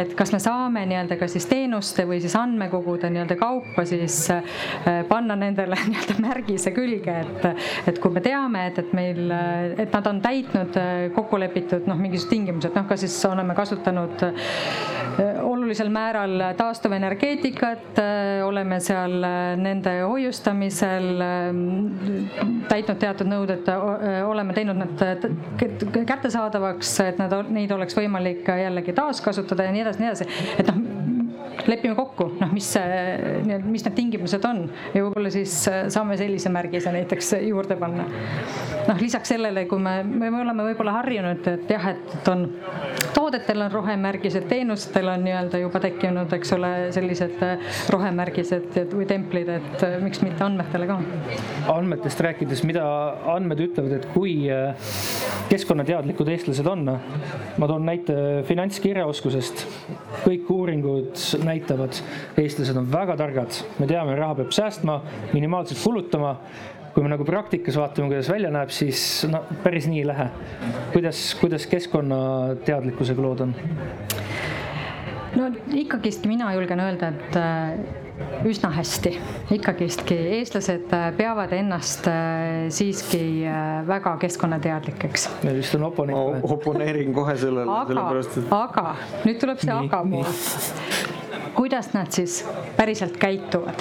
et 0.00 0.14
kas 0.18 0.32
me 0.34 0.40
saame 0.42 0.82
nii-öelda 0.90 1.18
ka 1.20 1.28
siis 1.30 1.46
teenuste 1.50 2.08
või 2.08 2.18
siis 2.24 2.34
andmekogude 2.38 3.10
nii-öelda 3.14 3.38
kaupa 3.38 3.84
siis 3.86 4.16
äh, 4.34 4.42
panna 5.08 5.36
nendele 5.38 5.78
nii-öelda 5.92 6.18
märgise 6.24 6.74
külge, 6.74 7.14
et, 7.22 7.46
et 7.92 8.02
kui 8.02 8.14
me 8.14 8.24
teame, 8.24 8.66
et, 8.72 8.82
et 8.82 8.92
meil, 8.98 9.30
et 9.78 9.94
nad 9.94 10.10
on 10.10 10.18
täitnud 10.24 10.80
äh, 10.80 11.06
kokku 11.14 11.38
lepitud 11.38 11.86
noh, 11.86 11.98
mingisugused 11.98 12.34
tingimused, 12.34 12.74
noh, 12.74 12.88
kas 12.90 13.06
siis 13.06 13.16
oleme 13.30 13.54
kasutanud 13.58 14.26
äh, 14.26 15.38
olulisel 15.46 15.88
määral 15.90 16.34
taastuvenergeetikat, 16.58 17.98
oleme 18.46 18.78
seal 18.82 19.16
nende 19.58 19.94
hoiustamisel 20.06 21.22
täitnud 22.68 22.98
teatud 23.00 23.30
nõuded, 23.30 23.68
oleme 24.28 24.56
teinud 24.56 24.78
nad 24.78 25.26
kättesaadavaks, 26.06 26.94
et 27.06 27.20
nad, 27.22 27.34
neid 27.54 27.72
oleks 27.74 27.96
võimalik 27.98 28.48
jällegi 28.48 28.94
taaskasutada 28.96 29.68
ja 29.68 29.74
nii 29.74 29.84
edasi, 29.86 30.02
nii 30.02 30.10
edasi. 30.12 30.28
et 30.58 30.72
noh, 30.72 31.07
lepime 31.66 31.96
kokku, 31.98 32.28
noh, 32.38 32.52
mis 32.54 32.68
see, 32.76 33.58
mis 33.64 33.84
need 33.86 33.96
tingimused 33.96 34.44
on 34.48 34.64
ja 34.94 35.02
võib-olla 35.02 35.32
siis 35.32 35.54
saame 35.66 36.18
sellise 36.20 36.52
märgise 36.52 36.92
näiteks 36.94 37.34
juurde 37.48 37.76
panna. 37.80 38.06
noh, 38.88 39.00
lisaks 39.00 39.34
sellele, 39.34 39.66
kui 39.70 39.82
me, 39.82 40.00
me 40.04 40.30
oleme 40.30 40.70
võib-olla 40.70 40.98
harjunud, 41.00 41.46
et 41.50 41.74
jah, 41.74 41.90
et 41.94 42.30
on 42.32 42.46
toodetel 43.14 43.60
on 43.60 43.72
rohemärgised, 43.72 44.46
teenustel 44.48 45.08
on 45.10 45.24
nii-öelda 45.26 45.60
juba 45.62 45.80
tekkinud, 45.82 46.32
eks 46.38 46.52
ole, 46.56 46.70
sellised 46.94 47.42
rohemärgised 47.92 48.78
või 48.94 49.08
templid, 49.10 49.50
et 49.58 49.84
miks 50.04 50.22
mitte 50.24 50.44
andmetele 50.46 50.88
ka. 50.88 50.98
andmetest 51.74 52.22
rääkides, 52.24 52.62
mida 52.68 52.84
andmed 53.34 53.60
ütlevad, 53.68 53.98
et 53.98 54.08
kui 54.14 54.34
äh, 54.52 54.88
keskkonnateadlikud 55.50 56.30
eestlased 56.32 56.66
on? 56.70 56.86
ma 57.58 57.66
toon 57.68 57.86
näite 57.86 58.14
finantskirjaoskusest. 58.48 59.64
kõik 60.24 60.50
uuringud 60.52 61.18
näitavad, 61.48 62.00
eestlased 62.38 62.76
on 62.78 62.90
väga 62.92 63.16
targad, 63.20 63.62
me 63.78 63.88
teame, 63.90 64.16
raha 64.18 64.42
peab 64.42 64.52
säästma, 64.54 65.00
minimaalselt 65.32 65.80
kulutama 65.82 66.36
kui 66.98 67.04
me 67.06 67.12
nagu 67.12 67.22
praktikas 67.22 67.76
vaatame, 67.78 68.08
kuidas 68.10 68.26
välja 68.32 68.50
näeb, 68.50 68.72
siis 68.74 69.00
no 69.30 69.44
päris 69.62 69.86
nii 69.86 70.00
ei 70.02 70.08
lähe. 70.08 70.24
kuidas, 70.92 71.20
kuidas 71.38 71.66
keskkonnateadlikkusega 71.70 73.22
lood 73.22 73.44
on? 73.46 73.54
no 75.38 75.48
ikkagistki 75.78 76.28
mina 76.28 76.50
julgen 76.56 76.80
öelda, 76.82 77.12
et 77.14 77.36
äh, 77.38 78.48
üsna 78.48 78.72
hästi, 78.74 79.12
ikkagistki 79.54 80.16
eestlased 80.38 80.90
äh, 80.96 81.06
peavad 81.18 81.54
ennast 81.54 82.08
äh, 82.10 82.66
siiski 82.74 83.22
väga 83.86 84.16
keskkonnateadlikeks. 84.24 85.28
meil 85.44 85.62
vist 85.62 85.78
on 85.78 85.86
oponent. 85.92 86.18
ma 86.18 86.56
oponeerin 86.56 87.14
kohe 87.14 87.36
sellele, 87.38 87.78
sellepärast 87.92 88.42
et. 88.42 88.50
aga 88.58 88.88
nüüd 89.22 89.40
tuleb 89.44 89.62
see 89.62 89.78
aga 89.78 90.02
pool 90.10 91.16
kuidas 91.58 91.94
nad 91.94 92.06
siis 92.10 92.48
päriselt 92.76 93.16
käituvad. 93.16 93.80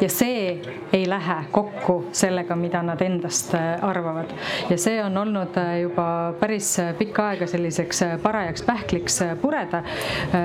ja 0.00 0.08
see 0.08 0.62
ei 0.92 1.08
lähe 1.08 1.34
kokku 1.50 2.08
sellega, 2.12 2.56
mida 2.56 2.80
nad 2.82 3.00
endast 3.00 3.54
äh, 3.54 3.84
arvavad. 3.84 4.32
ja 4.70 4.78
see 4.78 5.04
on 5.04 5.16
olnud 5.16 5.58
äh, 5.60 5.80
juba 5.80 6.32
päris 6.40 6.76
pikka 6.98 7.28
aega 7.28 7.46
selliseks 7.46 8.02
äh, 8.02 8.14
parajaks 8.22 8.62
pähkliks 8.62 9.20
pureda. 9.42 9.82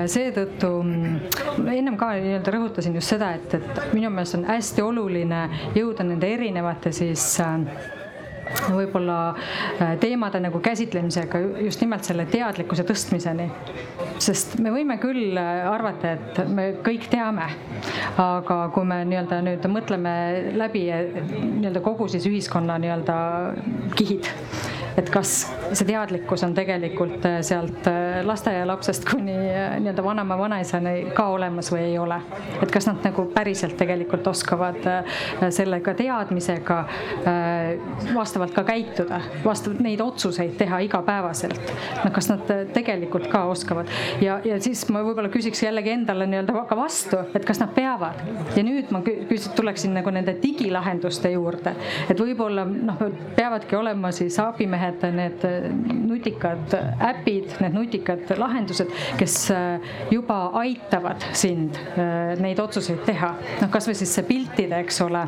seetõttu 0.06 0.74
mm, 0.82 1.16
ennem 1.72 1.96
ka 1.96 2.12
nii-öelda 2.20 2.56
rõhutasin 2.58 3.00
just 3.00 3.16
seda, 3.16 3.32
et, 3.40 3.54
et 3.54 3.82
minu 3.96 4.12
meelest 4.12 4.36
on 4.36 4.44
hästi 4.44 4.84
oluline 4.84 5.42
jõuda 5.78 6.04
nende 6.04 6.34
erinevate 6.36 6.92
siis 6.92 7.40
võib-olla 8.72 9.18
äh, 9.32 9.94
teemade 10.02 10.40
nagu 10.42 10.60
käsitlemisega 10.64 11.40
just 11.66 11.82
nimelt 11.84 12.06
selle 12.08 12.26
teadlikkuse 12.30 12.84
tõstmiseni. 12.88 13.48
sest 14.22 14.58
me 14.62 14.72
võime 14.74 14.98
küll 15.02 15.38
äh, 15.38 15.64
arvata, 15.70 16.16
et 16.16 16.42
me 16.48 16.68
kõik 16.84 17.08
teame, 17.12 17.48
aga 18.22 18.58
kui 18.74 18.88
me 18.88 19.02
nii-öelda 19.08 19.40
nüüd 19.46 19.66
mõtleme 19.72 20.14
läbi 20.58 20.86
nii-öelda 20.90 21.82
kogu 21.84 22.08
siis 22.12 22.26
ühiskonna 22.30 22.78
nii-öelda 22.82 23.18
kihid 23.98 24.30
et 24.96 25.08
kas 25.12 25.46
see 25.72 25.88
teadlikkus 25.88 26.42
on 26.46 26.54
tegelikult 26.54 27.24
äh, 27.26 27.38
sealt 27.44 27.86
äh, 27.88 28.20
lasteaialapsest 28.26 29.06
kuni 29.08 29.34
äh, 29.34 29.76
nii-öelda 29.80 30.04
vanema, 30.04 30.36
vanaisani 30.38 31.12
ka 31.16 31.26
olemas 31.32 31.70
või 31.72 31.86
ei 31.90 31.98
ole. 31.98 32.18
et 32.62 32.70
kas 32.72 32.86
nad 32.88 33.02
nagu 33.04 33.24
päriselt 33.34 33.76
tegelikult 33.80 34.26
oskavad 34.26 34.78
sellega 35.50 35.94
teadmisega 35.96 36.78
vastavalt 38.14 38.52
ka 38.54 38.64
käituda, 38.66 39.20
vastavalt 39.44 39.80
neid 39.84 40.00
otsuseid 40.00 40.54
teha 40.58 40.78
igapäevaselt. 40.86 41.72
no 42.04 42.10
kas 42.14 42.28
nad 42.30 42.52
tegelikult 42.74 43.28
ka 43.32 43.44
oskavad 43.50 43.90
ja, 44.22 44.38
ja 44.44 44.60
siis 44.62 44.84
ma 44.92 45.02
võib-olla 45.06 45.30
küsiks 45.32 45.64
jällegi 45.64 45.94
endale 45.94 46.26
nii-öelda 46.30 46.66
ka 46.68 46.78
vastu, 46.78 47.20
et 47.34 47.46
kas 47.48 47.62
nad 47.62 47.72
peavad 47.74 48.20
ja 48.56 48.64
nüüd 48.66 48.92
ma 48.94 49.02
küsin, 49.06 49.56
tuleksin 49.56 49.96
nagu 49.96 50.12
nende 50.14 50.36
digilahenduste 50.42 51.32
juurde, 51.34 51.74
et 52.10 52.20
võib-olla 52.20 52.66
noh, 52.68 53.02
peavadki 53.36 53.76
olema 53.78 54.12
siis 54.14 54.38
abimehed 54.42 54.82
mehed, 54.82 55.16
need 55.16 55.44
nutikad 55.92 56.74
äpid, 57.12 57.56
need 57.62 57.76
nutikad 57.76 58.34
lahendused, 58.38 58.90
kes 59.20 59.38
äh, 59.54 59.94
juba 60.10 60.44
aitavad 60.62 61.24
sind 61.36 61.78
äh, 61.94 62.34
neid 62.42 62.60
otsuseid 62.62 63.04
teha. 63.08 63.34
noh, 63.62 63.72
kasvõi 63.72 63.96
siis 63.98 64.12
see 64.18 64.28
piltide, 64.28 64.82
eks 64.82 65.02
ole 65.06 65.24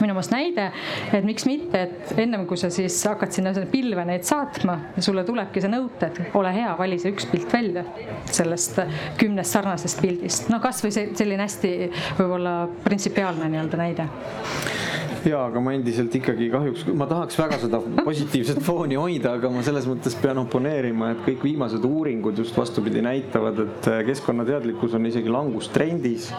minu 0.00 0.14
meelest 0.14 0.32
näide, 0.32 0.66
et 1.14 1.24
miks 1.26 1.46
mitte, 1.48 1.82
et 1.86 2.18
ennem 2.22 2.44
kui 2.48 2.58
sa 2.60 2.70
siis 2.72 2.96
hakkad 3.08 3.34
sinna 3.34 3.52
pilve 3.70 4.04
neid 4.06 4.26
saatma 4.26 4.76
sulle 5.02 5.24
tulebki 5.26 5.62
see 5.62 5.72
nõude, 5.72 6.10
et 6.10 6.36
ole 6.38 6.52
hea, 6.54 6.72
vali 6.78 6.98
see 7.02 7.14
üks 7.14 7.28
pilt 7.30 7.52
välja 7.52 7.86
sellest 8.30 8.80
kümnest 9.20 9.56
sarnasest 9.56 10.02
pildist. 10.02 10.50
no 10.52 10.60
kasvõi 10.62 10.92
see 10.94 11.08
selline 11.18 11.46
hästi 11.46 11.72
võib-olla 12.20 12.58
printsipiaalne 12.84 13.50
nii-öelda 13.50 13.80
näide 13.80 14.10
ja, 15.26 15.42
aga 15.46 15.60
ma 15.62 15.74
endiselt 15.76 16.14
ikkagi 16.18 16.48
kahjuks, 16.52 16.86
ma 16.96 17.08
tahaks 17.10 17.38
väga 17.40 17.58
seda 17.62 17.80
positiivset 18.06 18.60
fooni 18.64 18.98
hoida, 19.00 19.36
aga 19.38 19.50
ma 19.52 19.64
selles 19.66 19.88
mõttes 19.90 20.16
pean 20.20 20.40
oponeerima, 20.42 21.12
et 21.14 21.24
kõik 21.26 21.46
viimased 21.48 21.84
uuringud 21.86 22.38
just 22.42 22.56
vastupidi 22.58 23.02
näitavad, 23.04 23.60
et 23.66 23.90
keskkonnateadlikkus 24.10 24.96
on 24.98 25.10
isegi 25.10 25.32
langustrendis 25.32 26.30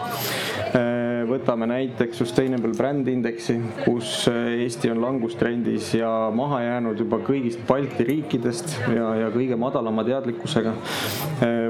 võtame 1.26 1.66
näiteks 1.68 2.18
Sustainable 2.20 2.74
Brand 2.76 3.08
Indexi, 3.10 3.56
kus 3.84 4.26
Eesti 4.28 4.90
on 4.92 5.00
langustrendis 5.02 5.92
ja 5.96 6.10
maha 6.34 6.60
jäänud 6.62 7.00
juba 7.02 7.18
kõigist 7.24 7.62
Balti 7.68 8.06
riikidest 8.06 8.76
ja, 8.92 9.08
ja 9.22 9.30
kõige 9.34 9.56
madalama 9.58 10.04
teadlikkusega. 10.06 10.74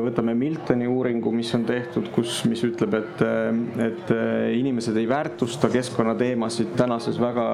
võtame 0.05 0.35
Miltoni 0.39 0.89
uuringu, 0.89 1.33
mis 1.35 1.53
on 1.57 1.65
tehtud, 1.69 2.11
kus, 2.15 2.41
mis 2.51 2.63
ütleb, 2.67 2.95
et, 2.99 3.25
et 3.85 4.13
inimesed 4.59 4.97
ei 4.99 5.09
väärtusta 5.09 5.71
keskkonnateemasid 5.73 6.75
tänases 6.79 7.21
väga 7.21 7.47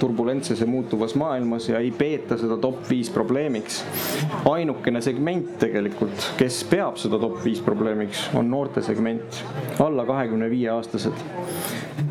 turbulentses 0.00 0.60
ja 0.60 0.68
muutuvas 0.70 1.14
maailmas 1.18 1.68
ja 1.70 1.80
ei 1.82 1.90
peeta 1.90 2.38
seda 2.40 2.58
top 2.62 2.82
viis 2.90 3.10
probleemiks. 3.12 3.82
ainukene 4.50 5.00
segment 5.02 5.56
tegelikult, 5.60 6.32
kes 6.38 6.62
peab 6.70 7.00
seda 7.00 7.20
top 7.20 7.42
viis 7.44 7.60
probleemiks, 7.64 8.28
on 8.34 8.50
noorte 8.50 8.82
segment, 8.82 9.42
alla 9.82 10.06
kahekümne 10.08 10.50
viie 10.50 10.70
aastased 10.72 11.35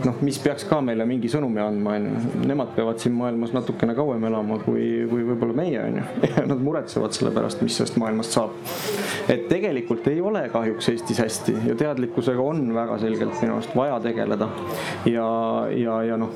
noh, 0.05 0.17
mis 0.25 0.37
peaks 0.41 0.65
ka 0.69 0.79
meile 0.83 1.05
mingi 1.07 1.29
sõnumi 1.31 1.61
andma, 1.61 1.95
on 1.97 2.07
ju. 2.09 2.43
Nemad 2.49 2.73
peavad 2.75 3.01
siin 3.01 3.15
maailmas 3.17 3.53
natukene 3.55 3.95
kauem 3.97 4.23
elama 4.29 4.57
kui, 4.63 4.85
kui 5.09 5.25
võib-olla 5.27 5.55
meie, 5.57 5.81
on 5.81 5.99
ju. 5.99 6.05
ja 6.31 6.45
nad 6.49 6.61
muretsevad 6.63 7.15
selle 7.15 7.33
pärast, 7.35 7.61
mis 7.65 7.77
sellest 7.77 7.99
maailmast 8.01 8.35
saab. 8.35 8.55
et 9.31 9.47
tegelikult 9.49 10.05
ei 10.11 10.19
ole 10.21 10.43
kahjuks 10.53 10.89
Eestis 10.91 11.17
hästi 11.17 11.55
ja 11.65 11.75
teadlikkusega 11.77 12.41
on 12.41 12.67
väga 12.75 12.99
selgelt 13.01 13.39
minu 13.41 13.55
arust 13.55 13.73
vaja 13.77 13.97
tegeleda. 14.03 14.49
ja, 15.09 15.27
ja, 15.73 15.95
ja 16.11 16.17
noh, 16.19 16.33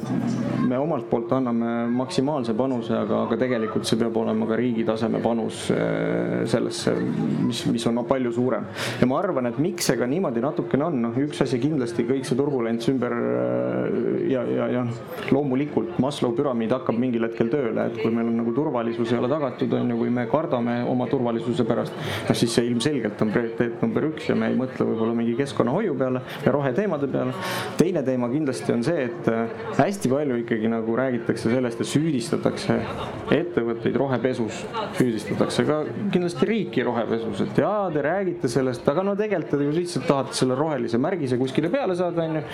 me 0.65 0.79
omalt 0.79 1.09
poolt 1.09 1.33
anname 1.37 1.87
maksimaalse 1.93 2.55
panuse, 2.57 2.95
aga, 2.97 3.23
aga 3.27 3.37
tegelikult 3.43 3.87
see 3.89 3.99
peab 3.99 4.17
olema 4.17 4.47
ka 4.49 4.57
riigi 4.59 4.85
taseme 4.87 5.21
panus 5.23 5.67
eh, 5.75 6.45
sellesse, 6.49 6.95
mis, 7.45 7.63
mis 7.69 7.87
on 7.89 8.01
palju 8.09 8.33
suurem. 8.33 8.65
ja 9.01 9.09
ma 9.09 9.19
arvan, 9.21 9.51
et 9.51 9.59
miks 9.61 9.89
see 9.89 9.99
ka 9.99 10.07
niimoodi 10.09 10.43
natukene 10.43 10.87
on, 10.89 11.01
noh, 11.07 11.21
üks 11.27 11.43
asi 11.45 11.59
kindlasti 11.61 12.07
kõik 12.09 12.27
see 12.27 12.37
turbulents 12.39 12.78
ümber 12.89 13.13
Äh, 13.39 14.31
ja, 14.31 14.43
ja, 14.43 14.67
ja 14.67 14.85
loomulikult 15.31 15.97
Maslow 16.01 16.33
püramiid 16.37 16.71
hakkab 16.73 16.97
mingil 16.99 17.25
hetkel 17.27 17.49
tööle, 17.51 17.87
et 17.89 17.97
kui 17.99 18.11
meil 18.13 18.29
on 18.29 18.37
nagu 18.41 18.53
turvalisus 18.55 19.11
ei 19.13 19.19
ole 19.19 19.29
tagatud, 19.31 19.73
on 19.77 19.93
ju, 19.93 19.97
või 20.03 20.11
me 20.13 20.25
kardame 20.29 20.79
oma 20.89 21.07
turvalisuse 21.09 21.65
pärast, 21.67 21.95
noh 22.27 22.37
siis 22.37 22.53
see 22.55 22.67
ilmselgelt 22.69 23.21
on 23.25 23.33
prioriteet 23.33 23.81
number 23.83 24.05
üks 24.11 24.29
ja 24.29 24.37
me 24.39 24.51
ei 24.51 24.57
mõtle 24.59 24.87
võib-olla 24.89 25.15
mingi 25.17 25.35
keskkonnahoiu 25.39 25.95
peale 25.99 26.21
ja 26.45 26.53
roheteemade 26.55 27.09
peale. 27.11 27.33
teine 27.79 28.03
teema 28.05 28.29
kindlasti 28.31 28.75
on 28.75 28.85
see, 28.85 29.07
et 29.09 29.31
äh, 29.33 29.65
hästi 29.79 30.11
palju 30.13 30.39
ikkagi 30.43 30.71
nagu 30.71 30.97
räägitakse 30.99 31.53
sellest 31.53 31.83
ja 31.83 31.89
süüdistatakse 31.89 32.77
ettevõtteid 33.35 33.97
rohepesus, 33.99 34.63
süüdistatakse 34.97 35.65
ka 35.67 35.81
kindlasti 36.13 36.49
riiki 36.49 36.85
rohepesus, 36.87 37.43
et 37.45 37.63
jaa, 37.63 37.89
te 37.93 38.05
räägite 38.05 38.51
sellest, 38.51 38.87
aga 38.89 39.05
no 39.05 39.17
tegelikult 39.19 39.49
te 39.49 39.65
ju 39.65 39.73
lihtsalt 39.73 40.05
tahate 40.09 40.37
selle 40.37 40.57
rohelise 40.57 40.99
märgise 41.01 41.37
kuskile 41.39 41.71
peale 41.73 41.97
saada, 41.97 42.25
on 42.29 42.39
ju. 42.39 42.45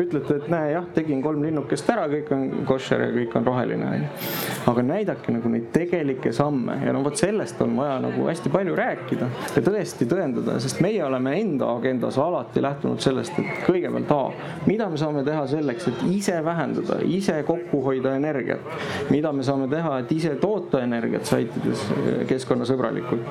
Ütlete, 0.00 0.38
et 0.38 0.48
näe 0.52 0.72
jah, 0.74 0.86
tegin 0.94 1.22
kolm 1.24 1.42
linnukest 1.44 1.88
ära, 1.92 2.06
kõik 2.10 2.30
on 2.34 2.44
koššer 2.68 3.04
ja 3.06 3.10
kõik 3.14 3.36
on 3.38 3.46
roheline, 3.48 3.90
onju. 3.96 4.30
aga 4.72 4.84
näidake 4.86 5.34
nagu 5.34 5.52
neid 5.52 5.68
tegelikke 5.74 6.32
samme 6.34 6.78
ja 6.84 6.94
no 6.94 7.02
vot 7.04 7.18
sellest 7.20 7.60
on 7.64 7.76
vaja 7.78 7.98
nagu 8.04 8.26
hästi 8.28 8.52
palju 8.54 8.76
rääkida 8.78 9.28
ja 9.56 9.64
tõesti 9.64 10.08
tõendada, 10.10 10.58
sest 10.62 10.82
meie 10.84 11.02
oleme 11.04 11.36
enda 11.40 11.70
agendas 11.76 12.18
alati 12.22 12.62
lähtunud 12.64 13.02
sellest, 13.04 13.38
et 13.38 13.64
kõigepealt 13.68 14.12
A, 14.14 14.20
mida 14.68 14.88
me 14.90 14.98
saame 15.00 15.24
teha 15.26 15.46
selleks, 15.50 15.88
et 15.90 16.04
ise 16.10 16.36
vähendada, 16.44 17.00
ise 17.06 17.40
kokku 17.46 17.82
hoida 17.84 18.14
energiat. 18.18 18.60
mida 19.10 19.32
me 19.32 19.42
saame 19.42 19.68
teha, 19.68 19.98
et 20.04 20.12
ise 20.12 20.36
toota 20.40 20.82
energiat 20.84 21.26
saitides 21.26 21.88
keskkonnasõbralikult 22.28 23.24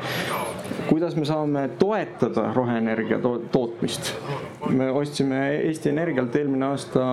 kuidas 0.87 1.15
me 1.15 1.25
saame 1.25 1.69
toetada 1.79 2.53
roheenergia 2.53 3.19
to 3.19 3.37
tootmist? 3.51 4.13
me 4.69 4.89
ostsime 4.91 5.39
Eesti 5.55 5.89
Energialt 5.89 6.32
eelmine 6.39 6.65
aasta 6.65 7.03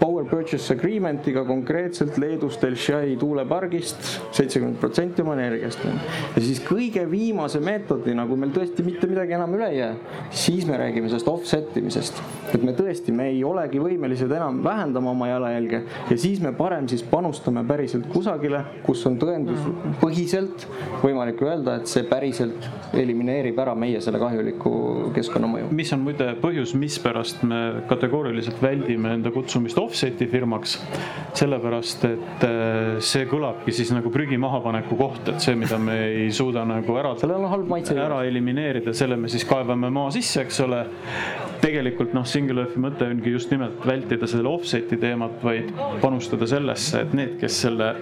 Power 0.00 0.24
Purchase 0.30 0.74
Agreement'iga 0.74 1.44
konkreetselt 1.48 2.18
Leedus 2.20 2.58
Telšai 2.60 3.16
tuulepargist 3.20 4.02
seitsekümmend 4.36 4.78
protsenti 4.80 5.22
oma 5.22 5.36
energiast. 5.38 5.84
ja 6.36 6.42
siis 6.42 6.60
kõige 6.64 7.04
viimase 7.10 7.60
meetodina, 7.60 8.26
kui 8.26 8.38
meil 8.40 8.52
tõesti 8.54 8.84
mitte 8.86 9.08
midagi 9.10 9.36
enam 9.36 9.54
üle 9.56 9.70
ei 9.70 9.78
jää, 9.78 9.94
siis 10.30 10.66
me 10.68 10.78
räägime 10.80 11.08
sellest 11.08 11.28
offset 11.28 11.76
imisest. 11.76 12.22
et 12.54 12.62
me 12.62 12.74
tõesti, 12.76 13.12
me 13.12 13.28
ei 13.30 13.44
olegi 13.44 13.80
võimelised 13.82 14.32
enam 14.36 14.62
vähendama 14.64 15.10
oma 15.10 15.28
jalajälge 15.30 15.82
ja 16.10 16.16
siis 16.18 16.40
me 16.40 16.52
parem 16.56 16.88
siis 16.88 17.02
panustame 17.02 17.64
päriselt 17.68 18.08
kusagile, 18.12 18.64
kus 18.86 19.04
on 19.06 19.18
tõenduspõhiselt 19.20 20.66
võimalik 21.02 21.42
öelda, 21.44 21.76
et 21.80 21.90
see 21.90 22.04
päriselt 22.08 22.68
elimineerib 22.96 23.58
ära 23.62 23.74
meie 23.78 24.00
selle 24.02 24.18
kahjuliku 24.22 24.72
keskkonnamõju. 25.14 25.70
mis 25.76 25.92
on 25.94 26.04
muide 26.04 26.32
põhjus, 26.42 26.74
mispärast 26.78 27.44
me 27.46 27.60
kategooriliselt 27.90 28.49
väldime 28.62 29.14
enda 29.16 29.32
kutsumist 29.34 29.78
offset'i 29.78 30.26
firmaks. 30.30 30.78
sellepärast, 31.34 32.04
et 32.08 32.44
äh, 32.44 32.96
see 33.06 33.26
kõlabki 33.30 33.72
siis 33.72 33.92
nagu 33.94 34.10
prügi 34.10 34.34
mahapaneku 34.40 34.96
koht, 34.98 35.28
et 35.30 35.44
see, 35.44 35.54
mida 35.54 35.78
me 35.78 35.94
ei 36.08 36.32
suuda 36.34 36.64
nagu 36.66 36.96
ära, 36.98 37.12
ära 37.94 38.24
elimineerida, 38.26 38.94
selle 38.96 39.16
me 39.16 39.30
siis 39.30 39.46
kaevame 39.46 39.92
maa 39.94 40.10
sisse, 40.10 40.42
eks 40.42 40.58
ole 40.66 40.82
tegelikult 41.62 42.16
noh, 42.16 42.26
Singularfi 42.26 42.82
mõte 42.82 43.06
ongi 43.06 43.30
just 43.30 43.54
nimelt 43.54 43.86
vältida 43.86 44.26
selle 44.30 44.50
offset'i 44.50 44.98
teemat, 45.00 45.38
vaid 45.44 45.70
panustada 46.02 46.48
sellesse, 46.50 47.04
et 47.04 47.14
need, 47.14 47.38
kes 47.40 47.62
selle 47.66 47.94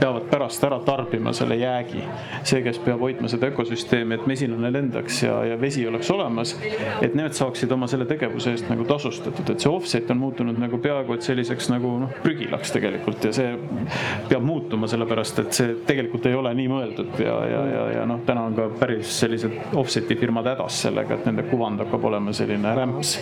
peavad 0.00 0.22
pärast 0.30 0.64
ära 0.64 0.78
tarbima 0.84 1.32
selle 1.32 1.56
jäägi. 1.56 2.02
see, 2.44 2.62
kes 2.62 2.78
peab 2.82 3.00
hoidma 3.00 3.28
seda 3.28 3.48
ökosüsteemi, 3.52 4.14
et 4.14 4.26
mesilane 4.26 4.70
lendaks 4.72 5.22
ja, 5.22 5.36
ja 5.44 5.60
vesi 5.60 5.84
oleks 5.88 6.10
olemas, 6.10 6.54
et 7.02 7.14
need 7.18 7.34
saaksid 7.36 7.72
oma 7.72 7.86
selle 7.90 8.06
tegevuse 8.10 8.54
eest 8.54 8.70
nagu 8.70 8.84
tasustatud, 8.88 9.50
et 9.50 9.62
see 9.62 9.70
offset 9.70 10.10
on 10.10 10.20
muutunud 10.22 10.58
nagu 10.58 10.78
peaaegu 10.82 11.16
et 11.16 11.26
selliseks 11.26 11.70
nagu 11.72 11.92
noh, 12.04 12.14
prügilaks 12.22 12.74
tegelikult 12.74 13.26
ja 13.28 13.32
see 13.36 13.52
peab 14.28 14.44
muutuma, 14.46 14.90
sellepärast 14.90 15.42
et 15.44 15.52
see 15.58 15.76
tegelikult 15.88 16.26
ei 16.30 16.38
ole 16.38 16.54
nii 16.58 16.70
mõeldud 16.72 17.22
ja, 17.22 17.36
ja, 17.50 17.62
ja, 17.74 17.84
ja 17.98 18.06
noh, 18.08 18.22
täna 18.26 18.46
on 18.50 18.58
ka 18.58 18.68
päris 18.80 19.12
sellised 19.22 19.76
offset'i 19.78 20.18
firmad 20.20 20.50
hädas 20.52 20.82
sellega, 20.86 21.18
et 21.18 21.28
nende 21.30 21.46
kuvand 21.50 21.82
hakkab 21.84 22.10
olema 22.10 22.34
selline 22.36 22.74
rämps. 22.78 23.16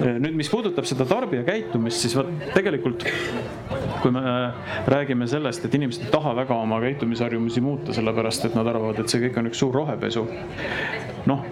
nüüd, 0.00 0.34
mis 0.34 0.50
puudutab 0.50 0.88
seda 0.88 1.06
tarbija 1.08 1.46
käitumist, 1.46 2.02
siis 2.04 2.16
vot 2.18 2.30
tegelikult 2.54 3.06
kui 4.04 4.12
me 4.12 4.20
räägime 4.86 5.26
sellest, 5.26 5.64
et 5.64 5.74
inimesed 5.74 5.83
inimesed 5.84 6.08
ei 6.08 6.14
taha 6.14 6.34
väga 6.40 6.56
oma 6.56 6.80
käitumisharjumusi 6.84 7.60
muuta, 7.64 7.94
sellepärast 7.96 8.48
et 8.48 8.56
nad 8.56 8.68
arvavad, 8.72 8.98
et 9.00 9.12
see 9.12 9.22
kõik 9.26 9.38
on 9.40 9.52
üks 9.52 9.60
suur 9.60 9.74
rohepesu. 9.82 10.26
noh, 11.28 11.44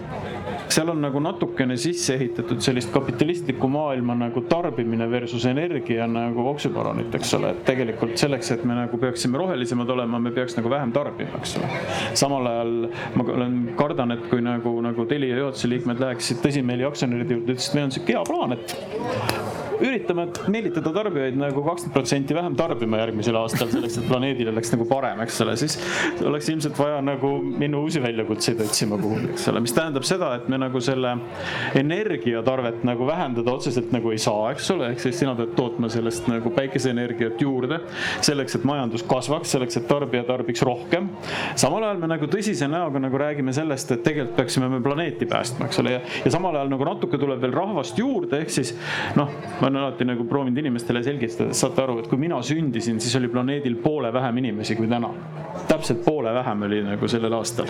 seal 0.73 0.89
on 0.89 1.01
nagu 1.01 1.19
natukene 1.21 1.75
sisse 1.77 2.15
ehitatud 2.15 2.61
sellist 2.65 2.91
kapitalistlikku 2.93 3.67
maailma 3.69 4.15
nagu 4.17 4.41
tarbimine 4.49 5.07
versus 5.11 5.45
energia 5.49 6.07
nagu 6.09 6.47
oksümoronit, 6.53 7.13
eks 7.15 7.33
ole, 7.37 7.53
et 7.53 7.63
tegelikult 7.67 8.17
selleks, 8.19 8.51
et 8.55 8.63
me 8.67 8.77
nagu 8.77 8.97
peaksime 9.01 9.37
rohelisemad 9.41 9.89
olema, 9.93 10.19
me 10.19 10.33
peaks 10.35 10.57
nagu 10.57 10.71
vähem 10.73 10.93
tarbima, 10.95 11.41
eks 11.41 11.57
ole. 11.59 11.71
samal 12.19 12.49
ajal 12.53 12.73
ma 13.17 13.27
olen, 13.35 13.59
kardan, 13.79 14.17
et 14.17 14.25
kui 14.31 14.41
nagu, 14.45 14.75
nagu 14.85 15.05
Telia 15.09 15.37
juhatuse 15.41 15.69
liikmed 15.69 16.01
läheksid 16.01 16.41
tõsimeeli 16.45 16.87
aktsionäride 16.87 17.37
juurde, 17.37 17.57
ütlesid, 17.57 17.77
meil 17.77 17.89
on 17.89 17.95
sihuke 17.97 18.17
hea 18.17 18.25
plaan, 18.27 18.57
et 18.57 19.62
üritame 19.81 20.27
meelitada 20.51 20.93
tarbijaid 20.93 21.37
nagu 21.39 21.63
kakskümmend 21.65 21.95
protsenti 21.95 22.35
vähem 22.37 22.55
tarbima 22.59 22.99
järgmisel 23.01 23.37
aastal, 23.39 23.69
selleks 23.71 23.97
et 23.99 24.07
planeedil 24.09 24.51
oleks 24.53 24.73
nagu 24.73 24.87
parem, 24.89 25.21
eks 25.25 25.39
ole, 25.45 25.55
siis 25.59 25.77
oleks 26.25 26.49
ilmselt 26.53 26.77
vaja 26.79 26.99
nagu 27.05 27.31
minna 27.43 27.81
uusi 27.81 28.01
väljakutseid 28.03 28.61
otsima 28.65 28.97
kuhugi, 29.01 29.31
eks 29.33 29.47
ole, 29.51 29.63
mis 29.63 29.75
tähendab 29.75 30.05
seda, 30.07 30.33
et 30.39 30.49
me 30.51 30.59
nagu 30.61 30.81
selle 30.83 31.15
energiatarvet 31.79 32.83
nagu 32.87 33.07
vähendada 33.07 33.55
otseselt 33.57 33.93
nagu 33.95 34.13
ei 34.13 34.21
saa, 34.21 34.51
eks 34.53 34.69
ole, 34.75 34.91
ehk 34.93 35.03
siis 35.03 35.19
sina 35.23 35.35
pead 35.37 35.55
tootma 35.57 35.89
sellest 35.93 36.27
nagu 36.31 36.53
päikeseenergiat 36.55 37.41
juurde 37.41 37.81
selleks, 38.23 38.57
et 38.59 38.67
majandus 38.67 39.05
kasvaks, 39.07 39.53
selleks, 39.55 39.79
et 39.79 39.87
tarbija 39.89 40.25
tarbiks 40.27 40.63
rohkem. 40.65 41.09
samal 41.59 41.83
ajal 41.87 42.01
me 42.01 42.11
nagu 42.13 42.29
tõsise 42.31 42.69
näoga 42.71 43.01
nagu 43.03 43.19
räägime 43.19 43.53
sellest, 43.55 43.91
et 43.95 44.03
tegelikult 44.05 44.37
peaksime 44.37 44.69
me 44.71 44.81
planeeti 44.83 45.27
päästma, 45.29 45.67
eks 45.69 45.81
ole, 45.83 45.97
ja, 45.97 46.31
samal 46.33 46.55
ajal 46.57 46.71
nagu 46.71 46.87
natuke 46.87 47.19
tuleb 47.21 47.41
veel 47.43 47.55
rahvast 47.55 47.99
juurde, 47.99 48.41
ehk 48.43 48.53
siis 48.53 48.73
noh, 49.19 49.31
ma 49.63 49.69
olen 49.69 49.81
alati 49.81 50.03
nagu 50.03 50.25
proovinud 50.27 50.57
inimestele 50.59 50.99
selgitada, 51.05 51.53
saate 51.55 51.79
aru, 51.85 52.01
et 52.01 52.07
kui 52.11 52.19
mina 52.19 52.35
sündisin, 52.43 52.97
siis 52.99 53.13
oli 53.15 53.29
planeedil 53.31 53.77
poole 53.79 54.09
vähem 54.11 54.41
inimesi 54.41 54.75
kui 54.75 54.89
täna. 54.91 55.07
täpselt 55.67 56.01
poole 56.03 56.33
vähem 56.33 56.61
oli 56.65 56.81
nagu 56.83 57.07
sellel 57.07 57.33
aastal. 57.37 57.69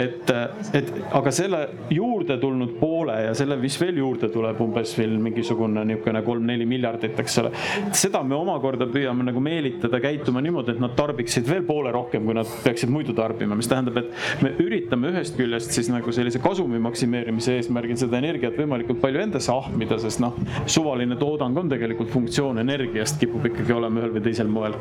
et, 0.00 0.30
et 0.72 0.92
aga 1.12 1.30
selle 1.34 1.58
juurde 1.92 2.38
tulnud 2.40 2.78
poole 2.80 3.16
ja 3.26 3.34
selle, 3.36 3.58
mis 3.60 3.76
veel 3.80 3.98
juurde 4.00 4.30
tuleb, 4.32 4.60
umbes 4.64 4.94
veel 4.98 5.18
mingisugune 5.20 5.84
niisugune 5.84 6.22
kolm-neli 6.24 6.64
miljardit, 6.66 7.20
eks 7.20 7.36
ole. 7.42 7.52
seda 7.92 8.22
me 8.22 8.38
omakorda 8.38 8.88
püüame 8.88 9.28
nagu 9.28 9.44
meelitada 9.44 10.00
käituma 10.00 10.40
niimoodi, 10.40 10.78
et 10.78 10.80
nad 10.80 10.96
tarbiksid 10.96 11.44
veel 11.50 11.68
poole 11.68 11.92
rohkem, 11.92 12.24
kui 12.24 12.38
nad 12.40 12.56
peaksid 12.64 12.88
muidu 12.88 13.12
tarbima, 13.12 13.58
mis 13.58 13.68
tähendab, 13.68 14.00
et 14.00 14.40
me 14.40 14.54
üritame 14.64 15.12
ühest 15.12 15.36
küljest 15.36 15.76
siis 15.76 15.92
nagu 15.92 16.16
sellise 16.16 16.40
kasumi 16.40 16.80
maksimeerimise 16.88 17.58
eesmärgil 17.58 18.00
seda 18.00 18.22
energiat 18.22 18.56
võimalikult 18.56 19.04
palju 19.04 19.26
endasse 19.26 19.52
ahmida, 19.52 20.00
sest 20.00 20.24
noh, 20.24 20.40
suvaline 20.64 21.20
toodang 21.34 21.56
on 21.58 21.70
tegelikult 21.70 22.12
funktsioon 22.14 22.60
energiast, 22.62 23.18
kipub 23.18 23.48
ikkagi 23.48 23.74
olema 23.74 24.02
ühel 24.02 24.12
või 24.14 24.22
teisel 24.22 24.50
moel. 24.50 24.76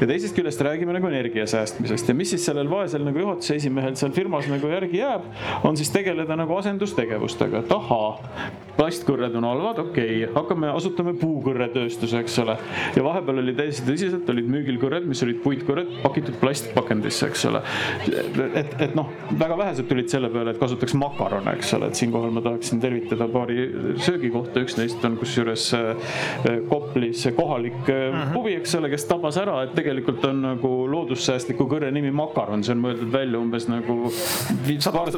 ja 0.00 0.08
teisest 0.08 0.36
küljest 0.36 0.62
räägime 0.64 0.94
nagu 0.96 1.08
energia 1.10 1.44
säästmisest 1.50 2.08
ja 2.08 2.16
mis 2.16 2.32
siis 2.32 2.44
sellel 2.48 2.70
vaesel 2.70 3.04
nagu 3.04 3.20
juhatuse 3.20 3.58
esimehel 3.60 3.96
seal 4.00 4.14
firmas 4.16 4.48
nagu 4.48 4.70
järgi 4.72 5.02
jääb, 5.02 5.26
on 5.68 5.76
siis 5.76 5.92
tegeleda 5.92 6.36
nagu 6.40 6.56
asendustegevustega, 6.56 7.64
et 7.64 7.74
ahaa, 7.74 8.10
plastkõrred 8.78 9.34
on 9.36 9.48
halvad, 9.48 9.82
okei 9.84 10.24
okay., 10.24 10.34
hakkame, 10.34 10.70
asutame 10.72 11.14
puukõrretööstuse, 11.20 12.22
eks 12.24 12.38
ole. 12.44 12.56
ja 12.96 13.04
vahepeal 13.04 13.42
oli 13.42 13.54
täiesti 13.58 13.84
tõsiselt, 13.88 14.28
olid 14.32 14.48
müügil 14.50 14.80
kõrred, 14.80 15.08
mis 15.10 15.20
olid 15.26 15.42
puitkõrred 15.44 16.00
pakitud 16.04 16.38
plastpakendisse, 16.40 17.28
eks 17.28 17.44
ole. 17.50 17.62
et, 18.62 18.74
et 18.88 18.96
noh, 18.96 19.12
väga 19.36 19.58
vähesed 19.60 19.90
tulid 19.90 20.08
selle 20.12 20.32
peale, 20.32 20.54
et 20.54 20.62
kasutaks 20.62 20.96
makarone, 20.96 21.58
eks 21.58 21.74
ole, 21.76 21.90
et 21.90 22.00
siinkohal 22.00 22.32
ma 22.34 22.44
tahaksin 22.46 22.80
tervitada 22.80 23.28
paari 23.30 23.68
söögikohta, 24.00 24.64
üks 24.64 24.78
neist 24.80 25.04
on 25.04 25.18
kusjuures 25.20 25.70
Koplis 26.70 27.26
kohalik 27.36 27.80
mhm. 27.86 28.32
pubi, 28.34 28.54
eks 28.58 28.74
ole, 28.78 28.90
kes 28.92 29.06
tabas 29.10 29.38
ära, 29.40 29.60
et 29.66 29.74
tegelikult 29.76 30.24
on 30.28 30.42
nagu 30.44 30.72
loodussäästliku 30.90 31.66
kõrre 31.70 31.90
nimi 31.94 32.12
makaron, 32.14 32.64
see 32.66 32.74
on 32.76 32.84
mõeldud 32.84 33.12
välja 33.12 33.40
umbes 33.40 33.68
nagu 33.70 33.98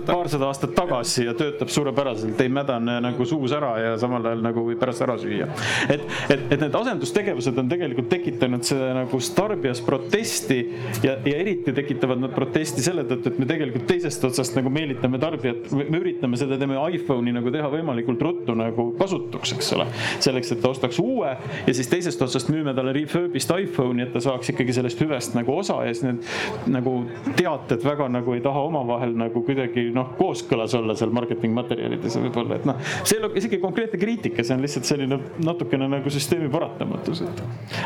paarsada 0.07 0.49
aastat 0.49 0.74
tagasi 0.77 1.27
ja 1.28 1.35
töötab 1.39 1.70
suurepäraselt, 1.73 2.40
ei 2.40 2.53
mädane 2.53 2.99
nagu 3.05 3.27
suus 3.28 3.55
ära 3.57 3.74
ja 3.81 3.94
samal 4.01 4.24
ajal 4.27 4.44
nagu 4.44 4.65
võib 4.66 4.81
pärast 4.81 5.05
ära 5.05 5.16
süüa. 5.20 5.49
et, 5.89 6.05
et, 6.28 6.47
et 6.51 6.61
need 6.61 6.77
asendustegevused 6.82 7.59
on 7.59 7.70
tegelikult 7.70 8.11
tekitanud 8.12 8.66
seda 8.66 8.93
nagu 8.97 9.20
tarbijas 9.36 9.81
protesti 9.85 10.61
ja, 11.05 11.16
ja 11.24 11.36
eriti 11.39 11.74
tekitavad 11.74 12.20
nad 12.23 12.35
protesti 12.35 12.85
selle 12.85 13.05
tõttu, 13.09 13.32
et 13.32 13.40
me 13.40 13.49
tegelikult 13.49 13.86
teisest 13.90 14.24
otsast 14.28 14.57
nagu 14.59 14.73
meelitame 14.73 15.20
tarbijat, 15.23 15.70
me 15.73 16.01
üritame 16.01 16.39
seda 16.40 16.59
tema 16.61 16.81
iPhone'i 16.93 17.35
nagu 17.35 17.53
teha 17.55 17.70
võimalikult 17.73 18.23
ruttu 18.23 18.57
nagu 18.59 18.90
kasutuks, 18.99 19.55
eks 19.57 19.73
ole. 19.77 19.89
selleks, 20.23 20.55
et 20.57 20.61
ta 20.62 20.72
ostaks 20.72 20.98
uue 21.02 21.32
ja 21.66 21.74
siis 21.74 21.90
teisest 21.90 22.22
otsast 22.22 22.51
müüme 22.52 22.74
talle 22.76 22.94
refurbished 22.97 23.52
iPhone'i, 23.66 24.06
et 24.06 24.12
ta 24.14 24.22
saaks 24.24 24.52
ikkagi 24.55 24.76
sellest 24.76 25.01
hüvest 25.02 25.36
nagu 25.39 25.56
osa 25.59 25.80
ja 25.86 25.94
siis 25.94 26.05
need 26.06 26.72
nagu 26.72 26.94
teated 27.36 27.84
väga 27.84 28.09
nagu 28.12 28.36
ei 28.36 28.43
taha 28.44 28.64
omavahel 28.68 29.14
nagu 29.18 29.43
kuidagi 29.47 29.89
noh, 29.94 30.14
kooskõlas 30.18 30.74
olla 30.78 30.97
seal 30.98 31.12
marketing 31.14 31.55
materjalides 31.56 32.18
võib-olla, 32.22 32.59
et 32.59 32.68
noh, 32.68 32.80
see 33.02 33.18
ei 33.18 33.22
ole 33.22 33.32
isegi 33.40 33.59
konkreetne 33.62 34.01
kriitika, 34.01 34.44
see 34.44 34.56
on 34.56 34.64
lihtsalt 34.64 34.89
selline 34.89 35.18
natukene 35.43 35.89
nagu 35.90 36.12
süsteemi 36.12 36.51
paratamatus, 36.52 37.24
et. 37.26 37.43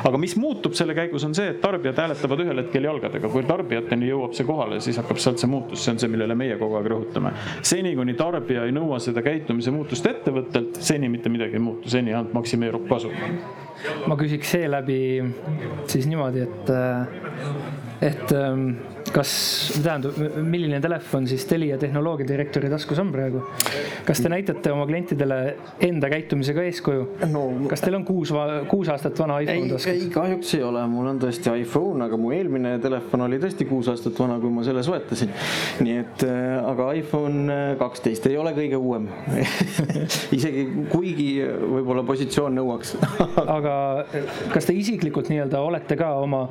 aga 0.07 0.21
mis 0.21 0.37
muutub 0.41 0.77
selle 0.79 0.97
käigus, 0.97 1.25
on 1.27 1.35
see, 1.37 1.51
et 1.55 1.61
tarbijad 1.63 2.01
hääletavad 2.03 2.45
ühel 2.45 2.63
hetkel 2.63 2.89
jalgadega, 2.89 3.31
kui 3.33 3.47
tarbijateni 3.49 4.11
jõuab 4.11 4.37
see 4.37 4.49
kohale, 4.49 4.81
siis 4.85 5.01
hakkab 5.01 5.21
sealt 5.23 5.43
see 5.43 5.51
muutus, 5.51 5.85
see 5.85 5.95
on 5.95 6.03
see, 6.03 6.13
millele 6.13 6.37
meie 6.39 6.59
kogu 6.61 6.79
aeg 6.81 6.91
rõhutame. 6.93 7.33
seni, 7.67 7.95
kuni 7.99 8.17
tarbija 8.19 8.67
ei 8.67 8.75
nõua 8.77 9.01
seda 9.03 9.25
käitumise 9.27 9.75
muutust 9.75 10.07
ettevõttelt, 10.11 10.81
seni 10.85 11.11
mitte 11.13 11.33
midagi 11.33 11.59
ei 11.59 11.65
muutu, 11.65 11.91
seni 11.93 12.15
ainult 12.15 12.35
maksimeerub 12.67 12.89
kasum 12.89 13.13
ma 14.09 14.17
küsiks 14.17 14.51
seeläbi 14.51 14.99
siis 15.87 16.07
niimoodi, 16.09 16.47
et, 16.47 16.71
et 18.03 18.33
ähm, 18.33 18.71
kas, 19.15 19.33
tähendab, 19.83 20.17
milline 20.43 20.81
telefon 20.83 21.27
siis 21.29 21.45
Telia 21.49 21.79
tehnoloogiadirektori 21.79 22.71
taskus 22.71 22.99
on 23.03 23.13
praegu? 23.15 23.43
kas 24.07 24.21
te 24.23 24.31
näitate 24.31 24.73
oma 24.73 24.87
klientidele 24.89 25.39
enda 25.87 26.11
käitumisega 26.11 26.65
eeskuju 26.67 27.07
no,? 27.33 27.45
kas 27.71 27.85
teil 27.85 27.99
on 27.99 28.07
kuus, 28.07 28.33
kuus 28.71 28.91
aastat 28.93 29.19
vana 29.21 29.39
iPhone 29.45 29.71
taskus? 29.75 29.89
ei, 29.93 30.09
kahjuks 30.15 30.55
ei 30.59 30.65
ole, 30.67 30.83
mul 30.91 31.11
on 31.13 31.21
tõesti 31.23 31.53
iPhone, 31.63 32.07
aga 32.07 32.19
mu 32.21 32.33
eelmine 32.35 32.77
telefon 32.83 33.27
oli 33.29 33.41
tõesti 33.43 33.69
kuus 33.69 33.91
aastat 33.93 34.19
vana, 34.21 34.39
kui 34.43 34.53
ma 34.53 34.65
selle 34.67 34.85
soetasin. 34.87 35.33
nii 35.87 35.99
et, 36.03 36.27
äh, 36.27 36.57
aga 36.73 36.91
iPhone 37.01 37.47
äh, 37.53 37.65
kaksteist 37.81 38.27
ei 38.31 38.39
ole 38.41 38.55
kõige 38.57 38.81
uuem 38.81 39.09
isegi 40.39 40.67
kuigi 40.91 41.31
võib-olla 41.45 42.05
positsioon 42.07 42.59
nõuaks 42.59 42.97
aga 43.59 43.77
kas 44.55 44.69
te 44.69 44.77
isiklikult 44.77 45.31
nii-öelda 45.33 45.63
olete 45.63 45.99
ka 45.99 46.13
oma 46.23 46.47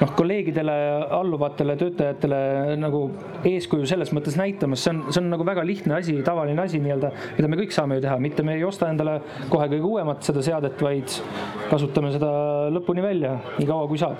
noh, 0.00 0.16
kolleegidele, 0.18 0.76
alluvatele 1.18 1.76
töötajatele 1.78 1.97
töötajatele 1.98 2.76
nagu 2.78 3.02
eeskuju 3.48 3.86
selles 3.88 4.12
mõttes 4.14 4.36
näitamas, 4.38 4.82
see 4.84 4.94
on, 4.94 5.02
see 5.10 5.22
on 5.22 5.30
nagu 5.32 5.46
väga 5.46 5.64
lihtne 5.66 5.98
asi, 5.98 6.16
tavaline 6.26 6.62
asi 6.62 6.80
nii-öelda, 6.82 7.10
mida 7.38 7.50
me 7.50 7.58
kõik 7.60 7.74
saame 7.74 7.98
ju 7.98 8.04
teha, 8.04 8.18
mitte 8.22 8.44
me 8.46 8.56
ei 8.58 8.64
osta 8.66 8.90
endale 8.92 9.18
kohe 9.50 9.68
kõige 9.72 9.88
uuemat 9.88 10.26
seda 10.26 10.42
seadet, 10.44 10.78
vaid 10.82 11.18
kasutame 11.68 12.12
seda 12.14 12.30
lõpuni 12.74 13.04
välja, 13.04 13.34
nii 13.58 13.68
kaua 13.68 13.88
kui 13.90 14.00
saab. 14.00 14.18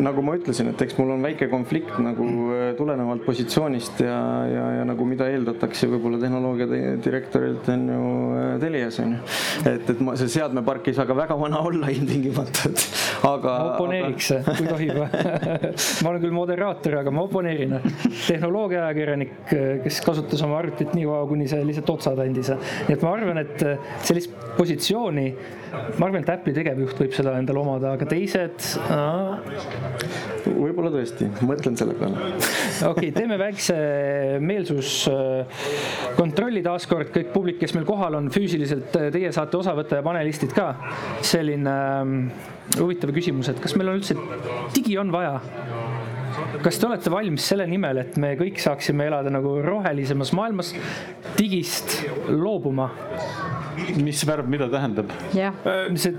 nagu 0.00 0.24
ma 0.24 0.36
ütlesin, 0.38 0.72
et 0.72 0.84
eks 0.86 0.98
mul 0.98 1.14
on 1.16 1.24
väike 1.24 1.50
konflikt 1.52 1.98
nagu 2.02 2.26
äh, 2.54 2.64
tulenevalt 2.78 3.24
positsioonist 3.26 4.02
ja, 4.04 4.18
ja, 4.50 4.66
ja 4.80 4.88
nagu 4.88 5.06
mida 5.08 5.28
eeldatakse 5.30 5.88
võib-olla 5.90 6.20
tehnoloogia 6.22 6.68
direktorilt 7.04 7.68
on 7.74 7.86
ju 7.94 8.10
äh, 8.40 8.52
Telias 8.62 9.00
on 9.02 9.16
ju. 9.16 9.22
et, 9.70 9.94
et 9.94 10.04
ma, 10.04 10.16
see 10.20 10.30
seadmepark 10.38 10.90
ei 10.90 10.98
saa 10.98 11.08
ka 11.08 11.16
väga 11.18 11.38
vana 11.40 11.62
olla 11.70 11.90
ilmtingimata, 11.96 12.70
et 12.70 12.86
aga. 13.28 13.56
oponeeriks 13.74 14.32
aga..., 14.38 14.56
kui 14.58 14.70
tohib 14.70 15.00
ma 16.02 16.12
olen 16.12 16.22
küll 16.22 16.34
moderaator, 16.34 17.00
aga 17.02 17.14
ma 17.14 17.19
oponeerin. 17.26 17.76
tehnoloogiaajakirjanik, 18.30 19.34
kes 19.84 20.00
kasutas 20.06 20.44
oma 20.46 20.60
arvutit 20.60 20.94
nii 20.96 21.06
kaua, 21.08 21.24
kuni 21.30 21.48
see 21.50 21.64
lihtsalt 21.66 21.94
otsad 21.96 22.22
andis. 22.24 22.52
nii 22.88 22.96
et 22.96 23.06
ma 23.06 23.14
arvan, 23.16 23.42
et 23.44 23.66
sellist 24.06 24.36
positsiooni, 24.56 25.26
ma 25.98 26.08
arvan, 26.08 26.22
et 26.22 26.34
Apple'i 26.34 26.56
tegevjuht 26.56 27.04
võib 27.04 27.16
seda 27.16 27.36
endale 27.40 27.62
omada, 27.62 27.94
aga 27.96 28.08
teised 28.10 28.58
võib-olla 30.46 30.90
tõesti, 30.92 31.26
mõtlen 31.46 31.76
selle 31.78 31.94
peale. 31.98 32.16
okei 32.92 33.10
teeme 33.14 33.36
väikse 33.40 33.74
meelsuskontrolli 34.44 36.62
taaskord, 36.66 37.08
kõik 37.14 37.28
publik, 37.34 37.58
kes 37.62 37.74
meil 37.76 37.86
kohal 37.88 38.14
on 38.18 38.26
füüsiliselt, 38.34 38.88
teie 39.14 39.30
saate 39.34 39.56
osa 39.60 39.72
võtta 39.78 39.94
ja 40.00 40.06
panelistid 40.06 40.52
ka. 40.56 40.66
selline 41.26 41.70
ähm, 41.70 42.14
huvitav 42.78 43.10
küsimus, 43.16 43.48
et 43.50 43.58
kas 43.62 43.72
meil 43.78 43.88
on 43.92 43.96
üldse, 44.00 44.14
digi 44.76 44.94
on 45.00 45.08
vaja? 45.14 45.34
Kas 46.64 46.78
te 46.80 46.88
olete 46.88 47.12
valmis 47.12 47.46
selle 47.52 47.66
nimel, 47.70 48.02
et 48.04 48.16
me 48.20 48.32
kõik 48.38 48.60
saaksime 48.62 49.06
elada 49.10 49.32
nagu 49.32 49.56
rohelisemas 49.64 50.32
maailmas, 50.36 50.74
digist 51.38 52.00
loobuma? 52.28 52.90
mis 53.96 54.20
värv 54.26 54.48
mida 54.50 54.68
tähendab? 54.70 55.12
jah. 55.34 55.54
see. 55.96 56.14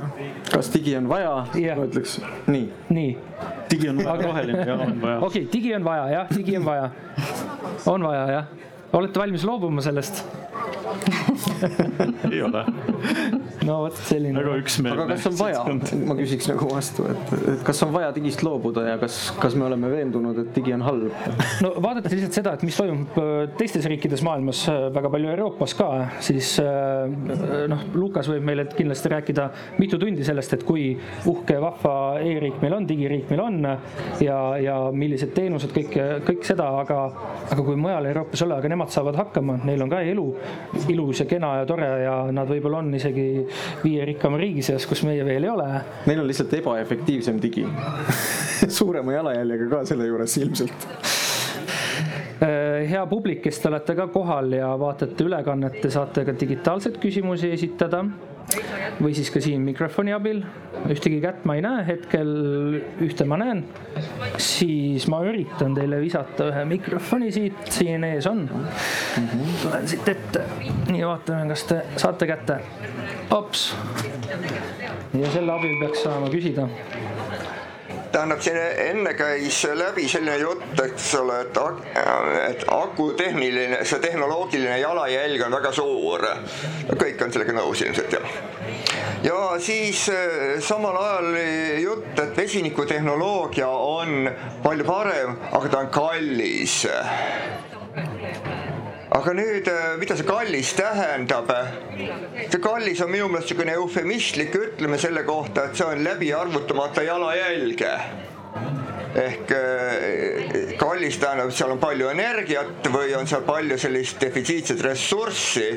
kas 0.50 0.72
digi 0.74 0.96
on 0.98 1.10
vaja? 1.12 1.34
ma 1.78 1.86
ütleks 1.86 2.18
nii. 2.48 2.68
nii. 2.90 3.12
digi 3.72 3.92
on 3.92 4.02
Aga... 4.02 4.28
roheline 4.28 4.66
ja 4.68 4.78
on 4.78 4.96
vaja. 5.02 5.18
okei 5.20 5.44
okay,, 5.46 5.50
digi 5.54 5.76
on 5.76 5.86
vaja 5.86 6.08
jah, 6.16 6.32
digi 6.36 6.58
on 6.58 6.66
vaja. 6.66 6.90
on 7.92 8.08
vaja 8.08 8.24
jah. 8.36 8.54
olete 8.98 9.24
valmis 9.24 9.46
loobuma 9.48 9.84
sellest 9.86 10.24
ei 12.32 12.42
ole 12.42 12.66
no 13.66 13.78
vot 13.86 13.98
selline. 14.08 14.38
väga 14.38 14.56
üksmeelne. 14.62 15.06
aga 15.06 15.16
kas 15.16 15.28
on 15.30 15.38
vaja, 15.40 15.62
ma 16.08 16.16
küsiks 16.18 16.48
nagu 16.50 16.68
vastu, 16.72 17.06
et, 17.12 17.34
et 17.54 17.64
kas 17.66 17.82
on 17.86 17.94
vaja 17.94 18.12
digist 18.16 18.44
loobuda 18.46 18.86
ja 18.88 18.98
kas, 19.02 19.20
kas 19.42 19.56
me 19.60 19.68
oleme 19.68 19.92
veendunud, 19.92 20.40
et 20.44 20.52
digi 20.56 20.74
on 20.76 20.86
halb? 20.86 21.28
no 21.66 21.74
vaadates 21.84 22.16
lihtsalt 22.16 22.40
seda, 22.40 22.56
et 22.58 22.66
mis 22.68 22.78
toimub 22.78 23.20
äh, 23.22 23.32
teistes 23.60 23.88
riikides 23.92 24.24
maailmas, 24.26 24.64
äh, 24.72 24.88
väga 24.96 25.12
palju 25.14 25.32
Euroopas 25.36 25.76
ka, 25.78 25.90
siis 26.24 26.54
äh, 26.64 27.68
noh, 27.72 27.86
Lukas 27.98 28.30
võib 28.32 28.46
meile 28.50 28.66
kindlasti 28.72 29.14
rääkida 29.14 29.48
mitu 29.82 30.00
tundi 30.02 30.26
sellest, 30.28 30.58
et 30.58 30.66
kui 30.68 30.92
uhke 31.30 31.58
ja 31.58 31.64
vahva 31.64 31.96
e-riik 32.26 32.62
meil 32.64 32.78
on, 32.80 32.90
digiriik 32.90 33.30
meil 33.32 33.46
on 33.46 33.60
ja, 34.24 34.40
ja 34.62 34.78
millised 34.94 35.36
teenused, 35.38 35.74
kõik, 35.76 35.96
kõik 36.28 36.46
seda, 36.48 36.72
aga, 36.82 37.04
aga 37.52 37.62
kui 37.62 37.78
mujal 37.80 38.10
Euroopas 38.10 38.46
olla, 38.46 38.60
aga 38.62 38.72
nemad 38.72 38.94
saavad 38.94 39.20
hakkama, 39.22 39.60
neil 39.68 39.86
on 39.86 39.92
ka 39.92 40.02
elu 40.06 40.28
ilus 40.92 41.22
ja 41.24 41.28
kena 41.30 41.56
ja 41.62 41.68
tore 41.70 41.88
ja 42.04 42.16
nad 42.34 42.50
võib-olla 42.50 42.82
on 42.82 42.94
isegi 42.98 43.46
viie 43.84 44.06
rikkama 44.08 44.40
riigi 44.42 44.64
seas, 44.66 44.86
kus 44.90 45.04
meie 45.08 45.26
veel 45.28 45.48
ei 45.48 45.52
ole. 45.52 45.68
Neil 46.10 46.24
on 46.24 46.30
lihtsalt 46.30 46.54
ebaefektiivsem 46.62 47.42
digi. 47.44 47.66
Suurema 48.80 49.18
jalajäljega 49.18 49.70
ka 49.72 49.84
selle 49.90 50.10
juures 50.10 50.38
ilmselt. 50.42 50.88
Äh, 52.42 52.90
hea 52.90 53.04
publik, 53.10 53.44
kes 53.46 53.60
te 53.62 53.70
olete 53.70 53.96
ka 53.98 54.08
kohal 54.14 54.56
ja 54.58 54.72
vaatate 54.80 55.28
ülekannet, 55.28 55.82
te 55.84 55.92
saate 55.94 56.26
ka 56.26 56.34
digitaalseid 56.38 56.98
küsimusi 57.02 57.52
esitada 57.54 58.06
või 59.02 59.14
siis 59.18 59.32
ka 59.34 59.42
siin 59.44 59.64
mikrofoni 59.66 60.14
abil. 60.16 60.42
ühtegi 60.92 61.20
kätt 61.22 61.46
ma 61.46 61.56
ei 61.58 61.64
näe 61.64 61.84
hetkel, 61.88 62.32
ühte 63.04 63.26
ma 63.30 63.38
näen. 63.42 63.64
siis 64.38 65.08
ma 65.12 65.22
üritan 65.28 65.76
teile 65.78 66.02
visata 66.02 66.50
ühe 66.52 66.66
mikrofoni 66.74 67.32
siit, 67.32 67.62
siin 67.70 68.04
ees 68.08 68.28
on. 68.28 68.48
tulen 69.62 69.88
siit 69.88 70.08
ette, 70.16 70.46
nii 70.90 71.06
vaatame, 71.06 71.48
kas 71.54 71.68
te 71.70 71.82
saate 71.96 72.30
kätte. 72.30 72.60
ops. 73.32 73.72
ja 75.14 75.32
selle 75.32 75.52
abil 75.58 75.80
peaks 75.82 76.04
saama 76.04 76.32
küsida 76.34 76.68
tähendab, 78.12 78.42
siin 78.44 78.58
enne 78.60 79.14
käis 79.18 79.62
läbi 79.76 80.08
selline 80.10 80.38
jutt, 80.42 80.80
eks 80.84 81.08
ole, 81.20 81.40
et, 81.46 81.60
et 82.50 82.66
aku 82.72 83.12
tehniline, 83.20 83.82
see 83.88 84.02
tehnoloogiline 84.04 84.80
jalajälg 84.82 85.46
on 85.46 85.58
väga 85.58 85.72
suur. 85.76 86.28
kõik 86.92 87.24
on 87.24 87.34
sellega 87.34 87.56
nõus 87.56 87.82
ilmselt 87.86 88.18
jah. 88.18 88.38
ja 89.24 89.40
siis 89.60 90.08
eh, 90.10 90.60
samal 90.62 90.98
ajal 91.02 91.38
jutt, 91.82 92.14
et 92.20 92.38
vesinikutehnoloogia 92.38 93.70
on 93.70 94.30
palju 94.64 94.88
parem, 94.88 95.38
aga 95.52 95.70
ta 95.70 95.86
on 95.86 95.94
kallis 95.94 96.82
aga 99.12 99.34
nüüd, 99.36 99.68
äh, 99.68 99.98
mida 100.00 100.16
see 100.16 100.28
kallis 100.28 100.72
tähendab? 100.78 101.52
see 102.48 102.62
kallis 102.64 103.02
on 103.04 103.12
minu 103.12 103.28
meelest 103.28 103.52
niisugune 103.52 103.76
eufemistlik 103.80 104.56
ütleme 104.56 105.00
selle 105.02 105.26
kohta, 105.28 105.68
et 105.68 105.80
see 105.80 105.88
on 105.88 106.04
läbi 106.06 106.32
arvutamata 106.36 107.04
jalajälge 107.04 107.92
ehk 109.22 109.52
äh, 109.58 110.74
kallis 110.80 111.20
tähendab, 111.20 111.52
et 111.52 111.60
seal 111.60 111.76
on 111.76 111.82
palju 111.84 112.08
energiat 112.14 112.88
või 112.94 113.12
on 113.20 113.28
seal 113.28 113.44
palju 113.48 113.80
sellist 113.82 114.22
defitsiitset 114.24 114.84
ressurssi. 114.88 115.70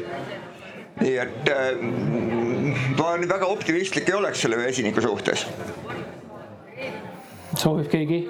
nii 1.02 1.16
et 1.18 1.48
äh, 1.50 1.72
ma 2.94 3.16
väga 3.18 3.50
optimistlik 3.50 4.08
ei 4.08 4.14
oleks 4.14 4.46
selle 4.46 4.62
vesiniku 4.62 5.02
suhtes 5.02 5.48
soovib 7.60 7.88
keegi? 7.92 8.20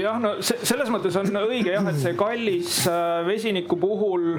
jah, 0.00 0.18
no 0.22 0.36
selles 0.42 0.90
mõttes 0.92 1.16
on 1.20 1.42
õige 1.44 1.74
jah, 1.74 1.86
et 1.90 2.00
see 2.02 2.16
kallis 2.18 2.80
äh, 2.90 3.20
vesiniku 3.28 3.78
puhul 3.80 4.38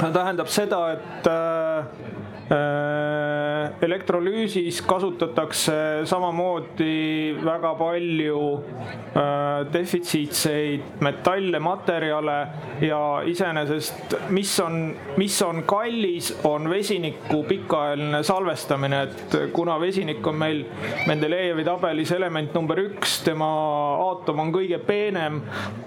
tähendab 0.00 0.50
seda, 0.52 0.80
et 0.94 1.30
äh, 1.30 2.29
elektrolüüsis 3.80 4.80
kasutatakse 4.86 6.02
samamoodi 6.08 7.36
väga 7.44 7.74
palju 7.78 8.40
äh, 9.14 9.72
defitsiitseid 9.72 11.00
metalle, 11.04 11.60
materjale 11.62 12.38
ja 12.82 13.00
iseenesest, 13.26 14.16
mis 14.34 14.52
on, 14.64 14.80
mis 15.20 15.36
on 15.46 15.62
kallis, 15.68 16.32
on 16.44 16.66
vesiniku 16.70 17.44
pikaajaline 17.48 18.22
salvestamine, 18.26 19.02
et 19.06 19.36
kuna 19.54 19.78
vesinik 19.80 20.26
on 20.26 20.40
meil 20.40 20.64
Mendelejevi 21.06 21.64
tabelis 21.64 22.10
element 22.12 22.54
number 22.54 22.78
üks, 22.82 23.20
tema 23.24 23.48
aatom 24.08 24.42
on 24.42 24.52
kõige 24.54 24.80
peenem, 24.84 25.40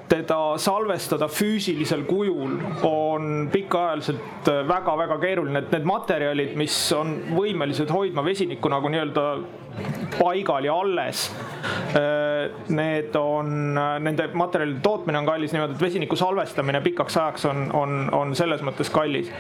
teda 0.10 0.56
salvestada 0.62 1.28
füüsilisel 1.32 2.06
kujul 2.08 2.58
on 2.88 3.50
pikaajaliselt 3.54 4.50
väga-väga 4.70 5.20
keeruline, 5.22 5.64
et 5.64 5.76
need 5.76 5.88
materjalid, 5.88 6.53
mis 6.60 6.76
on 6.98 7.16
võimelised 7.34 7.92
hoidma 7.94 8.24
vesinikku 8.26 8.72
nagu 8.72 8.92
nii-öelda 8.92 9.26
paigal 10.18 10.68
ja 10.68 10.76
alles. 10.78 11.26
Need 12.74 13.16
on, 13.18 13.78
nende 14.06 14.28
materjalide 14.38 14.82
tootmine 14.86 15.22
on 15.22 15.30
kallis 15.30 15.54
niimoodi, 15.56 15.78
et 15.78 15.86
vesiniku 15.88 16.18
salvestamine 16.20 16.82
pikaks 16.86 17.18
ajaks 17.18 17.48
on, 17.50 17.68
on, 17.78 18.02
on 18.14 18.36
selles 18.38 18.64
mõttes 18.66 18.92
kallis. 18.94 19.32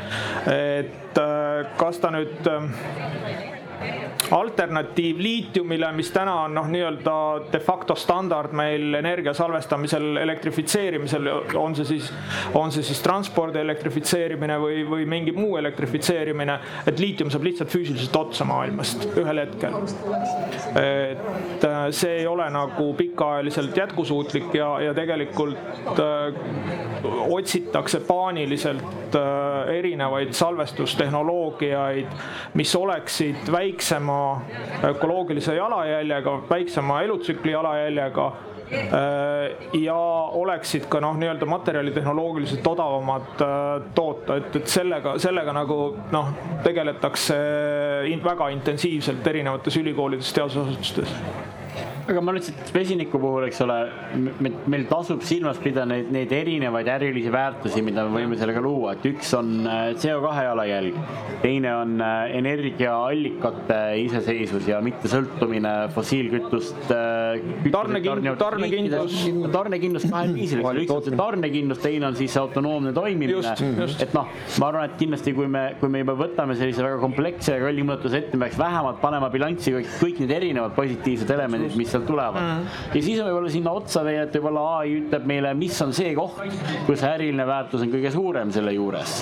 et 0.49 1.22
kas 1.77 2.02
ta 2.02 2.14
nüüd 2.14 2.49
alternatiiv 4.31 5.19
liitiumile, 5.19 5.91
mis 5.95 6.11
täna 6.14 6.35
on 6.45 6.55
noh, 6.55 6.68
nii-öelda 6.72 7.15
de 7.51 7.60
facto 7.60 7.95
standard 7.99 8.53
meil 8.55 8.93
energia 8.97 9.34
salvestamisel, 9.38 10.18
elektrifitseerimisel, 10.23 11.30
on 11.60 11.76
see 11.77 11.88
siis, 11.93 12.10
on 12.57 12.72
see 12.73 12.85
siis 12.85 13.01
transpordi 13.03 13.61
elektrifitseerimine 13.61 14.57
või, 14.61 14.84
või 14.89 15.07
mingi 15.10 15.34
muu 15.35 15.57
elektrifitseerimine, 15.60 16.57
et 16.88 16.99
liitium 16.99 17.31
saab 17.34 17.47
lihtsalt 17.47 17.73
füüsiliselt 17.73 18.15
otsa 18.19 18.47
maailmast 18.47 19.07
ühel 19.19 19.43
hetkel. 19.43 19.80
et 20.80 21.65
äh, 21.68 21.81
see 21.91 22.19
ei 22.22 22.27
ole 22.27 22.47
nagu 22.53 22.93
pikaajaliselt 22.97 23.77
jätkusuutlik 23.77 24.53
ja, 24.55 24.69
ja 24.81 24.93
tegelikult 24.97 25.99
äh, 25.99 26.34
otsitakse 27.30 27.99
paaniliselt 28.07 29.15
äh, 29.15 29.76
erinevaid 29.77 30.34
salvestustehnoloogiaid, 30.34 32.07
mis 32.53 32.76
oleksid 32.76 33.51
väiksema 33.74 34.41
ökoloogilise 34.84 35.56
jalajäljega, 35.56 36.41
väiksema 36.50 37.02
elutsükli 37.02 37.52
jalajäljega 37.52 38.26
äh, 38.74 38.91
ja 39.74 39.95
oleksid 40.32 40.86
ka 40.90 41.00
noh, 41.02 41.18
nii-öelda 41.18 41.45
materjalitehnoloogiliselt 41.45 42.68
odavamad 42.68 43.41
äh, 43.41 43.88
toota, 43.95 44.38
et, 44.38 44.56
et 44.56 44.68
sellega, 44.68 45.18
sellega 45.18 45.54
nagu 45.54 45.95
noh, 46.12 46.30
tegeletakse 46.64 47.40
väga 48.24 48.50
intensiivselt 48.54 49.28
erinevates 49.28 49.78
ülikoolides, 49.82 50.34
teadusasutustes 50.34 51.18
aga 52.04 52.22
ma 52.22 52.34
lihtsalt 52.36 52.72
vesiniku 52.76 53.20
puhul, 53.22 53.46
eks 53.48 53.62
ole, 53.64 53.78
meil 54.68 54.84
tasub 54.90 55.22
silmas 55.24 55.60
pidada 55.64 55.88
neid, 55.88 56.10
neid 56.12 56.32
erinevaid 56.36 56.90
ärilisi 56.92 57.32
väärtusi, 57.32 57.84
mida 57.86 58.04
me 58.08 58.20
võime 58.20 58.38
sellega 58.40 58.64
luua, 58.64 58.96
et 58.98 59.06
üks 59.08 59.32
on 59.38 59.54
äh, 59.64 59.84
CO2 60.00 60.34
jalajälg, 60.48 60.98
teine 61.44 61.72
on 61.80 61.94
äh, 62.04 62.34
energiaallikate 62.40 63.80
iseseisvus 64.04 64.68
ja 64.68 64.82
mitte 64.84 65.12
sõltumine 65.12 65.74
fossiilkütust. 65.96 66.92
Äh, 66.92 67.70
tarnekindlus, 67.72 68.38
tarnekindlus. 68.42 69.22
tarnekindlus 69.56 70.08
kahel 70.12 70.36
viisil, 70.40 70.60
eks 70.60 70.72
ole, 70.74 70.84
üks 70.84 70.96
on 70.98 71.08
see 71.08 71.22
tarnekindlus, 71.24 71.82
teine 71.86 72.10
on 72.10 72.20
siis 72.20 72.36
autonoomne 72.42 72.92
toimimine. 72.96 73.40
et 74.04 74.18
noh, 74.18 74.28
ma 74.60 74.72
arvan, 74.74 74.92
et 74.92 75.00
kindlasti, 75.00 75.36
kui 75.38 75.48
me, 75.52 75.64
kui 75.80 75.92
me 75.94 76.04
juba 76.04 76.18
võtame 76.26 76.60
sellise 76.60 76.84
väga 76.84 77.00
kompleksse 77.04 77.56
ja 77.56 77.64
kalli 77.64 77.88
muudatuse 77.88 78.20
ette, 78.26 78.36
me 78.36 78.50
peaks 78.50 78.60
vähemalt 78.60 79.00
panema 79.00 79.32
bilanssi 79.32 79.78
kõik, 79.78 79.98
kõik 80.02 80.22
need 80.26 80.38
erinevad 80.42 80.76
positiivsed 80.76 81.32
elemendid, 81.32 81.80
mis 81.80 81.93
sealt 81.94 82.07
tulevad 82.10 82.41
mm.. 82.41 82.80
ja 82.94 83.03
siis 83.06 83.22
on 83.22 83.30
võib-olla 83.30 83.53
sinna 83.53 83.76
otsa 83.78 84.03
veel, 84.06 84.24
et 84.28 84.38
võib-olla 84.38 84.65
ai 84.80 84.98
ütleb 84.99 85.28
meile, 85.30 85.53
mis 85.57 85.80
on 85.86 85.94
see 85.95 86.14
koht, 86.18 86.41
kus 86.88 87.06
äriline 87.07 87.45
väärtus 87.48 87.86
on 87.86 87.94
kõige 87.94 88.11
suurem 88.14 88.52
selle 88.53 88.74
juures. 88.76 89.20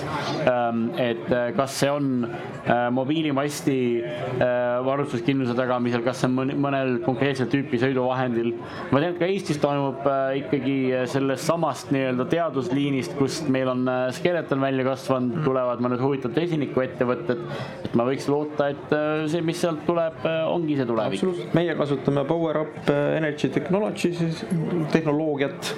Ähm, 0.49 0.88
et 1.02 1.27
äh, 1.31 1.52
kas 1.57 1.77
see 1.84 1.91
on 1.91 2.11
äh, 2.26 2.88
mobiilimasti 2.93 3.80
äh, 4.02 4.70
varustuskindluse 4.86 5.56
tagamisel, 5.58 6.03
kas 6.06 6.22
see 6.22 6.30
on 6.30 6.53
mõnel 6.62 6.98
konkreetset 7.06 7.52
tüüpi 7.52 7.80
sõiduvahendil. 7.82 8.53
ma 8.91 9.02
tean, 9.02 9.14
et 9.14 9.20
ka 9.20 9.30
Eestis 9.30 9.60
toimub 9.62 10.06
ikkagi 10.41 10.76
sellest 11.12 11.48
samast 11.48 11.91
nii-öelda 11.94 12.28
teadusliinist, 12.32 13.16
kust 13.20 13.49
meil 13.52 13.72
on 13.72 13.86
Skeleton 14.16 14.62
välja 14.64 14.86
kasvanud, 14.88 15.41
tulevad 15.45 15.84
mõned 15.84 16.02
huvitavad 16.03 16.38
vesinikuettevõtted. 16.41 17.44
et 17.86 17.95
ma 17.98 18.06
võiks 18.08 18.28
loota, 18.32 18.72
et 18.74 18.95
see, 19.32 19.41
mis 19.45 19.60
sealt 19.62 19.86
tuleb, 19.88 20.24
ongi 20.52 20.78
see 20.80 20.88
tulevik. 20.90 21.53
meie 21.58 21.76
kasutame 21.78 22.26
Power 22.28 22.62
Up 22.64 22.91
Energy 22.91 23.49
Technology 23.49 24.14
siis 24.16 24.44
tehnoloogiat 24.91 25.72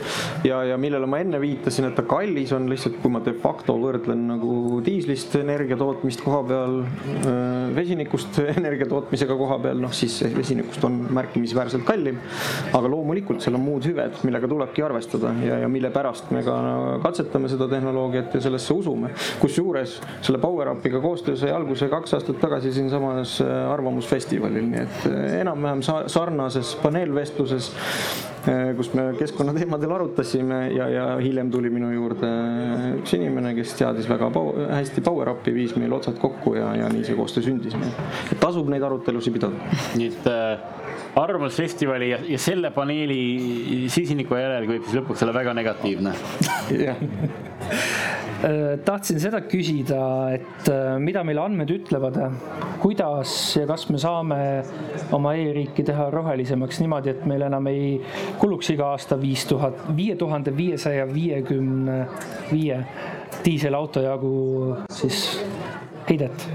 ja, 0.48 0.64
ja 0.68 0.78
millele 0.80 1.08
ma 1.10 1.20
enne 1.24 1.40
viitasin, 1.42 1.90
et 1.90 1.98
ta 1.98 2.06
kallis 2.08 2.54
on 2.56 2.68
lihtsalt, 2.72 3.00
kui 3.02 3.12
ma 3.14 3.22
de 3.24 3.34
facto 3.44 3.76
võrdlen 3.80 4.26
nagu 4.34 4.82
diislist 4.86 5.36
energia 5.40 5.78
tootmist 5.80 6.24
koha 6.24 6.42
peal 6.48 6.80
vesinikust 7.76 8.40
energia 8.60 8.88
tootmisega 8.94 9.38
koha 9.40 9.60
peal, 9.66 9.82
noh 9.82 9.94
siis 9.96 10.20
vesinikust 10.36 10.84
on 10.88 11.00
märkimisväärselt 11.18 11.86
kallim. 11.88 12.20
aga 12.74 12.90
loomulikult 12.90 13.44
seal 13.44 13.58
on 13.58 13.66
muud 13.66 13.88
hüved, 13.90 14.20
millega 14.28 14.50
tulebki 14.50 14.86
arvestada 14.86 15.34
ja, 15.44 15.60
ja 15.64 15.72
mille 15.72 15.92
pärast 15.94 16.32
me 16.36 16.44
ka 16.46 16.58
katsetame 17.04 17.52
seda 17.52 17.68
tehnoloogiat 17.72 18.38
ja 18.38 18.44
sellesse 18.48 18.74
usume. 18.74 19.14
kusjuures 19.42 20.00
selle 20.22 20.42
PowerUpiga 20.44 21.02
koostöö 21.04 21.40
sai 21.40 21.54
alguse 21.56 21.90
kaks 21.92 22.18
aastat 22.20 22.42
tagasi 22.42 22.74
siinsamas 22.74 23.40
Arvamusfestivalil, 23.44 24.70
nii 24.70 24.84
et 24.84 25.10
enam-vähem 25.42 25.82
sarnases 26.12 26.76
paneelvestluses 26.84 27.72
kus 28.76 28.90
me 28.94 29.06
keskkonnateemadel 29.18 29.92
arutasime 29.96 30.58
ja, 30.76 30.88
ja 30.92 31.06
hiljem 31.24 31.52
tuli 31.52 31.70
minu 31.72 31.92
juurde 31.94 32.30
üks 33.00 33.16
inimene, 33.16 33.54
kes 33.56 33.76
teadis 33.80 34.10
väga 34.10 34.30
hästi 34.74 35.04
power-up'i, 35.06 35.54
viis 35.56 35.76
meil 35.80 35.96
otsad 35.96 36.20
kokku 36.20 36.56
ja, 36.58 36.74
ja 36.76 36.90
nii 36.92 37.06
see 37.08 37.16
koostöö 37.16 37.46
sündis. 37.46 37.78
et 38.32 38.40
tasub 38.44 38.68
neid 38.72 38.83
arutelusid 38.88 39.36
pidada. 39.38 39.72
nii 40.00 40.10
et 40.12 40.30
äh, 40.32 40.66
arvamusfestivali 41.20 42.10
ja, 42.10 42.20
ja 42.36 42.40
selle 42.42 42.74
paneeli 42.76 43.88
süsiniku 43.94 44.40
järel 44.40 44.68
võib 44.70 44.88
siis 44.88 45.00
lõpuks 45.02 45.26
olla 45.26 45.38
väga 45.42 45.56
negatiivne. 45.62 46.16
jah 46.88 47.02
Äh, 48.44 48.80
tahtsin 48.84 49.22
seda 49.24 49.40
küsida, 49.48 49.98
et 50.36 50.68
äh, 50.68 50.98
mida 51.00 51.22
meile 51.24 51.40
andmed 51.46 51.70
ütlevad, 51.72 52.18
kuidas 52.82 53.32
ja 53.56 53.64
kas 53.70 53.86
me 53.88 54.02
saame 54.02 54.40
oma 55.16 55.32
e-riiki 55.40 55.86
teha 55.88 56.10
rohelisemaks 56.12 56.82
niimoodi, 56.84 57.14
et 57.14 57.24
meil 57.30 57.46
enam 57.48 57.70
ei 57.72 57.94
kuluks 58.42 58.74
iga 58.74 58.90
aasta 58.92 59.16
viis 59.22 59.46
tuhat, 59.48 59.86
viie 59.96 60.18
tuhande 60.20 60.52
viiesaja 60.58 61.08
viiekümne 61.08 62.02
viie 62.52 62.82
diiselauto 63.46 64.04
jagu 64.04 64.36
siis 64.92 65.24
heidet. 66.10 66.48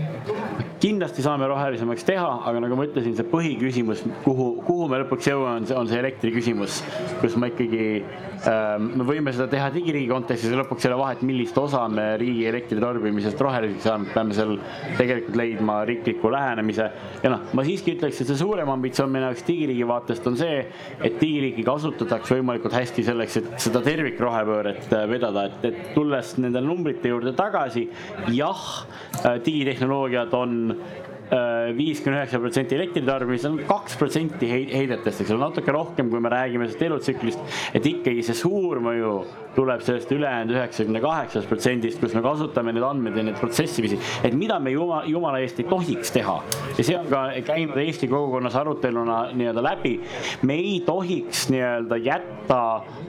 Kindlasti 0.78 1.24
saame 1.24 1.48
rohelisemaks 1.50 2.04
teha, 2.06 2.28
aga 2.46 2.60
nagu 2.62 2.76
ma 2.78 2.86
ütlesin, 2.86 3.16
see 3.18 3.26
põhiküsimus, 3.26 4.04
kuhu, 4.22 4.50
kuhu 4.66 4.86
me 4.90 5.00
lõpuks 5.02 5.26
jõuame, 5.26 5.56
on 5.58 5.66
see, 5.66 5.78
on 5.78 5.90
see 5.90 5.98
elektri 5.98 6.30
küsimus, 6.34 6.82
kus 7.22 7.34
ma 7.40 7.50
ikkagi 7.50 8.04
me 8.44 9.04
võime 9.06 9.32
seda 9.34 9.48
teha 9.50 9.68
digiriigi 9.74 10.08
kontekstis 10.10 10.52
ja 10.52 10.60
lõpuks 10.60 10.84
ei 10.84 10.92
ole 10.92 10.98
vahet, 11.00 11.22
millist 11.26 11.56
osa 11.58 11.80
me 11.90 12.04
riigi 12.20 12.44
elektritarbimisest 12.50 13.40
roheliseks 13.42 13.86
saame, 13.88 14.10
peame 14.14 14.36
seal 14.36 14.54
tegelikult 14.98 15.38
leidma 15.40 15.78
riikliku 15.88 16.30
lähenemise. 16.32 16.88
ja 17.22 17.32
noh, 17.32 17.48
ma 17.56 17.64
siiski 17.66 17.96
ütleks, 17.96 18.20
et 18.22 18.30
see 18.30 18.38
suurem 18.38 18.70
ambitsioon 18.74 19.10
minu 19.12 19.28
jaoks 19.28 19.44
digiriigi 19.48 19.88
vaatest 19.88 20.30
on 20.30 20.38
see, 20.38 20.62
et 21.00 21.18
digiriiki 21.20 21.66
kasutataks 21.66 22.34
võimalikult 22.36 22.78
hästi 22.78 23.06
selleks, 23.08 23.40
et 23.40 23.50
seda 23.66 23.82
tervikrohepööret 23.86 24.92
äh, 24.92 25.04
vedada, 25.10 25.48
et, 25.48 25.68
et 25.72 25.92
tulles 25.96 26.34
nende 26.38 26.62
numbrite 26.64 27.10
juurde 27.10 27.34
tagasi, 27.38 27.88
jah, 28.36 28.64
äh, 29.24 29.38
digitehnoloogiad 29.44 30.34
on 30.38 30.58
viiskümmend 31.28 32.22
üheksa 32.22 32.40
protsenti 32.40 32.76
elektritarbimist, 32.78 33.44
see 33.44 33.50
on 33.52 33.58
kaks 33.68 33.98
protsenti 34.00 34.48
heidetest, 34.48 35.22
eks 35.22 35.34
ole, 35.34 35.42
natuke 35.42 35.74
rohkem, 35.74 36.08
kui 36.12 36.22
me 36.24 36.32
räägime 36.32 36.68
sellest 36.68 36.86
elutsüklist. 36.88 37.58
et 37.74 37.86
ikkagi 37.86 38.24
see 38.24 38.38
suur 38.38 38.80
mõju 38.84 39.12
tuleb 39.58 39.82
sellest 39.82 40.12
ülejäänud 40.14 40.54
üheksakümne 40.54 41.00
kaheksast 41.02 41.48
protsendist, 41.50 41.98
kus 42.00 42.14
me 42.14 42.22
kasutame 42.22 42.72
neid 42.74 42.84
andmeid 42.86 43.16
ja 43.18 43.24
neid 43.26 43.38
protsessiviisi, 43.40 43.98
et 44.26 44.36
mida 44.38 44.58
me 44.62 44.70
jumala, 44.74 45.02
jumala 45.10 45.40
eest 45.42 45.58
ei 45.58 45.66
tohiks 45.68 46.12
teha. 46.14 46.36
ja 46.76 46.84
see 46.84 46.98
on 46.98 47.08
ka 47.10 47.24
käinud 47.48 47.78
Eesti 47.82 48.08
kogukonnas 48.10 48.54
aruteluna 48.58 49.18
nii-öelda 49.34 49.64
läbi. 49.64 49.94
me 50.42 50.54
ei 50.54 50.78
tohiks 50.86 51.48
nii-öelda 51.50 51.98
jätta 52.04 52.60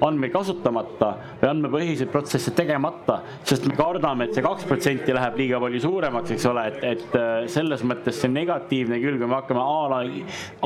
andmeid 0.05 0.33
kasutamata 0.33 1.11
või 1.41 1.49
andmepõhiseid 1.51 2.09
protsesse 2.11 2.53
tegemata, 2.57 3.19
sest 3.43 3.67
me 3.69 3.77
kardame, 3.77 4.25
et 4.25 4.37
see 4.37 4.45
kaks 4.45 4.65
protsenti 4.69 5.13
läheb 5.13 5.37
liiga 5.39 5.61
palju 5.61 5.83
suuremaks, 5.85 6.33
eks 6.35 6.49
ole, 6.49 6.65
et, 6.71 6.81
et 6.95 7.17
äh, 7.19 7.45
selles 7.51 7.85
mõttes 7.85 8.21
see 8.23 8.31
negatiivne 8.33 8.99
külg, 9.03 9.21
kui 9.21 9.29
me 9.29 9.37
hakkame 9.37 9.61
a 9.61 9.79
la 9.93 10.01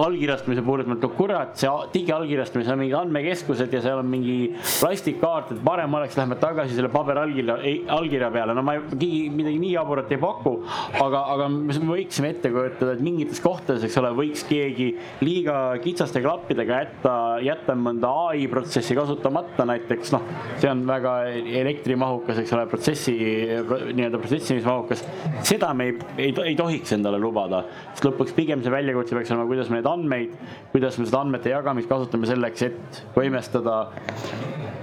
allkirjastamise 0.06 0.64
puhul, 0.64 0.86
et 0.86 1.08
kurat, 1.18 1.54
see 1.60 1.76
digiallkirjastamine, 1.98 2.68
seal 2.68 2.78
on 2.78 2.84
mingid 2.86 3.00
andmekeskused 3.02 3.74
ja 3.74 3.84
seal 3.84 4.02
on 4.02 4.10
mingi 4.10 4.38
plastikkaart, 4.80 5.54
et 5.56 5.64
parem 5.74 5.96
oleks, 5.98 6.18
lähme 6.18 6.38
tagasi 6.42 6.76
selle 6.78 6.90
paberallkirja, 6.94 7.58
allkirja 7.96 8.30
peale, 8.34 8.54
no 8.54 8.64
ma 8.66 8.76
ei, 8.78 9.30
midagi 9.34 9.58
nii 9.62 9.72
jaburat 9.74 10.12
ei 10.14 10.20
paku, 10.22 10.54
aga, 11.02 11.24
aga 11.34 11.48
me 11.54 11.74
võiksime 11.74 12.34
ette 12.34 12.52
kujutada, 12.54 12.94
et 12.94 13.04
mingites 13.06 13.42
kohtades, 13.44 13.86
eks 13.88 13.98
ole, 14.02 14.12
võiks 14.18 14.46
keegi 14.50 14.92
liiga 15.26 15.58
kitsaste 15.84 16.22
klappidega 16.24 16.82
jätta, 16.84 17.16
jätta 17.46 17.78
mõnda 17.80 18.12
ai 18.30 18.46
protsessi 18.52 18.98
kasutamata 18.98 19.66
näiteks, 19.70 20.14
noh, 20.14 20.28
see 20.62 20.70
on 20.70 20.86
väga 20.90 21.16
elektrimahukas, 21.64 22.44
eks 22.44 22.54
ole, 22.58 22.68
protsessi, 22.72 23.16
nii-öelda 23.18 24.22
protsessimismahukas. 24.22 25.04
seda 25.48 25.74
me 25.78 25.90
ei, 25.90 25.98
ei, 26.28 26.36
ei 26.54 26.60
tohiks 26.60 26.94
endale 26.98 27.22
lubada, 27.22 27.64
sest 27.94 28.06
lõpuks 28.10 28.38
pigem 28.38 28.62
see 28.64 28.74
väljakutse 28.74 29.18
peaks 29.18 29.34
olema, 29.34 29.50
kuidas 29.50 29.74
me 29.74 29.80
neid 29.80 29.90
andmeid, 29.90 30.38
kuidas 30.76 31.02
me 31.02 31.10
seda 31.10 31.24
andmete 31.24 31.54
jagamist 31.54 31.90
kasutame 31.90 32.30
selleks, 32.30 32.70
et 32.70 33.04
võimestada 33.18 33.82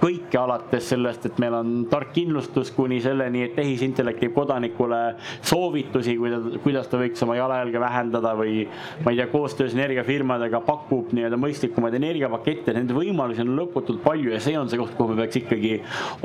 kõike 0.00 0.38
alates 0.40 0.88
sellest, 0.90 1.26
et 1.28 1.38
meil 1.42 1.54
on 1.54 1.72
tark 1.90 2.14
kindlustus 2.16 2.70
kuni 2.72 3.00
selleni, 3.04 3.44
et 3.46 3.54
tehisintellekt 3.58 4.22
teeb 4.22 4.34
kodanikule 4.36 5.00
soovitusi, 5.46 6.16
kuidas 6.64 6.88
ta 6.88 7.00
võiks 7.00 7.20
oma 7.26 7.36
jalajälge 7.36 7.82
vähendada 7.82 8.32
või 8.38 8.64
ma 9.04 9.12
ei 9.12 9.20
tea, 9.20 9.28
koostöös 9.32 9.76
energiafirmadega 9.76 10.62
pakub 10.64 11.12
nii-öelda 11.16 11.38
mõistlikumaid 11.40 11.98
energiapakette, 12.00 12.74
neid 12.76 12.94
võimalusi 12.96 13.44
on 13.44 13.52
lõputult 13.58 14.00
palju 14.04 14.32
ja 14.32 14.40
see 14.42 14.56
on 14.58 14.70
see 14.72 14.80
koht, 14.80 14.94
kuhu 14.96 15.12
me 15.12 15.24
peaks 15.24 15.40
ikkagi 15.42 15.74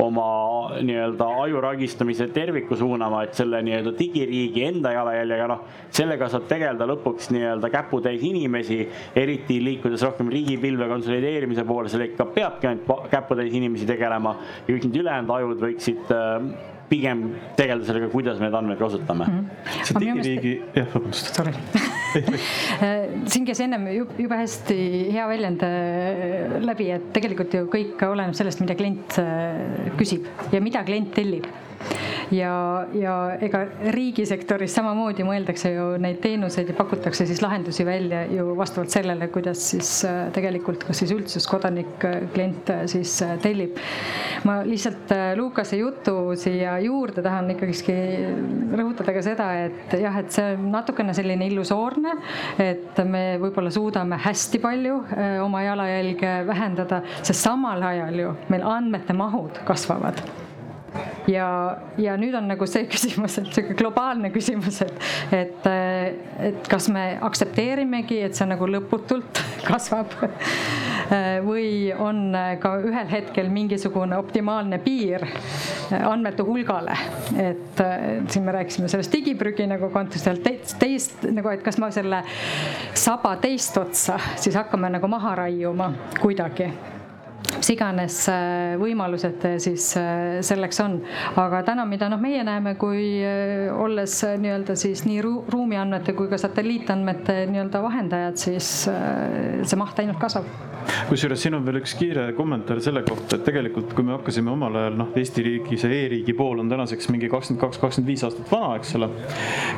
oma 0.03 0.29
nii-öelda 0.79 1.29
aju 1.43 1.65
ragistamise 1.67 2.29
terviku 2.35 2.79
suunama, 2.79 3.25
et 3.27 3.35
selle 3.35 3.59
nii-öelda 3.65 3.95
digiriigi 3.99 4.63
enda 4.69 4.95
jalajäljega, 4.95 5.49
noh, 5.51 5.67
sellega 5.95 6.31
saab 6.31 6.47
tegeleda 6.51 6.87
lõpuks 6.93 7.29
nii-öelda 7.35 7.71
käputäis 7.73 8.23
inimesi, 8.23 8.79
eriti 9.19 9.59
liikudes 9.63 10.07
rohkem 10.07 10.31
riigipilve 10.31 10.87
konsolideerimise 10.95 11.67
poole, 11.67 11.91
sellega 11.91 12.31
peabki 12.35 12.71
ainult 12.71 13.11
käputäis 13.11 13.51
inimesi 13.51 13.64
inimesi 13.65 13.89
tegelema 13.89 14.37
ja 14.65 14.71
kõik 14.71 14.87
need 14.87 15.01
ülejäänud 15.03 15.35
ajud 15.39 15.67
võiksid 15.67 16.15
äh, 16.15 16.47
pigem 16.89 17.23
tegeleda 17.57 17.87
sellega, 17.87 18.09
kuidas 18.13 18.39
me 18.39 18.47
neid 18.47 18.57
andmeid 18.59 18.79
kasutame 18.79 19.25
mm. 19.25 19.39
-hmm. 19.41 19.85
see 19.89 20.01
digiriigi, 20.03 20.53
jah, 20.75 20.87
vabandust. 20.93 21.41
siin 23.33 23.47
käis 23.47 23.61
ennem 23.65 23.87
jube 23.97 24.37
hästi 24.39 24.77
hea 25.15 25.27
väljend 25.31 25.65
äh, 25.65 26.57
läbi, 26.63 26.91
et 26.95 27.11
tegelikult 27.15 27.53
ju 27.57 27.65
kõik 27.71 28.05
oleneb 28.07 28.37
sellest, 28.37 28.61
mida 28.63 28.77
klient 28.77 29.19
äh, 29.21 29.93
küsib 29.99 30.29
ja 30.53 30.61
mida 30.61 30.85
klient 30.87 31.13
tellib 31.17 31.49
ja, 32.31 32.85
ja 32.93 33.15
ega 33.43 33.61
riigisektoris 33.93 34.73
samamoodi 34.77 35.25
mõeldakse 35.27 35.71
ju 35.73 35.87
neid 36.01 36.21
teenuseid 36.23 36.69
ja 36.71 36.77
pakutakse 36.77 37.27
siis 37.27 37.41
lahendusi 37.43 37.85
välja 37.85 38.23
ju 38.31 38.55
vastavalt 38.57 38.93
sellele, 38.93 39.27
kuidas 39.33 39.61
siis 39.73 39.89
äh, 40.07 40.29
tegelikult 40.35 40.85
kas 40.87 41.01
siis 41.03 41.13
üldsus, 41.15 41.47
kodanik, 41.49 41.97
äh, 42.07 42.25
klient 42.33 42.71
äh, 42.73 42.85
siis 42.91 43.17
tellib. 43.43 43.77
ma 44.45 44.59
lihtsalt 44.65 45.11
Lukase 45.37 45.77
jutu 45.79 46.35
siia 46.39 46.77
juurde 46.83 47.23
tahan 47.25 47.49
ikkagistki 47.55 47.95
rõhutada 48.75 49.15
ka 49.15 49.23
seda, 49.25 49.49
et 49.65 49.95
jah, 50.01 50.19
et 50.21 50.31
see 50.33 50.55
on 50.55 50.69
natukene 50.73 51.15
selline 51.17 51.49
illusoorne, 51.49 52.15
et 52.61 53.03
me 53.09 53.25
võib-olla 53.41 53.73
suudame 53.73 54.19
hästi 54.21 54.61
palju 54.63 55.01
oma 55.43 55.65
jalajälge 55.65 56.39
vähendada, 56.47 57.01
sest 57.21 57.41
samal 57.41 57.83
ajal 57.89 58.25
ju 58.25 58.33
meil 58.53 58.65
andmete 58.75 59.17
mahud 59.17 59.63
kasvavad 59.65 60.21
ja, 61.27 61.47
ja 61.97 62.15
nüüd 62.19 62.35
on 62.37 62.49
nagu 62.49 62.67
see 62.69 62.85
küsimus, 62.93 63.37
et 63.41 63.51
sihuke 63.53 63.75
globaalne 63.79 64.31
küsimus, 64.33 64.81
et, 64.85 65.05
et, 65.35 65.69
et 66.49 66.69
kas 66.71 66.89
me 66.93 67.05
aktsepteerimegi, 67.25 68.21
et 68.27 68.37
see 68.37 68.47
nagu 68.49 68.69
lõputult 68.69 69.41
kasvab 69.69 70.13
või 71.45 71.93
on 72.01 72.33
ka 72.61 72.71
ühel 72.81 73.09
hetkel 73.11 73.51
mingisugune 73.53 74.17
optimaalne 74.17 74.79
piir 74.81 75.21
andmete 75.99 76.41
hulgale. 76.45 76.95
et 77.37 77.83
siin 78.31 78.45
me 78.45 78.55
rääkisime 78.55 78.89
sellest 78.89 79.13
digiprügi 79.13 79.67
nagu 79.69 79.91
kontekstis, 79.93 80.41
teist, 80.41 80.75
teist 80.81 81.27
nagu, 81.29 81.51
et 81.53 81.61
kas 81.65 81.77
ma 81.81 81.91
selle 81.93 82.23
saba 82.97 83.35
teist 83.41 83.77
otsa 83.77 84.17
siis 84.35 84.57
hakkame 84.57 84.89
nagu 84.97 85.07
maha 85.11 85.35
raiuma 85.43 85.91
kuidagi 86.19 86.71
mis 87.59 87.71
iganes 87.71 88.17
äh, 88.31 88.75
võimalused 88.81 89.45
äh, 89.47 89.57
siis 89.63 89.91
äh, 89.99 90.41
selleks 90.45 90.79
on. 90.83 90.99
aga 91.39 91.61
täna, 91.67 91.85
mida 91.87 92.09
noh, 92.11 92.21
meie 92.21 92.43
näeme, 92.45 92.75
kui 92.79 93.21
olles 93.75 94.17
nii-öelda 94.41 94.75
siis 94.79 95.05
nii 95.07 95.21
ruumiandmete 95.23 96.15
kui 96.17 96.29
ka 96.31 96.39
satelliitandmete 96.41 97.45
nii-öelda 97.51 97.81
vahendajad, 97.83 98.39
siis 98.39 98.69
see 98.85 99.79
maht 99.79 99.99
ainult 100.01 100.19
kasvab. 100.21 100.47
kusjuures 101.09 101.41
siin 101.41 101.57
on 101.57 101.65
veel 101.65 101.79
üks 101.81 101.95
kiire 101.97 102.27
kommentaar 102.37 102.81
selle 102.83 103.03
kohta, 103.07 103.39
et 103.39 103.45
tegelikult 103.47 103.93
kui 103.97 104.05
me 104.05 104.15
hakkasime 104.17 104.51
omal 104.51 104.75
ajal 104.81 104.99
noh, 104.99 105.11
Eesti 105.15 105.45
riigi, 105.45 105.79
see 105.81 106.01
e-riigi 106.03 106.35
pool 106.37 106.61
on 106.61 106.69
tänaseks 106.71 107.09
mingi 107.13 107.29
kakskümmend 107.31 107.63
kaks, 107.63 107.81
kakskümmend 107.81 108.11
viis 108.11 108.25
aastat 108.27 108.51
vana, 108.51 108.75
eks 108.79 108.95
ole. 108.99 109.09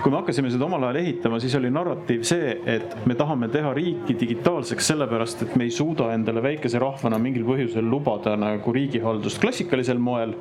kui 0.04 0.14
me 0.14 0.22
hakkasime 0.22 0.52
seda 0.54 0.68
omal 0.68 0.88
ajal 0.90 1.02
ehitama, 1.04 1.40
siis 1.44 1.56
oli 1.60 1.72
narratiiv 1.74 2.26
see, 2.28 2.58
et 2.78 2.98
me 3.08 3.16
tahame 3.20 3.52
teha 3.54 3.74
riiki 3.78 4.18
digitaalseks 4.20 4.92
sellepärast, 4.94 5.46
et 5.46 5.56
me 5.60 5.68
ei 5.68 5.74
suuda 5.74 6.12
endale 6.16 6.44
väikese 6.44 6.82
rahvana 6.82 7.20
mingil 7.22 7.46
põhjusel 7.48 7.67
lubada 7.82 8.36
nagu 8.40 8.74
riigihaldust 8.74 9.42
klassikalisel 9.44 10.00
moel, 10.00 10.36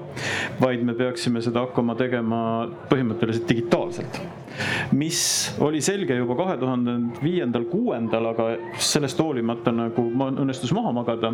vaid 0.60 0.84
me 0.86 0.96
peaksime 0.98 1.42
seda 1.44 1.66
hakkama 1.66 1.96
tegema 1.98 2.40
põhimõtteliselt 2.90 3.48
digitaalselt 3.48 4.20
mis 4.92 5.20
oli 5.60 5.80
selge 5.84 6.16
juba 6.16 6.36
kahe 6.38 6.56
tuhande 6.60 6.94
viiendal, 7.22 7.66
kuuendal, 7.70 8.30
aga 8.32 8.48
sellest 8.80 9.20
hoolimata 9.20 9.72
nagu 9.74 10.06
õnnestus 10.26 10.72
maha 10.76 10.92
magada, 10.96 11.32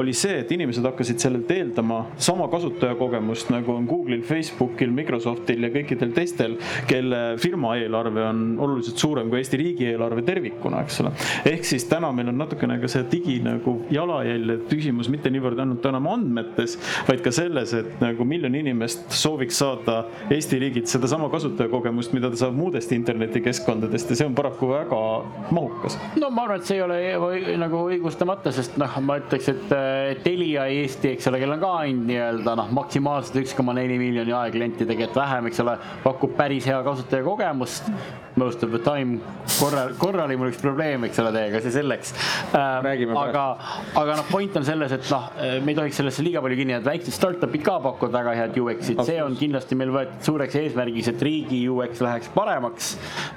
oli 0.00 0.14
see, 0.16 0.40
et 0.42 0.52
inimesed 0.54 0.84
hakkasid 0.88 1.20
sellelt 1.22 1.50
eeldama 1.54 2.04
sama 2.16 2.48
kasutajakogemust, 2.52 3.52
nagu 3.54 3.74
on 3.74 3.88
Google'il, 3.88 4.24
Facebookil, 4.28 4.92
Microsoftil 4.94 5.66
ja 5.66 5.72
kõikidel 5.74 6.14
teistel, 6.16 6.58
kelle 6.90 7.22
firma 7.40 7.76
eelarve 7.80 8.24
on 8.26 8.44
oluliselt 8.64 9.00
suurem 9.00 9.30
kui 9.30 9.42
Eesti 9.42 9.60
riigieelarve 9.60 10.24
tervikuna, 10.26 10.82
eks 10.84 11.02
ole. 11.04 11.14
ehk 11.48 11.66
siis 11.68 11.86
täna 11.90 12.10
meil 12.14 12.32
on 12.32 12.40
natukene 12.40 12.78
ka 12.82 12.90
see 12.90 13.06
digi 13.10 13.38
nagu 13.44 13.78
jalajälje 13.94 14.60
küsimus 14.68 15.10
mitte 15.12 15.27
niivõrd 15.34 15.62
ainult 15.62 15.86
enam 15.90 16.08
andmetes, 16.12 16.76
vaid 17.08 17.22
ka 17.24 17.32
selles, 17.34 17.74
et 17.76 18.02
nagu 18.02 18.26
miljon 18.28 18.54
inimest 18.58 19.08
sooviks 19.14 19.58
saada 19.62 20.00
Eesti 20.32 20.58
riigilt 20.60 20.90
sedasama 20.90 21.30
kasutajakogemust, 21.32 22.14
mida 22.16 22.30
ta 22.32 22.40
saab 22.44 22.56
muudest 22.58 22.92
internetikeskkondadest 22.96 24.12
ja 24.12 24.20
see 24.20 24.28
on 24.28 24.36
paraku 24.38 24.70
väga 24.72 25.00
mahukas. 25.54 25.98
no 26.20 26.30
ma 26.34 26.46
arvan, 26.46 26.62
et 26.62 26.68
see 26.68 26.78
ei 26.78 26.84
ole 26.84 26.98
või, 27.22 27.42
nagu 27.60 27.82
õigustamata, 27.92 28.52
sest 28.54 28.78
noh, 28.80 28.98
ma 29.04 29.18
ütleks, 29.22 29.50
et 29.52 29.74
Telia 30.24 30.68
Eesti, 30.72 31.14
eks 31.16 31.28
ole, 31.30 31.40
kellel 31.42 31.58
on 31.58 31.64
ka 31.64 31.72
ainult 31.82 32.08
nii-öelda 32.08 32.56
noh, 32.58 32.72
maksimaalselt 32.78 33.42
üks 33.42 33.54
koma 33.58 33.74
neli 33.76 33.98
miljoni 34.00 34.34
aegklienti, 34.36 34.86
tegelikult 34.88 35.20
vähem, 35.22 35.50
eks 35.50 35.62
ole, 35.64 35.76
pakub 36.04 36.34
päris 36.38 36.68
hea 36.68 36.78
kasutajakogemust. 36.86 37.92
Most 38.38 38.62
of 38.62 38.70
the 38.70 38.78
time 38.78 39.18
korra, 39.58 39.88
korra 39.98 40.24
oli 40.28 40.36
mul 40.38 40.52
üks 40.52 40.60
probleem, 40.62 41.08
eks 41.08 41.18
ole, 41.22 41.32
teiega, 41.34 41.62
see 41.64 41.74
selleks. 41.74 42.12
aga, 42.54 43.44
aga 43.98 44.18
noh, 44.20 44.28
point 44.30 44.58
on 44.60 44.66
selles, 44.66 44.94
et 44.94 45.10
noh, 45.10 45.17
me 45.64 45.72
ei 45.72 45.76
tohiks 45.76 45.98
sellesse 46.00 46.24
liiga 46.24 46.42
palju 46.44 46.58
kinni 46.58 46.74
jääda, 46.76 46.90
väiksed 46.90 47.14
startup'id 47.14 47.64
ka 47.66 47.78
pakuvad 47.84 48.14
väga 48.14 48.34
head 48.38 48.58
UX-id, 48.58 49.00
see 49.06 49.18
on 49.22 49.36
kindlasti 49.38 49.78
meil 49.78 49.92
võetud 49.94 50.24
suureks 50.26 50.56
eesmärgiks, 50.60 51.10
et 51.12 51.22
riigi 51.24 51.60
UX 51.70 52.02
läheks 52.04 52.30
paremaks. 52.34 52.90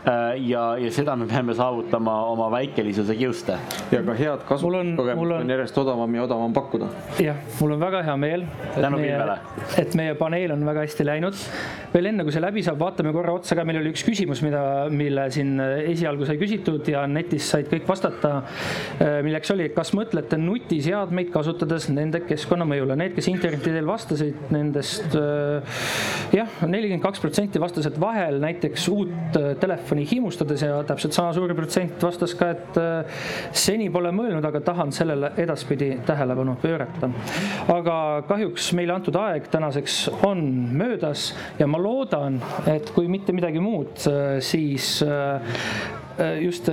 ja, 0.05 0.63
ja 0.81 0.91
seda 0.93 1.15
me 1.19 1.27
peame 1.29 1.55
saavutama 1.57 2.15
oma 2.31 2.49
väikelisuse 2.53 3.15
kiuste. 3.19 3.57
ja 3.91 4.01
ka 4.05 4.15
head 4.17 4.45
kasutuskogemust 4.47 5.35
on... 5.37 5.37
on 5.41 5.53
järjest 5.55 5.77
odavam 5.83 6.15
ja 6.15 6.25
odavam 6.25 6.53
pakkuda. 6.53 6.89
jah, 7.21 7.39
mul 7.59 7.75
on 7.77 7.83
väga 7.83 8.03
hea 8.07 8.17
meel, 8.21 8.45
et 8.75 8.89
meie, 8.95 9.37
et 9.83 9.97
meie 9.99 10.17
paneel 10.19 10.55
on 10.55 10.65
väga 10.67 10.85
hästi 10.85 11.07
läinud. 11.07 11.39
veel 11.93 12.11
enne, 12.11 12.25
kui 12.27 12.35
see 12.35 12.43
läbi 12.43 12.65
saab, 12.65 12.79
vaatame 12.81 13.13
korra 13.15 13.35
otsa 13.39 13.57
ka, 13.57 13.65
meil 13.67 13.81
oli 13.81 13.93
üks 13.93 14.05
küsimus, 14.07 14.43
mida, 14.45 14.63
mille 14.93 15.27
siin 15.33 15.55
esialgu 15.61 16.27
sai 16.29 16.37
küsitud 16.41 16.87
ja 16.91 17.05
netis 17.07 17.49
said 17.51 17.69
kõik 17.71 17.87
vastata. 17.89 18.41
milleks 19.25 19.51
oli, 19.53 19.69
kas 19.75 19.93
mõtlete 19.97 20.39
nutiseadmeid 20.41 21.31
kasutades 21.71 21.91
nende 21.95 22.19
keskkonnamõjule, 22.27 22.95
need, 22.99 23.13
kes 23.15 23.27
interneti 23.31 23.71
teel 23.71 23.87
vastasid, 23.87 24.39
nendest 24.51 25.15
jah, 26.35 26.57
nelikümmend 26.67 27.03
kaks 27.03 27.21
protsenti 27.23 27.61
vastas, 27.61 27.87
et 27.87 27.99
vahel 28.01 28.39
näiteks 28.43 28.87
uut 28.91 29.37
telefoni 29.61 30.03
hiimustades 30.09 30.65
ja 30.65 30.81
täpselt 30.87 31.15
sama 31.15 31.31
suur 31.35 31.53
protsent 31.55 32.03
vastas 32.03 32.35
ka, 32.37 32.51
et 32.51 32.81
seni 33.55 33.89
pole 33.93 34.11
mõelnud, 34.15 34.45
aga 34.47 34.63
tahan 34.67 34.91
sellele 34.95 35.31
edaspidi 35.41 35.93
tähelepanu 36.07 36.57
pöörata. 36.61 37.11
aga 37.71 37.97
kahjuks 38.27 38.71
meile 38.75 38.97
antud 38.97 39.15
aeg 39.15 39.47
tänaseks 39.51 39.97
on 40.27 40.43
möödas 40.75 41.31
ja 41.59 41.67
ma 41.67 41.79
loodan, 41.79 42.41
et 42.67 42.91
kui 42.95 43.07
mitte 43.07 43.31
midagi 43.35 43.63
muud, 43.63 43.95
siis 44.43 45.01
just 46.41 46.69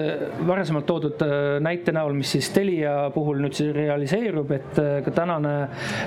varasemalt 0.46 0.86
toodud 0.86 1.22
näite 1.64 1.92
näol, 1.94 2.14
mis 2.16 2.32
siis 2.36 2.48
Telia 2.54 3.10
puhul 3.14 3.40
nüüd 3.44 3.60
realiseerub, 3.74 4.50
et 4.56 4.77
ka 4.78 5.10
tänane, 5.14 5.54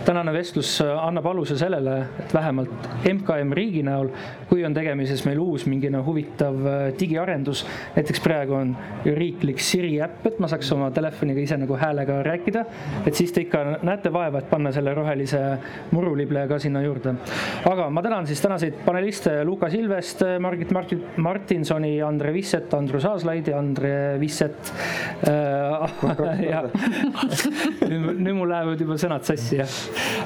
tänane 0.06 0.34
vestlus 0.34 0.77
annab 0.81 1.26
aluse 1.31 1.57
sellele, 1.60 1.98
et 2.23 2.34
vähemalt 2.34 2.89
MKM 3.07 3.53
riigi 3.57 3.84
näol, 3.85 4.11
kui 4.49 4.65
on 4.65 4.73
tegemises 4.76 5.23
meil 5.27 5.39
uus 5.43 5.65
mingine 5.69 6.02
huvitav 6.06 6.56
digiarendus, 6.99 7.65
näiteks 7.95 8.23
praegu 8.23 8.56
on 8.57 8.76
riiklik 9.06 9.61
Siri 9.64 9.93
äpp, 10.03 10.26
et 10.27 10.39
ma 10.43 10.49
saaks 10.52 10.72
oma 10.76 10.91
telefoniga 10.95 11.41
ise 11.43 11.57
nagu 11.60 11.77
häälega 11.80 12.22
rääkida, 12.27 12.65
et 13.06 13.18
siis 13.18 13.34
te 13.35 13.45
ikka 13.45 13.64
näete 13.88 14.11
vaeva, 14.14 14.41
et 14.41 14.49
panna 14.52 14.72
selle 14.76 14.93
rohelise 14.98 15.41
murulibleja 15.91 16.48
ka 16.52 16.60
sinna 16.61 16.81
juurde. 16.85 17.15
aga 17.69 17.89
ma 17.89 18.02
tänan 18.02 18.27
siis 18.27 18.41
tänaseid 18.41 18.81
paneliste 18.85 19.43
Lukas 19.45 19.73
Ilvest, 19.73 20.23
Margit 20.39 20.72
Martin, 20.72 21.03
Martinsoni, 21.18 22.02
Andre 22.02 22.34
Visset, 22.34 22.73
Andrus 22.73 23.06
Aaslaid 23.06 23.48
ja 23.48 23.60
Andre 23.60 24.19
Visset 24.19 24.73
ja 26.52 26.64
nüüd, 27.89 28.34
mul 28.35 28.52
lähevad 28.62 28.86
juba 28.86 28.98
sõnad 29.02 29.26
sassi, 29.26 29.58
jah. 29.60 29.76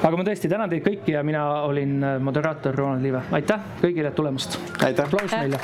aga 0.02 0.16
ma 0.16 0.26
tõesti 0.28 0.50
tänan 0.52 0.72
teid 0.72 0.84
kõiki 0.84 1.16
ja 1.16 1.24
mina 1.26 1.44
olin 1.66 1.98
äh, 2.04 2.16
moderaator 2.22 2.76
Ronald 2.76 3.04
Liive. 3.04 3.24
aitäh 3.40 3.68
kõigile 3.82 4.12
tulemast. 4.12 4.58
aplaus 4.80 5.32
meile. 5.32 5.60